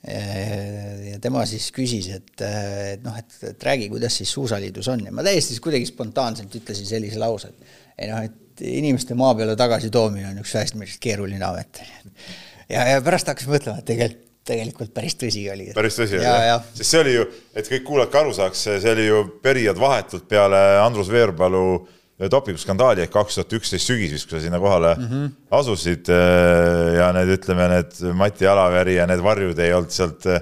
ja 0.00 1.18
tema 1.20 1.42
siis 1.48 1.66
küsis, 1.76 2.08
et, 2.14 2.30
et 2.40 3.02
noh, 3.04 3.16
et, 3.20 3.34
et 3.50 3.66
räägi, 3.68 3.90
kuidas 3.92 4.16
siis 4.16 4.32
Suusaliidus 4.32 4.88
on 4.88 5.04
ja 5.04 5.12
ma 5.12 5.24
täiesti 5.26 5.54
siis 5.54 5.64
kuidagi 5.64 5.88
spontaanselt 5.90 6.54
ütlesin 6.56 6.88
sellise 6.88 7.20
lause, 7.20 7.52
et 7.52 8.00
ei 8.00 8.08
noh, 8.08 8.22
et 8.24 8.64
inimeste 8.64 9.16
maa 9.18 9.34
peale 9.36 9.58
tagasi 9.60 9.92
toomine 9.92 10.30
on 10.30 10.40
üks 10.40 10.56
hästi 10.56 10.88
keeruline 11.04 11.44
amet. 11.44 11.82
ja, 12.74 12.86
ja 12.94 13.04
pärast 13.04 13.28
hakkasin 13.28 13.52
mõtlema, 13.56 13.82
et 13.82 13.88
tegelikult 13.92 14.26
tegelikult 14.50 14.90
päris 14.96 15.14
tõsi 15.20 15.42
oli. 15.52 15.66
päris 15.76 15.94
tõsi 15.94 16.16
oli 16.16 16.24
jah, 16.24 16.64
sest 16.74 16.88
see 16.88 17.00
oli 17.02 17.12
ju, 17.12 17.26
et 17.54 17.68
kõik 17.70 17.84
kuulajad 17.86 18.10
ka 18.10 18.22
aru 18.24 18.32
saaks, 18.34 18.62
see 18.82 18.92
oli 18.94 19.04
ju 19.04 19.18
periood 19.44 19.78
vahetult 19.78 20.24
peale 20.26 20.58
Andrus 20.80 21.10
Veerpalu 21.12 21.64
äh, 21.76 21.99
dopinguskandaali 22.28 23.04
ehk 23.04 23.12
kaks 23.14 23.38
tuhat 23.38 23.54
üksteist 23.60 23.88
sügis 23.88 24.12
vist, 24.12 24.28
kui 24.28 24.36
sa 24.36 24.44
sinna 24.44 24.60
kohale 24.60 24.94
mm 24.94 25.06
-hmm. 25.06 25.28
asusid 25.56 26.08
äh, 26.12 26.94
ja 26.98 27.12
need, 27.16 27.32
ütleme, 27.38 27.68
need 27.74 28.00
Mati 28.14 28.46
Alaveri 28.46 28.96
ja 28.98 29.06
need 29.06 29.22
varjud 29.24 29.58
ei 29.58 29.72
olnud 29.72 29.90
sealt 29.94 30.26
äh, 30.26 30.40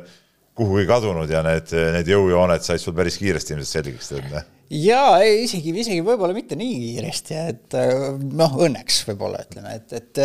kuhugi 0.59 0.87
kadunud 0.87 1.31
ja 1.31 1.43
need, 1.43 1.71
need 1.95 2.09
jõujooned 2.11 2.65
said 2.67 2.83
sul 2.83 2.95
päris 2.95 3.19
kiiresti 3.19 3.55
ilmselt 3.55 3.69
selgeks 3.69 4.09
teha 4.09 4.43
jaa, 4.71 5.21
isegi, 5.23 5.71
isegi 5.71 6.03
võib-olla 6.03 6.35
mitte 6.35 6.57
nii 6.57 6.75
kiiresti, 6.81 7.35
et 7.35 7.75
äh, 7.79 7.95
noh, 8.19 8.59
õnneks 8.67 9.05
võib-olla 9.09 9.45
ütleme, 9.47 9.77
et, 9.79 9.93
et, 9.93 10.25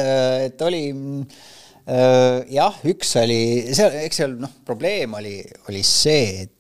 et 0.50 0.62
oli 0.62 0.84
jah, 2.48 2.76
üks 2.88 3.10
oli, 3.20 3.76
seal, 3.76 3.92
eks 4.08 4.22
seal 4.22 4.38
noh, 4.40 4.52
probleem 4.66 5.14
oli, 5.20 5.42
oli 5.70 5.84
see, 5.84 6.44
et 6.48 6.60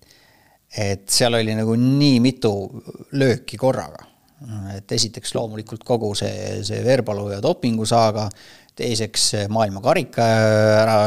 et 0.74 1.06
seal 1.10 1.38
oli 1.38 1.54
nagu 1.54 1.76
nii 1.78 2.18
mitu 2.24 2.54
lööki 3.14 3.60
korraga 3.62 4.12
et 4.76 4.91
esiteks 4.98 5.36
loomulikult 5.38 5.84
kogu 5.88 6.14
see, 6.18 6.64
see 6.68 6.82
Verbalu 6.86 7.30
ja 7.34 7.41
dopingusaaga, 7.44 8.28
teiseks 8.74 9.28
maailmakarika 9.54 10.26
ära, 10.82 10.98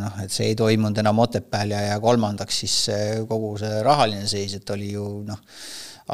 noh, 0.00 0.18
et 0.24 0.32
see 0.32 0.50
ei 0.52 0.58
toimunud 0.58 0.98
enam 1.00 1.22
Otepääl 1.24 1.72
ja, 1.72 1.80
ja 1.88 1.96
kolmandaks 2.02 2.60
siis 2.64 2.76
kogu 3.28 3.54
see 3.62 3.80
rahaline 3.84 4.28
seis, 4.28 4.58
et 4.58 4.74
oli 4.74 4.90
ju 4.92 5.06
noh, 5.24 5.40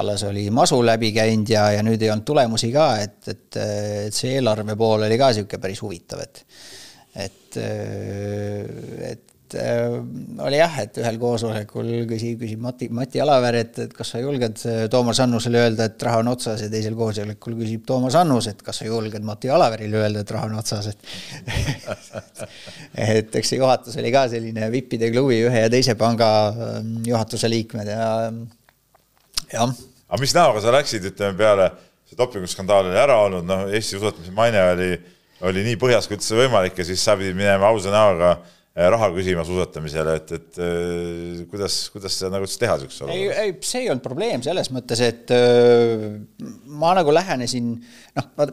alles 0.01 0.22
oli 0.28 0.47
masu 0.55 0.78
läbi 0.87 1.11
käinud 1.16 1.51
ja, 1.51 1.66
ja 1.74 1.83
nüüd 1.83 2.03
ei 2.03 2.12
olnud 2.12 2.28
tulemusi 2.28 2.70
ka, 2.74 2.93
et, 3.03 3.18
et, 3.26 3.49
et 4.07 4.14
see 4.14 4.37
eelarve 4.39 4.78
pool 4.78 5.09
oli 5.09 5.18
ka 5.18 5.33
niisugune 5.33 5.62
päris 5.66 5.83
huvitav, 5.83 6.22
et 6.22 6.45
et, 7.18 7.57
et 7.59 9.24
et 9.51 9.59
äh, 9.59 10.44
oli 10.44 10.59
jah, 10.59 10.74
et 10.82 10.98
ühel 11.01 11.16
koosolekul 11.20 11.88
küsib, 12.09 12.40
küsib 12.42 12.61
Mati, 12.62 12.88
Mati 12.94 13.20
Alaver, 13.22 13.57
et, 13.61 13.78
et 13.86 13.92
kas 13.94 14.12
sa 14.14 14.20
julged 14.22 14.62
äh, 14.68 14.84
Toomas 14.92 15.20
Annusele 15.22 15.62
öelda, 15.64 15.88
et 15.90 16.03
raha 16.07 16.20
on 16.22 16.30
otsas 16.30 16.62
ja 16.64 16.70
teisel 16.70 16.94
koosolekul 16.98 17.57
küsib 17.59 17.84
Toomas 17.88 18.16
Annus, 18.20 18.51
et 18.53 18.62
kas 18.66 18.80
sa 18.82 18.86
julged 18.86 19.24
Mati 19.26 19.51
Alaverile 19.51 20.03
öelda, 20.05 20.22
et 20.22 20.32
raha 20.34 20.51
on 20.51 20.59
otsas, 20.61 20.90
et 20.92 20.98
et 23.11 23.40
eks 23.40 23.53
see 23.53 23.61
juhatus 23.61 23.98
oli 24.01 24.12
ka 24.14 24.26
selline 24.30 24.70
vippide 24.72 25.11
klubi 25.12 25.40
ühe 25.48 25.64
ja 25.66 25.72
teise 25.72 25.96
panga 25.98 26.30
ähm, 26.51 26.96
juhatuse 27.07 27.51
liikmed 27.51 27.90
ja 27.90 28.11
jah. 29.51 29.74
aga 30.09 30.22
mis 30.22 30.36
näoga 30.36 30.62
sa 30.62 30.74
läksid, 30.74 31.11
ütleme 31.11 31.38
peale 31.38 31.72
see 32.07 32.18
dopinguskandaal 32.18 32.90
oli 32.90 33.03
ära 33.03 33.18
olnud, 33.26 33.46
noh, 33.46 33.66
Eesti 33.70 33.98
suusatamise 33.98 34.34
maine 34.36 34.62
oli, 34.76 34.94
oli 35.51 35.66
nii 35.66 35.76
põhjas 35.80 36.07
kui 36.07 36.18
üldse 36.18 36.38
võimalik 36.38 36.78
ja 36.78 36.86
siis 36.86 37.03
sa 37.03 37.18
pidid 37.18 37.38
minema 37.38 37.70
ausa 37.70 37.92
näoga 37.94 38.34
Äh, 38.34 38.59
raha 38.74 39.10
küsima 39.14 39.42
suusatamisele, 39.46 40.16
et, 40.20 40.32
et 40.36 40.58
äh, 40.62 41.40
kuidas, 41.50 41.82
kuidas 41.90 42.14
seda 42.16 42.30
nagu 42.36 42.46
teha 42.46 42.76
niisuguses 42.78 43.02
olukorras? 43.02 43.40
ei, 43.40 43.48
ei, 43.50 43.56
see 43.66 43.82
ei 43.84 43.90
olnud 43.90 44.04
probleem 44.04 44.44
selles 44.46 44.70
mõttes, 44.74 45.02
et 45.02 45.32
äh, 45.34 46.06
ma 46.78 46.92
nagu 46.98 47.14
lähenesin, 47.14 47.72
noh, 48.18 48.46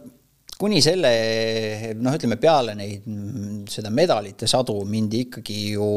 kuni 0.58 0.82
selle, 0.82 1.14
noh, 2.02 2.18
ütleme 2.18 2.40
peale 2.42 2.74
neid, 2.80 3.06
seda 3.70 3.94
medalite 3.94 4.50
sadu 4.50 4.80
mindi 4.90 5.28
ikkagi 5.28 5.62
ju 5.76 5.88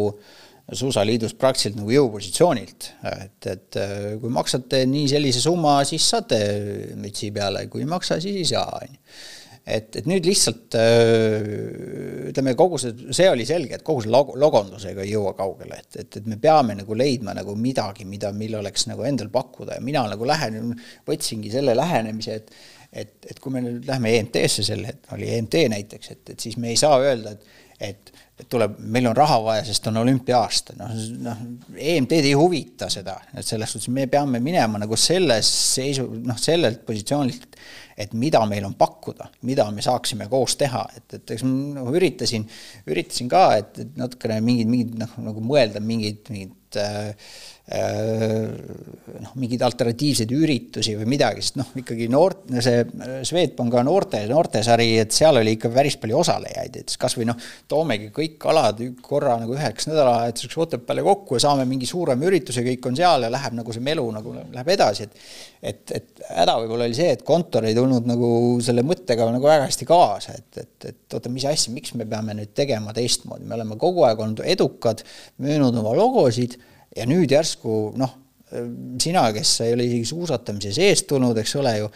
suusaliidus 0.71 1.33
praktiliselt 1.41 1.81
nagu 1.81 1.91
jõupositsioonilt, 1.91 2.93
et, 3.11 3.49
et 3.51 3.79
kui 4.21 4.31
maksate 4.31 4.85
nii 4.87 5.09
sellise 5.11 5.41
summa, 5.43 5.81
siis 5.89 6.05
saate 6.13 6.39
mütsi 7.01 7.33
peale, 7.35 7.65
kui 7.73 7.83
ei 7.83 7.91
maksa, 7.91 8.21
siis 8.23 8.37
ei 8.45 8.51
saa, 8.53 8.69
on 8.85 8.93
ju 8.93 9.01
et, 9.67 9.97
et 10.01 10.09
nüüd 10.09 10.27
lihtsalt 10.27 10.77
ütleme, 12.31 12.55
kogu 12.59 12.81
see, 12.81 12.95
see 13.17 13.29
oli 13.31 13.47
selge, 13.49 13.79
et 13.79 13.87
kogu 13.87 14.05
see 14.05 14.13
log-, 14.13 14.35
logondusega 14.41 15.05
ei 15.05 15.15
jõua 15.15 15.35
kaugele, 15.39 15.81
et, 15.85 16.03
et, 16.03 16.21
et 16.21 16.29
me 16.31 16.39
peame 16.41 16.77
nagu 16.81 16.97
leidma 16.99 17.35
nagu 17.37 17.55
midagi, 17.59 18.07
mida, 18.09 18.33
mille 18.37 18.61
oleks 18.61 18.89
nagu 18.91 19.07
endal 19.07 19.31
pakkuda. 19.33 19.79
Ja 19.79 19.85
mina 19.85 20.05
nagu 20.11 20.29
lähen, 20.29 20.75
võtsingi 21.09 21.53
selle 21.55 21.77
lähenemise, 21.79 22.43
et 22.43 22.55
et, 22.91 23.13
et 23.31 23.39
kui 23.39 23.53
me 23.55 23.61
nüüd 23.63 23.85
lähme 23.87 24.11
EMT-sse, 24.19 24.65
sel 24.67 24.81
hetkel 24.83 25.15
oli 25.15 25.29
EMT 25.37 25.61
näiteks, 25.71 26.09
et, 26.11 26.23
et 26.33 26.43
siis 26.43 26.57
me 26.59 26.73
ei 26.73 26.79
saa 26.81 26.97
öelda, 26.99 27.37
et 27.37 27.69
et, 27.81 28.11
et 28.41 28.49
tuleb, 28.51 28.77
meil 28.93 29.09
on 29.09 29.17
raha 29.17 29.39
vaja, 29.45 29.65
sest 29.65 29.87
on 29.89 30.01
olümpia-aasta, 30.03 30.77
noh, 30.77 30.91
noh, 31.25 31.45
EMT-d 31.73 32.29
ei 32.29 32.37
huvita 32.37 32.91
seda, 32.93 33.17
et 33.33 33.47
selles 33.47 33.73
suhtes 33.73 33.89
me 33.95 34.05
peame 34.11 34.41
minema 34.45 34.81
nagu 34.83 34.99
selles 35.01 35.49
seisu, 35.75 36.07
noh, 36.27 36.37
sellelt 36.41 36.85
positsioonilt, 36.89 37.57
et 38.01 38.15
mida 38.17 38.41
meil 38.49 38.65
on 38.69 38.75
pakkuda, 38.79 39.29
mida 39.49 39.67
me 39.75 39.85
saaksime 39.85 40.29
koos 40.33 40.57
teha, 40.61 40.87
et, 40.97 41.07
et 41.19 41.35
eks 41.37 41.45
ma 41.47 41.81
noh, 41.81 41.93
üritasin, 41.97 42.47
üritasin 42.89 43.31
ka, 43.33 43.45
et, 43.61 43.83
et 43.85 44.01
natukene 44.01 44.41
mingid, 44.45 44.71
mingid 44.73 44.97
noh, 45.01 45.17
nagu 45.27 45.45
mõelda 45.45 45.83
mingid 45.85 46.33
äh, 46.33 46.49
Äh, 46.77 47.15
noh, 47.71 49.35
mingeid 49.39 49.63
alternatiivseid 49.63 50.33
üritusi 50.35 50.97
või 50.99 51.07
midagi, 51.13 51.45
sest 51.45 51.59
noh, 51.61 51.69
ikkagi 51.79 52.09
noort, 52.11 52.49
see 52.65 52.81
Swedbanka 53.27 53.85
noorte, 53.87 54.23
noortesari, 54.31 54.89
et 55.05 55.15
seal 55.15 55.39
oli 55.39 55.55
ikka 55.55 55.71
päris 55.75 55.95
palju 56.01 56.19
osalejaid, 56.19 56.81
et 56.81 56.91
siis 56.91 56.99
kas 57.01 57.15
või 57.19 57.29
noh, 57.31 57.39
toomegi 57.71 58.11
kõik 58.15 58.49
alad 58.51 58.83
korra 59.05 59.37
nagu 59.39 59.55
üheks 59.55 59.87
nädalavahetuseks 59.91 60.59
Otepääle 60.65 61.05
kokku 61.07 61.39
ja 61.39 61.45
saame 61.47 61.67
mingi 61.71 61.87
suurema 61.87 62.27
ürituse, 62.27 62.65
kõik 62.67 62.91
on 62.91 62.99
seal 62.99 63.27
ja 63.27 63.31
läheb 63.31 63.55
nagu 63.61 63.77
see 63.77 63.85
melu 63.87 64.07
nagu 64.19 64.35
läheb 64.41 64.75
edasi, 64.77 65.07
et 65.07 65.23
et, 65.61 65.93
et 65.93 66.23
häda 66.39 66.55
võib-olla 66.63 66.87
oli 66.89 66.97
see, 66.97 67.11
et 67.13 67.23
kontor 67.27 67.67
ei 67.69 67.75
tulnud 67.77 68.07
nagu 68.09 68.31
selle 68.65 68.81
mõttega 68.87 69.27
nagu 69.29 69.45
väga 69.45 69.67
hästi 69.69 69.87
kaasa, 69.89 70.39
et, 70.39 70.63
et, 70.63 70.89
et 70.89 71.17
oota, 71.17 71.33
mis 71.33 71.45
asja, 71.45 71.73
miks 71.75 71.93
me 72.01 72.07
peame 72.09 72.33
nüüd 72.39 72.55
tegema 72.57 72.95
teistmoodi, 72.97 73.45
me 73.45 73.59
oleme 73.59 73.77
kogu 73.81 74.07
aeg 74.09 74.25
olnud 74.25 74.41
edukad, 74.49 75.05
müünud 75.45 75.77
oma 75.83 75.93
logosid 75.99 76.57
ja 76.97 77.07
nüüd 77.09 77.31
järsku 77.31 77.93
noh, 78.01 78.17
sina, 79.01 79.23
kes 79.35 79.53
ei 79.65 79.75
ole 79.77 79.87
isegi 79.87 80.09
suusatamises 80.11 80.79
eest 80.83 81.07
tulnud, 81.11 81.39
eks 81.39 81.53
ole 81.61 81.75
ju, 81.77 81.91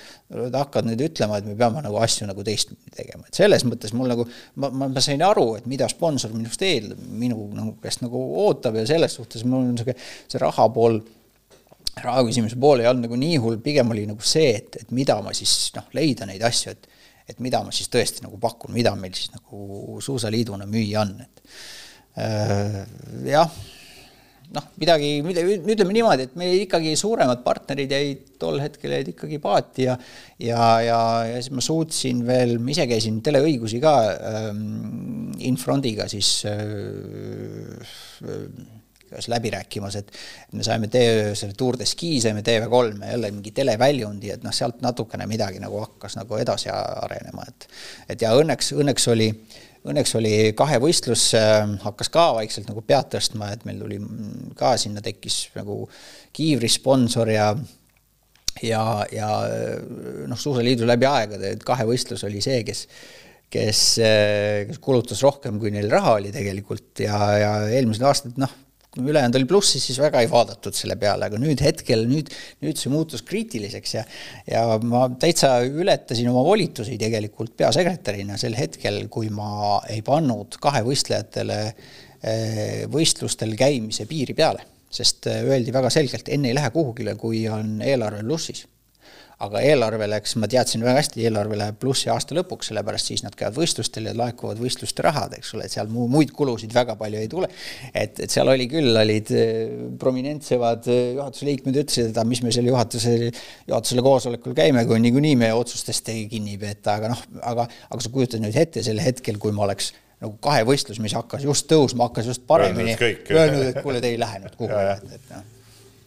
hakkad 0.55 0.86
nüüd 0.86 1.03
ütlema, 1.09 1.40
et 1.40 1.49
me 1.49 1.57
peame 1.59 1.82
nagu 1.82 1.99
asju 2.03 2.28
nagu 2.30 2.45
teistmoodi 2.47 2.95
tegema, 2.95 3.26
et 3.26 3.40
selles 3.40 3.66
mõttes 3.66 3.95
mul 3.97 4.12
nagu, 4.12 4.26
ma, 4.62 4.70
ma, 4.70 4.88
ma 4.92 5.03
sain 5.03 5.22
aru, 5.26 5.49
et 5.59 5.66
mida 5.70 5.88
sponsor 5.90 6.34
minust 6.36 6.62
eeldab, 6.62 7.03
minu 7.11 7.49
nagu 7.57 7.74
käest 7.82 8.05
nagu 8.05 8.22
ootab 8.45 8.78
ja 8.78 8.86
selles 8.88 9.18
suhtes 9.18 9.42
mul 9.47 9.64
on 9.64 9.74
niisugune 9.74 9.99
see 9.99 10.42
raha 10.42 10.68
pool, 10.74 11.01
raha 12.05 12.24
küsimuse 12.28 12.59
pool 12.61 12.84
ei 12.84 12.90
olnud 12.90 13.09
nagu 13.09 13.18
nii 13.18 13.42
hull, 13.42 13.61
pigem 13.64 13.90
oli 13.95 14.07
nagu 14.11 14.22
see, 14.22 14.55
et, 14.62 14.82
et 14.84 14.95
mida 14.95 15.18
ma 15.26 15.34
siis 15.34 15.72
noh, 15.74 15.90
leida 15.97 16.28
neid 16.30 16.45
asju, 16.47 16.74
et 16.76 16.90
et 17.24 17.38
mida 17.40 17.62
ma 17.64 17.70
siis 17.72 17.88
tõesti 17.88 18.20
nagu 18.20 18.36
pakun, 18.36 18.74
mida 18.76 18.90
meil 19.01 19.14
siis 19.16 19.30
nagu 19.32 19.97
Suusaliiduna 20.05 20.66
müüa 20.68 21.07
on, 21.07 21.14
et 21.24 21.40
äh, 22.20 22.82
jah 23.30 23.49
noh, 24.55 24.66
midagi, 24.80 25.09
ütleme 25.24 25.95
niimoodi, 25.97 26.28
et 26.28 26.36
meil 26.38 26.55
ikkagi 26.64 26.95
suuremad 26.99 27.42
partnerid 27.47 27.95
jäid 27.95 28.22
tol 28.40 28.61
hetkel 28.62 28.95
jäid 28.99 29.11
ikkagi 29.14 29.40
paati 29.42 29.88
ja 29.88 29.97
ja, 30.38 30.68
ja, 30.84 31.01
ja 31.30 31.40
siis 31.40 31.55
ma 31.55 31.64
suutsin 31.64 32.22
veel, 32.26 32.59
ma 32.61 32.74
ise 32.74 32.86
käisin 32.90 33.20
teleõigusi 33.24 33.80
ka 33.82 33.95
ähm, 34.34 35.34
Infrondiga 35.49 36.09
siis 36.11 36.36
äh, 36.51 37.92
kas 39.14 39.28
läbi 39.30 39.53
rääkimas, 39.55 39.95
et 40.01 40.09
me 40.59 40.64
saime 40.66 40.88
tee, 40.90 41.34
selle 41.38 41.55
Tour 41.59 41.78
de 41.78 41.86
Ski 41.86 42.16
saime 42.22 42.42
TV3 42.42 43.12
jälle 43.12 43.30
mingi 43.30 43.53
televäljundi, 43.55 44.32
et 44.34 44.42
noh, 44.42 44.55
sealt 44.55 44.80
natukene 44.82 45.28
midagi 45.30 45.61
nagu 45.62 45.78
hakkas 45.84 46.18
nagu 46.18 46.40
edasi 46.40 46.72
arenema, 46.74 47.47
et 47.47 47.68
et 48.11 48.26
ja 48.26 48.34
õnneks, 48.34 48.72
õnneks 48.74 49.07
oli 49.14 49.28
äh, 49.30 49.62
õnneks 49.85 50.14
oli 50.18 50.35
kahevõistlus, 50.57 51.30
hakkas 51.85 52.11
ka 52.12 52.30
vaikselt 52.39 52.70
nagu 52.70 52.82
pead 52.87 53.11
tõstma, 53.12 53.51
et 53.53 53.66
meil 53.68 53.82
tuli 53.82 53.99
ka 54.59 54.74
sinna 54.80 55.03
tekkis 55.05 55.49
nagu 55.59 55.82
kiivrisponsor 56.37 57.32
ja 57.35 57.51
ja, 58.62 58.80
ja 59.12 59.28
noh, 60.30 60.39
Suusaliidu 60.39 60.87
läbi 60.89 61.09
aegade 61.11 61.57
kahevõistlus 61.64 62.24
oli 62.28 62.41
see, 62.45 62.62
kes 62.66 62.87
kes, 63.55 63.80
kes 64.68 64.80
kulutas 64.82 65.20
rohkem, 65.22 65.61
kui 65.62 65.70
neil 65.74 65.91
raha 65.93 66.16
oli 66.18 66.32
tegelikult 66.35 67.05
ja, 67.05 67.18
ja 67.39 67.53
eelmised 67.70 68.03
aastad 68.07 68.41
noh, 68.41 68.51
kui 68.95 69.11
ülejäänud 69.11 69.38
oli 69.40 69.49
plussis, 69.51 69.84
siis 69.88 69.99
väga 70.03 70.22
ei 70.22 70.28
vaadatud 70.30 70.76
selle 70.76 70.97
peale, 71.01 71.28
aga 71.28 71.38
nüüd 71.40 71.62
hetkel, 71.64 72.05
nüüd, 72.11 72.30
nüüd 72.64 72.78
see 72.78 72.92
muutus 72.92 73.24
kriitiliseks 73.26 73.95
ja 73.97 74.05
ja 74.51 74.64
ma 74.82 75.07
täitsa 75.20 75.57
ületasin 75.66 76.30
oma 76.30 76.45
volitusi 76.47 76.99
tegelikult 77.01 77.57
peasekretärina 77.59 78.38
sel 78.40 78.57
hetkel, 78.59 79.05
kui 79.12 79.30
ma 79.34 79.80
ei 79.90 80.03
pannud 80.07 80.59
kahevõistlejatele 80.62 81.59
eh, 81.66 82.84
võistlustel 82.92 83.57
käimise 83.59 84.07
piiri 84.11 84.36
peale, 84.38 84.66
sest 84.95 85.30
eh, 85.30 85.42
öeldi 85.49 85.74
väga 85.74 85.90
selgelt, 85.92 86.30
enne 86.30 86.53
ei 86.53 86.59
lähe 86.61 86.70
kuhugile, 86.74 87.18
kui 87.20 87.47
on 87.51 87.80
eelarve 87.84 88.22
plussis 88.26 88.66
aga 89.43 89.61
eelarve 89.66 90.07
läks, 90.09 90.37
ma 90.39 90.49
teadsin 90.51 90.85
väga 90.85 91.01
hästi, 91.01 91.24
eelarve 91.26 91.57
läheb 91.59 91.78
plussi 91.80 92.11
aasta 92.12 92.37
lõpuks, 92.39 92.70
sellepärast 92.70 93.11
siis 93.11 93.24
nad 93.24 93.35
käivad 93.39 93.57
võistlustel 93.59 94.07
ja 94.07 94.14
laekuvad 94.16 94.61
võistluste 94.62 95.03
rahad, 95.05 95.35
eks 95.39 95.55
ole, 95.57 95.66
et 95.66 95.74
seal 95.74 95.91
muid 95.91 96.30
kulusid 96.37 96.74
väga 96.74 96.95
palju 97.01 97.20
ei 97.20 97.30
tule. 97.30 97.49
et, 97.91 98.20
et 98.24 98.30
seal 98.30 98.49
oli 98.51 98.68
küll, 98.70 98.93
olid 99.01 99.32
eh, 99.35 99.74
prominentsemad 100.01 100.87
eh, 100.93 101.03
juhatuse 101.18 101.49
liikmed 101.51 101.80
ütlesid, 101.82 102.12
et 102.12 102.30
mis 102.30 102.45
me 102.47 102.55
seal 102.55 102.70
juhatuse, 102.70 103.16
juhatusele 103.66 104.07
koosolekul 104.07 104.55
käime, 104.57 104.87
kui 104.87 105.03
niikuinii 105.03 105.35
meie 105.43 105.59
otsustest 105.59 106.12
ei 106.14 106.28
kinni 106.30 106.57
peeta, 106.61 106.99
aga 107.01 107.12
noh, 107.14 107.26
aga, 107.43 107.68
aga 107.91 108.07
sa 108.07 108.14
kujutad 108.14 108.45
nüüd 108.45 108.57
ette 108.61 108.87
sel 108.87 109.03
hetkel, 109.03 109.41
kui 109.43 109.55
ma 109.57 109.66
oleks 109.66 109.93
nagu 110.22 110.37
kahevõistlus, 110.45 111.01
mis 111.03 111.14
hakkas 111.16 111.43
just 111.45 111.66
tõusma, 111.68 112.07
hakkas 112.09 112.30
just 112.30 112.47
paremini, 112.49 112.95
öelnud, 112.95 113.66
et 113.72 113.82
kuule, 113.82 114.01
te 114.01 114.14
ei 114.14 114.20
lähe 114.20 114.45
nüüd 114.45 114.55
kuhugi, 114.61 114.85
et, 114.95 115.18
et 115.18 115.35
noh. 115.35 115.51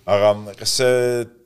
Aga 0.07 0.31
kas 0.55 0.77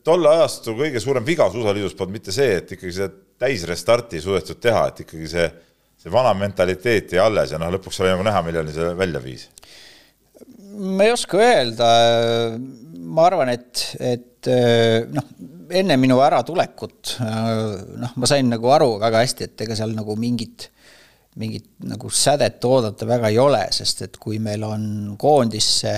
tolle 0.03 0.31
ajastu 0.35 0.75
kõige 0.77 1.01
suurem 1.03 1.25
viga 1.25 1.49
Suusaliidus 1.51 1.95
polnud 1.97 2.17
mitte 2.17 2.33
see, 2.35 2.55
et 2.61 2.73
ikkagi 2.77 2.93
see 2.95 3.09
täisrestarti 3.41 4.19
ei 4.19 4.25
suudetud 4.25 4.59
teha, 4.61 4.87
et 4.91 5.03
ikkagi 5.05 5.29
see, 5.29 5.47
see 6.01 6.13
vana 6.13 6.33
mentaliteet 6.37 7.15
jäi 7.15 7.23
alles 7.23 7.53
ja 7.53 7.61
noh, 7.61 7.71
lõpuks 7.75 8.01
oli 8.01 8.13
nagu 8.13 8.25
näha, 8.27 8.43
milleni 8.45 8.75
see 8.75 8.91
välja 8.97 9.23
viis? 9.23 9.47
ma 10.71 11.03
ei 11.03 11.11
oska 11.11 11.37
öelda, 11.37 11.87
ma 13.11 13.25
arvan, 13.27 13.51
et, 13.51 13.87
et 13.99 14.51
noh, 15.11 15.25
enne 15.71 15.97
minu 15.99 16.19
äratulekut 16.23 17.17
noh, 17.21 18.13
ma 18.15 18.29
sain 18.29 18.47
nagu 18.51 18.71
aru 18.71 18.93
väga 19.01 19.25
hästi, 19.25 19.49
et 19.49 19.65
ega 19.67 19.77
seal 19.77 19.95
nagu 19.97 20.15
mingit 20.19 20.69
mingit 21.39 21.67
nagu 21.87 22.09
sädet 22.11 22.63
oodata 22.67 23.07
väga 23.07 23.29
ei 23.31 23.37
ole, 23.39 23.61
sest 23.71 24.01
et 24.07 24.17
kui 24.19 24.39
meil 24.43 24.63
on 24.67 24.83
koondisse, 25.19 25.93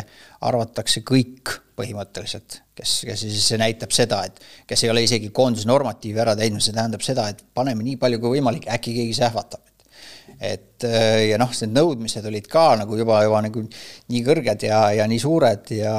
arvatakse 0.46 1.02
kõik 1.06 1.56
põhimõtteliselt, 1.78 2.60
kes, 2.78 2.94
kes 3.08 3.26
siis 3.26 3.52
näitab 3.62 3.94
seda, 3.96 4.24
et 4.28 4.40
kes 4.70 4.86
ei 4.86 4.94
ole 4.94 5.04
isegi 5.06 5.30
koondise 5.36 5.70
normatiivi 5.70 6.22
ära 6.24 6.36
teinud, 6.40 6.64
see 6.64 6.76
tähendab 6.76 7.06
seda, 7.06 7.30
et 7.34 7.44
paneme 7.56 7.86
nii 7.86 8.00
palju 8.02 8.22
kui 8.22 8.38
võimalik, 8.38 8.68
äkki 8.78 8.96
keegi 8.98 9.18
sähvatab. 9.22 9.62
et 10.44 10.73
ja 10.88 11.40
noh, 11.42 11.52
need 11.64 11.76
nõudmised 11.78 12.26
olid 12.30 12.50
ka 12.52 12.74
nagu 12.80 12.98
juba, 13.00 13.24
juba 13.26 13.42
nagu 13.46 13.66
nii 13.68 14.24
kõrged 14.26 14.68
ja, 14.68 14.84
ja 14.98 15.08
nii 15.10 15.22
suured 15.22 15.74
ja 15.78 15.96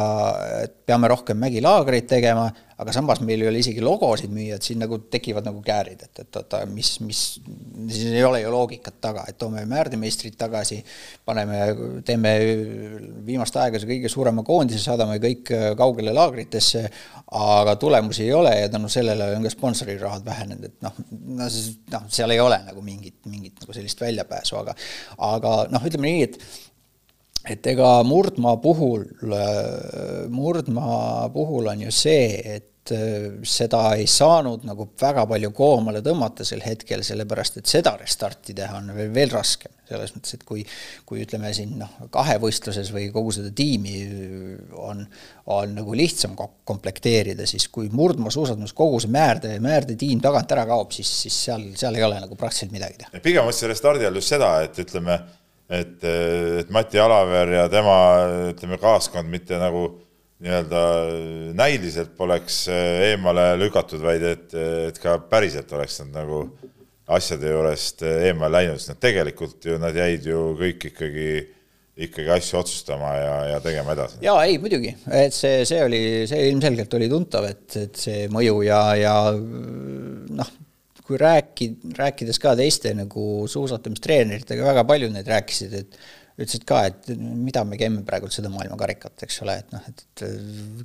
et 0.65 0.79
peame 0.87 1.11
rohkem 1.11 1.41
mägilaagreid 1.41 2.09
tegema 2.11 2.51
aga 2.79 2.93
samas 2.95 3.21
meil 3.23 3.43
ei 3.43 3.49
ole 3.49 3.61
isegi 3.63 3.83
logosid 3.85 4.33
müüa, 4.35 4.59
et 4.59 4.67
siin 4.67 4.81
nagu 4.83 4.99
tekivad 5.11 5.47
nagu 5.47 5.61
käärid, 5.65 6.01
et, 6.07 6.21
et 6.25 6.39
oota, 6.41 6.63
mis, 6.67 6.91
mis, 7.07 7.21
siis 7.87 8.09
ei 8.11 8.25
ole 8.27 8.41
ju 8.43 8.51
loogikat 8.51 8.97
taga, 9.03 9.25
et 9.31 9.39
toome 9.39 9.63
määrdemeistrid 9.71 10.35
tagasi, 10.39 10.81
paneme, 11.27 11.61
teeme 12.07 12.33
viimaste 13.27 13.63
aegade 13.63 13.87
kõige 13.89 14.11
suurema 14.11 14.43
koondise, 14.47 14.83
saadame 14.83 15.21
kõik 15.23 15.53
kaugele 15.79 16.15
laagritesse, 16.17 16.83
aga 17.39 17.77
tulemusi 17.81 18.27
ei 18.27 18.35
ole 18.35 18.57
ja 18.59 18.73
tänu 18.73 18.91
sellele 18.91 19.31
on 19.37 19.47
ka 19.47 19.55
sponsorirahad 19.55 20.27
vähenenud, 20.27 20.67
et 20.73 20.85
noh, 20.85 20.99
no 21.39 21.51
siis 21.53 21.77
noh, 21.95 22.09
seal 22.11 22.35
ei 22.35 22.43
ole 22.43 22.59
nagu 22.67 22.83
mingit, 22.83 23.21
mingit 23.31 23.63
nagu 23.63 23.77
sellist 23.77 24.03
väljapääsu, 24.03 24.59
aga 24.59 24.74
aga 25.19 25.57
noh, 25.73 25.89
ütleme 25.89 26.11
nii, 26.11 26.29
et 26.29 26.39
et 27.45 27.67
ega 27.69 27.99
murdmaa 28.09 28.57
puhul, 28.57 29.03
murdmaa 30.33 31.29
puhul 31.35 31.69
on 31.69 31.83
ju 31.85 31.91
see, 31.93 32.31
et 32.41 32.69
äh, 32.69 32.74
seda 32.91 33.81
ei 33.97 34.05
saanud 34.11 34.65
nagu 34.69 34.91
väga 35.01 35.25
palju 35.29 35.51
koomale 35.57 36.03
tõmmata 36.05 36.45
sel 36.45 36.61
hetkel, 36.65 37.01
sellepärast 37.07 37.57
et 37.61 37.71
seda 37.71 37.95
restarti 37.97 38.53
teha 38.57 38.77
on 38.77 38.91
veel, 38.97 39.13
veel 39.15 39.33
raskem. 39.33 39.73
selles 39.89 40.15
mõttes, 40.15 40.35
et 40.37 40.45
kui, 40.49 40.63
kui 41.05 41.21
ütleme 41.25 41.51
siin 41.53 41.75
noh, 41.77 41.91
kahevõistluses 42.13 42.89
või 42.93 43.11
kogu 43.13 43.35
seda 43.37 43.51
tiimi 43.57 43.99
on, 44.81 45.03
on 45.53 45.75
nagu 45.77 45.97
lihtsam 45.97 46.37
komplekteerida, 46.37 47.47
siis 47.47 47.69
kui 47.69 47.91
murdmaasuusatamises 47.93 48.77
kogu 48.77 49.01
see 49.01 49.13
määrde, 49.13 49.55
määrdetiim 49.65 50.21
tagant 50.25 50.53
ära 50.57 50.65
kaob, 50.69 50.93
siis, 50.97 51.11
siis 51.25 51.41
seal, 51.49 51.71
seal 51.77 51.97
ei 52.01 52.05
ole 52.05 52.21
nagu 52.21 52.37
praktiliselt 52.37 52.73
midagi 52.73 53.01
teha. 53.03 53.25
pigem 53.25 53.45
mõtlesin 53.45 53.73
restardi 53.73 54.09
all 54.09 54.21
just 54.21 54.33
seda, 54.33 54.55
et 54.65 54.81
ütleme 54.85 55.21
et, 55.69 56.05
et 56.61 56.71
Mati 56.73 57.01
Alaver 57.01 57.53
ja 57.59 57.69
tema, 57.73 57.99
ütleme, 58.53 58.79
kaaskond 58.81 59.31
mitte 59.33 59.61
nagu 59.61 59.87
nii-öelda 60.43 60.83
näiliselt 61.57 62.17
poleks 62.19 62.65
eemale 62.73 63.53
lükatud, 63.61 64.03
vaid 64.03 64.25
et, 64.27 64.55
et 64.91 64.99
ka 65.03 65.19
päriselt 65.31 65.71
oleks 65.77 66.01
nad 66.03 66.17
nagu 66.23 66.45
asjade 67.15 67.53
juurest 67.53 68.03
eemale 68.09 68.59
läinud, 68.59 68.81
sest 68.81 68.95
nad 68.95 69.03
tegelikult 69.05 69.69
ju, 69.69 69.79
nad 69.81 69.97
jäid 69.97 70.27
ju 70.27 70.47
kõik 70.59 70.89
ikkagi 70.91 71.29
ikkagi 71.95 72.31
asju 72.35 72.59
otsustama 72.59 73.13
ja, 73.15 73.35
ja 73.53 73.61
tegema 73.63 73.95
edasi. 73.95 74.19
jaa, 74.25 74.43
ei 74.49 74.59
muidugi, 74.59 74.91
et 75.15 75.35
see, 75.35 75.63
see 75.69 75.79
oli, 75.85 76.03
see 76.27 76.49
ilmselgelt 76.51 76.97
oli 76.99 77.09
tuntav, 77.11 77.47
et, 77.47 77.69
et 77.79 78.01
see 78.01 78.25
mõju 78.35 78.57
ja, 78.67 78.81
ja 78.99 79.15
noh, 79.31 80.51
kui 81.07 81.21
rääki-, 81.21 81.71
rääkides 81.95 82.41
ka 82.43 82.57
teiste 82.59 82.95
nagu 82.99 83.45
suusatamistreeneritega, 83.51 84.67
väga 84.73 84.85
paljud 84.89 85.15
need 85.15 85.31
rääkisid, 85.31 85.79
et 85.85 85.99
ütlesid 86.35 86.65
ka, 86.67 86.81
et 86.91 87.13
mida 87.19 87.63
me 87.67 87.79
käime 87.79 88.03
praegult 88.07 88.35
seda 88.35 88.51
maailmakarikat, 88.51 89.23
eks 89.27 89.41
ole, 89.45 89.55
et 89.63 89.75
noh, 89.75 89.85
et 89.91 90.25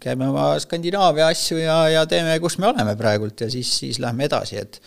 käime 0.03 0.29
oma 0.29 0.51
Skandinaavia 0.61 1.31
asju 1.33 1.57
ja, 1.57 1.79
ja 1.89 2.05
teeme, 2.09 2.35
kus 2.43 2.59
me 2.61 2.69
oleme 2.69 2.93
praegult 2.99 3.41
ja 3.41 3.49
siis, 3.49 3.71
siis 3.81 4.01
lähme 4.03 4.27
edasi, 4.29 4.61
et 4.61 4.81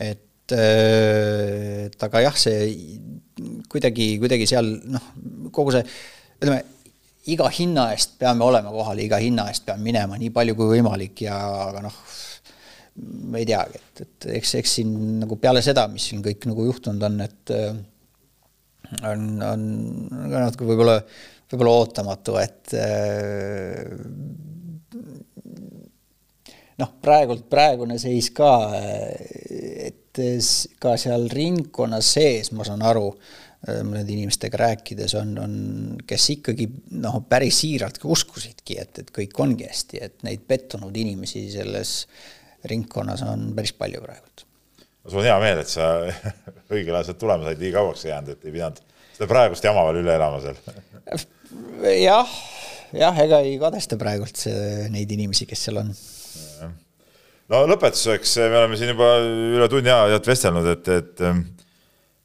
et 0.00 0.26
et 0.56 2.02
aga 2.06 2.24
jah, 2.24 2.36
see 2.38 2.72
kuidagi, 3.70 4.16
kuidagi 4.22 4.48
seal 4.50 4.72
noh, 4.90 5.12
kogu 5.54 5.76
see, 5.76 5.84
ütleme, 6.40 6.64
iga 7.30 7.46
hinna 7.52 7.90
eest 7.94 8.16
peame 8.18 8.44
olema 8.46 8.72
kohal, 8.74 8.98
iga 9.02 9.20
hinna 9.22 9.46
eest 9.52 9.66
peame 9.68 9.84
minema 9.84 10.18
nii 10.18 10.32
palju 10.34 10.56
kui 10.58 10.72
võimalik 10.74 11.24
ja 11.26 11.36
aga 11.68 11.84
noh, 11.84 12.00
ma 13.30 13.40
ei 13.40 13.46
teagi, 13.48 13.78
et, 13.78 14.02
et 14.06 14.28
eks, 14.40 14.56
eks 14.60 14.76
siin 14.80 14.96
nagu 15.20 15.38
peale 15.40 15.62
seda, 15.64 15.86
mis 15.92 16.08
siin 16.10 16.24
kõik 16.24 16.48
nagu 16.50 16.66
juhtunud 16.66 17.06
on, 17.06 17.20
et 17.28 17.54
on, 19.06 19.26
on 19.44 19.66
natuke 20.32 20.68
võib-olla, 20.68 20.98
võib-olla 21.50 21.76
ootamatu, 21.82 22.36
et 22.40 22.74
noh, 26.80 26.96
praegult 27.02 27.46
praegune 27.52 27.98
seis 28.00 28.30
ka, 28.34 28.54
et 28.80 30.20
ka 30.82 30.96
seal 31.00 31.28
ringkonna 31.32 32.00
sees, 32.04 32.50
ma 32.56 32.66
saan 32.66 32.82
aru, 32.86 33.06
mõnede 33.84 34.14
inimestega 34.14 34.56
rääkides 34.56 35.14
on, 35.20 35.32
on, 35.42 35.56
kes 36.08 36.30
ikkagi 36.36 36.66
noh, 37.02 37.18
päris 37.28 37.60
siiralt 37.60 38.00
uskusidki, 38.00 38.78
et, 38.80 39.02
et 39.02 39.10
kõik 39.14 39.36
ongi 39.44 39.68
hästi, 39.68 40.00
et 40.06 40.22
neid 40.24 40.46
pettunud 40.48 40.96
inimesi 40.96 41.44
selles 41.52 42.06
ringkonnas 42.70 43.24
on 43.28 43.50
päris 43.56 43.74
palju 43.76 44.00
praegult. 44.04 44.46
Sul 45.08 45.22
on 45.22 45.28
hea 45.28 45.36
meel, 45.42 45.62
et 45.62 45.70
sa 45.70 45.90
õigel 46.74 46.94
ajal 46.94 47.10
sealt 47.10 47.20
tulema 47.22 47.48
said, 47.48 47.60
nii 47.62 47.74
kauaks 47.74 48.06
ei 48.06 48.12
jäänud, 48.12 48.36
et 48.36 48.48
ei 48.48 48.54
pidanud 48.54 48.80
seda 49.16 49.28
praegust 49.30 49.66
jama 49.66 49.84
veel 49.88 50.02
üle 50.02 50.16
elama 50.16 50.40
seal. 50.44 50.58
jah, 52.08 52.34
jah, 52.96 53.22
ega 53.24 53.40
ei 53.44 53.56
kadesta 53.60 53.98
praegult 54.00 54.44
neid 54.92 55.16
inimesi, 55.16 55.48
kes 55.48 55.66
seal 55.68 55.82
on 55.82 55.94
no 57.50 57.62
lõpetuseks, 57.70 58.36
me 58.44 58.60
oleme 58.62 58.78
siin 58.78 58.92
juba 58.94 59.14
üle 59.24 59.66
tunni 59.72 59.92
aja 59.92 60.20
vestelnud, 60.26 60.68
et, 60.76 60.92
et 61.00 61.26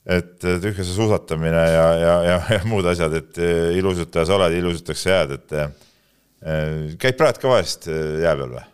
et 0.06 0.35
tühjase 0.38 0.91
suusatamine 0.93 1.61
ja, 1.73 1.85
ja, 1.97 2.14
ja, 2.27 2.35
ja 2.53 2.60
muud 2.69 2.85
asjad, 2.91 3.15
et 3.18 3.39
ilusutaja 3.73 4.27
sa 4.30 4.35
oled, 4.38 4.53
ilusutaks 4.53 5.02
sa 5.02 5.15
jääd, 5.15 5.34
et 5.39 5.56
käid 7.02 7.18
praegu 7.18 7.41
ka 7.41 7.49
vahest 7.56 7.89
jää 7.89 8.35
peal 8.38 8.53
või? 8.53 8.65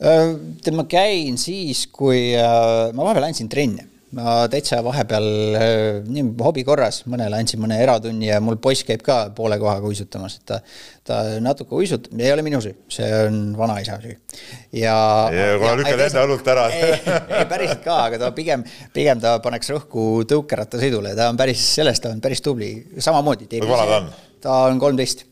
Tead, 0.00 0.74
ma 0.76 0.86
käin 0.90 1.38
siis, 1.40 1.86
kui 1.92 2.32
ma 2.36 3.04
vahepeal 3.04 3.30
andsin 3.30 3.50
trenne 3.52 3.90
ma 4.16 4.46
täitsa 4.50 4.80
vahepeal 4.82 5.26
nii 6.10 6.24
hobi 6.42 6.64
korras 6.66 7.04
mõnele 7.10 7.38
andsin 7.38 7.60
mõne 7.62 7.76
eratunni 7.82 8.26
ja 8.26 8.40
mul 8.42 8.58
poiss 8.62 8.82
käib 8.86 9.04
ka 9.06 9.18
poole 9.36 9.58
kohaga 9.60 9.86
uisutamas, 9.86 10.40
et 10.40 10.46
ta, 10.50 10.58
ta 11.06 11.20
natuke 11.42 11.76
uisutab, 11.78 12.18
ei 12.18 12.32
ole 12.34 12.42
minu 12.46 12.58
süü, 12.64 12.74
see 12.90 13.06
on 13.28 13.38
vanaisa 13.58 14.00
süü. 14.02 14.16
ja. 14.80 14.96
kohe 15.62 15.76
lükkad 15.78 16.04
enda 16.08 16.26
õlut 16.26 16.52
ära 16.54 16.66
ei, 16.74 16.98
ei 17.38 17.46
päriselt 17.52 17.84
ka, 17.86 18.00
aga 18.08 18.22
ta 18.24 18.32
pigem, 18.34 18.66
pigem 18.96 19.22
ta 19.22 19.36
paneks 19.44 19.70
rõhku 19.76 20.24
tõukerattasõidule, 20.30 21.14
ta 21.18 21.30
on 21.30 21.38
päris, 21.38 21.62
sellest 21.78 22.02
ta 22.06 22.14
on 22.14 22.22
päris 22.24 22.42
tubli, 22.42 22.72
samamoodi. 22.98 23.46
kui 23.60 23.70
vana 23.70 23.86
ta 23.86 24.00
on? 24.02 24.14
ta 24.40 24.62
on 24.72 24.82
kolmteist 24.82 25.28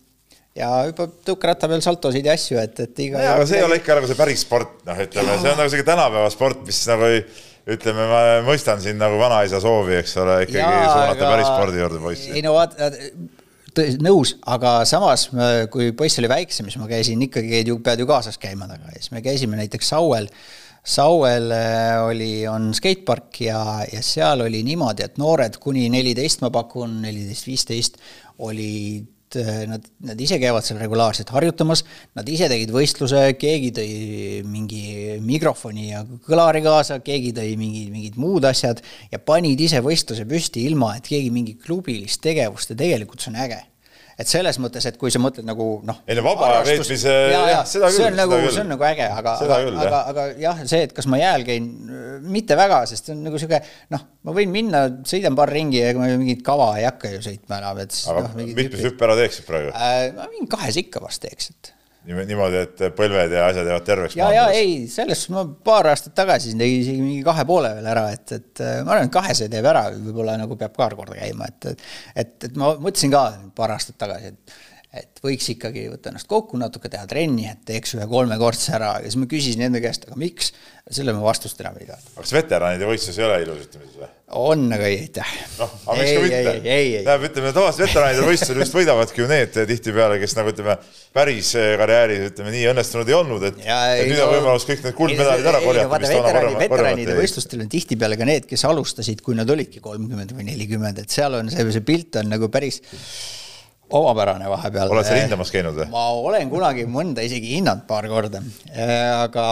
ja 0.58 0.70
hüppab 0.88 1.18
tõukeratta 1.26 1.70
peal 1.70 1.84
saltosid 1.84 2.26
ja 2.26 2.34
asju, 2.38 2.58
et, 2.60 2.80
et 2.84 3.04
iga. 3.06 3.22
aga 3.34 3.46
see 3.48 3.60
ei 3.60 3.66
ole 3.66 3.78
ikka 3.80 3.98
nagu 3.98 4.10
see 4.10 4.18
päris 4.18 4.42
sport, 4.44 4.80
noh, 4.88 5.04
ütleme, 5.04 5.38
see 5.38 5.52
on 5.52 5.60
nagu 5.62 5.72
sihuke 5.72 5.86
tänapäeva 5.86 6.30
sport, 6.34 6.64
mis 6.66 6.82
nagu 6.90 7.08
ei 7.08 7.22
ütleme, 7.68 8.06
ma 8.08 8.20
mõistan 8.46 8.80
siin 8.82 9.00
nagu 9.00 9.18
vanaisa 9.20 9.60
soovi, 9.62 9.98
eks 10.00 10.14
ole, 10.22 10.38
ikkagi 10.46 10.62
Jaa, 10.62 10.86
suunata 10.92 11.18
aga... 11.18 11.32
päris 11.34 11.50
spordi 11.50 11.82
juurde 11.82 12.00
poissi. 12.02 12.30
ei 12.32 12.44
no 12.44 12.54
vaata, 12.56 12.88
nõus, 14.02 14.34
aga 14.48 14.78
samas, 14.88 15.28
kui 15.72 15.92
poiss 15.96 16.20
oli 16.22 16.30
väiksem, 16.30 16.70
siis 16.70 16.80
ma 16.80 16.88
käisin 16.90 17.20
ikkagi, 17.28 17.62
ju 17.68 17.78
pead 17.84 18.02
ju 18.02 18.08
kaasas 18.08 18.40
käima 18.40 18.70
taga 18.70 18.88
ja 18.94 19.02
siis 19.02 19.12
me 19.14 19.22
käisime 19.24 19.60
näiteks 19.60 19.92
Sauel. 19.94 20.30
Sauel 20.88 21.52
äh, 21.52 21.98
oli, 22.06 22.46
on 22.48 22.70
skatepark 22.72 23.42
ja, 23.44 23.60
ja 23.92 24.00
seal 24.02 24.46
oli 24.46 24.62
niimoodi, 24.64 25.04
et 25.04 25.18
noored 25.20 25.58
kuni 25.60 25.84
neliteist, 25.92 26.40
ma 26.40 26.48
pakun, 26.54 27.02
neliteist, 27.04 27.48
viisteist, 27.50 28.00
olid 28.46 29.17
Eh, 29.36 29.66
nad, 29.68 29.84
nad 30.00 30.20
ise 30.20 30.38
käivad 30.40 30.64
seal 30.64 30.78
regulaarselt 30.80 31.28
harjutamas, 31.34 31.82
nad 32.16 32.28
ise 32.32 32.46
tegid 32.48 32.70
võistluse, 32.72 33.20
keegi 33.36 33.72
tõi 33.76 33.88
mingi 34.48 35.18
mikrofoni 35.20 35.90
ja 35.90 36.00
kõlari 36.24 36.62
kaasa, 36.64 37.00
keegi 37.04 37.34
tõi 37.36 37.52
mingi, 37.60 37.84
mingid 37.92 38.16
muud 38.20 38.46
asjad 38.48 38.80
ja 39.12 39.20
panid 39.20 39.60
ise 39.60 39.82
võistluse 39.84 40.24
püsti, 40.28 40.64
ilma 40.70 40.94
et 40.96 41.10
keegi 41.10 41.28
mingi 41.34 41.58
klubilist 41.60 42.22
tegevust 42.24 42.72
ja 42.72 42.78
tegelikult 42.80 43.20
see 43.20 43.34
on 43.34 43.42
äge 43.44 43.60
et 44.18 44.26
selles 44.30 44.58
mõttes, 44.58 44.82
et 44.90 44.96
kui 44.98 45.12
sa 45.14 45.20
mõtled 45.22 45.46
nagu 45.46 45.66
noh. 45.86 46.00
ei 46.10 46.16
no 46.18 46.24
vaba 46.26 46.48
aja 46.48 46.64
veetmise, 46.66 47.14
jah, 47.30 47.62
seda 47.68 47.90
küll. 47.90 47.98
see 48.00 48.08
on 48.08 48.18
nagu, 48.18 48.40
see 48.48 48.64
on 48.64 48.72
nagu 48.74 48.86
äge, 48.88 49.06
aga, 49.14 49.34
aga, 49.44 49.58
aga, 49.84 50.00
aga 50.12 50.26
jah, 50.42 50.62
see, 50.66 50.82
et 50.88 50.94
kas 50.96 51.06
ma 51.10 51.20
jääl 51.20 51.46
käin, 51.46 51.70
mitte 52.26 52.58
väga, 52.58 52.82
sest 52.90 53.10
see 53.10 53.14
on 53.14 53.22
nagu 53.28 53.38
sihuke 53.40 53.62
noh, 53.94 54.04
ma 54.26 54.34
võin 54.34 54.52
minna, 54.54 54.84
sõidan 55.08 55.38
paar 55.38 55.54
ringi, 55.54 55.80
ega 55.86 56.02
ma 56.02 56.10
mingit 56.16 56.42
kava 56.46 56.72
ei 56.80 56.88
hakka 56.88 57.14
ju 57.14 57.24
sõitma 57.30 57.62
enam, 57.62 57.82
et. 57.84 57.94
aga 58.10 58.26
no, 58.26 58.48
mitmes 58.58 58.86
hüppe 58.90 59.08
ära 59.08 59.18
teeksid 59.22 59.48
praegu 59.48 59.74
äh,? 59.74 59.98
ma 60.18 60.30
mingi 60.34 60.50
kahes 60.50 60.82
ikka 60.82 61.04
vast 61.04 61.22
teeks, 61.22 61.52
et 61.54 61.74
niimoodi, 62.08 62.62
et 62.64 62.82
põlved 62.96 63.34
ja 63.36 63.48
asjad 63.50 63.68
jäävad 63.68 63.86
terveks. 63.86 64.16
ja, 64.18 64.30
ja 64.34 64.46
ei, 64.54 64.86
selles 64.90 65.24
suhtes 65.24 65.34
ma 65.34 65.44
paar 65.64 65.90
aastat 65.92 66.16
tagasi 66.18 66.54
tegin 66.58 66.84
isegi 66.84 67.02
mingi 67.02 67.24
kahe 67.26 67.44
poole 67.48 67.74
veel 67.76 67.90
ära, 67.92 68.06
et, 68.14 68.32
et 68.38 68.64
ma 68.86 68.94
arvan, 68.94 69.10
et 69.10 69.14
kahese 69.18 69.50
teeb 69.52 69.68
ära, 69.68 69.88
võib-olla 69.96 70.38
nagu 70.40 70.56
peab 70.60 70.76
paar 70.76 70.96
korda 70.98 71.18
käima, 71.18 71.50
et, 71.50 71.84
et, 72.14 72.34
et 72.48 72.58
ma 72.60 72.72
mõtlesin 72.80 73.12
ka 73.12 73.24
paar 73.58 73.76
aastat 73.76 74.00
tagasi, 74.00 74.32
et 74.32 74.58
et 74.96 75.20
võiks 75.20 75.44
ikkagi 75.52 75.82
võtta 75.92 76.08
ennast 76.08 76.28
kokku, 76.30 76.56
natuke 76.60 76.88
teha 76.88 77.04
trenni, 77.08 77.44
et 77.50 77.60
teeks 77.68 77.92
ühe 77.98 78.06
kolmekordse 78.08 78.72
ära 78.78 78.94
ja 78.96 79.04
siis 79.04 79.18
ma 79.20 79.26
küsisin 79.28 79.66
enda 79.66 79.82
käest, 79.84 80.06
aga 80.08 80.16
miks, 80.16 80.54
selle 80.88 81.12
ma 81.12 81.20
vastust 81.26 81.58
enam 81.60 81.74
ei 81.76 81.84
teadnud. 81.90 82.14
kas 82.16 82.32
veteranide 82.32 82.86
võistlus 82.88 83.18
ei 83.20 83.26
ole 83.26 83.34
ilusutamises 83.44 83.98
või? 84.00 84.08
on, 84.40 84.62
aga 84.72 84.86
ei, 84.88 85.02
aitäh. 85.04 85.32
noh, 85.58 85.74
aga 85.84 85.96
miks 85.98 86.14
ka 86.14 86.22
mitte? 86.24 86.40
tähendab, 86.64 87.26
ütleme 87.28 87.50
tavaliselt 87.58 87.84
veteranide 87.84 88.24
võistlusel 88.30 88.62
just 88.62 88.76
võidavadki 88.78 89.20
ju 89.20 89.26
need 89.28 89.58
tihtipeale, 89.72 90.16
kes 90.22 90.34
nagu 90.38 90.52
ütleme, 90.54 90.76
päris 91.18 91.50
karjääris 91.82 92.24
ütleme 92.30 92.52
nii 92.54 92.62
õnnestunud 92.72 93.12
ei 93.12 93.16
olnud, 93.18 93.44
et, 93.50 93.60
et 93.68 94.08
nüüd 94.08 94.22
on 94.24 94.32
võimalus 94.38 94.64
kõik 94.70 94.86
need 94.86 94.96
kuldmedalid 94.96 95.50
ära 95.52 95.60
korjata. 95.66 96.00
veteranide, 96.06 96.62
veteranide 96.64 97.18
võistlustel 97.20 97.66
on 97.66 97.68
tihtipeale 97.76 98.16
ka 98.16 98.28
need, 98.28 98.48
kes 98.48 98.64
alustasid, 98.70 99.20
kui 99.26 99.36
nad 99.36 99.52
olidki 99.52 99.84
kolmkümmend 99.84 100.32
või 100.32 100.48
nelikümmend, 100.48 101.04
et 101.04 101.12
seal 101.12 101.36
on 101.36 101.52
see, 101.52 101.68
see 101.76 101.84
pilt 101.84 102.16
on 102.22 102.32
nagu 102.32 102.48
päris 102.52 102.80
omapärane 103.90 104.48
vahepeal. 104.50 104.92
oled 104.92 105.06
sa 105.06 105.16
rindamas 105.16 105.52
käinud 105.54 105.76
või? 105.78 105.88
ma 105.92 106.04
olen 106.30 106.52
kunagi 106.52 106.86
mõnda 106.90 107.24
isegi 107.24 107.56
hinnanud 107.56 107.86
paar 107.88 108.08
korda, 108.10 108.42
aga, 109.22 109.46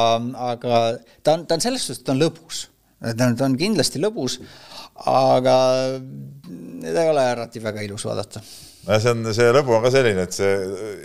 aga 0.51 0.81
ta 1.25 1.37
on, 1.37 1.47
ta 1.49 1.59
on 1.59 1.65
selles 1.65 1.87
suhtes, 1.89 2.05
ta 2.05 2.15
on 2.15 2.23
lõbus. 2.25 2.67
ta 3.07 3.31
on, 3.31 3.37
ta 3.39 3.49
on 3.49 3.57
kindlasti 3.61 4.03
lõbus, 4.03 4.39
aga 5.09 5.57
ta 5.97 7.03
ei 7.03 7.11
ole 7.11 7.27
alati 7.33 7.63
väga 7.65 7.85
ilus 7.87 8.07
vaadata. 8.09 8.45
no 8.87 9.03
see 9.03 9.13
on, 9.17 9.35
see 9.37 9.53
lõbu 9.57 9.77
on 9.77 9.85
ka 9.85 9.93
selline, 9.95 10.29
et 10.29 10.37
see 10.37 10.57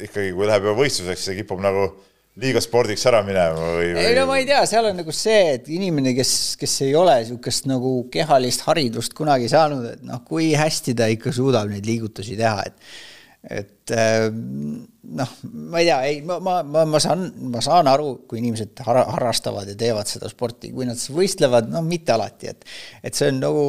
ikkagi, 0.07 0.31
kui 0.37 0.49
läheb 0.49 0.67
juba 0.67 0.79
võistluseks, 0.83 1.27
see 1.29 1.39
kipub 1.41 1.63
nagu 1.63 1.91
liiga 2.39 2.61
spordiks 2.63 3.03
ära 3.09 3.19
minema 3.27 3.59
või, 3.59 3.91
või...? 3.91 4.03
ei 4.07 4.15
no 4.15 4.25
ma 4.29 4.37
ei 4.39 4.47
tea, 4.47 4.61
seal 4.69 4.87
on 4.87 4.99
nagu 5.01 5.13
see, 5.15 5.55
et 5.57 5.71
inimene, 5.71 6.13
kes, 6.15 6.33
kes 6.59 6.77
ei 6.85 6.93
ole 6.95 7.17
niisugust 7.19 7.67
nagu 7.67 7.95
kehalist 8.11 8.63
haridust 8.69 9.15
kunagi 9.17 9.49
saanud, 9.51 9.89
et 9.95 10.05
noh, 10.07 10.21
kui 10.27 10.53
hästi 10.55 10.95
ta 10.97 11.09
ikka 11.11 11.33
suudab 11.35 11.67
neid 11.71 11.87
liigutusi 11.87 12.37
teha, 12.39 12.69
et 12.69 13.10
et 13.41 13.89
ähm, 13.97 14.83
noh, 15.17 15.31
ma 15.41 15.79
ei 15.81 15.87
tea, 15.87 15.97
ei, 16.05 16.19
ma, 16.25 16.37
ma, 16.43 16.59
ma, 16.61 16.83
ma 16.85 16.99
saan, 17.01 17.25
ma 17.49 17.61
saan 17.63 17.89
aru, 17.89 18.13
kui 18.29 18.37
inimesed 18.41 18.83
har 18.85 19.01
harrastavad 19.15 19.69
ja 19.71 19.77
teevad 19.77 20.09
seda 20.09 20.29
sporti, 20.29 20.69
kui 20.75 20.85
nad 20.85 21.01
võistlevad, 21.01 21.71
no 21.73 21.81
mitte 21.85 22.13
alati, 22.13 22.51
et 22.53 22.67
et 23.01 23.17
see 23.17 23.31
on 23.31 23.41
nagu 23.41 23.65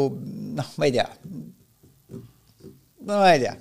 noh, 0.58 0.74
ma 0.76 0.88
ei 0.88 0.94
tea. 0.98 1.08
no 3.08 3.16
ma 3.16 3.32
ei 3.32 3.40
tea 3.46 3.56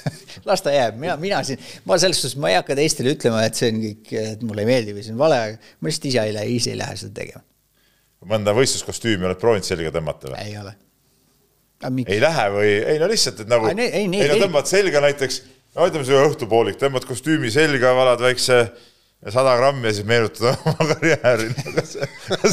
las 0.48 0.62
ta 0.62 0.70
jääb, 0.70 1.02
mina, 1.02 1.18
mina 1.20 1.42
siin, 1.46 1.60
ma 1.88 1.98
selles 1.98 2.22
suhtes, 2.22 2.38
ma 2.40 2.52
ei 2.52 2.60
hakka 2.60 2.78
teistele 2.78 3.16
ütlema, 3.16 3.42
et 3.48 3.58
see 3.58 3.72
on 3.72 3.82
kõik, 3.82 4.14
et 4.22 4.46
mulle 4.46 4.62
ei 4.62 4.70
meeldi 4.70 4.94
või 4.94 5.02
see 5.02 5.16
on 5.16 5.20
vale, 5.20 5.42
ma 5.80 5.90
lihtsalt 5.90 6.10
ise 6.12 6.24
ei 6.30 6.38
lähe, 6.38 6.56
ise 6.60 6.72
ei 6.76 6.80
lähe 6.80 6.96
seda 7.02 7.18
tegema. 7.20 7.42
mõnda 8.26 8.54
võistluskostüümi 8.54 9.26
oled 9.26 9.42
proovinud 9.42 9.66
selga 9.66 9.90
tõmmata 9.98 10.30
või? 10.30 10.46
ei 10.46 10.56
ole. 10.62 10.76
ei 12.06 12.22
lähe 12.22 12.48
või, 12.54 12.72
ei 12.94 13.02
no 13.02 13.10
lihtsalt, 13.10 13.42
et 13.42 13.50
nagu, 13.50 13.68
ei, 13.74 13.90
ei, 13.90 14.06
ei 14.06 14.30
no 14.30 14.40
tõmbad 14.46 14.70
selga 14.70 15.02
näiteks 15.04 15.42
no 15.76 15.86
ütleme, 15.88 16.06
see 16.08 16.26
õhtupoolik, 16.26 16.78
tõmbad 16.80 17.06
kostüümi 17.08 17.50
selga, 17.52 17.92
valad 17.96 18.22
väikse 18.24 18.60
sada 19.32 19.56
grammi 19.58 19.88
ja 19.88 19.94
siis 19.96 20.08
meenutada 20.08 20.54
oma 20.68 20.88
karjääri 20.92 21.48
kas, 21.76 21.94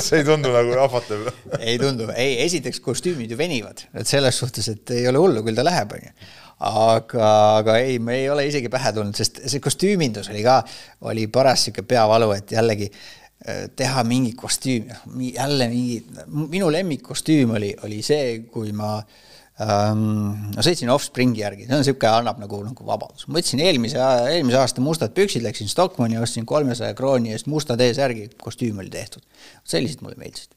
see 0.02 0.22
ei 0.22 0.28
tundu 0.28 0.52
nagu 0.54 0.76
ahvatlev? 0.84 1.28
ei 1.60 1.78
tundu, 1.82 2.10
ei, 2.16 2.38
esiteks 2.46 2.82
kostüümid 2.84 3.32
ju 3.32 3.40
venivad, 3.40 3.86
et 3.94 4.10
selles 4.10 4.40
suhtes, 4.40 4.70
et 4.72 4.96
ei 4.96 5.08
ole 5.12 5.22
hullu, 5.22 5.44
küll 5.46 5.60
ta 5.60 5.66
läheb, 5.66 5.96
onju. 5.98 6.14
aga, 6.70 7.34
aga 7.64 7.80
ei, 7.84 8.00
me 8.04 8.22
ei 8.22 8.30
ole 8.32 8.48
isegi 8.50 8.72
pähe 8.74 8.94
tulnud, 8.96 9.16
sest 9.20 9.44
see 9.46 9.64
kostüümindus 9.64 10.32
oli 10.34 10.46
ka, 10.46 10.62
oli 11.12 11.28
paras 11.32 11.68
sihuke 11.68 11.86
peavalu, 11.88 12.32
et 12.36 12.56
jällegi 12.56 12.90
äh, 12.90 13.68
teha 13.76 14.08
mingi 14.08 14.34
kostüüm, 14.40 14.90
jälle 15.30 15.70
mingi, 15.72 16.02
minu 16.56 16.72
lemmikkostüüm 16.74 17.56
oli, 17.60 17.76
oli 17.88 18.02
see, 18.04 18.42
kui 18.52 18.76
ma 18.76 18.98
äh. 19.00 19.22
No 19.96 20.64
sõitsin 20.66 20.92
Offspringi 20.94 21.44
järgi, 21.44 21.68
see 21.68 21.76
on 21.76 21.84
niisugune, 21.84 22.12
annab 22.22 22.40
nagu, 22.42 22.60
nagu 22.66 22.88
vabadus. 22.88 23.28
ma 23.28 23.40
võtsin 23.40 23.62
eelmise, 23.64 24.00
eelmise 24.32 24.60
aasta 24.60 24.84
mustad 24.84 25.14
püksid, 25.16 25.44
läksin 25.46 25.72
Stockmanni, 25.72 26.20
ostsin 26.22 26.48
kolmesaja 26.50 26.96
krooni 26.98 27.34
eest 27.36 27.50
musta 27.52 27.78
T-särgi, 27.80 28.30
kostüüm 28.42 28.80
oli 28.84 28.92
tehtud. 28.94 29.24
sellised 29.64 30.02
mulle 30.06 30.18
meeldisid. 30.22 30.56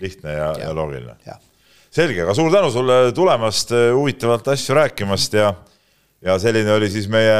lihtne 0.00 0.32
ja, 0.32 0.50
ja, 0.58 0.68
ja 0.68 0.74
loogiline. 0.74 1.38
selge, 1.90 2.22
aga 2.22 2.34
suur 2.34 2.50
tänu 2.52 2.70
sulle 2.70 3.12
tulemast, 3.14 3.72
äh, 3.72 3.92
huvitavalt 3.94 4.48
asju 4.54 4.74
rääkimast 4.80 5.38
ja, 5.38 5.54
ja 6.22 6.38
selline 6.38 6.72
oli 6.72 6.90
siis 6.90 7.08
meie 7.08 7.38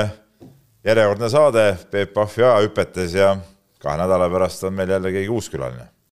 järjekordne 0.85 1.29
saade 1.29 1.67
Peep 1.91 2.15
Pahvi 2.15 2.43
ajahüpetes 2.43 3.15
ja 3.15 3.37
kahe 3.83 3.99
nädala 4.01 4.31
pärast 4.31 4.65
on 4.65 4.75
meil 4.75 4.91
jälle 4.91 5.13
keegi 5.13 5.29
uus 5.29 5.51
külaline 5.51 5.96